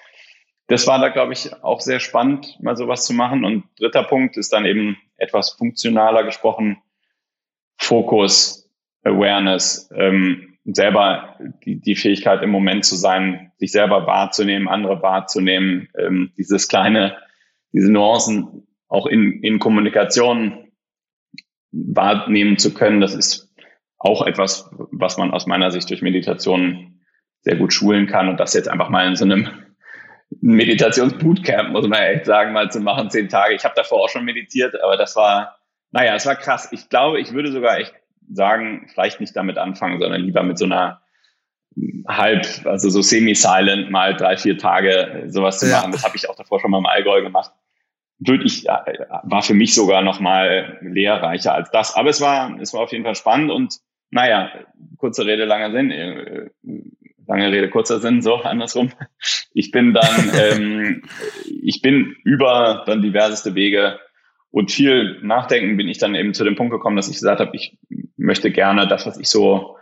das 0.67 0.85
war 0.85 0.99
da, 0.99 1.09
glaube 1.09 1.33
ich, 1.33 1.63
auch 1.63 1.79
sehr 1.79 1.99
spannend, 1.99 2.57
mal 2.61 2.75
sowas 2.75 3.05
zu 3.05 3.13
machen. 3.13 3.45
Und 3.45 3.63
dritter 3.79 4.03
Punkt 4.03 4.37
ist 4.37 4.51
dann 4.51 4.65
eben 4.65 4.97
etwas 5.15 5.51
funktionaler 5.51 6.23
gesprochen, 6.23 6.77
Fokus, 7.77 8.69
Awareness, 9.03 9.89
ähm, 9.95 10.56
selber 10.75 11.37
die, 11.65 11.79
die 11.79 11.95
Fähigkeit 11.95 12.41
im 12.41 12.49
Moment 12.49 12.85
zu 12.85 12.95
sein, 12.95 13.51
sich 13.57 13.71
selber 13.71 14.05
wahrzunehmen, 14.05 14.67
andere 14.67 15.01
wahrzunehmen, 15.01 15.89
ähm, 15.97 16.33
dieses 16.37 16.67
kleine, 16.67 17.17
diese 17.71 17.91
Nuancen 17.91 18.67
auch 18.87 19.05
in, 19.05 19.41
in 19.43 19.59
Kommunikation 19.59 20.71
wahrnehmen 21.71 22.57
zu 22.57 22.73
können, 22.73 23.01
das 23.01 23.15
ist 23.15 23.53
auch 23.97 24.25
etwas, 24.25 24.69
was 24.91 25.17
man 25.17 25.31
aus 25.31 25.47
meiner 25.47 25.71
Sicht 25.71 25.89
durch 25.89 26.01
Meditation 26.01 27.01
sehr 27.41 27.55
gut 27.55 27.73
schulen 27.73 28.07
kann 28.07 28.29
und 28.29 28.39
das 28.39 28.53
jetzt 28.53 28.69
einfach 28.69 28.89
mal 28.89 29.07
in 29.07 29.15
so 29.15 29.25
einem 29.25 29.49
Meditationsbootcamp, 30.41 31.69
muss 31.69 31.87
man 31.87 32.01
echt 32.01 32.25
sagen, 32.25 32.53
mal 32.53 32.69
zu 32.69 32.79
machen, 32.81 33.09
zehn 33.09 33.29
Tage. 33.29 33.55
Ich 33.55 33.63
habe 33.63 33.75
davor 33.75 34.03
auch 34.03 34.09
schon 34.09 34.25
meditiert, 34.25 34.75
aber 34.83 34.97
das 34.97 35.15
war, 35.15 35.57
naja, 35.91 36.15
es 36.15 36.25
war 36.25 36.35
krass. 36.35 36.69
Ich 36.71 36.89
glaube, 36.89 37.19
ich 37.19 37.33
würde 37.33 37.51
sogar 37.51 37.79
echt 37.79 37.93
sagen, 38.29 38.87
vielleicht 38.91 39.19
nicht 39.19 39.35
damit 39.35 39.57
anfangen, 39.57 39.99
sondern 39.99 40.21
lieber 40.21 40.43
mit 40.43 40.57
so 40.57 40.65
einer 40.65 41.01
halb, 42.07 42.45
also 42.65 42.89
so 42.89 43.01
semi-silent 43.01 43.91
mal 43.91 44.15
drei, 44.15 44.37
vier 44.37 44.57
Tage 44.57 45.25
sowas 45.27 45.59
zu 45.59 45.67
machen. 45.67 45.91
Das 45.91 46.03
habe 46.03 46.15
ich 46.15 46.29
auch 46.29 46.35
davor 46.35 46.59
schon 46.59 46.71
mal 46.71 46.79
im 46.79 46.85
Allgäu 46.85 47.21
gemacht. 47.21 47.51
Wirklich, 48.19 48.65
war 48.65 49.43
für 49.43 49.53
mich 49.53 49.75
sogar 49.75 50.01
noch 50.01 50.19
mal 50.19 50.79
lehrreicher 50.81 51.53
als 51.53 51.69
das. 51.69 51.95
Aber 51.95 52.09
es 52.09 52.19
war, 52.19 52.59
es 52.59 52.73
war 52.73 52.81
auf 52.81 52.91
jeden 52.91 53.03
Fall 53.03 53.15
spannend 53.15 53.51
und 53.51 53.75
naja, 54.09 54.49
kurze 54.97 55.25
Rede, 55.25 55.45
langer 55.45 55.71
Sinn 55.71 55.91
äh, 55.91 56.49
lange 57.27 57.51
Rede, 57.51 57.69
kurzer 57.69 57.99
Sinn, 57.99 58.21
so 58.21 58.35
andersrum. 58.35 58.91
Ich 59.53 59.71
bin 59.71 59.93
dann, 59.93 60.31
ähm, 60.39 61.03
ich 61.45 61.81
bin 61.81 62.15
über 62.23 62.83
dann 62.85 63.01
diverseste 63.01 63.53
Wege 63.53 63.99
und 64.49 64.71
viel 64.71 65.19
Nachdenken 65.21 65.77
bin 65.77 65.89
ich 65.89 65.97
dann 65.97 66.15
eben 66.15 66.33
zu 66.33 66.43
dem 66.43 66.55
Punkt 66.55 66.71
gekommen, 66.71 66.95
dass 66.95 67.09
ich 67.09 67.17
gesagt 67.17 67.39
habe, 67.39 67.55
ich 67.55 67.77
möchte 68.17 68.51
gerne 68.51 68.87
das, 68.87 69.05
was 69.05 69.17
ich 69.17 69.29
so, 69.29 69.77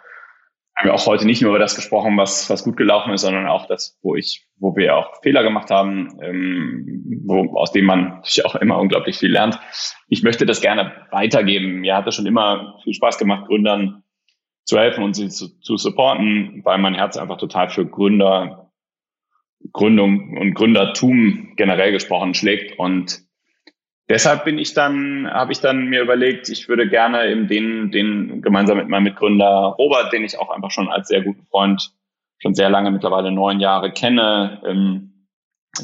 haben 0.75 0.87
wir 0.87 0.93
auch 0.93 1.05
heute 1.05 1.25
nicht 1.25 1.41
nur 1.41 1.51
über 1.51 1.59
das 1.59 1.75
gesprochen, 1.75 2.17
was, 2.17 2.49
was 2.49 2.63
gut 2.63 2.75
gelaufen 2.75 3.13
ist, 3.13 3.21
sondern 3.21 3.47
auch 3.47 3.65
das, 3.67 3.97
wo 4.01 4.15
ich, 4.15 4.45
wo 4.57 4.75
wir 4.75 4.97
auch 4.97 5.21
Fehler 5.23 5.41
gemacht 5.41 5.69
haben, 5.69 6.19
ähm, 6.21 7.23
wo, 7.25 7.57
aus 7.57 7.71
dem 7.71 7.85
man 7.85 8.19
sich 8.23 8.45
auch 8.45 8.55
immer 8.55 8.77
unglaublich 8.77 9.17
viel 9.17 9.31
lernt. 9.31 9.57
Ich 10.09 10.21
möchte 10.21 10.45
das 10.45 10.59
gerne 10.59 10.91
weitergeben. 11.11 11.79
Mir 11.79 11.95
hat 11.95 12.07
es 12.07 12.15
schon 12.15 12.25
immer 12.25 12.77
viel 12.83 12.93
Spaß 12.93 13.17
gemacht, 13.17 13.47
Gründern 13.47 14.03
zu 14.65 14.77
helfen 14.77 15.03
und 15.03 15.13
sie 15.13 15.29
zu, 15.29 15.59
zu 15.61 15.77
supporten, 15.77 16.61
weil 16.65 16.77
mein 16.79 16.95
Herz 16.95 17.15
einfach 17.15 17.37
total 17.37 17.69
für 17.69 17.85
Gründer, 17.85 18.71
Gründung 19.71 20.37
und 20.37 20.55
Gründertum 20.55 21.53
generell 21.55 21.93
gesprochen 21.93 22.33
schlägt. 22.33 22.77
Und 22.77 23.24
deshalb 24.09 24.45
bin 24.45 24.57
ich 24.57 24.73
dann, 24.73 25.29
habe 25.31 25.51
ich 25.51 25.59
dann 25.59 25.87
mir 25.87 26.01
überlegt, 26.01 26.49
ich 26.49 26.67
würde 26.67 26.87
gerne 26.89 27.27
eben 27.27 27.47
den, 27.47 27.91
den 27.91 28.41
gemeinsam 28.41 28.77
mit 28.77 28.87
meinem 28.87 29.03
Mitgründer 29.03 29.75
Robert, 29.77 30.13
den 30.13 30.23
ich 30.23 30.39
auch 30.39 30.49
einfach 30.49 30.71
schon 30.71 30.89
als 30.89 31.07
sehr 31.07 31.21
guten 31.21 31.45
Freund 31.45 31.91
schon 32.39 32.53
sehr 32.53 32.69
lange, 32.69 32.91
mittlerweile 32.91 33.31
neun 33.31 33.59
Jahre 33.59 33.91
kenne, 33.91 34.61
ähm, 34.67 35.27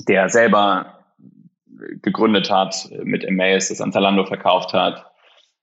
der 0.08 0.30
selber 0.30 1.00
gegründet 2.02 2.52
hat, 2.52 2.90
mit 3.04 3.24
Emmaus 3.24 3.70
das 3.70 3.82
an 3.82 3.92
Zalando 3.92 4.26
verkauft 4.26 4.74
hat, 4.74 5.12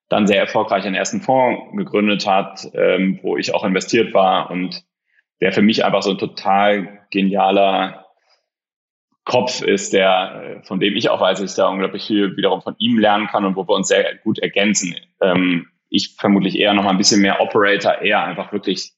dann 0.08 0.26
sehr 0.26 0.40
erfolgreich 0.40 0.84
einen 0.84 0.94
ersten 0.94 1.20
Fonds 1.20 1.76
gegründet 1.76 2.26
hat, 2.26 2.66
ähm, 2.74 3.20
wo 3.22 3.36
ich 3.36 3.54
auch 3.54 3.64
investiert 3.64 4.14
war 4.14 4.50
und 4.50 4.84
der 5.40 5.52
für 5.52 5.62
mich 5.62 5.84
einfach 5.84 6.02
so 6.02 6.10
ein 6.10 6.18
total 6.18 7.06
genialer 7.10 8.07
Kopf 9.28 9.60
ist, 9.60 9.92
der, 9.92 10.42
äh, 10.42 10.66
von 10.66 10.80
dem 10.80 10.96
ich 10.96 11.10
auch 11.10 11.20
weiß, 11.20 11.38
dass 11.38 11.50
ich 11.50 11.56
da 11.56 11.68
unglaublich 11.68 12.06
viel 12.06 12.34
wiederum 12.36 12.62
von 12.62 12.74
ihm 12.78 12.98
lernen 12.98 13.26
kann 13.28 13.44
und 13.44 13.56
wo 13.56 13.68
wir 13.68 13.74
uns 13.74 13.88
sehr 13.88 14.16
gut 14.24 14.38
ergänzen. 14.38 14.96
Ähm, 15.20 15.68
ich 15.90 16.16
vermutlich 16.18 16.58
eher 16.58 16.72
noch 16.72 16.82
mal 16.82 16.90
ein 16.90 16.98
bisschen 16.98 17.20
mehr 17.20 17.40
Operator, 17.40 18.00
eher 18.00 18.24
einfach 18.24 18.52
wirklich 18.52 18.92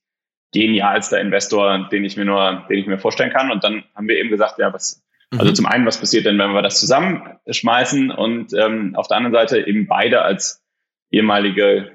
genialster 0.53 1.21
Investor, 1.21 1.89
den 1.91 2.05
ich 2.05 2.17
mir 2.17 2.25
nur, 2.25 2.65
den 2.69 2.79
ich 2.79 2.87
mir 2.87 2.99
vorstellen 2.99 3.33
kann. 3.33 3.51
Und 3.51 3.65
dann 3.65 3.83
haben 3.97 4.07
wir 4.07 4.19
eben 4.19 4.31
gesagt, 4.31 4.59
ja, 4.59 4.73
was, 4.73 5.05
also 5.33 5.51
mhm. 5.51 5.55
zum 5.57 5.67
einen, 5.67 5.87
was 5.87 5.99
passiert 5.99 6.27
denn, 6.27 6.39
wenn 6.39 6.53
wir 6.53 6.63
das 6.63 6.79
zusammenschmeißen 6.79 8.13
und 8.13 8.53
ähm, 8.55 8.95
auf 8.95 9.09
der 9.09 9.17
anderen 9.17 9.35
Seite 9.35 9.67
eben 9.67 9.89
beide 9.89 10.23
als 10.23 10.65
ehemalige, 11.11 11.91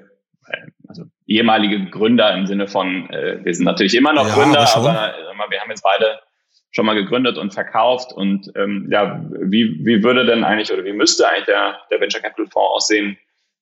äh, 0.46 0.66
also 0.88 1.04
ehemalige 1.26 1.86
Gründer 1.86 2.34
im 2.34 2.46
Sinne 2.46 2.68
von, 2.68 3.08
äh, 3.08 3.42
wir 3.42 3.54
sind 3.54 3.64
natürlich 3.64 3.94
immer 3.94 4.12
noch 4.12 4.28
ja, 4.28 4.34
Gründer, 4.34 4.76
aber, 4.76 4.90
aber 4.90 5.50
wir 5.50 5.60
haben 5.60 5.70
jetzt 5.70 5.82
beide 5.82 6.20
schon 6.76 6.84
mal 6.84 6.94
gegründet 6.94 7.38
und 7.38 7.54
verkauft. 7.54 8.12
Und 8.12 8.52
ähm, 8.54 8.88
ja, 8.92 9.24
wie, 9.30 9.80
wie 9.82 10.04
würde 10.04 10.26
denn 10.26 10.44
eigentlich 10.44 10.70
oder 10.70 10.84
wie 10.84 10.92
müsste 10.92 11.26
eigentlich 11.26 11.46
der, 11.46 11.78
der 11.90 12.00
Venture 12.00 12.20
Capital 12.20 12.46
Fonds 12.46 12.74
aussehen, 12.74 13.16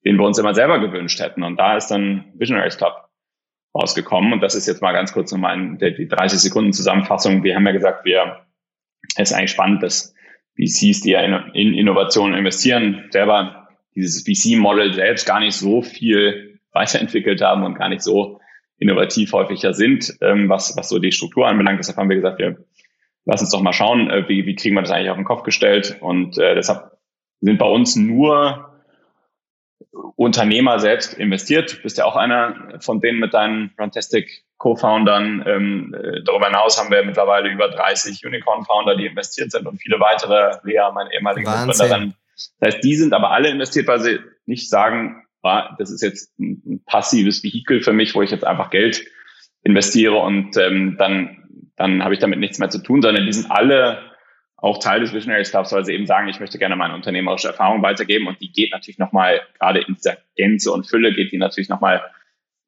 den 0.05 0.19
wir 0.19 0.27
uns 0.27 0.37
immer 0.37 0.53
selber 0.53 0.81
gewünscht 0.81 1.21
hätten? 1.21 1.45
Und 1.45 1.57
da 1.57 1.77
ist 1.77 1.93
dann 1.93 2.33
Visionaries 2.35 2.77
Club 2.77 2.93
rausgekommen. 3.73 4.33
Und 4.33 4.41
das 4.41 4.57
ist 4.57 4.67
jetzt 4.67 4.83
mal 4.83 4.93
ganz 4.93 5.13
kurz 5.13 5.31
nochmal 5.31 5.57
in 5.57 5.79
der, 5.79 5.93
die 5.93 6.09
30 6.09 6.41
Sekunden 6.41 6.73
Zusammenfassung. 6.73 7.45
Wir 7.45 7.55
haben 7.55 7.65
ja 7.65 7.73
gesagt, 7.73 8.05
wir, 8.05 8.45
es 9.17 9.31
ist 9.31 9.37
eigentlich 9.37 9.53
spannend, 9.53 9.85
dass 9.85 10.13
VCs, 10.57 11.03
die 11.03 11.11
ja 11.11 11.21
in, 11.21 11.35
in 11.55 11.75
Innovationen 11.75 12.37
investieren, 12.37 13.07
selber 13.11 13.69
dieses 13.95 14.25
VC-Model 14.25 14.93
selbst 14.93 15.25
gar 15.25 15.39
nicht 15.39 15.55
so 15.55 15.83
viel 15.83 16.59
weiterentwickelt 16.73 17.41
haben 17.43 17.63
und 17.63 17.77
gar 17.77 17.89
nicht 17.89 18.03
so 18.03 18.41
innovativ 18.79 19.33
häufiger 19.33 19.73
sind, 19.73 20.17
ähm, 20.21 20.49
was, 20.49 20.77
was 20.77 20.89
so 20.89 20.99
die 20.99 21.13
Struktur 21.13 21.47
anbelangt. 21.47 21.79
Deshalb 21.79 21.97
haben 21.97 22.09
wir 22.09 22.17
gesagt, 22.17 22.41
wir 22.41 22.57
lassen 23.25 23.45
uns 23.45 23.53
doch 23.53 23.61
mal 23.61 23.73
schauen, 23.73 24.11
äh, 24.11 24.29
wie, 24.29 24.47
wie 24.47 24.55
kriegen 24.55 24.75
wir 24.75 24.83
das 24.83 24.91
eigentlich 24.91 25.11
auf 25.11 25.17
den 25.17 25.25
Kopf 25.25 25.43
gestellt. 25.43 25.99
Und 26.01 26.39
äh, 26.39 26.55
deshalb 26.55 26.93
sind 27.41 27.59
bei 27.59 27.67
uns 27.67 27.97
nur 27.97 28.71
Unternehmer 30.17 30.79
selbst 30.79 31.15
investiert. 31.15 31.79
Du 31.79 31.83
bist 31.83 31.99
ja 31.99 32.05
auch 32.05 32.17
einer 32.17 32.79
von 32.81 33.01
denen 33.01 33.21
mit 33.21 33.35
deinen 33.35 33.73
Runtastic 33.79 34.45
Co-Foundern. 34.59 35.45
Ähm, 35.47 35.95
äh, 35.95 36.23
darüber 36.25 36.47
hinaus 36.47 36.79
haben 36.79 36.91
wir 36.91 37.05
mittlerweile 37.05 37.51
über 37.51 37.69
30 37.69 38.25
Unicorn-Founder, 38.25 38.97
die 38.97 39.07
investiert 39.07 39.51
sind 39.51 39.67
und 39.67 39.79
viele 39.79 40.01
weitere. 40.01 40.59
Lea, 40.65 40.91
meine 40.93 41.13
ehemalige 41.13 41.47
Gründerin, 41.47 42.15
das 42.35 42.75
heißt, 42.75 42.85
die 42.85 42.97
sind 42.97 43.13
aber 43.13 43.31
alle 43.31 43.49
investiert, 43.49 43.87
weil 43.87 44.01
sie 44.01 44.19
nicht 44.47 44.69
sagen, 44.69 45.25
ah, 45.43 45.75
das 45.79 45.91
ist 45.91 46.03
jetzt 46.03 46.39
ein, 46.39 46.83
passives 46.87 47.43
Vehikel 47.43 47.83
für 47.83 47.93
mich, 47.93 48.15
wo 48.15 48.23
ich 48.23 48.31
jetzt 48.31 48.45
einfach 48.45 48.71
Geld 48.71 49.05
investiere 49.63 50.17
und 50.17 50.57
ähm, 50.57 50.97
dann, 50.99 51.44
dann 51.77 52.03
habe 52.05 52.15
ich 52.15 52.21
damit 52.21 52.39
nichts 52.39 52.59
mehr 52.59 52.71
zu 52.71 52.83
tun, 52.83 53.03
sondern 53.03 53.27
die 53.27 53.33
sind 53.33 53.51
alle 53.51 53.99
auch 54.57 54.79
Teil 54.79 55.01
des 55.01 55.13
Visionary 55.13 55.45
Stuffs, 55.45 55.73
weil 55.73 55.85
sie 55.85 55.93
eben 55.93 56.07
sagen, 56.07 56.29
ich 56.29 56.41
möchte 56.41 56.59
gerne 56.59 56.77
meine 56.77 56.95
unternehmerische 56.95 57.49
Erfahrung 57.49 57.83
weitergeben 57.83 58.29
und 58.29 58.41
die 58.41 58.51
geht 58.51 58.73
natürlich 58.73 58.99
nochmal, 58.99 59.43
gerade 59.59 59.81
in 59.81 59.95
dieser 59.95 60.17
Gänze 60.37 60.73
und 60.73 60.87
Fülle 60.87 61.13
geht 61.13 61.33
die 61.33 61.39
natürlich 61.39 61.69
nochmal 61.69 62.03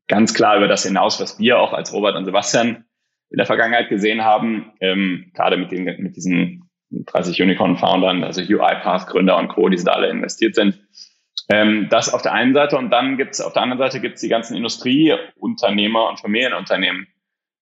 ganz 0.08 0.34
klar 0.34 0.56
über 0.56 0.68
das 0.68 0.84
hinaus, 0.84 1.20
was 1.20 1.38
wir 1.38 1.58
auch 1.58 1.72
als 1.72 1.92
Robert 1.92 2.16
und 2.16 2.26
Sebastian 2.26 2.84
in 3.30 3.38
der 3.38 3.46
Vergangenheit 3.46 3.88
gesehen 3.88 4.24
haben, 4.24 4.72
ähm, 4.80 5.32
gerade 5.34 5.56
mit, 5.56 5.72
den, 5.72 5.84
mit 5.84 6.16
diesen 6.16 6.68
30 6.90 7.40
Unicorn-Foundern, 7.42 8.24
also 8.24 8.40
UiPath-Gründer 8.40 9.36
und 9.36 9.48
Co., 9.48 9.68
die 9.68 9.82
da 9.82 9.92
alle 9.92 10.10
investiert 10.10 10.54
sind. 10.54 10.78
Ähm, 11.48 11.88
das 11.90 12.12
auf 12.12 12.22
der 12.22 12.32
einen 12.32 12.54
Seite 12.54 12.76
und 12.76 12.90
dann 12.90 13.16
gibt's 13.16 13.40
auf 13.40 13.52
der 13.52 13.62
anderen 13.62 13.78
Seite 13.78 14.00
gibt's 14.00 14.20
die 14.20 14.28
ganzen 14.28 14.56
Industrieunternehmer 14.56 16.08
und 16.08 16.20
Familienunternehmen, 16.20 17.06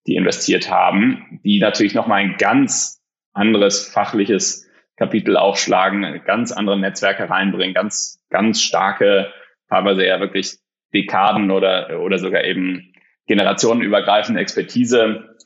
die 0.07 0.17
investiert 0.17 0.71
haben, 0.71 1.41
die 1.45 1.59
natürlich 1.59 1.95
nochmal 1.95 2.21
ein 2.21 2.37
ganz 2.37 3.03
anderes 3.33 3.89
fachliches 3.89 4.69
Kapitel 4.97 5.37
aufschlagen, 5.37 6.23
ganz 6.25 6.53
andere 6.53 6.79
Netzwerke 6.79 7.29
reinbringen, 7.29 7.75
ganz, 7.75 8.23
ganz 8.31 8.63
starke, 8.63 9.33
teilweise 9.69 10.07
ja 10.07 10.21
wirklich 10.21 10.59
Dekaden 10.93 11.51
oder, 11.51 12.01
oder 12.01 12.19
sogar 12.19 12.45
eben 12.45 12.93
generationenübergreifende 13.27 14.41
Expertise 14.41 15.37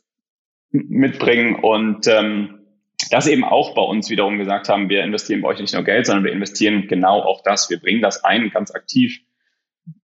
mitbringen 0.71 1.57
und 1.57 2.07
ähm, 2.07 2.59
das 3.11 3.27
eben 3.27 3.45
auch 3.45 3.75
bei 3.75 3.83
uns 3.83 4.11
wiederum 4.11 4.39
gesagt 4.39 4.69
haben, 4.69 4.89
wir 4.89 5.03
investieren 5.03 5.41
bei 5.41 5.49
euch 5.49 5.61
nicht 5.61 5.73
nur 5.73 5.85
Geld, 5.85 6.05
sondern 6.07 6.25
wir 6.25 6.33
investieren 6.33 6.89
genau 6.89 7.23
auch 7.23 7.43
das. 7.43 7.71
Wir 7.71 7.79
bringen 7.79 8.03
das 8.03 8.25
ein, 8.25 8.51
ganz 8.51 8.75
aktiv 8.75 9.21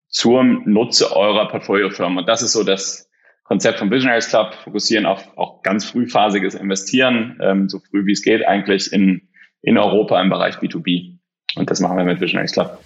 zum 0.09 0.63
Nutze 0.67 1.17
eurer 1.17 1.49
Portfoliofirmen. 1.49 2.19
Und 2.19 2.29
das 2.29 2.43
ist 2.43 2.53
so 2.53 2.63
das 2.63 3.11
Konzept 3.53 3.81
vom 3.81 3.91
Visionaries 3.91 4.31
Club, 4.31 4.55
fokussieren 4.65 5.05
auf 5.05 5.29
auch 5.37 5.63
ganz 5.63 5.85
frühphasiges 5.85 6.55
Investieren, 6.55 7.39
ähm, 7.43 7.69
so 7.69 7.81
früh 7.81 8.07
wie 8.07 8.13
es 8.13 8.23
geht 8.23 8.47
eigentlich 8.47 8.91
in, 8.95 9.29
in 9.61 9.77
Europa 9.77 10.19
im 10.23 10.31
Bereich 10.31 10.57
B2B. 10.57 11.19
Und 11.57 11.71
das 11.71 11.79
machen 11.81 11.99
wir 11.99 12.05
mit 12.05 12.19
Visionaries 12.19 12.53
Club. 12.53 12.79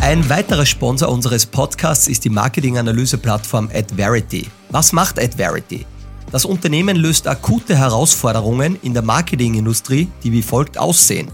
Ein 0.00 0.30
weiterer 0.30 0.64
Sponsor 0.64 1.08
unseres 1.08 1.44
Podcasts 1.44 2.06
ist 2.06 2.24
die 2.24 2.30
Marketinganalyse-Plattform 2.30 3.68
AdVerity. 3.74 4.46
Was 4.68 4.92
macht 4.92 5.18
AdVerity? 5.18 5.84
Das 6.30 6.44
Unternehmen 6.44 6.96
löst 6.96 7.26
akute 7.26 7.76
Herausforderungen 7.76 8.78
in 8.84 8.94
der 8.94 9.02
Marketingindustrie, 9.02 10.06
die 10.22 10.30
wie 10.30 10.42
folgt 10.42 10.78
aussehen. 10.78 11.32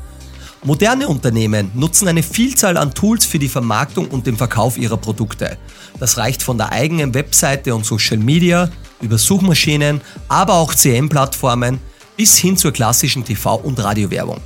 Moderne 0.66 1.06
Unternehmen 1.06 1.70
nutzen 1.74 2.08
eine 2.08 2.24
Vielzahl 2.24 2.76
an 2.76 2.92
Tools 2.92 3.24
für 3.24 3.38
die 3.38 3.48
Vermarktung 3.48 4.08
und 4.08 4.26
den 4.26 4.36
Verkauf 4.36 4.76
ihrer 4.76 4.96
Produkte. 4.96 5.58
Das 6.00 6.18
reicht 6.18 6.42
von 6.42 6.58
der 6.58 6.72
eigenen 6.72 7.14
Webseite 7.14 7.72
und 7.72 7.86
Social 7.86 8.16
Media 8.16 8.68
über 9.00 9.16
Suchmaschinen, 9.16 10.00
aber 10.26 10.54
auch 10.54 10.74
CM-Plattformen 10.74 11.78
bis 12.16 12.36
hin 12.36 12.56
zur 12.56 12.72
klassischen 12.72 13.24
TV- 13.24 13.62
und 13.62 13.78
Radiowerbung. 13.78 14.40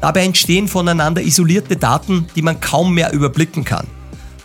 Dabei 0.00 0.24
entstehen 0.24 0.68
voneinander 0.68 1.20
isolierte 1.20 1.76
Daten, 1.76 2.26
die 2.34 2.40
man 2.40 2.60
kaum 2.60 2.94
mehr 2.94 3.12
überblicken 3.12 3.62
kann. 3.62 3.86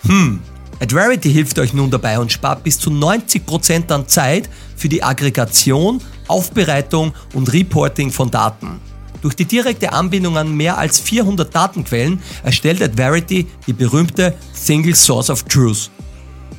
Hm, 0.05 0.41
Adverity 0.82 1.32
hilft 1.32 1.57
euch 1.57 1.74
nun 1.74 1.89
dabei 1.89 2.19
und 2.19 2.34
spart 2.34 2.65
bis 2.65 2.78
zu 2.80 2.89
90% 2.89 3.89
an 3.93 4.09
Zeit 4.09 4.49
für 4.76 4.89
die 4.89 5.01
Aggregation, 5.01 6.01
Aufbereitung 6.28 7.13
und 7.34 7.53
Reporting 7.53 8.11
von 8.11 8.30
Daten. 8.30 8.82
Durch 9.24 9.36
die 9.36 9.45
direkte 9.45 9.93
Anbindung 9.93 10.38
an 10.38 10.53
mehr 10.53 10.78
als 10.78 10.99
400 10.99 11.55
Datenquellen 11.55 12.21
erstellt 12.43 12.82
Adverity 12.82 13.47
die 13.65 13.71
berühmte 13.71 14.34
Single 14.51 14.95
Source 14.95 15.30
of 15.30 15.43
Truth. 15.43 15.89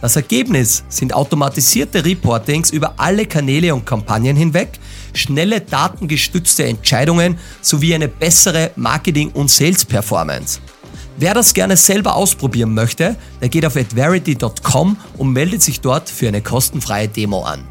Das 0.01 0.17
Ergebnis 0.17 0.83
sind 0.89 1.15
automatisierte 1.15 2.03
Reportings 2.03 2.71
über 2.71 2.95
alle 2.97 3.27
Kanäle 3.27 3.75
und 3.75 3.85
Kampagnen 3.85 4.35
hinweg, 4.35 4.79
schnelle 5.13 5.61
datengestützte 5.61 6.65
Entscheidungen 6.65 7.37
sowie 7.61 7.95
eine 7.95 8.09
bessere 8.09 8.71
Marketing- 8.77 9.33
und 9.33 9.51
Sales-Performance. 9.51 10.59
Wer 11.19 11.35
das 11.35 11.53
gerne 11.53 11.77
selber 11.77 12.17
ausprobieren 12.17 12.73
möchte, 12.73 13.15
der 13.43 13.51
geht 13.51 13.67
auf 13.67 13.77
adverity.com 13.77 14.97
und 15.19 15.33
meldet 15.35 15.61
sich 15.61 15.83
dort 15.83 16.09
für 16.09 16.29
eine 16.29 16.41
kostenfreie 16.41 17.09
Demo 17.09 17.43
an. 17.43 17.63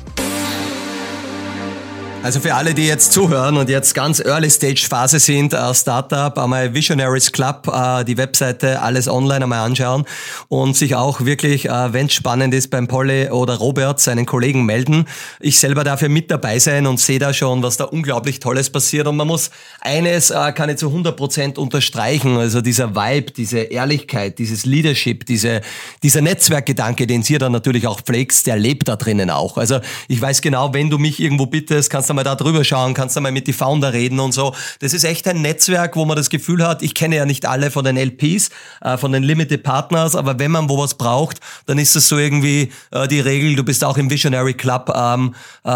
Also 2.24 2.40
für 2.40 2.56
alle, 2.56 2.74
die 2.74 2.88
jetzt 2.88 3.12
zuhören 3.12 3.58
und 3.58 3.70
jetzt 3.70 3.94
ganz 3.94 4.22
Early 4.22 4.50
Stage 4.50 4.86
Phase 4.88 5.20
sind, 5.20 5.54
äh, 5.54 5.74
Startup, 5.74 6.38
einmal 6.38 6.74
Visionaries 6.74 7.34
Club, 7.34 7.68
äh, 7.68 8.06
die 8.06 8.16
Webseite, 8.16 8.82
alles 8.82 9.10
online 9.10 9.44
einmal 9.44 9.60
anschauen 9.60 10.06
und 10.48 10.78
sich 10.78 10.96
auch 10.96 11.26
wirklich, 11.26 11.68
äh, 11.68 11.92
wenn 11.92 12.06
es 12.06 12.14
spannend 12.14 12.54
ist, 12.54 12.70
beim 12.70 12.88
Polly 12.88 13.30
oder 13.30 13.56
Robert, 13.56 14.00
seinen 14.00 14.26
Kollegen 14.26 14.66
melden. 14.66 15.06
Ich 15.42 15.60
selber 15.60 15.84
darf 15.84 16.02
ja 16.02 16.08
mit 16.08 16.32
dabei 16.32 16.60
sein 16.60 16.88
und 16.88 17.02
sehe 17.02 17.20
da 17.20 17.34
schon, 17.34 17.62
was 17.62 17.76
da 17.76 17.84
unglaublich 17.84 18.40
Tolles 18.40 18.70
passiert 18.70 19.06
und 19.08 19.18
man 19.18 19.28
muss 19.28 19.52
eines, 19.82 20.32
äh, 20.32 20.54
kann 20.54 20.70
ich 20.70 20.78
zu 20.78 20.88
100 20.88 21.18
Prozent 21.18 21.58
unterstreichen, 21.58 22.38
also 22.38 22.62
dieser 22.62 22.96
Vibe, 22.96 23.34
diese 23.34 23.60
Ehrlichkeit, 23.60 24.40
dieses 24.40 24.66
Leadership, 24.66 25.26
diese, 25.26 25.60
dieser 26.04 26.22
Netzwerkgedanke, 26.22 27.06
den 27.06 27.22
ihr 27.28 27.40
dann 27.40 27.52
natürlich 27.52 27.86
auch 27.86 28.00
pflegst, 28.00 28.48
der 28.48 28.56
lebt 28.56 28.88
da 28.88 28.96
drinnen 28.96 29.30
auch. 29.30 29.58
Also 29.58 29.82
ich 30.08 30.22
weiß 30.22 30.42
genau, 30.42 30.74
wenn 30.74 30.90
du 30.90 30.98
mich 30.98 31.20
irgendwo 31.20 31.48
bittest, 31.48 31.90
kannst 31.90 32.10
du 32.10 32.13
einmal 32.14 32.24
da 32.24 32.36
drüber 32.36 32.64
schauen, 32.64 32.94
kannst 32.94 33.18
einmal 33.18 33.32
mit 33.32 33.48
die 33.48 33.54
Founder 33.54 33.94
reden 33.94 34.20
und 34.20 34.32
so. 34.32 34.56
Das 34.80 34.94
ist 34.94 35.04
echt 35.04 35.28
ein 35.28 35.42
Netzwerk, 35.42 35.96
wo 35.96 36.06
man 36.06 36.16
das 36.16 36.30
Gefühl 36.30 36.66
hat, 36.66 36.82
ich 36.82 36.94
kenne 36.94 37.16
ja 37.16 37.26
nicht 37.26 37.46
alle 37.46 37.72
von 37.72 37.84
den 37.84 37.98
LPs, 37.98 38.50
äh, 38.82 38.98
von 38.98 39.12
den 39.12 39.24
Limited 39.24 39.64
Partners, 39.64 40.16
aber 40.16 40.40
wenn 40.40 40.52
man 40.52 40.70
wo 40.70 40.78
was 40.78 40.96
braucht, 40.96 41.40
dann 41.66 41.78
ist 41.78 41.96
es 41.96 42.08
so 42.08 42.18
irgendwie 42.18 42.72
äh, 42.92 43.08
die 43.08 43.20
Regel, 43.20 43.56
du 43.56 43.64
bist 43.64 43.84
auch 43.84 43.98
im 43.98 44.10
Visionary 44.10 44.54
Club, 44.54 44.92
ähm, 44.96 45.36
äh, 45.64 45.70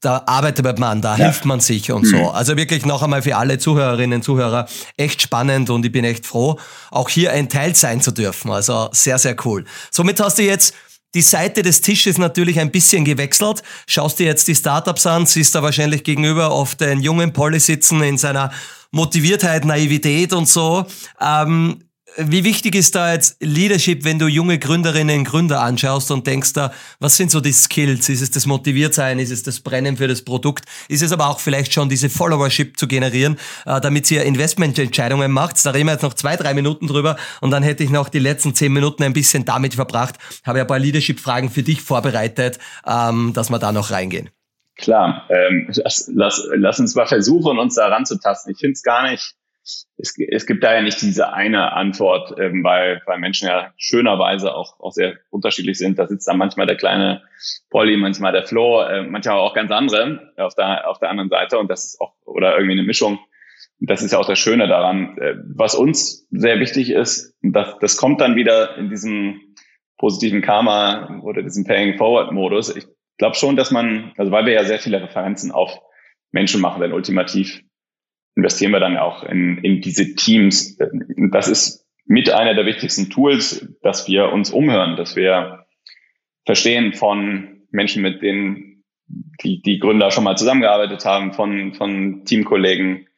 da 0.00 0.22
arbeitet 0.26 0.78
man, 0.78 1.02
da 1.02 1.16
ja. 1.16 1.24
hilft 1.24 1.44
man 1.44 1.60
sich 1.60 1.90
und 1.92 2.04
mhm. 2.04 2.18
so. 2.18 2.30
Also 2.30 2.56
wirklich 2.56 2.86
noch 2.86 3.02
einmal 3.02 3.22
für 3.22 3.36
alle 3.36 3.58
Zuhörerinnen 3.58 4.18
und 4.18 4.22
Zuhörer 4.22 4.66
echt 4.96 5.22
spannend 5.22 5.70
und 5.70 5.84
ich 5.84 5.92
bin 5.92 6.04
echt 6.04 6.26
froh, 6.26 6.58
auch 6.90 7.08
hier 7.08 7.32
ein 7.32 7.48
Teil 7.48 7.74
sein 7.74 8.00
zu 8.00 8.12
dürfen. 8.12 8.50
Also 8.50 8.88
sehr, 8.92 9.18
sehr 9.18 9.36
cool. 9.44 9.64
Somit 9.90 10.20
hast 10.20 10.38
du 10.38 10.42
jetzt 10.42 10.74
die 11.16 11.22
Seite 11.22 11.62
des 11.62 11.80
Tisches 11.80 12.18
natürlich 12.18 12.60
ein 12.60 12.70
bisschen 12.70 13.04
gewechselt. 13.04 13.62
Schaust 13.88 14.18
dir 14.18 14.26
jetzt 14.26 14.46
die 14.48 14.54
Startups 14.54 15.06
an, 15.06 15.24
siehst 15.24 15.54
da 15.54 15.62
wahrscheinlich 15.62 16.04
gegenüber 16.04 16.52
oft 16.52 16.80
den 16.80 17.00
jungen 17.00 17.32
Polly 17.32 17.58
sitzen 17.58 18.02
in 18.02 18.18
seiner 18.18 18.52
Motiviertheit, 18.90 19.64
Naivität 19.64 20.34
und 20.34 20.46
so. 20.46 20.84
Ähm, 21.20 21.85
wie 22.18 22.44
wichtig 22.44 22.74
ist 22.74 22.94
da 22.94 23.12
jetzt 23.12 23.36
Leadership, 23.40 24.04
wenn 24.04 24.18
du 24.18 24.26
junge 24.26 24.58
Gründerinnen 24.58 25.20
und 25.20 25.24
Gründer 25.24 25.60
anschaust 25.60 26.10
und 26.10 26.26
denkst 26.26 26.52
da, 26.54 26.72
was 26.98 27.16
sind 27.16 27.30
so 27.30 27.40
die 27.40 27.52
Skills? 27.52 28.08
Ist 28.08 28.22
es 28.22 28.30
das 28.30 28.46
Motiviertsein? 28.46 29.18
Ist 29.18 29.30
es 29.30 29.42
das 29.42 29.60
Brennen 29.60 29.96
für 29.96 30.08
das 30.08 30.22
Produkt? 30.22 30.64
Ist 30.88 31.02
es 31.02 31.12
aber 31.12 31.28
auch 31.28 31.40
vielleicht 31.40 31.72
schon 31.72 31.88
diese 31.88 32.08
Followership 32.08 32.78
zu 32.78 32.88
generieren, 32.88 33.36
äh, 33.66 33.80
damit 33.80 34.10
ihr 34.10 34.24
Investmententscheidungen 34.24 35.30
macht? 35.30 35.64
Da 35.64 35.70
reden 35.70 35.86
wir 35.86 35.92
jetzt 35.92 36.02
noch 36.02 36.14
zwei, 36.14 36.36
drei 36.36 36.54
Minuten 36.54 36.86
drüber 36.86 37.16
und 37.40 37.50
dann 37.50 37.62
hätte 37.62 37.84
ich 37.84 37.90
noch 37.90 38.08
die 38.08 38.18
letzten 38.18 38.54
zehn 38.54 38.72
Minuten 38.72 39.02
ein 39.02 39.12
bisschen 39.12 39.44
damit 39.44 39.74
verbracht. 39.74 40.16
Habe 40.44 40.58
ja 40.58 40.64
ein 40.64 40.68
paar 40.68 40.78
Leadership-Fragen 40.78 41.50
für 41.50 41.62
dich 41.62 41.82
vorbereitet, 41.82 42.58
ähm, 42.86 43.32
dass 43.34 43.50
wir 43.50 43.58
da 43.58 43.72
noch 43.72 43.90
reingehen. 43.90 44.30
Klar, 44.76 45.26
ähm, 45.30 45.68
lass, 45.74 46.10
lass, 46.14 46.48
lass 46.54 46.80
uns 46.80 46.94
mal 46.94 47.06
versuchen, 47.06 47.58
uns 47.58 47.76
da 47.76 47.88
ranzutasten. 47.88 48.52
Ich 48.52 48.58
finde 48.58 48.72
es 48.72 48.82
gar 48.82 49.10
nicht 49.10 49.34
es, 49.98 50.16
es 50.18 50.46
gibt 50.46 50.62
da 50.62 50.74
ja 50.74 50.82
nicht 50.82 51.00
diese 51.02 51.32
eine 51.32 51.72
Antwort, 51.72 52.38
ähm, 52.38 52.62
weil, 52.62 53.02
weil 53.06 53.18
Menschen 53.18 53.48
ja 53.48 53.72
schönerweise 53.76 54.54
auch, 54.54 54.78
auch 54.80 54.92
sehr 54.92 55.16
unterschiedlich 55.30 55.78
sind. 55.78 55.98
Da 55.98 56.06
sitzt 56.06 56.28
dann 56.28 56.38
manchmal 56.38 56.66
der 56.66 56.76
kleine 56.76 57.22
Polly, 57.70 57.96
manchmal 57.96 58.32
der 58.32 58.44
Flo, 58.44 58.82
äh, 58.82 59.02
manchmal 59.02 59.38
auch 59.38 59.54
ganz 59.54 59.70
andere 59.70 60.32
auf 60.36 60.54
der, 60.54 60.88
auf 60.88 60.98
der 60.98 61.10
anderen 61.10 61.30
Seite. 61.30 61.58
Und 61.58 61.70
das 61.70 61.84
ist 61.84 62.00
auch, 62.00 62.14
oder 62.24 62.54
irgendwie 62.54 62.78
eine 62.78 62.84
Mischung. 62.84 63.18
Das 63.78 64.02
ist 64.02 64.12
ja 64.12 64.18
auch 64.18 64.26
das 64.26 64.38
Schöne 64.38 64.68
daran. 64.68 65.18
Äh, 65.18 65.34
was 65.54 65.74
uns 65.74 66.26
sehr 66.30 66.60
wichtig 66.60 66.90
ist, 66.90 67.34
das, 67.42 67.76
das 67.80 67.96
kommt 67.96 68.20
dann 68.20 68.36
wieder 68.36 68.76
in 68.76 68.88
diesem 68.88 69.40
positiven 69.98 70.42
Karma 70.42 71.20
oder 71.22 71.42
diesem 71.42 71.64
Paying 71.64 71.96
Forward 71.96 72.32
Modus. 72.32 72.74
Ich 72.74 72.86
glaube 73.18 73.34
schon, 73.34 73.56
dass 73.56 73.70
man, 73.70 74.12
also 74.16 74.30
weil 74.30 74.46
wir 74.46 74.52
ja 74.52 74.64
sehr 74.64 74.78
viele 74.78 75.02
Referenzen 75.02 75.50
auf 75.50 75.80
Menschen 76.32 76.60
machen, 76.60 76.82
denn 76.82 76.92
ultimativ 76.92 77.62
investieren 78.36 78.72
wir 78.72 78.80
dann 78.80 78.96
auch 78.96 79.24
in, 79.24 79.58
in 79.58 79.80
diese 79.80 80.14
Teams. 80.14 80.78
Das 81.32 81.48
ist 81.48 81.86
mit 82.04 82.30
einer 82.30 82.54
der 82.54 82.66
wichtigsten 82.66 83.10
Tools, 83.10 83.66
dass 83.82 84.06
wir 84.06 84.30
uns 84.32 84.50
umhören, 84.50 84.96
dass 84.96 85.16
wir 85.16 85.66
verstehen 86.44 86.92
von 86.92 87.62
Menschen, 87.70 88.02
mit 88.02 88.22
denen 88.22 88.84
die, 89.42 89.62
die 89.62 89.78
Gründer 89.78 90.10
schon 90.10 90.24
mal 90.24 90.36
zusammengearbeitet 90.36 91.04
haben, 91.04 91.32
von, 91.32 91.74
von 91.74 92.24
Teamkollegen, 92.24 93.08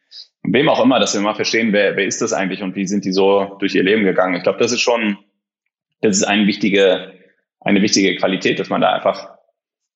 wem 0.43 0.69
auch 0.69 0.83
immer, 0.83 1.01
dass 1.01 1.15
wir 1.15 1.21
mal 1.21 1.35
verstehen, 1.35 1.73
wer, 1.73 1.97
wer 1.97 2.07
ist 2.07 2.23
das 2.23 2.33
eigentlich 2.33 2.63
und 2.63 2.77
wie 2.77 2.87
sind 2.87 3.05
die 3.05 3.13
so 3.13 3.57
durch 3.59 3.75
ihr 3.75 3.83
Leben 3.83 4.05
gegangen. 4.05 4.37
Ich 4.37 4.43
glaube, 4.43 4.59
das 4.59 4.73
ist 4.73 4.81
schon, 4.81 5.19
das 6.01 6.17
ist 6.17 6.25
eine 6.25 6.47
wichtige, 6.47 7.15
eine 7.61 7.83
wichtige 7.83 8.17
Qualität, 8.17 8.59
dass 8.59 8.69
man 8.69 8.81
da 8.81 8.93
einfach, 8.93 9.37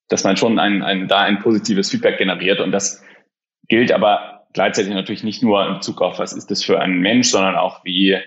dass 0.09 0.23
man 0.23 0.37
schon 0.37 0.59
ein, 0.59 0.83
ein, 0.83 1.07
da 1.07 1.19
ein 1.19 1.39
positives 1.39 1.89
Feedback 1.89 2.17
generiert 2.17 2.59
und 2.59 2.71
das 2.71 3.03
gilt 3.67 3.91
aber 3.91 4.32
gleichzeitig 4.53 4.93
natürlich 4.93 5.23
nicht 5.23 5.43
nur 5.43 5.65
im 5.65 5.75
Bezug 5.75 6.01
auf, 6.01 6.19
was 6.19 6.33
ist 6.33 6.49
das 6.51 6.63
für 6.63 6.79
ein 6.79 6.99
Mensch, 6.99 7.29
sondern 7.29 7.55
auch, 7.55 7.83
wie 7.83 8.17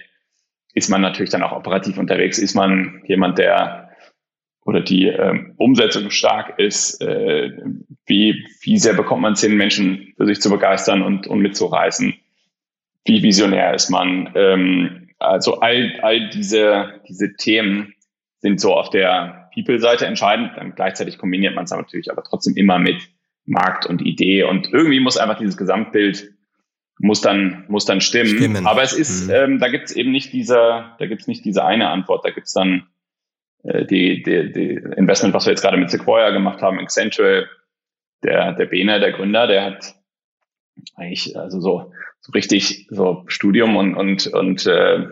ist 0.75 0.91
man 0.91 1.01
natürlich 1.01 1.31
dann 1.31 1.43
auch 1.43 1.53
operativ 1.53 1.97
unterwegs? 1.99 2.39
Ist 2.39 2.55
man 2.55 3.03
jemand, 3.07 3.39
der 3.39 3.91
oder 4.67 4.81
die 4.81 5.07
ähm, 5.07 5.55
Umsetzung 5.57 6.11
stark 6.11 6.59
ist? 6.59 7.01
Äh, 7.01 7.53
wie, 8.05 8.45
wie 8.61 8.79
sehr 8.79 8.95
bekommt 8.95 9.23
man 9.23 9.35
es 9.35 9.41
hin, 9.41 9.57
Menschen 9.57 10.13
für 10.17 10.27
sich 10.27 10.41
zu 10.41 10.51
begeistern 10.51 11.03
und, 11.03 11.27
und 11.27 11.39
mitzureißen? 11.39 12.15
Wie 13.05 13.23
visionär 13.23 13.75
ist 13.75 13.89
man? 13.89 14.33
Ähm, 14.35 15.09
also 15.19 15.61
all, 15.61 15.99
all 16.03 16.29
diese, 16.31 17.01
diese 17.09 17.35
Themen 17.37 17.95
sind 18.41 18.61
so 18.61 18.75
auf 18.75 18.91
der 18.91 19.49
People-Seite 19.55 20.05
entscheidend. 20.05 20.53
Dann 20.57 20.75
gleichzeitig 20.75 21.17
kombiniert 21.17 21.55
man 21.55 21.65
es 21.65 21.71
natürlich 21.71 22.11
aber 22.11 22.23
trotzdem 22.23 22.57
immer 22.57 22.79
mit 22.79 23.09
Markt 23.47 23.87
und 23.87 24.03
Idee. 24.03 24.45
Und 24.45 24.73
irgendwie 24.73 25.01
muss 25.01 25.17
einfach 25.17 25.39
dieses 25.39 25.57
Gesamtbild 25.57 26.33
muss 26.99 27.21
dann 27.21 27.65
muss 27.69 27.85
dann 27.85 28.01
stimmen. 28.01 28.37
stimmen. 28.37 28.67
Aber 28.67 28.83
es 28.83 28.93
ist, 28.93 29.29
mhm. 29.29 29.35
ähm, 29.35 29.59
da 29.59 29.69
gibt 29.69 29.87
es 29.87 29.97
eben 29.97 30.13
nicht 30.13 30.33
diese, 30.33 30.85
da 30.99 31.07
gibt 31.07 31.23
es 31.23 31.29
nicht 31.29 31.45
diese 31.45 31.65
eine 31.65 31.91
Antwort. 31.91 32.25
Da 32.25 32.31
gibt 32.31 32.47
es 32.47 32.53
dann 32.53 32.87
äh, 33.65 33.85
die, 33.85 34.23
die, 34.23 34.53
die 34.53 34.81
Investment, 34.97 35.35
was 35.35 35.47
wir 35.47 35.53
jetzt 35.53 35.63
gerade 35.63 35.77
mit 35.77 35.91
Sequoia 35.91 36.31
gemacht 36.31 36.63
haben, 36.63 36.79
Accenture, 36.79 37.49
der 38.23 38.53
der 38.53 38.67
Bene, 38.67 38.99
der 38.99 39.13
Gründer, 39.13 39.47
der 39.47 39.65
hat 39.65 39.95
eigentlich 40.95 41.37
also 41.39 41.61
so 41.61 41.93
so 42.21 42.33
richtig 42.33 42.87
so 42.91 43.25
Studium 43.27 43.77
und 43.77 43.95
und 43.95 44.27
und 44.29 44.67
äh, 44.67 45.07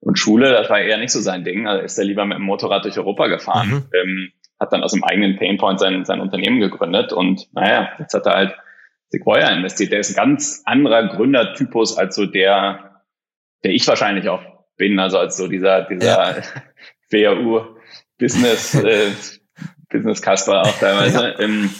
und 0.00 0.18
Schule, 0.18 0.50
das 0.52 0.68
war 0.68 0.80
eher 0.80 0.98
nicht 0.98 1.12
so 1.12 1.20
sein 1.20 1.44
Ding. 1.44 1.66
Also 1.66 1.82
ist 1.82 1.98
er 1.98 2.04
lieber 2.04 2.26
mit 2.26 2.36
dem 2.36 2.44
Motorrad 2.44 2.84
durch 2.84 2.98
Europa 2.98 3.26
gefahren, 3.28 3.70
mhm. 3.70 3.84
ähm, 3.94 4.32
hat 4.60 4.72
dann 4.72 4.82
aus 4.82 4.92
dem 4.92 5.04
eigenen 5.04 5.36
Painpoint 5.36 5.80
sein, 5.80 6.04
sein 6.04 6.20
Unternehmen 6.20 6.60
gegründet 6.60 7.12
und 7.12 7.52
naja, 7.52 7.90
jetzt 7.98 8.14
hat 8.14 8.26
er 8.26 8.34
halt 8.34 8.54
Sequoia 9.08 9.48
investiert. 9.50 9.92
Der 9.92 10.00
ist 10.00 10.10
ein 10.10 10.16
ganz 10.16 10.62
anderer 10.64 11.08
Gründertypus 11.08 11.96
als 11.96 12.16
so 12.16 12.26
der, 12.26 13.02
der 13.62 13.72
ich 13.72 13.86
wahrscheinlich 13.86 14.28
auch 14.28 14.42
bin, 14.76 14.98
also 14.98 15.18
als 15.18 15.36
so 15.36 15.48
dieser, 15.48 15.82
dieser 15.82 16.36
ja. 16.36 16.42
WHU 17.10 17.76
Business, 18.18 18.74
äh, 18.84 19.10
Business 19.90 20.22
Kasper 20.22 20.62
auch 20.62 20.78
teilweise. 20.78 21.28
Ja. 21.28 21.40
Ähm, 21.40 21.70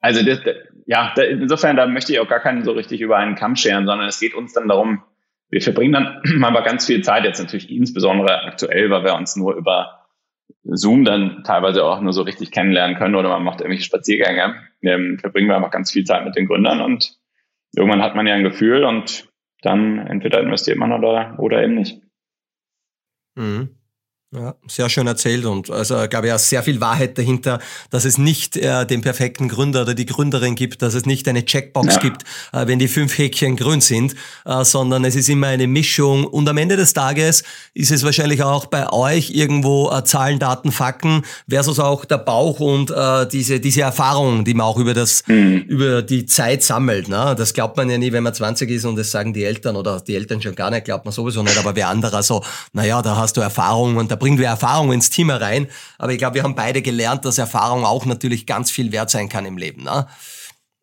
also 0.00 0.24
das, 0.24 0.40
ja, 0.86 1.14
insofern, 1.16 1.76
da 1.76 1.86
möchte 1.86 2.12
ich 2.12 2.20
auch 2.20 2.28
gar 2.28 2.40
keinen 2.40 2.64
so 2.64 2.72
richtig 2.72 3.00
über 3.00 3.16
einen 3.16 3.36
Kamm 3.36 3.56
scheren, 3.56 3.86
sondern 3.86 4.06
es 4.08 4.20
geht 4.20 4.34
uns 4.34 4.52
dann 4.52 4.68
darum, 4.68 5.02
wir 5.48 5.62
verbringen 5.62 5.92
dann 5.92 6.44
aber 6.44 6.62
ganz 6.62 6.86
viel 6.86 7.02
Zeit, 7.02 7.24
jetzt 7.24 7.40
natürlich 7.40 7.70
insbesondere 7.70 8.42
aktuell, 8.44 8.90
weil 8.90 9.04
wir 9.04 9.14
uns 9.14 9.36
nur 9.36 9.54
über 9.54 10.03
Zoom 10.64 11.04
dann 11.04 11.42
teilweise 11.44 11.84
auch 11.84 12.00
nur 12.00 12.12
so 12.12 12.22
richtig 12.22 12.50
kennenlernen 12.50 12.96
können 12.96 13.14
oder 13.14 13.28
man 13.28 13.44
macht 13.44 13.60
irgendwelche 13.60 13.84
Spaziergänge, 13.84 14.54
ähm, 14.82 15.18
verbringen 15.18 15.48
wir 15.48 15.56
einfach 15.56 15.70
ganz 15.70 15.90
viel 15.90 16.04
Zeit 16.04 16.24
mit 16.24 16.36
den 16.36 16.46
Gründern 16.46 16.80
und 16.80 17.18
irgendwann 17.74 18.02
hat 18.02 18.14
man 18.14 18.26
ja 18.26 18.34
ein 18.34 18.44
Gefühl 18.44 18.84
und 18.84 19.28
dann 19.62 19.98
entweder 20.06 20.40
investiert 20.40 20.78
man 20.78 20.92
oder, 20.92 21.38
oder 21.38 21.62
eben 21.62 21.74
nicht. 21.74 22.00
Mhm. 23.34 23.76
Ja, 24.34 24.56
sehr 24.66 24.88
schön 24.88 25.06
erzählt 25.06 25.44
und 25.44 25.70
also 25.70 26.08
glaube 26.08 26.26
ich 26.26 26.32
auch 26.32 26.40
sehr 26.40 26.64
viel 26.64 26.80
Wahrheit 26.80 27.16
dahinter, 27.16 27.60
dass 27.90 28.04
es 28.04 28.18
nicht 28.18 28.56
äh, 28.56 28.84
den 28.84 29.00
perfekten 29.00 29.48
Gründer 29.48 29.82
oder 29.82 29.94
die 29.94 30.06
Gründerin 30.06 30.56
gibt, 30.56 30.82
dass 30.82 30.94
es 30.94 31.06
nicht 31.06 31.28
eine 31.28 31.44
Checkbox 31.44 31.94
ja. 31.94 32.00
gibt, 32.00 32.24
äh, 32.52 32.66
wenn 32.66 32.80
die 32.80 32.88
fünf 32.88 33.16
Häkchen 33.16 33.54
grün 33.54 33.80
sind, 33.80 34.16
äh, 34.44 34.64
sondern 34.64 35.04
es 35.04 35.14
ist 35.14 35.28
immer 35.28 35.46
eine 35.46 35.68
Mischung 35.68 36.24
und 36.24 36.48
am 36.48 36.56
Ende 36.56 36.76
des 36.76 36.94
Tages 36.94 37.44
ist 37.74 37.92
es 37.92 38.02
wahrscheinlich 38.02 38.42
auch 38.42 38.66
bei 38.66 38.92
euch 38.92 39.30
irgendwo 39.30 39.92
äh, 39.92 40.02
Zahlen, 40.02 40.40
Daten, 40.40 40.72
Fakten 40.72 41.22
versus 41.48 41.78
auch 41.78 42.04
der 42.04 42.18
Bauch 42.18 42.58
und 42.58 42.90
äh, 42.90 43.28
diese 43.28 43.60
diese 43.60 43.82
Erfahrung, 43.82 44.44
die 44.44 44.54
man 44.54 44.66
auch 44.66 44.78
über 44.78 44.94
das 44.94 45.22
mhm. 45.28 45.58
über 45.68 46.02
die 46.02 46.26
Zeit 46.26 46.64
sammelt. 46.64 47.06
Ne? 47.08 47.36
Das 47.38 47.54
glaubt 47.54 47.76
man 47.76 47.88
ja 47.88 47.98
nie, 47.98 48.10
wenn 48.10 48.24
man 48.24 48.34
20 48.34 48.68
ist 48.68 48.84
und 48.84 48.96
das 48.96 49.12
sagen 49.12 49.32
die 49.32 49.44
Eltern 49.44 49.76
oder 49.76 50.00
die 50.00 50.16
Eltern 50.16 50.42
schon 50.42 50.56
gar 50.56 50.70
nicht, 50.70 50.86
glaubt 50.86 51.04
man 51.04 51.12
sowieso 51.12 51.44
nicht, 51.44 51.56
aber 51.56 51.76
wer 51.76 51.88
anderer 51.88 52.24
so, 52.24 52.42
naja, 52.72 53.00
da 53.00 53.16
hast 53.16 53.36
du 53.36 53.40
Erfahrung 53.40 53.96
und 53.96 54.10
da 54.10 54.16
bringen 54.24 54.38
wir 54.38 54.46
Erfahrung 54.46 54.90
ins 54.90 55.10
Team 55.10 55.28
herein. 55.28 55.68
Aber 55.98 56.10
ich 56.12 56.16
glaube, 56.16 56.36
wir 56.36 56.44
haben 56.44 56.54
beide 56.54 56.80
gelernt, 56.80 57.26
dass 57.26 57.36
Erfahrung 57.36 57.84
auch 57.84 58.06
natürlich 58.06 58.46
ganz 58.46 58.70
viel 58.70 58.90
wert 58.90 59.10
sein 59.10 59.28
kann 59.28 59.44
im 59.44 59.58
Leben. 59.58 59.82
Ne? 59.82 60.06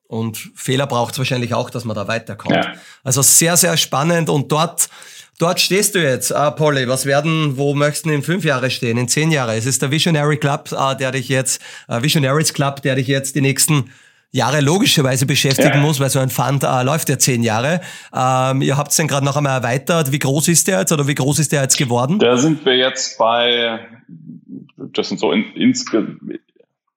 Und 0.03 0.51
Fehler 0.53 0.85
braucht 0.85 1.13
es 1.13 1.17
wahrscheinlich 1.17 1.55
auch, 1.55 1.71
dass 1.71 1.83
man 1.83 1.95
da 1.95 2.07
weiterkommt. 2.07 2.53
Ja. 2.53 2.73
Also 3.03 3.23
sehr, 3.23 3.57
sehr 3.57 3.77
spannend. 3.77 4.29
Und 4.29 4.51
dort, 4.51 4.89
dort 5.39 5.59
stehst 5.59 5.95
du 5.95 6.03
jetzt, 6.03 6.31
ah, 6.31 6.51
Polly. 6.51 6.87
Was 6.87 7.07
werden, 7.07 7.57
wo 7.57 7.73
möchtest 7.73 8.05
du 8.05 8.11
in 8.11 8.21
fünf 8.21 8.45
Jahre 8.45 8.69
stehen, 8.69 8.99
in 8.99 9.07
zehn 9.07 9.31
Jahre? 9.31 9.55
Es 9.55 9.65
ist 9.65 9.81
der 9.81 9.89
Visionary 9.89 10.37
Club, 10.37 10.71
äh, 10.71 10.95
der 10.95 11.11
dich 11.11 11.27
jetzt, 11.27 11.63
äh, 11.87 11.99
Visionaries 12.03 12.53
Club, 12.53 12.83
der 12.83 12.93
dich 12.93 13.07
jetzt 13.07 13.33
die 13.33 13.41
nächsten 13.41 13.91
Jahre 14.31 14.61
logischerweise 14.61 15.25
beschäftigen 15.25 15.75
ja. 15.75 15.81
muss, 15.81 15.99
weil 15.99 16.09
so 16.09 16.19
ein 16.19 16.29
Fund 16.29 16.63
äh, 16.63 16.83
läuft 16.83 17.09
ja 17.09 17.19
zehn 17.19 17.43
Jahre. 17.43 17.81
Ähm, 18.15 18.61
ihr 18.61 18.77
habt 18.77 18.91
es 18.91 18.97
dann 18.97 19.07
gerade 19.07 19.25
noch 19.25 19.35
einmal 19.35 19.57
erweitert. 19.57 20.11
Wie 20.11 20.19
groß 20.19 20.47
ist 20.47 20.67
der 20.67 20.79
jetzt 20.79 20.91
oder 20.93 21.07
wie 21.07 21.15
groß 21.15 21.39
ist 21.39 21.51
der 21.51 21.61
jetzt 21.63 21.77
geworden? 21.77 22.17
Da 22.17 22.37
sind 22.37 22.65
wir 22.65 22.77
jetzt 22.77 23.17
bei, 23.17 23.79
das 24.77 25.09
sind 25.09 25.19
so 25.19 25.33
in, 25.33 25.43
insgesamt, 25.53 26.21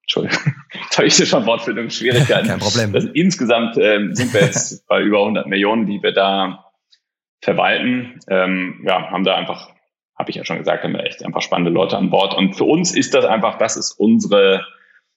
Entschuldigung, 0.02 0.38
jetzt 0.84 0.96
habe 0.96 1.08
ich 1.08 1.16
hier 1.16 1.26
schon 1.26 1.44
Wortfindungsschwierigkeiten. 1.44 2.48
Kein 2.48 2.60
Problem. 2.60 2.92
Das, 2.92 3.04
insgesamt 3.04 3.76
ähm, 3.78 4.14
sind 4.14 4.32
wir 4.32 4.42
jetzt 4.42 4.86
bei 4.88 5.02
über 5.02 5.20
100 5.20 5.48
Millionen, 5.48 5.86
die 5.86 6.00
wir 6.02 6.12
da 6.12 6.66
verwalten. 7.40 8.20
Ähm, 8.28 8.80
ja, 8.86 9.10
haben 9.10 9.24
da 9.24 9.34
einfach, 9.34 9.70
habe 10.16 10.30
ich 10.30 10.36
ja 10.36 10.44
schon 10.44 10.58
gesagt, 10.58 10.84
haben 10.84 10.92
wir 10.92 11.04
echt 11.04 11.24
einfach 11.24 11.42
spannende 11.42 11.72
Leute 11.72 11.96
an 11.96 12.10
Bord. 12.10 12.32
Und 12.34 12.54
für 12.54 12.64
uns 12.64 12.94
ist 12.94 13.12
das 13.12 13.24
einfach, 13.24 13.58
das 13.58 13.76
ist 13.76 13.92
unsere 13.92 14.64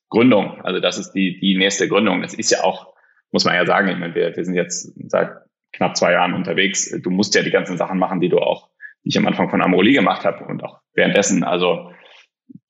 Gründung. 0.10 0.62
Also 0.62 0.80
das 0.80 0.98
ist 0.98 1.12
die, 1.12 1.40
die 1.40 1.58
nächste 1.58 1.88
Gründung. 1.88 2.22
Das 2.22 2.34
ist 2.34 2.52
ja 2.52 2.64
auch, 2.64 2.94
muss 3.32 3.46
man 3.46 3.56
ja 3.56 3.66
sagen, 3.66 3.90
ich 3.90 3.98
meine, 3.98 4.16
wir, 4.16 4.36
wir 4.36 4.46
sind 4.46 4.56
jetzt 4.56 4.94
seit 5.10 5.32
knapp 5.74 5.98
zwei 5.98 6.14
Jahren 6.14 6.34
unterwegs. 6.34 6.94
Du 7.02 7.10
musst 7.10 7.36
ja 7.36 7.44
die 7.44 7.52
ganzen 7.52 7.78
Sachen 7.78 8.00
machen, 8.00 8.20
die 8.20 8.30
du 8.30 8.40
auch, 8.40 8.70
die 9.04 9.10
ich 9.10 9.18
am 9.18 9.28
Anfang 9.28 9.50
von 9.50 9.62
Amroli 9.62 9.94
gemacht 9.94 10.24
habe 10.26 10.46
und 10.46 10.64
auch 10.64 10.80
währenddessen, 10.94 11.44
also 11.44 11.92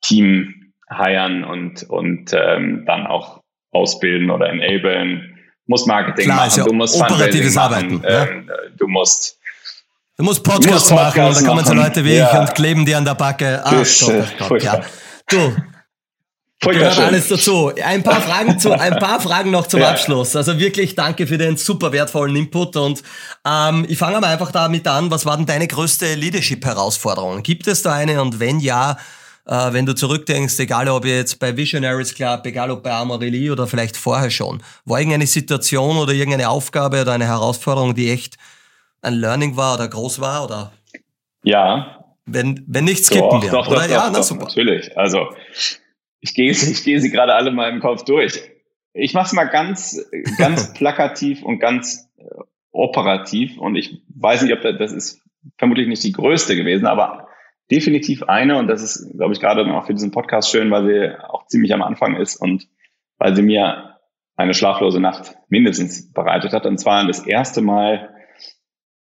Team 0.02 0.74
hiren 0.90 1.44
und, 1.44 1.84
und 1.90 2.34
ähm, 2.34 2.84
dann 2.86 3.08
auch 3.08 3.42
ausbilden 3.72 4.32
oder 4.32 4.50
enablen, 4.50 5.38
muss 5.66 5.86
Marketing 5.86 6.26
Klar, 6.26 6.46
machen, 6.46 6.60
ja 6.60 6.64
du 6.66 6.74
musst 6.74 7.02
operatives 7.02 7.56
machen, 7.56 8.02
Arbeiten, 8.02 8.02
ähm, 8.08 8.50
du 8.78 8.88
musst 8.88 9.38
Du 10.20 10.24
musst 10.24 10.44
Podcasts, 10.44 10.90
machen, 10.90 11.14
Podcast 11.14 11.44
da 11.44 11.48
kommen 11.48 11.64
so 11.64 11.74
Leute 11.76 12.04
wie 12.04 12.16
ja. 12.16 12.32
ich 12.32 12.40
und 12.40 12.56
kleben 12.56 12.86
dir 12.88 12.98
an 12.98 13.06
der 13.06 13.14
Backe. 13.14 13.62
Ah, 13.64 13.84
Gott, 13.84 14.24
Gott, 14.50 14.64
ja. 14.64 14.82
Du, 15.30 15.56
Gehört 16.60 16.98
alles 16.98 17.28
dazu. 17.28 17.72
Ein 17.84 18.02
paar 18.02 18.20
Fragen 18.20 18.58
zu, 18.58 18.72
ein 18.72 18.98
paar 18.98 19.22
Fragen 19.22 19.52
noch 19.52 19.68
zum 19.68 19.82
ja. 19.82 19.92
Abschluss. 19.92 20.36
Also 20.36 20.58
wirklich 20.58 20.96
danke 20.96 21.28
für 21.28 21.38
den 21.38 21.56
super 21.56 21.92
wertvollen 21.92 22.36
Input 22.36 22.76
und 22.76 23.04
ähm, 23.48 23.86
ich 23.88 23.98
fange 23.98 24.20
mal 24.20 24.32
einfach 24.32 24.52
damit 24.52 24.88
an. 24.88 25.12
Was 25.12 25.26
war 25.26 25.38
denn 25.38 25.46
deine 25.46 25.68
größte 25.68 26.16
Leadership-Herausforderung? 26.16 27.44
Gibt 27.44 27.68
es 27.68 27.84
da 27.84 27.94
eine 27.94 28.22
und 28.24 28.40
wenn 28.40 28.60
ja, 28.60 28.98
äh, 29.46 29.72
wenn 29.72 29.86
du 29.86 29.94
zurückdenkst, 29.94 30.58
egal 30.58 30.90
ob 30.90 31.06
jetzt 31.06 31.40
bei 31.40 31.56
Visionaries 31.56 32.16
Club, 32.16 32.44
egal 32.46 32.72
ob 32.72 32.82
bei 32.82 32.92
Amorelie 32.92 33.52
oder 33.52 33.68
vielleicht 33.68 33.96
vorher 33.96 34.32
schon, 34.32 34.64
war 34.86 34.98
irgendeine 34.98 35.28
Situation 35.28 35.98
oder 35.98 36.14
irgendeine 36.14 36.50
Aufgabe 36.50 37.02
oder 37.02 37.14
eine 37.14 37.28
Herausforderung, 37.28 37.94
die 37.94 38.10
echt 38.10 38.36
ein 39.04 39.14
Learning 39.14 39.56
war 39.58 39.76
oder 39.76 39.88
groß 39.88 40.20
war 40.22 40.44
oder? 40.44 40.72
Ja. 41.44 42.04
Wenn, 42.26 42.64
wenn 42.68 42.86
nicht 42.86 43.06
skippen 43.06 43.44
wir, 43.44 43.52
doch, 43.52 43.68
oder? 43.68 43.82
Doch, 43.82 43.90
ja, 43.90 44.06
doch, 44.08 44.12
na 44.12 44.24
super. 44.24 44.46
Natürlich. 44.46 44.98
Also 44.98 45.30
ich 46.20 46.34
gehe, 46.34 46.52
ich 46.52 46.84
gehe 46.84 47.00
sie 47.00 47.12
gerade 47.12 47.36
alle 47.36 47.52
mal 47.52 47.72
im 47.72 47.80
Kopf 47.80 48.04
durch. 48.04 48.42
Ich 48.94 49.14
mache 49.14 49.28
es 49.28 49.34
mal 49.34 49.46
ganz, 49.46 50.04
ganz 50.38 50.74
plakativ 50.78 51.44
und 51.44 51.60
ganz 51.60 52.10
äh, 52.18 52.24
operativ. 52.72 53.58
Und 53.58 53.76
ich 53.76 54.02
weiß 54.16 54.42
nicht, 54.42 54.54
ob 54.54 54.62
das, 54.62 54.78
das 54.78 54.92
ist 54.92 55.22
vermutlich 55.58 55.88
nicht 55.88 56.04
die 56.04 56.12
größte 56.12 56.56
gewesen, 56.56 56.88
aber 56.88 57.28
definitiv 57.70 58.24
eine. 58.24 58.58
Und 58.58 58.68
das 58.68 58.82
ist, 58.82 59.16
glaube 59.16 59.34
ich, 59.34 59.40
gerade 59.40 59.66
auch 59.74 59.86
für 59.86 59.94
diesen 59.94 60.12
Podcast 60.12 60.50
schön, 60.50 60.72
weil 60.72 60.86
sie 60.86 61.30
auch 61.30 61.46
ziemlich 61.48 61.74
am 61.74 61.84
Anfang 61.84 62.16
ist 62.16 62.38
und 62.38 62.68
weil 63.18 63.36
sie 63.36 63.42
mir 63.42 63.98
eine 64.36 64.54
schlaflose 64.54 65.00
Nacht 65.00 65.36
mindestens 65.50 66.12
bereitet 66.14 66.54
hat. 66.54 66.66
Und 66.66 66.78
zwar 66.78 67.06
das 67.06 67.26
erste 67.26 67.62
Mal 67.62 68.14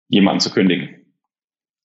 jemanden 0.08 0.40
zu 0.40 0.50
kündigen. 0.50 1.06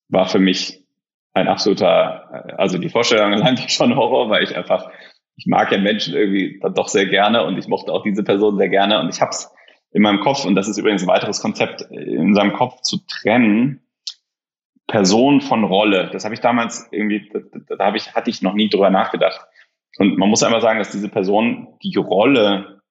War 0.09 0.27
für 0.27 0.39
mich 0.39 0.85
ein 1.33 1.47
absoluter, 1.47 2.47
äh, 2.47 2.53
also 2.53 2.77
die 2.77 2.89
Vorstellung 2.89 3.33
allein 3.33 3.57
war 3.57 3.69
schon 3.69 3.95
Horror, 3.95 4.29
weil 4.29 4.43
ich 4.43 4.55
einfach 4.55 4.89
ich 5.37 5.47
mag 5.47 5.71
ja 5.71 5.77
Menschen 5.77 6.15
irgendwie 6.15 6.59
dann 6.61 6.73
doch 6.73 6.87
sehr 6.87 7.07
gerne 7.07 7.45
und 7.45 7.57
ich 7.57 7.67
mochte 7.67 7.91
auch 7.91 8.03
diese 8.03 8.23
Person 8.23 8.57
sehr 8.57 8.69
gerne 8.69 8.99
und 8.99 9.09
ich 9.09 9.21
habe 9.21 9.31
es 9.31 9.51
in 9.91 10.01
meinem 10.01 10.19
Kopf, 10.19 10.43
und 10.43 10.55
das 10.55 10.67
ist 10.67 10.77
übrigens 10.77 11.03
ein 11.03 11.07
weiteres 11.07 11.39
Konzept, 11.39 11.81
in 11.89 12.35
seinem 12.35 12.51
Kopf 12.51 12.81
zu 12.81 12.97
trennen, 13.07 13.81
Person 14.87 15.39
von 15.39 15.63
Rolle. 15.63 16.09
Das 16.11 16.25
habe 16.25 16.33
ich 16.33 16.41
damals 16.41 16.89
irgendwie, 16.91 17.29
da, 17.31 17.75
da, 17.77 17.95
ich, 17.95 18.13
hatte 18.13 18.29
ich 18.29 18.41
noch 18.41 18.55
nie 18.55 18.69
drüber 18.69 18.89
nachgedacht. 18.89 19.39
Und 19.97 20.17
man 20.17 20.29
muss 20.29 20.43
einfach 20.43 20.61
sagen, 20.61 20.79
dass 20.79 20.91
diese 20.91 21.07
Person 21.07 21.77
die 21.81 21.95
Rolle 21.95 22.81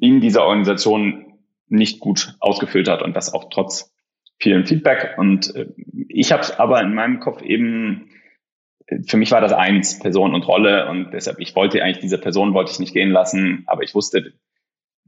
in 0.00 0.20
dieser 0.20 0.44
Organisation 0.44 1.34
nicht 1.68 1.98
gut 1.98 2.36
ausgefüllt 2.38 2.88
hat 2.88 3.02
und 3.02 3.16
das 3.16 3.34
auch 3.34 3.48
trotz 3.50 3.92
vielen 4.38 4.66
Feedback. 4.66 5.16
Und 5.18 5.54
äh, 5.56 5.66
ich 6.08 6.30
habe 6.30 6.42
es 6.42 6.52
aber 6.52 6.80
in 6.80 6.94
meinem 6.94 7.18
Kopf 7.18 7.42
eben 7.42 8.10
für 9.06 9.16
mich 9.16 9.30
war 9.32 9.40
das 9.40 9.52
eins, 9.52 9.98
Person 9.98 10.34
und 10.34 10.46
Rolle 10.46 10.88
und 10.88 11.10
deshalb, 11.12 11.40
ich 11.40 11.54
wollte 11.56 11.82
eigentlich 11.82 11.98
diese 11.98 12.18
Person 12.18 12.54
wollte 12.54 12.70
ich 12.70 12.78
nicht 12.78 12.92
gehen 12.92 13.10
lassen, 13.10 13.64
aber 13.66 13.82
ich 13.82 13.94
wusste, 13.94 14.32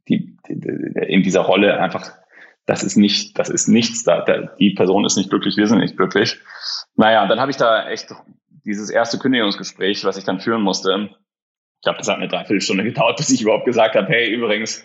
die, 0.08 0.36
die, 0.48 0.54
in 1.06 1.22
dieser 1.22 1.40
Rolle 1.40 1.78
einfach, 1.78 2.10
das 2.66 2.82
ist 2.82 2.96
nicht, 2.96 3.38
das 3.38 3.48
ist 3.48 3.68
nichts 3.68 4.02
da, 4.04 4.24
die 4.58 4.70
Person 4.70 5.04
ist 5.04 5.16
nicht 5.16 5.30
glücklich, 5.30 5.56
wir 5.56 5.68
sind 5.68 5.78
nicht 5.78 5.96
glücklich. 5.96 6.38
Naja, 6.96 7.26
dann 7.26 7.40
habe 7.40 7.50
ich 7.50 7.56
da 7.56 7.88
echt 7.88 8.12
dieses 8.64 8.90
erste 8.90 9.18
Kündigungsgespräch, 9.18 10.04
was 10.04 10.16
ich 10.16 10.24
dann 10.24 10.40
führen 10.40 10.62
musste. 10.62 11.10
Ich 11.76 11.82
glaube, 11.82 11.98
das 11.98 12.08
hat 12.08 12.16
eine 12.16 12.28
Dreiviertelstunde 12.28 12.84
gedauert, 12.84 13.16
bis 13.16 13.30
ich 13.30 13.42
überhaupt 13.42 13.64
gesagt 13.64 13.94
habe, 13.94 14.08
hey, 14.08 14.32
übrigens, 14.32 14.84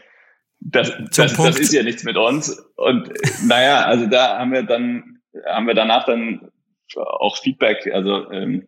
das, 0.59 0.93
das, 1.15 1.35
das 1.35 1.59
ist 1.59 1.73
ja 1.73 1.83
nichts 1.83 2.03
mit 2.03 2.15
uns. 2.15 2.57
Und 2.75 3.11
naja, 3.45 3.85
also 3.85 4.05
da 4.05 4.37
haben 4.37 4.53
wir 4.53 4.63
dann, 4.63 5.19
haben 5.47 5.67
wir 5.67 5.73
danach 5.73 6.05
dann 6.05 6.49
auch 6.97 7.37
Feedback, 7.37 7.89
also 7.93 8.29
ähm, 8.31 8.67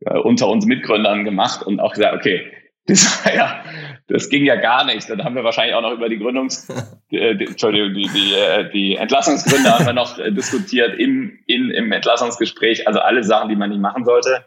äh, 0.00 0.18
unter 0.18 0.48
uns 0.48 0.66
Mitgründern 0.66 1.24
gemacht 1.24 1.62
und 1.62 1.80
auch 1.80 1.94
gesagt, 1.94 2.14
okay, 2.14 2.52
das 2.86 3.24
war 3.24 3.34
ja, 3.34 3.64
das 4.06 4.30
ging 4.30 4.46
ja 4.46 4.56
gar 4.56 4.84
nicht. 4.84 5.10
Dann 5.10 5.22
haben 5.22 5.34
wir 5.34 5.44
wahrscheinlich 5.44 5.74
auch 5.74 5.82
noch 5.82 5.92
über 5.92 6.08
die 6.08 6.18
Gründungs, 6.18 6.68
äh, 7.10 7.34
die, 7.36 7.46
Entschuldigung, 7.46 7.92
die, 7.94 8.08
die, 8.08 8.32
äh, 8.34 8.70
die 8.70 8.96
Entlassungsgründe 8.96 9.70
haben 9.70 9.86
wir 9.86 9.92
noch 9.92 10.18
äh, 10.18 10.32
diskutiert 10.32 10.98
im, 10.98 11.38
in, 11.46 11.70
im 11.70 11.92
Entlassungsgespräch. 11.92 12.86
Also 12.86 13.00
alle 13.00 13.24
Sachen, 13.24 13.48
die 13.50 13.56
man 13.56 13.70
nicht 13.70 13.80
machen 13.80 14.04
sollte. 14.04 14.46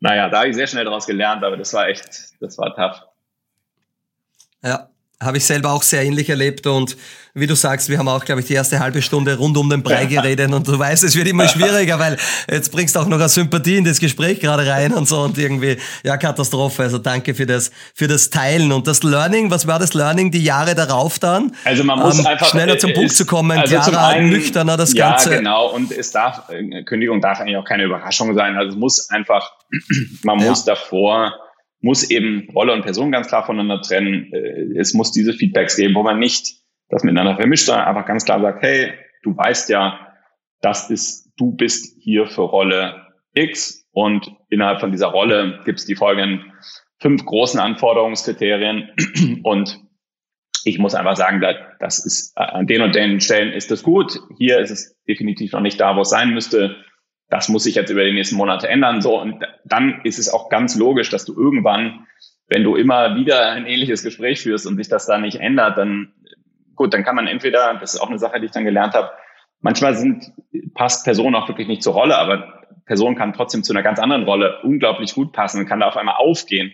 Naja, 0.00 0.30
da 0.30 0.38
habe 0.38 0.48
ich 0.48 0.56
sehr 0.56 0.66
schnell 0.66 0.84
daraus 0.84 1.06
gelernt, 1.06 1.44
aber 1.44 1.56
das 1.56 1.74
war 1.74 1.88
echt, 1.88 2.40
das 2.40 2.56
war 2.56 2.74
tough. 2.74 3.02
Ja, 4.62 4.88
habe 5.20 5.38
ich 5.38 5.44
selber 5.44 5.72
auch 5.72 5.82
sehr 5.82 6.02
ähnlich 6.02 6.28
erlebt 6.28 6.66
und 6.66 6.96
wie 7.36 7.48
du 7.48 7.56
sagst, 7.56 7.88
wir 7.88 7.98
haben 7.98 8.06
auch, 8.06 8.24
glaube 8.24 8.42
ich, 8.42 8.46
die 8.46 8.54
erste 8.54 8.78
halbe 8.78 9.02
Stunde 9.02 9.36
rund 9.36 9.56
um 9.56 9.68
den 9.68 9.82
Brei 9.82 10.06
geredet 10.06 10.52
und 10.52 10.68
du 10.68 10.78
weißt, 10.78 11.02
es 11.02 11.16
wird 11.16 11.26
immer 11.26 11.48
schwieriger, 11.48 11.98
weil 11.98 12.16
jetzt 12.48 12.70
bringst 12.70 12.94
du 12.94 13.00
auch 13.00 13.06
noch 13.06 13.18
eine 13.18 13.28
Sympathie 13.28 13.76
in 13.76 13.84
das 13.84 13.98
Gespräch 13.98 14.38
gerade 14.38 14.64
rein 14.66 14.92
und 14.92 15.08
so 15.08 15.20
und 15.20 15.36
irgendwie, 15.36 15.76
ja, 16.04 16.16
Katastrophe. 16.16 16.84
Also 16.84 16.98
danke 16.98 17.34
für 17.34 17.44
das, 17.44 17.72
für 17.92 18.06
das 18.06 18.30
Teilen 18.30 18.70
und 18.70 18.86
das 18.86 19.02
Learning. 19.02 19.50
Was 19.50 19.66
war 19.66 19.80
das 19.80 19.94
Learning 19.94 20.30
die 20.30 20.44
Jahre 20.44 20.76
darauf 20.76 21.18
dann? 21.18 21.56
Also 21.64 21.82
man 21.82 21.98
muss 21.98 22.20
ähm, 22.20 22.26
einfach 22.26 22.50
schneller 22.50 22.78
zum 22.78 22.92
Punkt 22.92 23.16
zu 23.16 23.26
kommen, 23.26 23.58
also 23.58 23.74
klarer, 23.74 24.08
einen, 24.08 24.30
nüchterner 24.30 24.76
das 24.76 24.94
ja, 24.94 25.10
Ganze. 25.10 25.30
Ja, 25.30 25.36
genau. 25.38 25.72
Und 25.72 25.90
es 25.90 26.12
darf, 26.12 26.48
äh, 26.50 26.84
Kündigung 26.84 27.20
darf 27.20 27.40
eigentlich 27.40 27.56
auch 27.56 27.64
keine 27.64 27.82
Überraschung 27.82 28.34
sein. 28.34 28.56
Also 28.56 28.70
es 28.70 28.76
muss 28.76 29.10
einfach, 29.10 29.54
man 30.22 30.36
muss 30.38 30.66
ja. 30.66 30.74
davor 30.74 31.34
muss 31.84 32.10
eben 32.10 32.48
Rolle 32.54 32.72
und 32.72 32.82
Person 32.82 33.12
ganz 33.12 33.28
klar 33.28 33.44
voneinander 33.44 33.82
trennen. 33.82 34.32
Äh, 34.32 34.78
es 34.78 34.94
muss 34.94 35.12
diese 35.12 35.34
Feedbacks 35.34 35.76
geben, 35.76 35.94
wo 35.94 36.02
man 36.02 36.18
nicht 36.18 36.54
das 36.88 37.04
miteinander 37.04 37.36
vermischt, 37.36 37.66
sondern 37.66 37.86
einfach 37.86 38.06
ganz 38.06 38.24
klar 38.24 38.40
sagt, 38.40 38.62
hey, 38.62 38.92
du 39.22 39.36
weißt 39.36 39.68
ja, 39.68 40.12
das 40.62 40.90
ist, 40.90 41.30
du 41.36 41.52
bist 41.52 41.96
hier 42.00 42.26
für 42.26 42.42
Rolle 42.42 43.06
X 43.34 43.86
und 43.92 44.32
innerhalb 44.48 44.80
von 44.80 44.92
dieser 44.92 45.08
Rolle 45.08 45.60
gibt 45.66 45.78
es 45.78 45.84
die 45.84 45.94
folgenden 45.94 46.52
fünf 47.00 47.24
großen 47.24 47.60
Anforderungskriterien 47.60 48.90
und 49.42 49.78
ich 50.64 50.78
muss 50.78 50.94
einfach 50.94 51.16
sagen, 51.16 51.42
das 51.80 52.04
ist 52.06 52.36
an 52.38 52.66
den 52.66 52.80
und 52.80 52.94
den 52.94 53.20
Stellen 53.20 53.52
ist 53.52 53.70
das 53.70 53.82
gut. 53.82 54.18
Hier 54.38 54.60
ist 54.60 54.70
es 54.70 54.96
definitiv 55.06 55.52
noch 55.52 55.60
nicht 55.60 55.78
da, 55.78 55.94
wo 55.96 56.00
es 56.00 56.08
sein 56.08 56.30
müsste 56.32 56.76
das 57.28 57.48
muss 57.48 57.64
sich 57.64 57.74
jetzt 57.74 57.90
über 57.90 58.04
die 58.04 58.12
nächsten 58.12 58.36
Monate 58.36 58.68
ändern. 58.68 59.00
So, 59.02 59.20
und 59.20 59.44
dann 59.64 60.00
ist 60.04 60.18
es 60.18 60.32
auch 60.32 60.48
ganz 60.48 60.76
logisch, 60.76 61.10
dass 61.10 61.24
du 61.24 61.34
irgendwann, 61.34 62.06
wenn 62.48 62.62
du 62.64 62.76
immer 62.76 63.16
wieder 63.16 63.50
ein 63.50 63.66
ähnliches 63.66 64.02
Gespräch 64.02 64.40
führst 64.40 64.66
und 64.66 64.76
sich 64.76 64.88
das 64.88 65.06
da 65.06 65.18
nicht 65.18 65.40
ändert, 65.40 65.78
dann 65.78 66.12
gut, 66.76 66.92
dann 66.94 67.04
kann 67.04 67.16
man 67.16 67.26
entweder, 67.26 67.74
das 67.80 67.94
ist 67.94 68.00
auch 68.00 68.08
eine 68.08 68.18
Sache, 68.18 68.40
die 68.40 68.46
ich 68.46 68.52
dann 68.52 68.64
gelernt 68.64 68.94
habe, 68.94 69.10
manchmal 69.60 69.94
sind, 69.94 70.32
passt 70.74 71.04
Person 71.04 71.34
auch 71.34 71.48
wirklich 71.48 71.68
nicht 71.68 71.82
zur 71.82 71.94
Rolle, 71.94 72.18
aber 72.18 72.64
Person 72.86 73.16
kann 73.16 73.32
trotzdem 73.32 73.62
zu 73.62 73.72
einer 73.72 73.82
ganz 73.82 73.98
anderen 73.98 74.24
Rolle 74.24 74.60
unglaublich 74.62 75.14
gut 75.14 75.32
passen 75.32 75.60
und 75.60 75.66
kann 75.66 75.80
da 75.80 75.88
auf 75.88 75.96
einmal 75.96 76.16
aufgehen. 76.16 76.72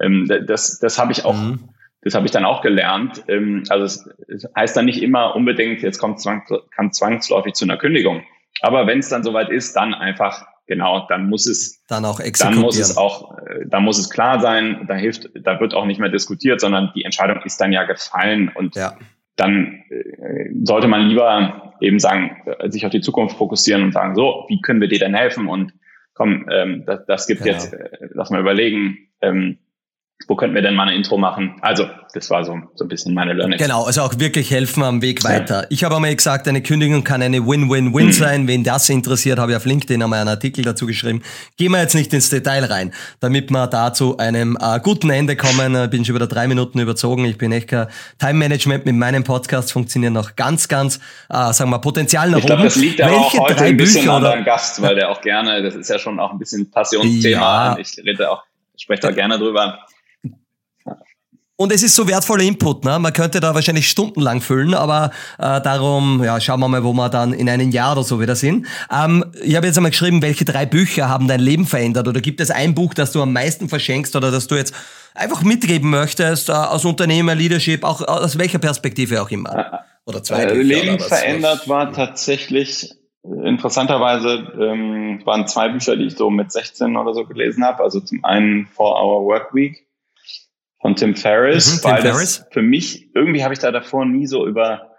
Ähm, 0.00 0.30
das, 0.46 0.78
das 0.78 0.98
habe 0.98 1.12
ich 1.12 1.24
auch, 1.24 1.34
mhm. 1.34 1.70
das 2.02 2.14
habe 2.14 2.26
ich 2.26 2.32
dann 2.32 2.44
auch 2.44 2.62
gelernt. 2.62 3.24
Ähm, 3.26 3.64
also 3.68 3.84
es, 3.84 4.10
es 4.28 4.48
heißt 4.54 4.76
dann 4.76 4.84
nicht 4.84 5.02
immer 5.02 5.34
unbedingt, 5.34 5.82
jetzt 5.82 5.98
kommt 5.98 6.20
zwang, 6.20 6.44
kann 6.74 6.92
zwangsläufig 6.92 7.54
zu 7.54 7.64
einer 7.64 7.76
Kündigung. 7.76 8.22
Aber 8.60 8.86
wenn 8.86 8.98
es 8.98 9.08
dann 9.08 9.22
soweit 9.22 9.50
ist, 9.50 9.76
dann 9.76 9.94
einfach 9.94 10.46
genau, 10.68 11.06
dann 11.08 11.28
muss 11.28 11.46
es 11.46 11.84
dann 11.86 12.04
auch 12.04 12.20
exekutieren. 12.20 12.54
Dann 12.54 12.62
muss 12.62 12.78
es 12.78 12.96
auch, 12.96 13.36
äh, 13.38 13.66
da 13.66 13.80
muss 13.80 13.98
es 13.98 14.10
klar 14.10 14.40
sein. 14.40 14.84
Da 14.86 14.94
hilft, 14.94 15.30
da 15.34 15.58
wird 15.58 15.74
auch 15.74 15.86
nicht 15.86 15.98
mehr 15.98 16.10
diskutiert, 16.10 16.60
sondern 16.60 16.92
die 16.94 17.04
Entscheidung 17.04 17.42
ist 17.42 17.60
dann 17.60 17.72
ja 17.72 17.84
gefallen 17.84 18.50
und 18.54 18.76
ja. 18.76 18.96
dann 19.36 19.82
äh, 19.90 20.50
sollte 20.62 20.86
man 20.86 21.08
lieber 21.08 21.74
eben 21.80 21.98
sagen, 21.98 22.36
äh, 22.46 22.70
sich 22.70 22.84
auf 22.86 22.92
die 22.92 23.00
Zukunft 23.00 23.36
fokussieren 23.36 23.82
und 23.82 23.92
sagen, 23.92 24.14
so, 24.14 24.44
wie 24.48 24.60
können 24.60 24.80
wir 24.80 24.88
dir 24.88 24.98
denn 25.00 25.14
helfen? 25.14 25.48
Und 25.48 25.72
komm, 26.14 26.46
ähm, 26.50 26.84
das, 26.86 27.06
das 27.06 27.26
gibt 27.26 27.42
genau. 27.42 27.54
jetzt, 27.54 27.72
äh, 27.72 28.08
lass 28.12 28.30
mal 28.30 28.40
überlegen. 28.40 29.08
Ähm, 29.20 29.58
wo 30.28 30.36
könnten 30.36 30.54
wir 30.54 30.60
denn 30.60 30.74
mal 30.74 30.88
ein 30.88 30.94
Intro 30.94 31.16
machen? 31.16 31.56
Also, 31.62 31.86
das 32.12 32.28
war 32.28 32.44
so, 32.44 32.58
so 32.74 32.84
ein 32.84 32.88
bisschen 32.88 33.14
meine 33.14 33.32
Learning. 33.32 33.58
Genau, 33.58 33.84
also 33.84 34.02
auch 34.02 34.18
wirklich 34.18 34.50
helfen 34.50 34.82
am 34.82 35.00
Weg 35.00 35.24
weiter. 35.24 35.62
Ja. 35.62 35.66
Ich 35.70 35.84
habe 35.84 35.96
einmal 35.96 36.14
gesagt, 36.14 36.46
eine 36.46 36.62
Kündigung 36.62 37.02
kann 37.02 37.22
eine 37.22 37.46
Win-Win-Win 37.46 38.06
mhm. 38.06 38.12
sein. 38.12 38.46
Wen 38.46 38.62
das 38.62 38.90
interessiert, 38.90 39.38
habe 39.38 39.52
ich 39.52 39.56
auf 39.56 39.64
LinkedIn 39.64 40.02
einmal 40.02 40.20
einen 40.20 40.28
Artikel 40.28 40.62
dazu 40.62 40.84
geschrieben. 40.84 41.22
Gehen 41.56 41.72
wir 41.72 41.80
jetzt 41.80 41.94
nicht 41.94 42.12
ins 42.12 42.28
Detail 42.28 42.64
rein, 42.64 42.92
damit 43.20 43.50
wir 43.50 43.66
da 43.68 43.94
zu 43.94 44.18
einem 44.18 44.58
äh, 44.60 44.78
guten 44.80 45.08
Ende 45.08 45.34
kommen. 45.34 45.74
Ich 45.84 45.90
bin 45.90 46.04
schon 46.04 46.14
wieder 46.14 46.26
drei 46.26 46.46
Minuten 46.46 46.78
überzogen. 46.78 47.24
Ich 47.24 47.38
bin 47.38 47.50
echt 47.50 47.68
kein 47.68 47.86
Time-Management 48.18 48.84
mit 48.84 48.96
meinem 48.96 49.24
Podcast 49.24 49.72
funktioniert 49.72 50.12
noch 50.12 50.36
ganz, 50.36 50.68
ganz, 50.68 51.00
äh, 51.30 51.54
sagen 51.54 51.70
wir, 51.70 51.78
Potenzial 51.78 52.30
nach 52.30 52.38
ich 52.38 52.46
glaub, 52.46 52.58
oben. 52.58 52.66
Ich 52.66 52.74
glaube, 52.74 52.86
das 52.86 52.98
liegt 52.98 53.00
aber 53.00 53.12
Welche 53.12 53.40
auch 53.40 53.48
heute 53.48 53.64
ein 53.64 53.76
bisschen 53.78 54.02
Bücher, 54.02 54.12
an 54.14 54.22
deinem 54.22 54.44
Gast, 54.44 54.82
weil 54.82 54.94
der 54.94 55.10
auch 55.10 55.22
gerne, 55.22 55.62
das 55.62 55.74
ist 55.74 55.88
ja 55.88 55.98
schon 55.98 56.20
auch 56.20 56.32
ein 56.32 56.38
bisschen 56.38 56.70
Passionsthema. 56.70 57.40
Ja. 57.40 57.78
Ich 57.78 57.96
rede 58.04 58.30
auch, 58.30 58.42
spreche 58.76 59.00
da 59.00 59.10
gerne 59.10 59.38
drüber. 59.38 59.78
Und 61.60 61.72
es 61.72 61.82
ist 61.82 61.96
so 61.96 62.06
wertvoller 62.06 62.44
Input, 62.44 62.84
ne? 62.84 63.00
Man 63.00 63.12
könnte 63.12 63.40
da 63.40 63.52
wahrscheinlich 63.52 63.90
stundenlang 63.90 64.40
füllen, 64.40 64.74
aber 64.74 65.10
äh, 65.38 65.60
darum, 65.60 66.22
ja, 66.22 66.40
schauen 66.40 66.60
wir 66.60 66.68
mal, 66.68 66.84
wo 66.84 66.92
wir 66.92 67.08
dann 67.08 67.32
in 67.32 67.48
einem 67.48 67.72
Jahr 67.72 67.94
oder 67.94 68.04
so 68.04 68.20
wieder 68.20 68.36
sind. 68.36 68.68
Ähm, 68.96 69.24
ich 69.42 69.56
habe 69.56 69.66
jetzt 69.66 69.76
einmal 69.76 69.90
geschrieben, 69.90 70.22
welche 70.22 70.44
drei 70.44 70.66
Bücher 70.66 71.08
haben 71.08 71.26
dein 71.26 71.40
Leben 71.40 71.66
verändert? 71.66 72.06
Oder 72.06 72.20
gibt 72.20 72.40
es 72.40 72.52
ein 72.52 72.76
Buch, 72.76 72.94
das 72.94 73.10
du 73.10 73.20
am 73.20 73.32
meisten 73.32 73.68
verschenkst 73.68 74.14
oder 74.14 74.30
das 74.30 74.46
du 74.46 74.54
jetzt 74.54 74.72
einfach 75.16 75.42
mitgeben 75.42 75.90
möchtest 75.90 76.48
äh, 76.48 76.52
aus 76.52 76.84
Unternehmer, 76.84 77.34
Leadership, 77.34 77.82
auch 77.82 78.02
aus 78.02 78.38
welcher 78.38 78.60
Perspektive 78.60 79.20
auch 79.20 79.30
immer? 79.32 79.82
Oder 80.06 80.22
zwei 80.22 80.44
äh, 80.44 80.52
Bücher, 80.52 80.62
Leben 80.62 81.00
verändert 81.00 81.68
war 81.68 81.92
tatsächlich 81.92 82.92
äh, 83.24 83.48
interessanterweise 83.48 84.52
ähm, 84.60 85.22
waren 85.24 85.48
zwei 85.48 85.70
Bücher, 85.70 85.96
die 85.96 86.04
ich 86.04 86.16
so 86.16 86.30
mit 86.30 86.52
16 86.52 86.96
oder 86.96 87.14
so 87.14 87.24
gelesen 87.24 87.64
habe. 87.64 87.82
Also 87.82 87.98
zum 87.98 88.24
einen 88.24 88.68
For 88.68 88.94
Our 89.02 89.24
Work 89.24 89.52
Week 89.56 89.87
von 90.80 90.96
Tim 90.96 91.14
Ferriss, 91.14 91.82
mhm, 91.82 91.88
weil 91.88 92.02
Tim 92.02 92.12
Ferriss. 92.12 92.46
für 92.50 92.62
mich, 92.62 93.10
irgendwie 93.14 93.42
habe 93.44 93.54
ich 93.54 93.60
da 93.60 93.70
davor 93.70 94.04
nie 94.04 94.26
so 94.26 94.46
über 94.46 94.92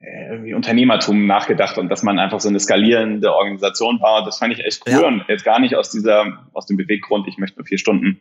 äh, 0.00 0.30
irgendwie 0.30 0.54
Unternehmertum 0.54 1.26
nachgedacht 1.26 1.78
und 1.78 1.88
dass 1.88 2.02
man 2.02 2.18
einfach 2.18 2.40
so 2.40 2.48
eine 2.48 2.60
skalierende 2.60 3.34
Organisation 3.34 3.98
baut. 3.98 4.26
Das 4.26 4.38
fand 4.38 4.52
ich 4.52 4.64
echt 4.64 4.82
cool 4.86 4.92
ja. 4.92 5.06
und 5.06 5.24
jetzt 5.28 5.44
gar 5.44 5.60
nicht 5.60 5.76
aus 5.76 5.90
dieser, 5.90 6.48
aus 6.52 6.66
dem 6.66 6.76
Beweggrund, 6.76 7.26
ich 7.28 7.38
möchte 7.38 7.58
nur 7.58 7.66
vier 7.66 7.78
Stunden 7.78 8.20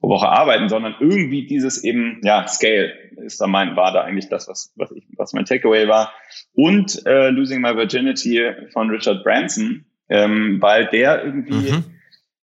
pro 0.00 0.10
Woche 0.10 0.28
arbeiten, 0.28 0.68
sondern 0.68 0.94
irgendwie 1.00 1.46
dieses 1.46 1.82
eben, 1.82 2.20
ja, 2.22 2.46
Scale 2.46 2.92
ist 3.24 3.40
da 3.40 3.46
mein, 3.46 3.74
war 3.74 3.92
da 3.92 4.02
eigentlich 4.02 4.28
das, 4.28 4.48
was, 4.48 4.72
was 4.76 4.92
ich, 4.92 5.04
was 5.16 5.32
mein 5.32 5.44
Takeaway 5.44 5.88
war. 5.88 6.12
Und 6.52 7.04
äh, 7.04 7.30
Losing 7.30 7.60
My 7.60 7.74
Virginity 7.74 8.52
von 8.72 8.90
Richard 8.90 9.24
Branson, 9.24 9.86
ähm, 10.08 10.58
weil 10.60 10.86
der 10.86 11.24
irgendwie 11.24 11.72
mhm 11.72 11.97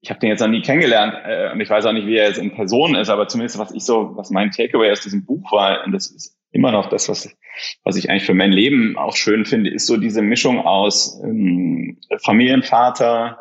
ich 0.06 0.12
habe 0.12 0.20
den 0.20 0.30
jetzt 0.30 0.40
noch 0.40 0.48
nie 0.48 0.62
kennengelernt 0.62 1.16
äh, 1.26 1.52
und 1.52 1.60
ich 1.62 1.70
weiß 1.70 1.84
auch 1.88 1.92
nicht, 1.92 2.06
wie 2.06 2.16
er 2.16 2.28
jetzt 2.28 2.38
in 2.38 2.54
Person 2.54 2.94
ist, 2.94 3.10
aber 3.10 3.28
zumindest 3.28 3.58
was 3.58 3.72
ich 3.72 3.84
so, 3.84 4.12
was 4.16 4.30
mein 4.30 4.52
Takeaway 4.52 4.92
aus 4.92 5.02
diesem 5.02 5.26
Buch 5.26 5.52
war, 5.52 5.84
und 5.84 5.94
das 5.94 6.12
ist 6.12 6.38
immer 6.52 6.72
noch 6.72 6.90
das, 6.90 7.10
was, 7.10 7.36
was 7.84 7.96
ich 7.96 8.08
eigentlich 8.08 8.26
für 8.26 8.36
mein 8.36 8.52
Leben 8.52 9.00
auch 9.00 9.16
schön 9.16 9.46
finde, 9.46 9.72
ist 9.72 9.88
so 9.88 9.98
diese 9.98 10.22
Mischung 10.22 10.60
aus 10.60 11.20
ähm, 11.24 11.98
Familienvater, 12.24 13.40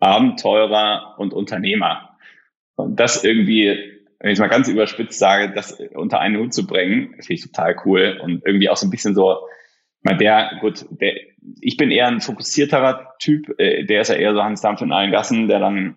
Abenteurer 0.00 1.14
und 1.16 1.32
Unternehmer. 1.32 2.10
Und 2.74 3.00
das 3.00 3.24
irgendwie, 3.24 3.68
wenn 4.20 4.30
ich 4.30 4.34
es 4.34 4.38
mal 4.38 4.48
ganz 4.48 4.68
überspitzt 4.68 5.18
sage, 5.18 5.54
das 5.54 5.80
unter 5.94 6.20
einen 6.20 6.36
Hut 6.36 6.52
zu 6.52 6.66
bringen, 6.66 7.14
finde 7.20 7.32
ich 7.32 7.42
total 7.42 7.74
cool 7.86 8.20
und 8.22 8.42
irgendwie 8.44 8.68
auch 8.68 8.76
so 8.76 8.86
ein 8.86 8.90
bisschen 8.90 9.14
so, 9.14 9.38
mal 10.02 10.18
der, 10.18 10.58
gut, 10.60 10.84
der, 10.90 11.14
ich 11.60 11.76
bin 11.76 11.90
eher 11.90 12.08
ein 12.08 12.20
fokussierterer 12.20 13.14
Typ, 13.18 13.58
äh, 13.58 13.84
der 13.84 14.02
ist 14.02 14.08
ja 14.08 14.16
eher 14.16 14.34
so 14.34 14.42
Hans 14.42 14.60
Dampf 14.60 14.80
in 14.80 14.92
allen 14.92 15.12
Gassen, 15.12 15.48
der 15.48 15.58
dann 15.58 15.96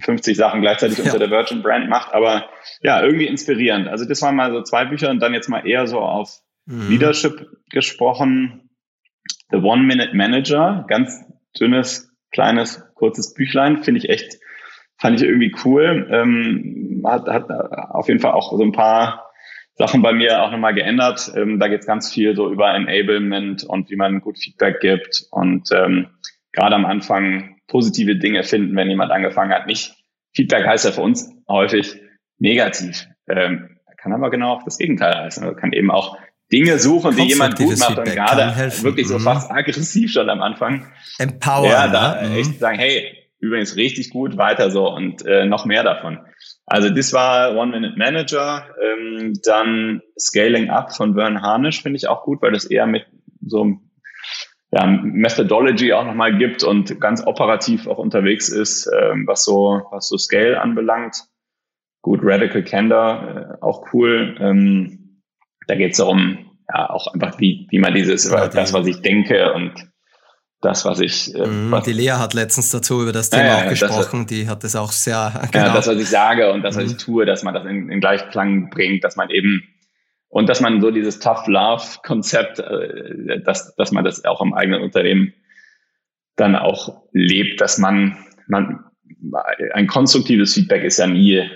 50 0.00 0.36
Sachen 0.36 0.60
gleichzeitig 0.60 0.98
ja. 0.98 1.04
unter 1.04 1.18
der 1.18 1.30
Virgin 1.30 1.62
Brand 1.62 1.88
macht, 1.88 2.14
aber 2.14 2.46
ja, 2.82 3.02
irgendwie 3.02 3.26
inspirierend. 3.26 3.88
Also 3.88 4.04
das 4.04 4.22
waren 4.22 4.36
mal 4.36 4.52
so 4.52 4.62
zwei 4.62 4.84
Bücher 4.84 5.10
und 5.10 5.20
dann 5.20 5.34
jetzt 5.34 5.48
mal 5.48 5.66
eher 5.66 5.86
so 5.86 5.98
auf 5.98 6.40
mhm. 6.66 6.90
Leadership 6.90 7.48
gesprochen. 7.70 8.70
The 9.50 9.58
One 9.58 9.82
Minute 9.82 10.14
Manager, 10.14 10.84
ganz 10.88 11.24
dünnes, 11.58 12.12
kleines, 12.30 12.84
kurzes 12.94 13.34
Büchlein, 13.34 13.82
finde 13.82 13.98
ich 13.98 14.08
echt, 14.08 14.38
fand 14.96 15.20
ich 15.20 15.26
irgendwie 15.26 15.54
cool. 15.64 16.08
Ähm, 16.10 17.02
hat, 17.04 17.26
hat 17.26 17.50
auf 17.50 18.06
jeden 18.08 18.20
Fall 18.20 18.32
auch 18.32 18.56
so 18.56 18.62
ein 18.62 18.72
paar 18.72 19.29
Sachen 19.80 20.02
bei 20.02 20.12
mir 20.12 20.42
auch 20.42 20.50
nochmal 20.50 20.74
geändert. 20.74 21.32
Ähm, 21.34 21.58
da 21.58 21.68
geht 21.68 21.80
es 21.80 21.86
ganz 21.86 22.12
viel 22.12 22.36
so 22.36 22.52
über 22.52 22.74
Enablement 22.74 23.64
und 23.64 23.90
wie 23.90 23.96
man 23.96 24.20
gut 24.20 24.38
Feedback 24.38 24.78
gibt 24.80 25.24
und 25.30 25.70
ähm, 25.72 26.08
gerade 26.52 26.74
am 26.74 26.84
Anfang 26.84 27.56
positive 27.66 28.16
Dinge 28.16 28.42
finden, 28.42 28.76
wenn 28.76 28.90
jemand 28.90 29.10
angefangen 29.10 29.52
hat. 29.52 29.66
Nicht 29.66 29.94
Feedback 30.34 30.66
heißt 30.66 30.84
ja 30.84 30.92
für 30.92 31.00
uns 31.00 31.32
häufig 31.48 31.96
negativ. 32.38 33.06
Ähm, 33.26 33.78
kann 33.96 34.12
aber 34.12 34.30
genau 34.30 34.52
auch 34.52 34.64
das 34.64 34.76
Gegenteil 34.76 35.14
heißen. 35.14 35.42
Also 35.42 35.56
kann 35.56 35.72
eben 35.72 35.90
auch 35.90 36.18
Dinge 36.52 36.78
suchen, 36.78 37.16
die 37.16 37.22
jemand 37.22 37.56
gut 37.56 37.78
macht 37.78 37.96
und 37.96 38.04
gerade 38.04 38.54
wirklich 38.82 39.08
so 39.08 39.18
mhm. 39.18 39.22
fast 39.22 39.50
aggressiv 39.50 40.12
schon 40.12 40.28
am 40.28 40.42
Anfang. 40.42 40.92
Empower. 41.18 41.68
Ja, 41.68 41.88
da 41.88 42.20
ne? 42.20 42.36
echt 42.36 42.58
sagen, 42.58 42.78
hey, 42.78 43.16
übrigens 43.40 43.76
richtig 43.76 44.10
gut, 44.10 44.36
weiter 44.36 44.70
so 44.70 44.88
und 44.88 45.24
äh, 45.26 45.46
noch 45.46 45.64
mehr 45.64 45.82
davon. 45.82 46.18
Also 46.66 46.90
das 46.90 47.12
war 47.12 47.56
One 47.56 47.72
Minute 47.72 47.98
Manager. 47.98 48.66
Ähm, 48.82 49.34
dann 49.44 50.02
Scaling 50.18 50.70
Up 50.70 50.94
von 50.94 51.14
Vern 51.14 51.42
Harnisch 51.42 51.82
finde 51.82 51.96
ich 51.96 52.08
auch 52.08 52.22
gut, 52.22 52.42
weil 52.42 52.52
das 52.52 52.64
eher 52.64 52.86
mit 52.86 53.06
so 53.44 53.80
ja, 54.72 54.86
Methodology 54.86 55.92
auch 55.92 56.04
nochmal 56.04 56.38
gibt 56.38 56.62
und 56.62 57.00
ganz 57.00 57.26
operativ 57.26 57.86
auch 57.88 57.98
unterwegs 57.98 58.48
ist, 58.48 58.88
ähm, 58.96 59.26
was 59.26 59.44
so, 59.44 59.82
was 59.90 60.08
so 60.08 60.16
Scale 60.16 60.60
anbelangt. 60.60 61.24
Gut, 62.02 62.20
Radical 62.22 62.62
Candor, 62.62 63.58
äh, 63.58 63.64
auch 63.64 63.92
cool. 63.92 64.36
Ähm, 64.38 65.22
da 65.66 65.74
geht 65.74 65.92
es 65.92 65.98
darum, 65.98 66.50
ja, 66.72 66.88
auch 66.88 67.12
einfach, 67.12 67.40
wie, 67.40 67.66
wie 67.70 67.78
man 67.78 67.94
dieses, 67.94 68.30
ja, 68.30 68.48
das, 68.48 68.72
was 68.72 68.86
ich 68.86 69.02
denke 69.02 69.52
und 69.54 69.89
das, 70.60 70.84
was 70.84 71.00
ich. 71.00 71.34
Äh, 71.34 71.46
mhm, 71.46 71.70
was, 71.70 71.84
die 71.84 71.92
Lea 71.92 72.12
hat 72.12 72.34
letztens 72.34 72.70
dazu 72.70 73.02
über 73.02 73.12
das 73.12 73.30
Thema 73.30 73.44
ja, 73.44 73.64
auch 73.64 73.68
gesprochen, 73.68 74.26
das, 74.26 74.26
die 74.26 74.48
hat 74.48 74.64
das 74.64 74.76
auch 74.76 74.92
sehr. 74.92 75.48
Genau. 75.52 75.66
Ja, 75.66 75.74
das, 75.74 75.86
was 75.86 75.96
ich 75.96 76.08
sage 76.08 76.52
und 76.52 76.62
das, 76.62 76.76
was 76.76 76.84
ich 76.84 76.92
mhm. 76.92 76.98
tue, 76.98 77.26
dass 77.26 77.42
man 77.42 77.54
das 77.54 77.64
in, 77.64 77.90
in 77.90 78.00
Gleichklang 78.00 78.70
bringt, 78.70 79.04
dass 79.04 79.16
man 79.16 79.30
eben 79.30 79.62
und 80.28 80.48
dass 80.48 80.60
man 80.60 80.80
so 80.80 80.90
dieses 80.90 81.18
Tough 81.18 81.46
Love 81.46 81.84
Konzept, 82.04 82.60
äh, 82.60 83.40
dass, 83.42 83.74
dass 83.74 83.92
man 83.92 84.04
das 84.04 84.24
auch 84.24 84.40
im 84.40 84.54
eigenen 84.54 84.82
Unternehmen 84.82 85.34
dann 86.36 86.56
auch 86.56 87.02
lebt, 87.12 87.60
dass 87.60 87.78
man, 87.78 88.16
man, 88.46 88.84
ein 89.74 89.86
konstruktives 89.86 90.54
Feedback 90.54 90.84
ist 90.84 90.98
ja 90.98 91.06
nie, 91.06 91.50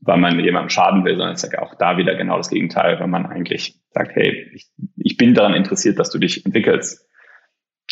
weil 0.00 0.18
man 0.18 0.38
jemandem 0.38 0.68
schaden 0.68 1.04
will, 1.04 1.16
sondern 1.16 1.34
es 1.34 1.42
ist 1.42 1.52
ja 1.52 1.62
auch 1.62 1.74
da 1.74 1.96
wieder 1.96 2.14
genau 2.14 2.36
das 2.36 2.50
Gegenteil, 2.50 3.00
wenn 3.00 3.10
man 3.10 3.26
eigentlich 3.26 3.80
sagt, 3.92 4.14
hey, 4.14 4.50
ich, 4.54 4.68
ich 4.96 5.16
bin 5.16 5.34
daran 5.34 5.54
interessiert, 5.54 5.98
dass 5.98 6.10
du 6.10 6.18
dich 6.18 6.44
entwickelst. 6.44 7.06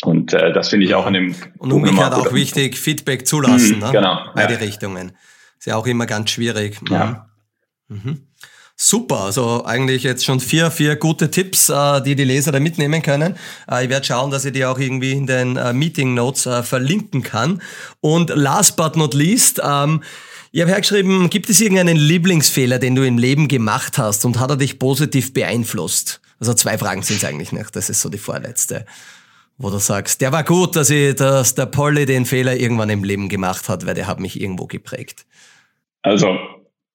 Und 0.01 0.33
äh, 0.33 0.51
das 0.51 0.69
finde 0.69 0.85
ich 0.85 0.93
auch 0.93 1.07
in 1.07 1.13
dem. 1.13 1.35
Und 1.57 1.71
umgekehrt 1.71 2.13
auch 2.13 2.33
wichtig, 2.33 2.77
Feedback 2.77 3.27
zulassen, 3.27 3.77
mhm, 3.77 3.83
ne? 3.83 3.91
Genau. 3.91 4.19
Beide 4.35 4.53
ja. 4.53 4.59
Richtungen. 4.59 5.13
Ist 5.57 5.67
ja 5.67 5.75
auch 5.77 5.87
immer 5.87 6.05
ganz 6.05 6.31
schwierig. 6.31 6.79
Ja. 6.89 7.27
Mhm. 7.87 8.01
mhm. 8.03 8.21
Super, 8.77 9.21
also 9.21 9.63
eigentlich 9.63 10.03
jetzt 10.03 10.25
schon 10.25 10.41
vier, 10.41 10.69
vier 10.69 10.97
gute 10.97 11.31
Tipps, 11.31 11.69
äh, 11.69 12.01
die 12.01 12.13
die 12.15 12.25
Leser 12.25 12.51
da 12.51 12.59
mitnehmen 12.59 13.01
können. 13.01 13.37
Äh, 13.71 13.85
ich 13.85 13.89
werde 13.89 14.05
schauen, 14.05 14.31
dass 14.31 14.43
ich 14.43 14.51
die 14.51 14.65
auch 14.65 14.77
irgendwie 14.77 15.13
in 15.13 15.27
den 15.27 15.55
äh, 15.55 15.71
Meeting 15.71 16.13
Notes 16.13 16.43
verlinken 16.63 17.23
kann. 17.23 17.61
Und 18.01 18.31
last 18.31 18.75
but 18.75 18.97
not 18.97 19.13
least, 19.13 19.61
ähm, 19.63 20.03
ich 20.51 20.59
habe 20.59 20.71
hergeschrieben, 20.71 21.29
gibt 21.29 21.49
es 21.49 21.61
irgendeinen 21.61 21.95
Lieblingsfehler, 21.95 22.77
den 22.77 22.95
du 22.95 23.07
im 23.07 23.17
Leben 23.17 23.47
gemacht 23.47 23.97
hast 23.97 24.25
und 24.25 24.39
hat 24.39 24.49
er 24.49 24.57
dich 24.57 24.77
positiv 24.77 25.33
beeinflusst? 25.33 26.19
Also 26.39 26.53
zwei 26.53 26.77
Fragen 26.77 27.01
sind 27.01 27.17
es 27.17 27.23
eigentlich 27.23 27.53
nicht, 27.53 27.73
das 27.77 27.89
ist 27.89 28.01
so 28.01 28.09
die 28.09 28.17
vorletzte. 28.17 28.85
Wo 29.57 29.69
du 29.69 29.77
sagst, 29.77 30.21
der 30.21 30.31
war 30.31 30.43
gut, 30.43 30.75
dass, 30.75 30.89
ich, 30.89 31.15
dass 31.15 31.55
der 31.55 31.65
Polly 31.65 32.05
den 32.05 32.25
Fehler 32.25 32.55
irgendwann 32.55 32.89
im 32.89 33.03
Leben 33.03 33.29
gemacht 33.29 33.69
hat, 33.69 33.85
weil 33.85 33.93
der 33.93 34.07
hat 34.07 34.19
mich 34.19 34.39
irgendwo 34.39 34.67
geprägt. 34.67 35.25
Also 36.01 36.37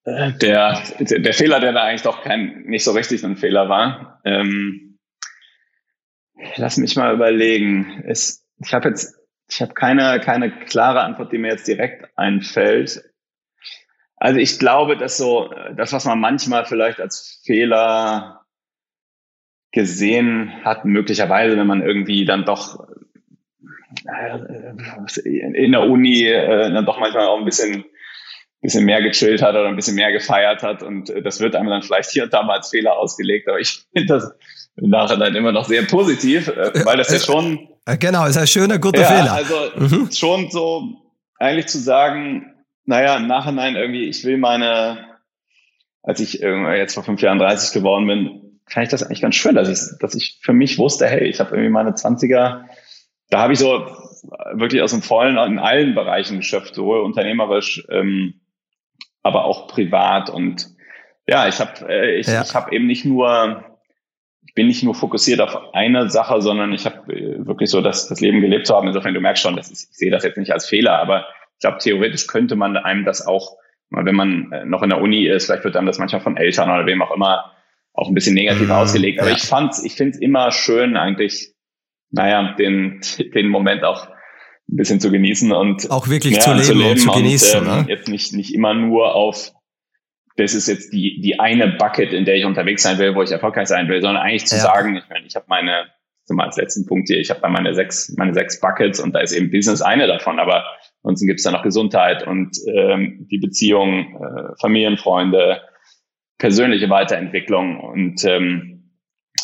der, 0.07 0.83
der 1.01 1.35
Fehler, 1.35 1.61
der 1.61 1.73
da 1.73 1.85
eigentlich 1.85 2.03
doch 2.03 2.23
kein, 2.23 2.63
nicht 2.63 2.85
so 2.85 2.93
richtig 2.93 3.25
ein 3.25 3.37
Fehler 3.37 3.69
war. 3.69 4.21
Ähm, 4.25 4.99
lass 6.57 6.77
mich 6.77 6.97
mal 6.97 7.15
überlegen. 7.15 8.03
Es, 8.07 8.47
ich 8.59 8.73
habe 8.73 8.89
jetzt, 8.89 9.15
ich 9.49 9.61
habe 9.61 9.75
keine, 9.75 10.21
keine 10.21 10.51
klare 10.51 11.03
Antwort, 11.03 11.33
die 11.33 11.39
mir 11.39 11.49
jetzt 11.49 11.69
direkt 11.69 12.07
einfällt. 12.17 13.03
Also 14.17 14.39
ich 14.39 14.59
glaube, 14.59 14.97
dass 14.97 15.17
so, 15.17 15.51
das, 15.77 15.93
was 15.93 16.05
man 16.05 16.21
manchmal 16.21 16.67
vielleicht 16.67 17.01
als 17.01 17.41
Fehler 17.45 18.40
gesehen 19.73 20.53
hat, 20.65 20.85
möglicherweise, 20.85 21.57
wenn 21.57 21.67
man 21.67 21.83
irgendwie 21.83 22.25
dann 22.25 22.45
doch 22.45 22.87
äh, 24.07 24.39
in 25.33 25.73
der 25.73 25.83
Uni 25.83 26.25
äh, 26.25 26.73
dann 26.73 26.87
doch 26.87 26.99
manchmal 26.99 27.27
auch 27.27 27.39
ein 27.39 27.45
bisschen 27.45 27.85
bisschen 28.61 28.85
mehr 28.85 29.03
gechillt 29.03 29.43
hat 29.43 29.55
oder 29.55 29.69
ein 29.69 29.77
bisschen 29.77 29.95
mehr 29.95 30.13
gefeiert 30.13 30.63
hat. 30.63 30.83
Und 30.83 31.11
äh, 31.11 31.23
das 31.23 31.41
wird 31.41 31.57
einem 31.57 31.69
dann 31.69 31.83
vielleicht 31.83 32.11
hier 32.11 32.25
und 32.25 32.33
da 32.33 32.43
mal 32.43 32.57
als 32.57 32.69
Fehler 32.69 32.97
ausgelegt. 32.97 33.49
Aber 33.49 33.59
ich 33.59 33.85
finde 33.93 34.15
das 34.15 34.33
im 34.77 34.91
Nachhinein 34.91 35.35
immer 35.35 35.53
noch 35.53 35.67
sehr 35.67 35.83
positiv, 35.83 36.49
äh, 36.49 36.85
weil 36.85 36.99
das 36.99 37.11
ja 37.11 37.19
schon. 37.19 37.69
Genau, 37.99 38.27
ist 38.27 38.37
ein 38.37 38.47
schöner, 38.47 38.79
guter 38.79 39.01
ja, 39.01 39.07
Fehler. 39.07 39.33
Also 39.33 39.57
mhm. 39.77 40.13
schon 40.13 40.51
so 40.51 41.03
eigentlich 41.39 41.67
zu 41.67 41.79
sagen, 41.79 42.55
naja, 42.85 43.17
im 43.17 43.27
Nachhinein 43.27 43.77
irgendwie, 43.77 44.05
ich 44.05 44.25
will 44.25 44.37
meine, 44.37 45.07
als 46.03 46.21
ich 46.21 46.35
jetzt 46.35 46.95
vor 46.95 47.03
fünf 47.03 47.21
Jahren 47.23 47.39
30 47.39 47.73
geworden 47.73 48.07
bin, 48.07 48.50
fand 48.71 48.85
ich 48.85 48.91
das 48.91 49.03
eigentlich 49.03 49.21
ganz 49.21 49.35
schön, 49.35 49.55
dass 49.55 49.69
ich, 49.69 49.99
dass 49.99 50.15
ich 50.15 50.39
für 50.41 50.53
mich 50.53 50.79
wusste, 50.79 51.07
hey, 51.07 51.27
ich 51.27 51.41
habe 51.41 51.51
irgendwie 51.51 51.71
meine 51.71 51.91
20er, 51.91 52.65
da 53.29 53.41
habe 53.41 53.53
ich 53.53 53.59
so 53.59 53.87
wirklich 54.53 54.83
aus 54.83 54.93
dem 54.93 55.03
Vollen 55.03 55.37
in 55.39 55.59
allen 55.59 55.95
Bereichen 55.95 56.39
geschöpft, 56.39 56.75
sowohl 56.75 57.01
unternehmerisch, 57.01 57.87
ähm, 57.91 58.41
aber 59.23 59.45
auch 59.45 59.69
privat. 59.69 60.31
Und 60.31 60.69
ja, 61.27 61.49
ich 61.49 61.59
habe 61.59 61.89
äh, 61.89 62.19
ich, 62.19 62.27
ja. 62.27 62.43
ich 62.43 62.55
hab 62.55 62.73
eben 62.73 62.87
nicht 62.87 63.05
nur, 63.05 63.65
ich 64.47 64.55
bin 64.55 64.67
nicht 64.67 64.83
nur 64.83 64.95
fokussiert 64.95 65.41
auf 65.41 65.75
eine 65.75 66.11
Sache, 66.11 66.41
sondern 66.41 66.73
ich 66.73 66.87
habe 66.87 67.13
äh, 67.13 67.47
wirklich 67.47 67.71
so 67.71 67.81
das, 67.81 68.09
das 68.09 68.21
Leben 68.21 68.41
gelebt 68.41 68.67
zu 68.67 68.75
haben. 68.75 68.87
Insofern, 68.87 69.15
du 69.15 69.21
merkst 69.21 69.43
schon, 69.43 69.57
das 69.57 69.71
ist, 69.71 69.91
ich 69.91 69.97
sehe 69.97 70.11
das 70.11 70.25
jetzt 70.25 70.39
nicht 70.39 70.53
als 70.53 70.69
Fehler, 70.69 70.99
aber 70.99 71.27
ich 71.55 71.61
glaube, 71.61 71.79
theoretisch 71.79 72.27
könnte 72.27 72.57
man 72.57 72.77
einem 72.77 73.05
das 73.05 73.27
auch, 73.27 73.57
wenn 73.91 74.15
man 74.15 74.53
äh, 74.53 74.65
noch 74.65 74.83
in 74.83 74.91
der 74.91 75.01
Uni 75.01 75.27
ist, 75.27 75.47
vielleicht 75.47 75.65
wird 75.65 75.77
einem 75.77 75.87
das 75.87 75.99
manchmal 75.99 76.21
von 76.21 76.37
Eltern 76.37 76.71
oder 76.71 76.87
wem 76.87 77.03
auch 77.03 77.15
immer 77.15 77.53
auch 78.01 78.09
ein 78.09 78.15
bisschen 78.15 78.35
negativ 78.35 78.69
mhm, 78.69 78.73
ausgelegt. 78.73 79.21
Aber 79.21 79.31
ja. 79.31 79.37
ich 79.37 79.43
fand's, 79.43 79.85
ich 79.85 79.95
finde 79.95 80.13
es 80.13 80.21
immer 80.21 80.51
schön, 80.53 80.97
eigentlich, 80.97 81.53
naja, 82.11 82.55
den, 82.59 83.01
den 83.35 83.49
Moment 83.49 83.85
auch 83.85 84.09
ein 84.09 84.77
bisschen 84.77 85.01
zu 85.01 85.11
genießen 85.11 85.53
und 85.53 85.91
auch 85.91 86.09
wirklich 86.09 86.37
ja, 86.37 86.41
zu, 86.41 86.53
leben 86.53 86.65
zu 86.65 86.75
leben 86.75 86.91
und 86.91 86.99
zu 86.99 87.11
genießen. 87.11 87.61
Und, 87.61 87.67
ähm, 87.67 87.83
ne? 87.83 87.85
Jetzt 87.89 88.09
nicht, 88.09 88.33
nicht 88.33 88.55
immer 88.55 88.73
nur 88.73 89.15
auf, 89.15 89.53
das 90.37 90.55
ist 90.55 90.67
jetzt 90.67 90.93
die, 90.93 91.21
die 91.21 91.39
eine 91.39 91.69
Bucket, 91.69 92.13
in 92.13 92.25
der 92.25 92.37
ich 92.37 92.47
unterwegs 92.47 92.83
sein 92.83 92.99
will, 92.99 93.15
wo 93.15 93.23
ich 93.23 93.31
erfolgreich 93.31 93.69
sein 93.69 93.89
will, 93.89 94.01
sondern 94.01 94.23
eigentlich 94.23 94.47
zu 94.47 94.57
ja. 94.57 94.63
sagen, 94.63 94.97
ich 94.97 95.05
meine, 95.11 95.27
ich 95.27 95.37
habe 95.37 95.45
meine, 95.49 95.89
zum 96.25 96.41
als 96.41 96.57
letzten 96.57 96.87
Punkt 96.87 97.09
hier, 97.09 97.19
ich 97.19 97.29
habe 97.29 97.41
da 97.41 97.49
meine 97.49 97.75
sechs, 97.75 98.15
meine 98.17 98.33
sechs 98.33 98.61
Buckets 98.61 99.01
und 99.01 99.15
da 99.15 99.21
ist 99.21 99.33
eben 99.33 99.51
Business 99.51 99.83
eine 99.83 100.07
davon, 100.07 100.39
aber 100.39 100.65
ansonsten 101.03 101.27
gibt 101.27 101.41
es 101.41 101.45
da 101.45 101.51
noch 101.51 101.63
Gesundheit 101.63 102.27
und 102.27 102.57
ähm, 102.67 103.27
die 103.31 103.39
Beziehung, 103.39 104.17
äh, 104.17 104.57
Familienfreunde, 104.61 105.61
persönliche 106.41 106.91
Weiterentwicklung 106.91 107.79
und 107.79 108.25
ähm, 108.25 108.81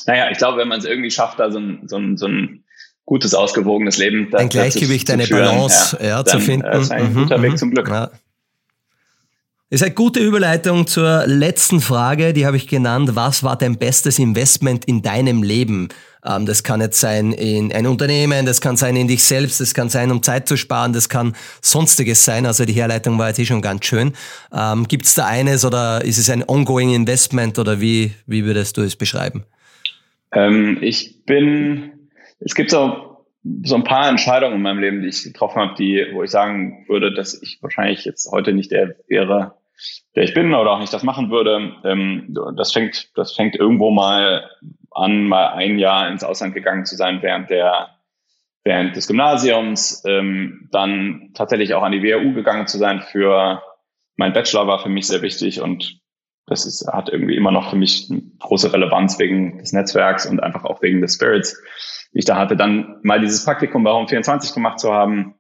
naja, 0.07 0.31
ich 0.31 0.39
glaube, 0.39 0.59
wenn 0.59 0.69
man 0.69 0.79
es 0.79 0.85
irgendwie 0.85 1.11
schafft, 1.11 1.39
da 1.39 1.51
so 1.51 1.59
ein, 1.59 1.83
so 1.87 1.97
ein, 1.97 2.17
so 2.17 2.27
ein 2.27 2.65
gutes, 3.05 3.35
ausgewogenes 3.35 3.99
Leben. 3.99 4.29
Da, 4.31 4.39
ein 4.39 4.49
Gleichgewicht, 4.49 5.11
eine 5.11 5.27
Balance 5.27 5.97
ja, 6.01 6.07
ja, 6.07 6.23
dann, 6.23 6.41
zu 6.41 6.41
finden. 6.41 6.67
Äh, 6.67 6.81
ist 6.81 6.91
ein 6.91 7.13
mhm, 7.13 7.15
guter 7.15 7.43
Weg 7.43 7.53
mhm. 7.53 7.57
zum 7.57 7.71
Glück. 7.71 7.89
Ja. 7.89 8.11
Ist 9.69 9.83
eine 9.83 9.95
gute 9.95 10.21
Überleitung 10.21 10.87
zur 10.87 11.27
letzten 11.27 11.81
Frage, 11.81 12.33
die 12.33 12.47
habe 12.47 12.57
ich 12.57 12.69
genannt. 12.69 13.11
Was 13.15 13.43
war 13.43 13.59
dein 13.59 13.79
bestes 13.79 14.19
Investment 14.19 14.85
in 14.85 15.03
deinem 15.03 15.43
Leben? 15.43 15.89
Ähm, 16.27 16.47
das 16.47 16.63
kann 16.63 16.81
jetzt 16.81 17.01
sein 17.01 17.33
in 17.33 17.73
ein 17.73 17.87
Unternehmen, 17.87 18.47
das 18.47 18.61
kann 18.61 18.77
sein 18.77 18.97
in 18.97 19.09
dich 19.09 19.23
selbst, 19.25 19.61
das 19.61 19.75
kann 19.75 19.89
sein, 19.89 20.11
um 20.11 20.23
Zeit 20.23 20.49
zu 20.49 20.57
sparen, 20.57 20.93
das 20.93 21.09
kann 21.09 21.35
sonstiges 21.63 22.25
sein. 22.25 22.47
Also 22.47 22.65
die 22.65 22.73
Herleitung 22.73 23.19
war 23.19 23.29
jetzt 23.29 23.39
eh 23.39 23.45
schon 23.45 23.63
ganz 23.63 23.85
schön. 23.85 24.13
Ähm, 24.53 24.89
Gibt 24.89 25.05
es 25.05 25.15
da 25.15 25.27
eines 25.27 25.65
oder 25.65 26.05
ist 26.05 26.19
es 26.19 26.31
ein 26.31 26.45
ongoing 26.47 26.95
Investment 26.95 27.59
oder 27.59 27.81
wie, 27.81 28.13
wie 28.27 28.45
würdest 28.45 28.77
du 28.77 28.83
es 28.83 28.97
beschreiben? 28.97 29.45
Ähm, 30.33 30.79
ich 30.81 31.25
bin 31.25 31.93
es 32.41 32.55
gibt 32.55 32.71
so, 32.71 33.25
so 33.65 33.77
ein 33.77 33.85
paar 33.85 34.09
Entscheidungen 34.09 34.57
in 34.57 34.63
meinem 34.63 34.81
Leben, 34.81 35.03
die 35.03 35.09
ich 35.09 35.23
getroffen 35.23 35.61
habe, 35.61 35.75
die, 35.79 36.07
wo 36.13 36.23
ich 36.23 36.31
sagen 36.31 36.85
würde, 36.89 37.15
dass 37.15 37.41
ich 37.41 37.59
wahrscheinlich 37.63 38.05
jetzt 38.05 38.31
heute 38.31 38.53
nicht 38.53 38.73
der 38.73 38.97
wäre, 39.09 39.55
der 40.15 40.25
ich 40.25 40.35
bin 40.35 40.55
oder 40.55 40.73
auch 40.73 40.81
nicht 40.81 40.93
das 40.93 41.03
machen 41.03 41.31
würde. 41.31 41.75
Ähm, 41.85 42.35
das 42.57 42.73
fängt, 42.73 43.11
das 43.17 43.33
fängt 43.35 43.55
irgendwo 43.57 43.91
mal 43.91 44.51
an, 44.97 45.25
mal 45.25 45.49
ein 45.49 45.79
Jahr 45.79 46.09
ins 46.09 46.25
Ausland 46.25 46.55
gegangen 46.55 46.85
zu 46.85 46.97
sein 46.97 47.23
während 47.23 47.51
der 47.51 47.91
während 48.65 48.97
des 48.97 49.07
Gymnasiums, 49.07 50.03
ähm, 50.07 50.69
dann 50.73 51.31
tatsächlich 51.35 51.75
auch 51.75 51.85
an 51.85 51.93
die 51.93 52.03
WHU 52.03 52.35
gegangen 52.35 52.67
zu 52.67 52.79
sein 52.79 53.01
für 53.01 53.63
mein 54.17 54.33
Bachelor 54.33 54.67
war 54.67 54.83
für 54.83 54.89
mich 54.89 55.07
sehr 55.07 55.23
wichtig 55.23 55.61
und 55.61 56.01
das 56.47 56.65
ist, 56.65 56.87
hat 56.87 57.09
irgendwie 57.09 57.37
immer 57.37 57.51
noch 57.51 57.71
für 57.71 57.77
mich 57.77 58.09
eine 58.11 58.23
große 58.39 58.73
Relevanz 58.73 59.19
wegen 59.19 59.59
des 59.59 59.73
Netzwerks 59.73 60.27
und 60.27 60.43
einfach 60.43 60.65
auch 60.65 60.81
wegen 60.83 61.01
des 61.01 61.15
Spirits 61.15 61.63
ich 62.13 62.25
da 62.25 62.37
hatte. 62.37 62.57
Dann 62.57 62.99
mal 63.03 63.21
dieses 63.21 63.45
Praktikum 63.45 63.85
bei 63.85 63.91
Home 63.91 64.09
24 64.09 64.55
gemacht 64.55 64.79
zu 64.79 64.93
haben, 64.93 65.35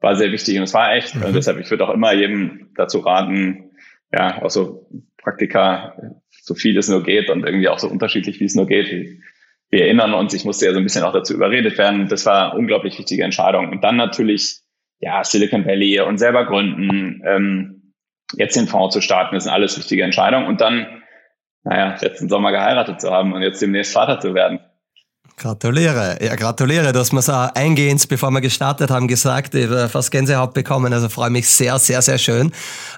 war 0.00 0.14
sehr 0.14 0.30
wichtig 0.30 0.56
und 0.58 0.64
es 0.64 0.74
war 0.74 0.94
echt. 0.94 1.14
Mhm. 1.14 1.32
Deshalb, 1.32 1.58
ich 1.58 1.70
würde 1.70 1.86
auch 1.86 1.94
immer 1.94 2.12
jedem 2.12 2.70
dazu 2.76 3.00
raten, 3.00 3.70
ja, 4.12 4.42
auch 4.42 4.50
so 4.50 4.88
Praktika, 5.16 5.96
so 6.42 6.54
viel 6.54 6.76
es 6.76 6.88
nur 6.88 7.04
geht 7.04 7.30
und 7.30 7.46
irgendwie 7.46 7.68
auch 7.68 7.78
so 7.78 7.88
unterschiedlich, 7.88 8.40
wie 8.40 8.44
es 8.44 8.56
nur 8.56 8.66
geht. 8.66 9.20
Wir 9.70 9.84
erinnern 9.84 10.12
uns, 10.12 10.34
ich 10.34 10.44
musste 10.44 10.66
ja 10.66 10.72
so 10.72 10.78
ein 10.78 10.84
bisschen 10.84 11.04
auch 11.04 11.12
dazu 11.12 11.32
überredet 11.34 11.78
werden. 11.78 12.08
Das 12.08 12.26
war 12.26 12.56
unglaublich 12.56 12.98
wichtige 12.98 13.22
Entscheidung. 13.22 13.70
Und 13.70 13.84
dann 13.84 13.96
natürlich, 13.96 14.60
ja, 14.98 15.22
Silicon 15.22 15.64
Valley 15.64 16.00
und 16.00 16.18
selber 16.18 16.44
gründen, 16.44 17.22
ähm, 17.24 17.94
jetzt 18.34 18.56
den 18.56 18.66
Fonds 18.66 18.92
zu 18.92 19.00
starten, 19.00 19.36
das 19.36 19.44
sind 19.44 19.52
alles 19.52 19.78
wichtige 19.78 20.02
Entscheidungen. 20.02 20.46
Und 20.46 20.60
dann, 20.60 21.02
naja, 21.62 21.96
letzten 22.00 22.28
Sommer 22.28 22.50
geheiratet 22.50 23.00
zu 23.00 23.10
haben 23.12 23.32
und 23.32 23.42
jetzt 23.42 23.62
demnächst 23.62 23.92
Vater 23.92 24.18
zu 24.18 24.34
werden. 24.34 24.58
Gratuliere. 25.42 26.18
Ja, 26.22 26.36
gratuliere. 26.36 26.92
Du 26.92 27.00
hast 27.00 27.12
mir 27.12 27.20
so 27.20 27.32
eingehend, 27.32 28.06
bevor 28.08 28.30
wir 28.30 28.40
gestartet 28.40 28.92
haben, 28.92 29.08
gesagt, 29.08 29.56
ich 29.56 29.68
habe 29.68 29.88
fast 29.88 30.12
Gänsehaut 30.12 30.54
bekommen. 30.54 30.92
Also 30.92 31.08
freue 31.08 31.30
mich 31.30 31.48
sehr, 31.48 31.80
sehr, 31.80 32.00
sehr 32.00 32.18
schön. 32.18 32.52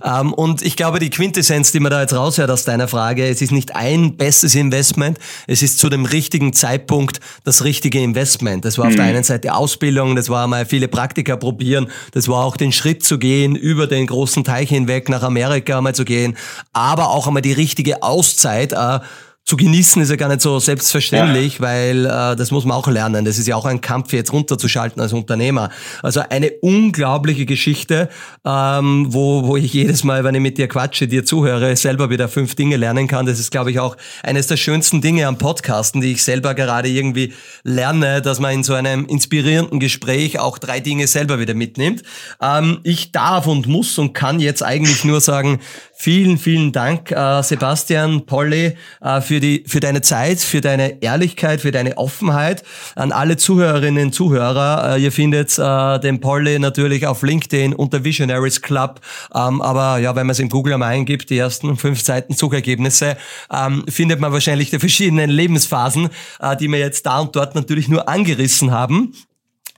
Ähm, 0.04 0.34
und 0.34 0.60
ich 0.60 0.76
glaube, 0.76 0.98
die 0.98 1.08
Quintessenz, 1.08 1.72
die 1.72 1.80
man 1.80 1.90
da 1.90 2.02
jetzt 2.02 2.12
raushört 2.12 2.50
aus 2.50 2.64
deiner 2.64 2.86
Frage, 2.86 3.26
es 3.26 3.40
ist 3.40 3.50
nicht 3.50 3.74
ein 3.74 4.18
bestes 4.18 4.54
Investment, 4.54 5.18
es 5.46 5.62
ist 5.62 5.78
zu 5.78 5.88
dem 5.88 6.04
richtigen 6.04 6.52
Zeitpunkt 6.52 7.20
das 7.44 7.64
richtige 7.64 8.02
Investment. 8.02 8.66
Das 8.66 8.76
war 8.76 8.88
auf 8.88 8.92
mhm. 8.92 8.96
der 8.96 9.04
einen 9.06 9.24
Seite 9.24 9.54
Ausbildung, 9.54 10.14
das 10.14 10.28
war 10.28 10.46
mal 10.46 10.66
viele 10.66 10.88
Praktika 10.88 11.36
probieren, 11.36 11.90
das 12.12 12.28
war 12.28 12.44
auch 12.44 12.58
den 12.58 12.72
Schritt 12.72 13.04
zu 13.04 13.18
gehen, 13.18 13.56
über 13.56 13.86
den 13.86 14.06
großen 14.06 14.44
Teich 14.44 14.68
hinweg 14.68 15.08
nach 15.08 15.22
Amerika 15.22 15.78
einmal 15.78 15.94
zu 15.94 16.04
gehen, 16.04 16.36
aber 16.74 17.08
auch 17.08 17.26
einmal 17.26 17.42
die 17.42 17.52
richtige 17.52 18.02
Auszeit, 18.02 18.72
äh, 18.72 19.00
zu 19.44 19.58
genießen 19.58 20.00
ist 20.00 20.08
ja 20.08 20.16
gar 20.16 20.30
nicht 20.30 20.40
so 20.40 20.58
selbstverständlich, 20.58 21.58
ja. 21.58 21.60
weil 21.60 22.06
äh, 22.06 22.34
das 22.34 22.50
muss 22.50 22.64
man 22.64 22.78
auch 22.78 22.88
lernen. 22.88 23.26
Das 23.26 23.38
ist 23.38 23.46
ja 23.46 23.56
auch 23.56 23.66
ein 23.66 23.82
Kampf, 23.82 24.14
jetzt 24.14 24.32
runterzuschalten 24.32 25.02
als 25.02 25.12
Unternehmer. 25.12 25.68
Also 26.02 26.22
eine 26.30 26.50
unglaubliche 26.62 27.44
Geschichte, 27.44 28.08
ähm, 28.46 29.06
wo, 29.10 29.46
wo 29.46 29.58
ich 29.58 29.70
jedes 29.74 30.02
Mal, 30.02 30.24
wenn 30.24 30.34
ich 30.34 30.40
mit 30.40 30.56
dir 30.56 30.66
quatsche, 30.66 31.08
dir 31.08 31.26
zuhöre, 31.26 31.76
selber 31.76 32.08
wieder 32.08 32.28
fünf 32.28 32.54
Dinge 32.54 32.78
lernen 32.78 33.06
kann. 33.06 33.26
Das 33.26 33.38
ist, 33.38 33.50
glaube 33.50 33.70
ich, 33.70 33.80
auch 33.80 33.98
eines 34.22 34.46
der 34.46 34.56
schönsten 34.56 35.02
Dinge 35.02 35.26
am 35.26 35.36
Podcasten, 35.36 36.00
die 36.00 36.12
ich 36.12 36.24
selber 36.24 36.54
gerade 36.54 36.88
irgendwie 36.88 37.34
lerne, 37.64 38.22
dass 38.22 38.40
man 38.40 38.54
in 38.54 38.64
so 38.64 38.72
einem 38.72 39.04
inspirierenden 39.04 39.78
Gespräch 39.78 40.38
auch 40.38 40.56
drei 40.56 40.80
Dinge 40.80 41.06
selber 41.06 41.38
wieder 41.38 41.52
mitnimmt. 41.52 42.02
Ähm, 42.40 42.78
ich 42.82 43.12
darf 43.12 43.46
und 43.46 43.66
muss 43.66 43.98
und 43.98 44.14
kann 44.14 44.40
jetzt 44.40 44.62
eigentlich 44.62 45.04
nur 45.04 45.20
sagen, 45.20 45.60
Vielen, 45.96 46.38
vielen 46.38 46.72
Dank, 46.72 47.12
äh, 47.12 47.42
Sebastian, 47.42 48.26
Polly, 48.26 48.76
äh, 49.00 49.20
für, 49.20 49.38
die, 49.38 49.64
für 49.66 49.78
deine 49.78 50.02
Zeit, 50.02 50.40
für 50.40 50.60
deine 50.60 51.00
Ehrlichkeit, 51.02 51.60
für 51.60 51.70
deine 51.70 51.96
Offenheit. 51.96 52.64
An 52.96 53.12
alle 53.12 53.36
Zuhörerinnen 53.36 54.06
und 54.06 54.12
Zuhörer, 54.12 54.96
äh, 54.96 55.02
ihr 55.02 55.12
findet 55.12 55.56
äh, 55.56 56.00
den 56.00 56.20
Polly 56.20 56.58
natürlich 56.58 57.06
auf 57.06 57.22
LinkedIn 57.22 57.74
unter 57.74 58.02
Visionaries 58.02 58.60
Club. 58.60 59.00
Ähm, 59.34 59.62
aber 59.62 59.98
ja, 59.98 60.16
wenn 60.16 60.26
man 60.26 60.32
es 60.32 60.40
in 60.40 60.48
Google 60.48 60.74
einmal 60.74 60.92
eingibt, 60.92 61.30
die 61.30 61.38
ersten 61.38 61.76
fünf 61.76 62.02
Seiten 62.02 62.34
Suchergebnisse, 62.34 63.16
ähm, 63.52 63.84
findet 63.88 64.18
man 64.18 64.32
wahrscheinlich 64.32 64.70
die 64.70 64.80
verschiedenen 64.80 65.30
Lebensphasen, 65.30 66.10
äh, 66.40 66.56
die 66.56 66.68
wir 66.68 66.80
jetzt 66.80 67.06
da 67.06 67.20
und 67.20 67.36
dort 67.36 67.54
natürlich 67.54 67.88
nur 67.88 68.08
angerissen 68.08 68.72
haben. 68.72 69.14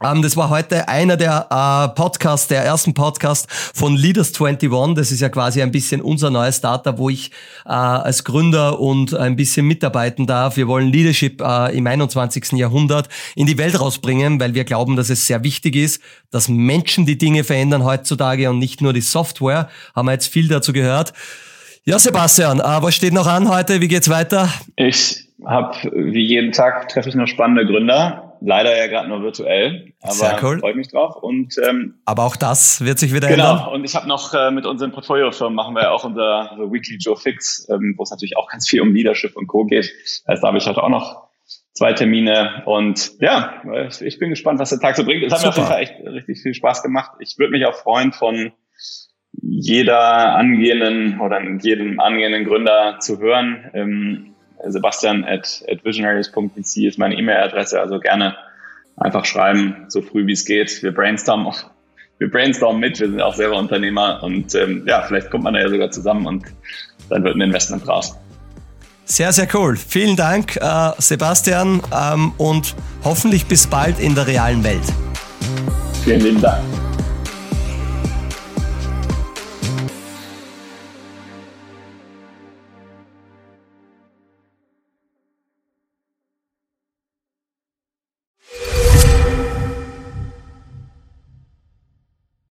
Ähm, 0.03 0.21
das 0.21 0.37
war 0.37 0.51
heute 0.51 0.89
einer 0.89 1.17
der 1.17 1.47
uh, 1.51 1.95
Podcasts, 1.95 2.49
der 2.49 2.63
ersten 2.63 2.93
Podcast 2.93 3.51
von 3.51 3.97
Leaders 3.97 4.39
21. 4.39 4.95
Das 4.95 5.11
ist 5.11 5.21
ja 5.21 5.31
quasi 5.31 5.63
ein 5.63 5.71
bisschen 5.71 6.03
unser 6.03 6.29
neues 6.29 6.59
Startup, 6.59 6.99
wo 6.99 7.09
ich 7.09 7.31
uh, 7.65 7.71
als 7.71 8.25
Gründer 8.25 8.79
und 8.79 9.15
ein 9.15 9.37
bisschen 9.37 9.67
mitarbeiten 9.67 10.27
darf. 10.27 10.59
Wir 10.59 10.69
wollen 10.69 10.93
Leadership 10.93 11.41
uh, 11.41 11.69
im 11.73 11.87
21. 11.87 12.53
Jahrhundert 12.53 13.09
in 13.37 13.47
die 13.47 13.57
Welt 13.57 13.81
rausbringen, 13.81 14.39
weil 14.39 14.53
wir 14.53 14.65
glauben, 14.65 14.97
dass 14.97 15.09
es 15.09 15.27
sehr 15.27 15.43
wichtig 15.45 15.77
ist, 15.77 16.03
dass 16.31 16.49
Menschen 16.49 17.07
die 17.07 17.17
Dinge 17.17 17.43
verändern 17.43 17.83
heutzutage 17.85 18.51
und 18.51 18.59
nicht 18.59 18.83
nur 18.83 18.93
die 18.93 19.01
Software. 19.01 19.71
Haben 19.95 20.09
wir 20.09 20.13
jetzt 20.13 20.29
viel 20.29 20.49
dazu 20.49 20.75
gehört. 20.75 21.15
Ja, 21.85 21.99
Sebastian, 21.99 22.59
was 22.59 22.95
steht 22.95 23.13
noch 23.13 23.29
an 23.29 23.49
heute? 23.49 23.81
Wie 23.81 23.89
geht's 23.89 24.11
weiter? 24.11 24.49
Ich 24.75 25.29
habe 25.45 25.77
wie 25.95 26.25
jeden 26.25 26.53
Tag 26.53 26.89
treffe 26.89 27.09
ich 27.09 27.15
noch 27.15 27.29
spannende 27.29 27.65
Gründer 27.65 28.26
leider 28.41 28.77
ja 28.77 28.87
gerade 28.87 29.09
nur 29.09 29.23
virtuell, 29.23 29.93
aber 30.03 30.13
Sehr 30.13 30.39
cool. 30.43 30.59
freue 30.61 30.75
mich 30.75 30.89
drauf. 30.89 31.17
Und, 31.17 31.55
ähm, 31.67 31.95
aber 32.05 32.25
auch 32.25 32.37
das 32.37 32.85
wird 32.85 32.99
sich 32.99 33.15
wieder 33.15 33.29
genau. 33.29 33.51
ändern. 33.51 33.59
Genau, 33.59 33.75
und 33.75 33.85
ich 33.85 33.95
habe 33.95 34.09
noch 34.09 34.35
äh, 34.35 34.51
mit 34.51 34.67
unseren 34.67 34.93
Portfoliofirmen 34.93 35.55
machen 35.55 35.75
wir 35.75 35.85
ja 35.85 35.91
auch 35.91 36.05
unser, 36.05 36.53
unser 36.53 36.73
Weekly 36.73 36.97
Joe 36.97 37.17
Fix, 37.17 37.69
ähm, 37.71 37.95
wo 37.97 38.03
es 38.03 38.11
natürlich 38.11 38.37
auch 38.37 38.49
ganz 38.49 38.69
viel 38.69 38.81
um 38.81 38.95
Leadership 38.95 39.37
und 39.37 39.47
Co. 39.47 39.65
geht. 39.65 39.93
Also 40.25 40.43
da 40.43 40.49
habe 40.49 40.59
ich 40.59 40.67
heute 40.67 40.83
auch 40.83 40.89
noch 40.89 41.27
zwei 41.73 41.93
Termine 41.93 42.63
und 42.65 43.21
ja, 43.21 43.63
ich, 43.89 44.01
ich 44.01 44.19
bin 44.19 44.31
gespannt, 44.31 44.59
was 44.59 44.71
der 44.71 44.81
Tag 44.81 44.97
so 44.97 45.05
bringt. 45.05 45.23
Es 45.23 45.33
hat 45.33 45.41
Super. 45.41 45.49
mir 45.49 45.51
auf 45.51 45.57
jeden 45.57 45.69
Fall 45.69 45.83
echt 45.83 46.15
richtig 46.15 46.43
viel 46.43 46.55
Spaß 46.55 46.83
gemacht. 46.83 47.13
Ich 47.21 47.39
würde 47.39 47.53
mich 47.53 47.67
auch 47.67 47.75
freuen, 47.75 48.13
von 48.13 48.53
jeder 49.43 50.35
angehenden 50.35 51.21
oder 51.21 51.43
jedem 51.61 52.01
angehenden 52.01 52.45
Gründer 52.45 52.99
zu 53.01 53.19
hören. 53.19 53.71
Ähm, 53.75 54.36
Sebastian 54.67 55.25
at, 55.25 55.63
at 55.71 55.85
visionaries.vc 55.85 56.87
ist 56.87 56.99
meine 56.99 57.17
E-Mail-Adresse, 57.17 57.81
also 57.81 58.01
gerne 58.01 58.37
einfach 58.97 59.25
schreiben, 59.25 59.87
so 59.89 60.03
früh 60.03 60.27
wie 60.27 60.33
es 60.33 60.45
geht. 60.45 60.83
Wir 60.83 60.93
brainstormen 60.93 61.47
auch, 61.47 61.65
wir 62.19 62.31
brainstormen 62.31 62.81
mit, 62.81 62.99
wir 63.01 63.09
sind 63.09 63.21
auch 63.21 63.35
selber 63.35 63.59
Unternehmer 63.59 64.23
und 64.23 64.55
ähm, 64.55 64.85
ja, 64.87 65.03
vielleicht 65.03 65.31
kommt 65.31 65.45
man 65.45 65.55
da 65.55 65.61
ja 65.61 65.69
sogar 65.69 65.91
zusammen 65.91 66.27
und 66.27 66.45
dann 67.11 67.25
wird 67.25 67.37
ein 67.37 67.41
Investment 67.41 67.87
raus. 67.87 68.17
Sehr, 69.05 69.33
sehr 69.33 69.47
cool. 69.55 69.77
Vielen 69.77 70.17
Dank, 70.17 70.57
äh, 70.57 70.91
Sebastian, 70.99 71.81
ähm, 71.95 72.33
und 72.39 72.75
hoffentlich 73.05 73.47
bis 73.47 73.69
bald 73.69 74.01
in 74.01 74.17
der 74.17 74.27
realen 74.27 74.65
Welt. 74.65 74.83
Vielen 76.05 76.21
lieben 76.21 76.41
Dank. 76.41 76.65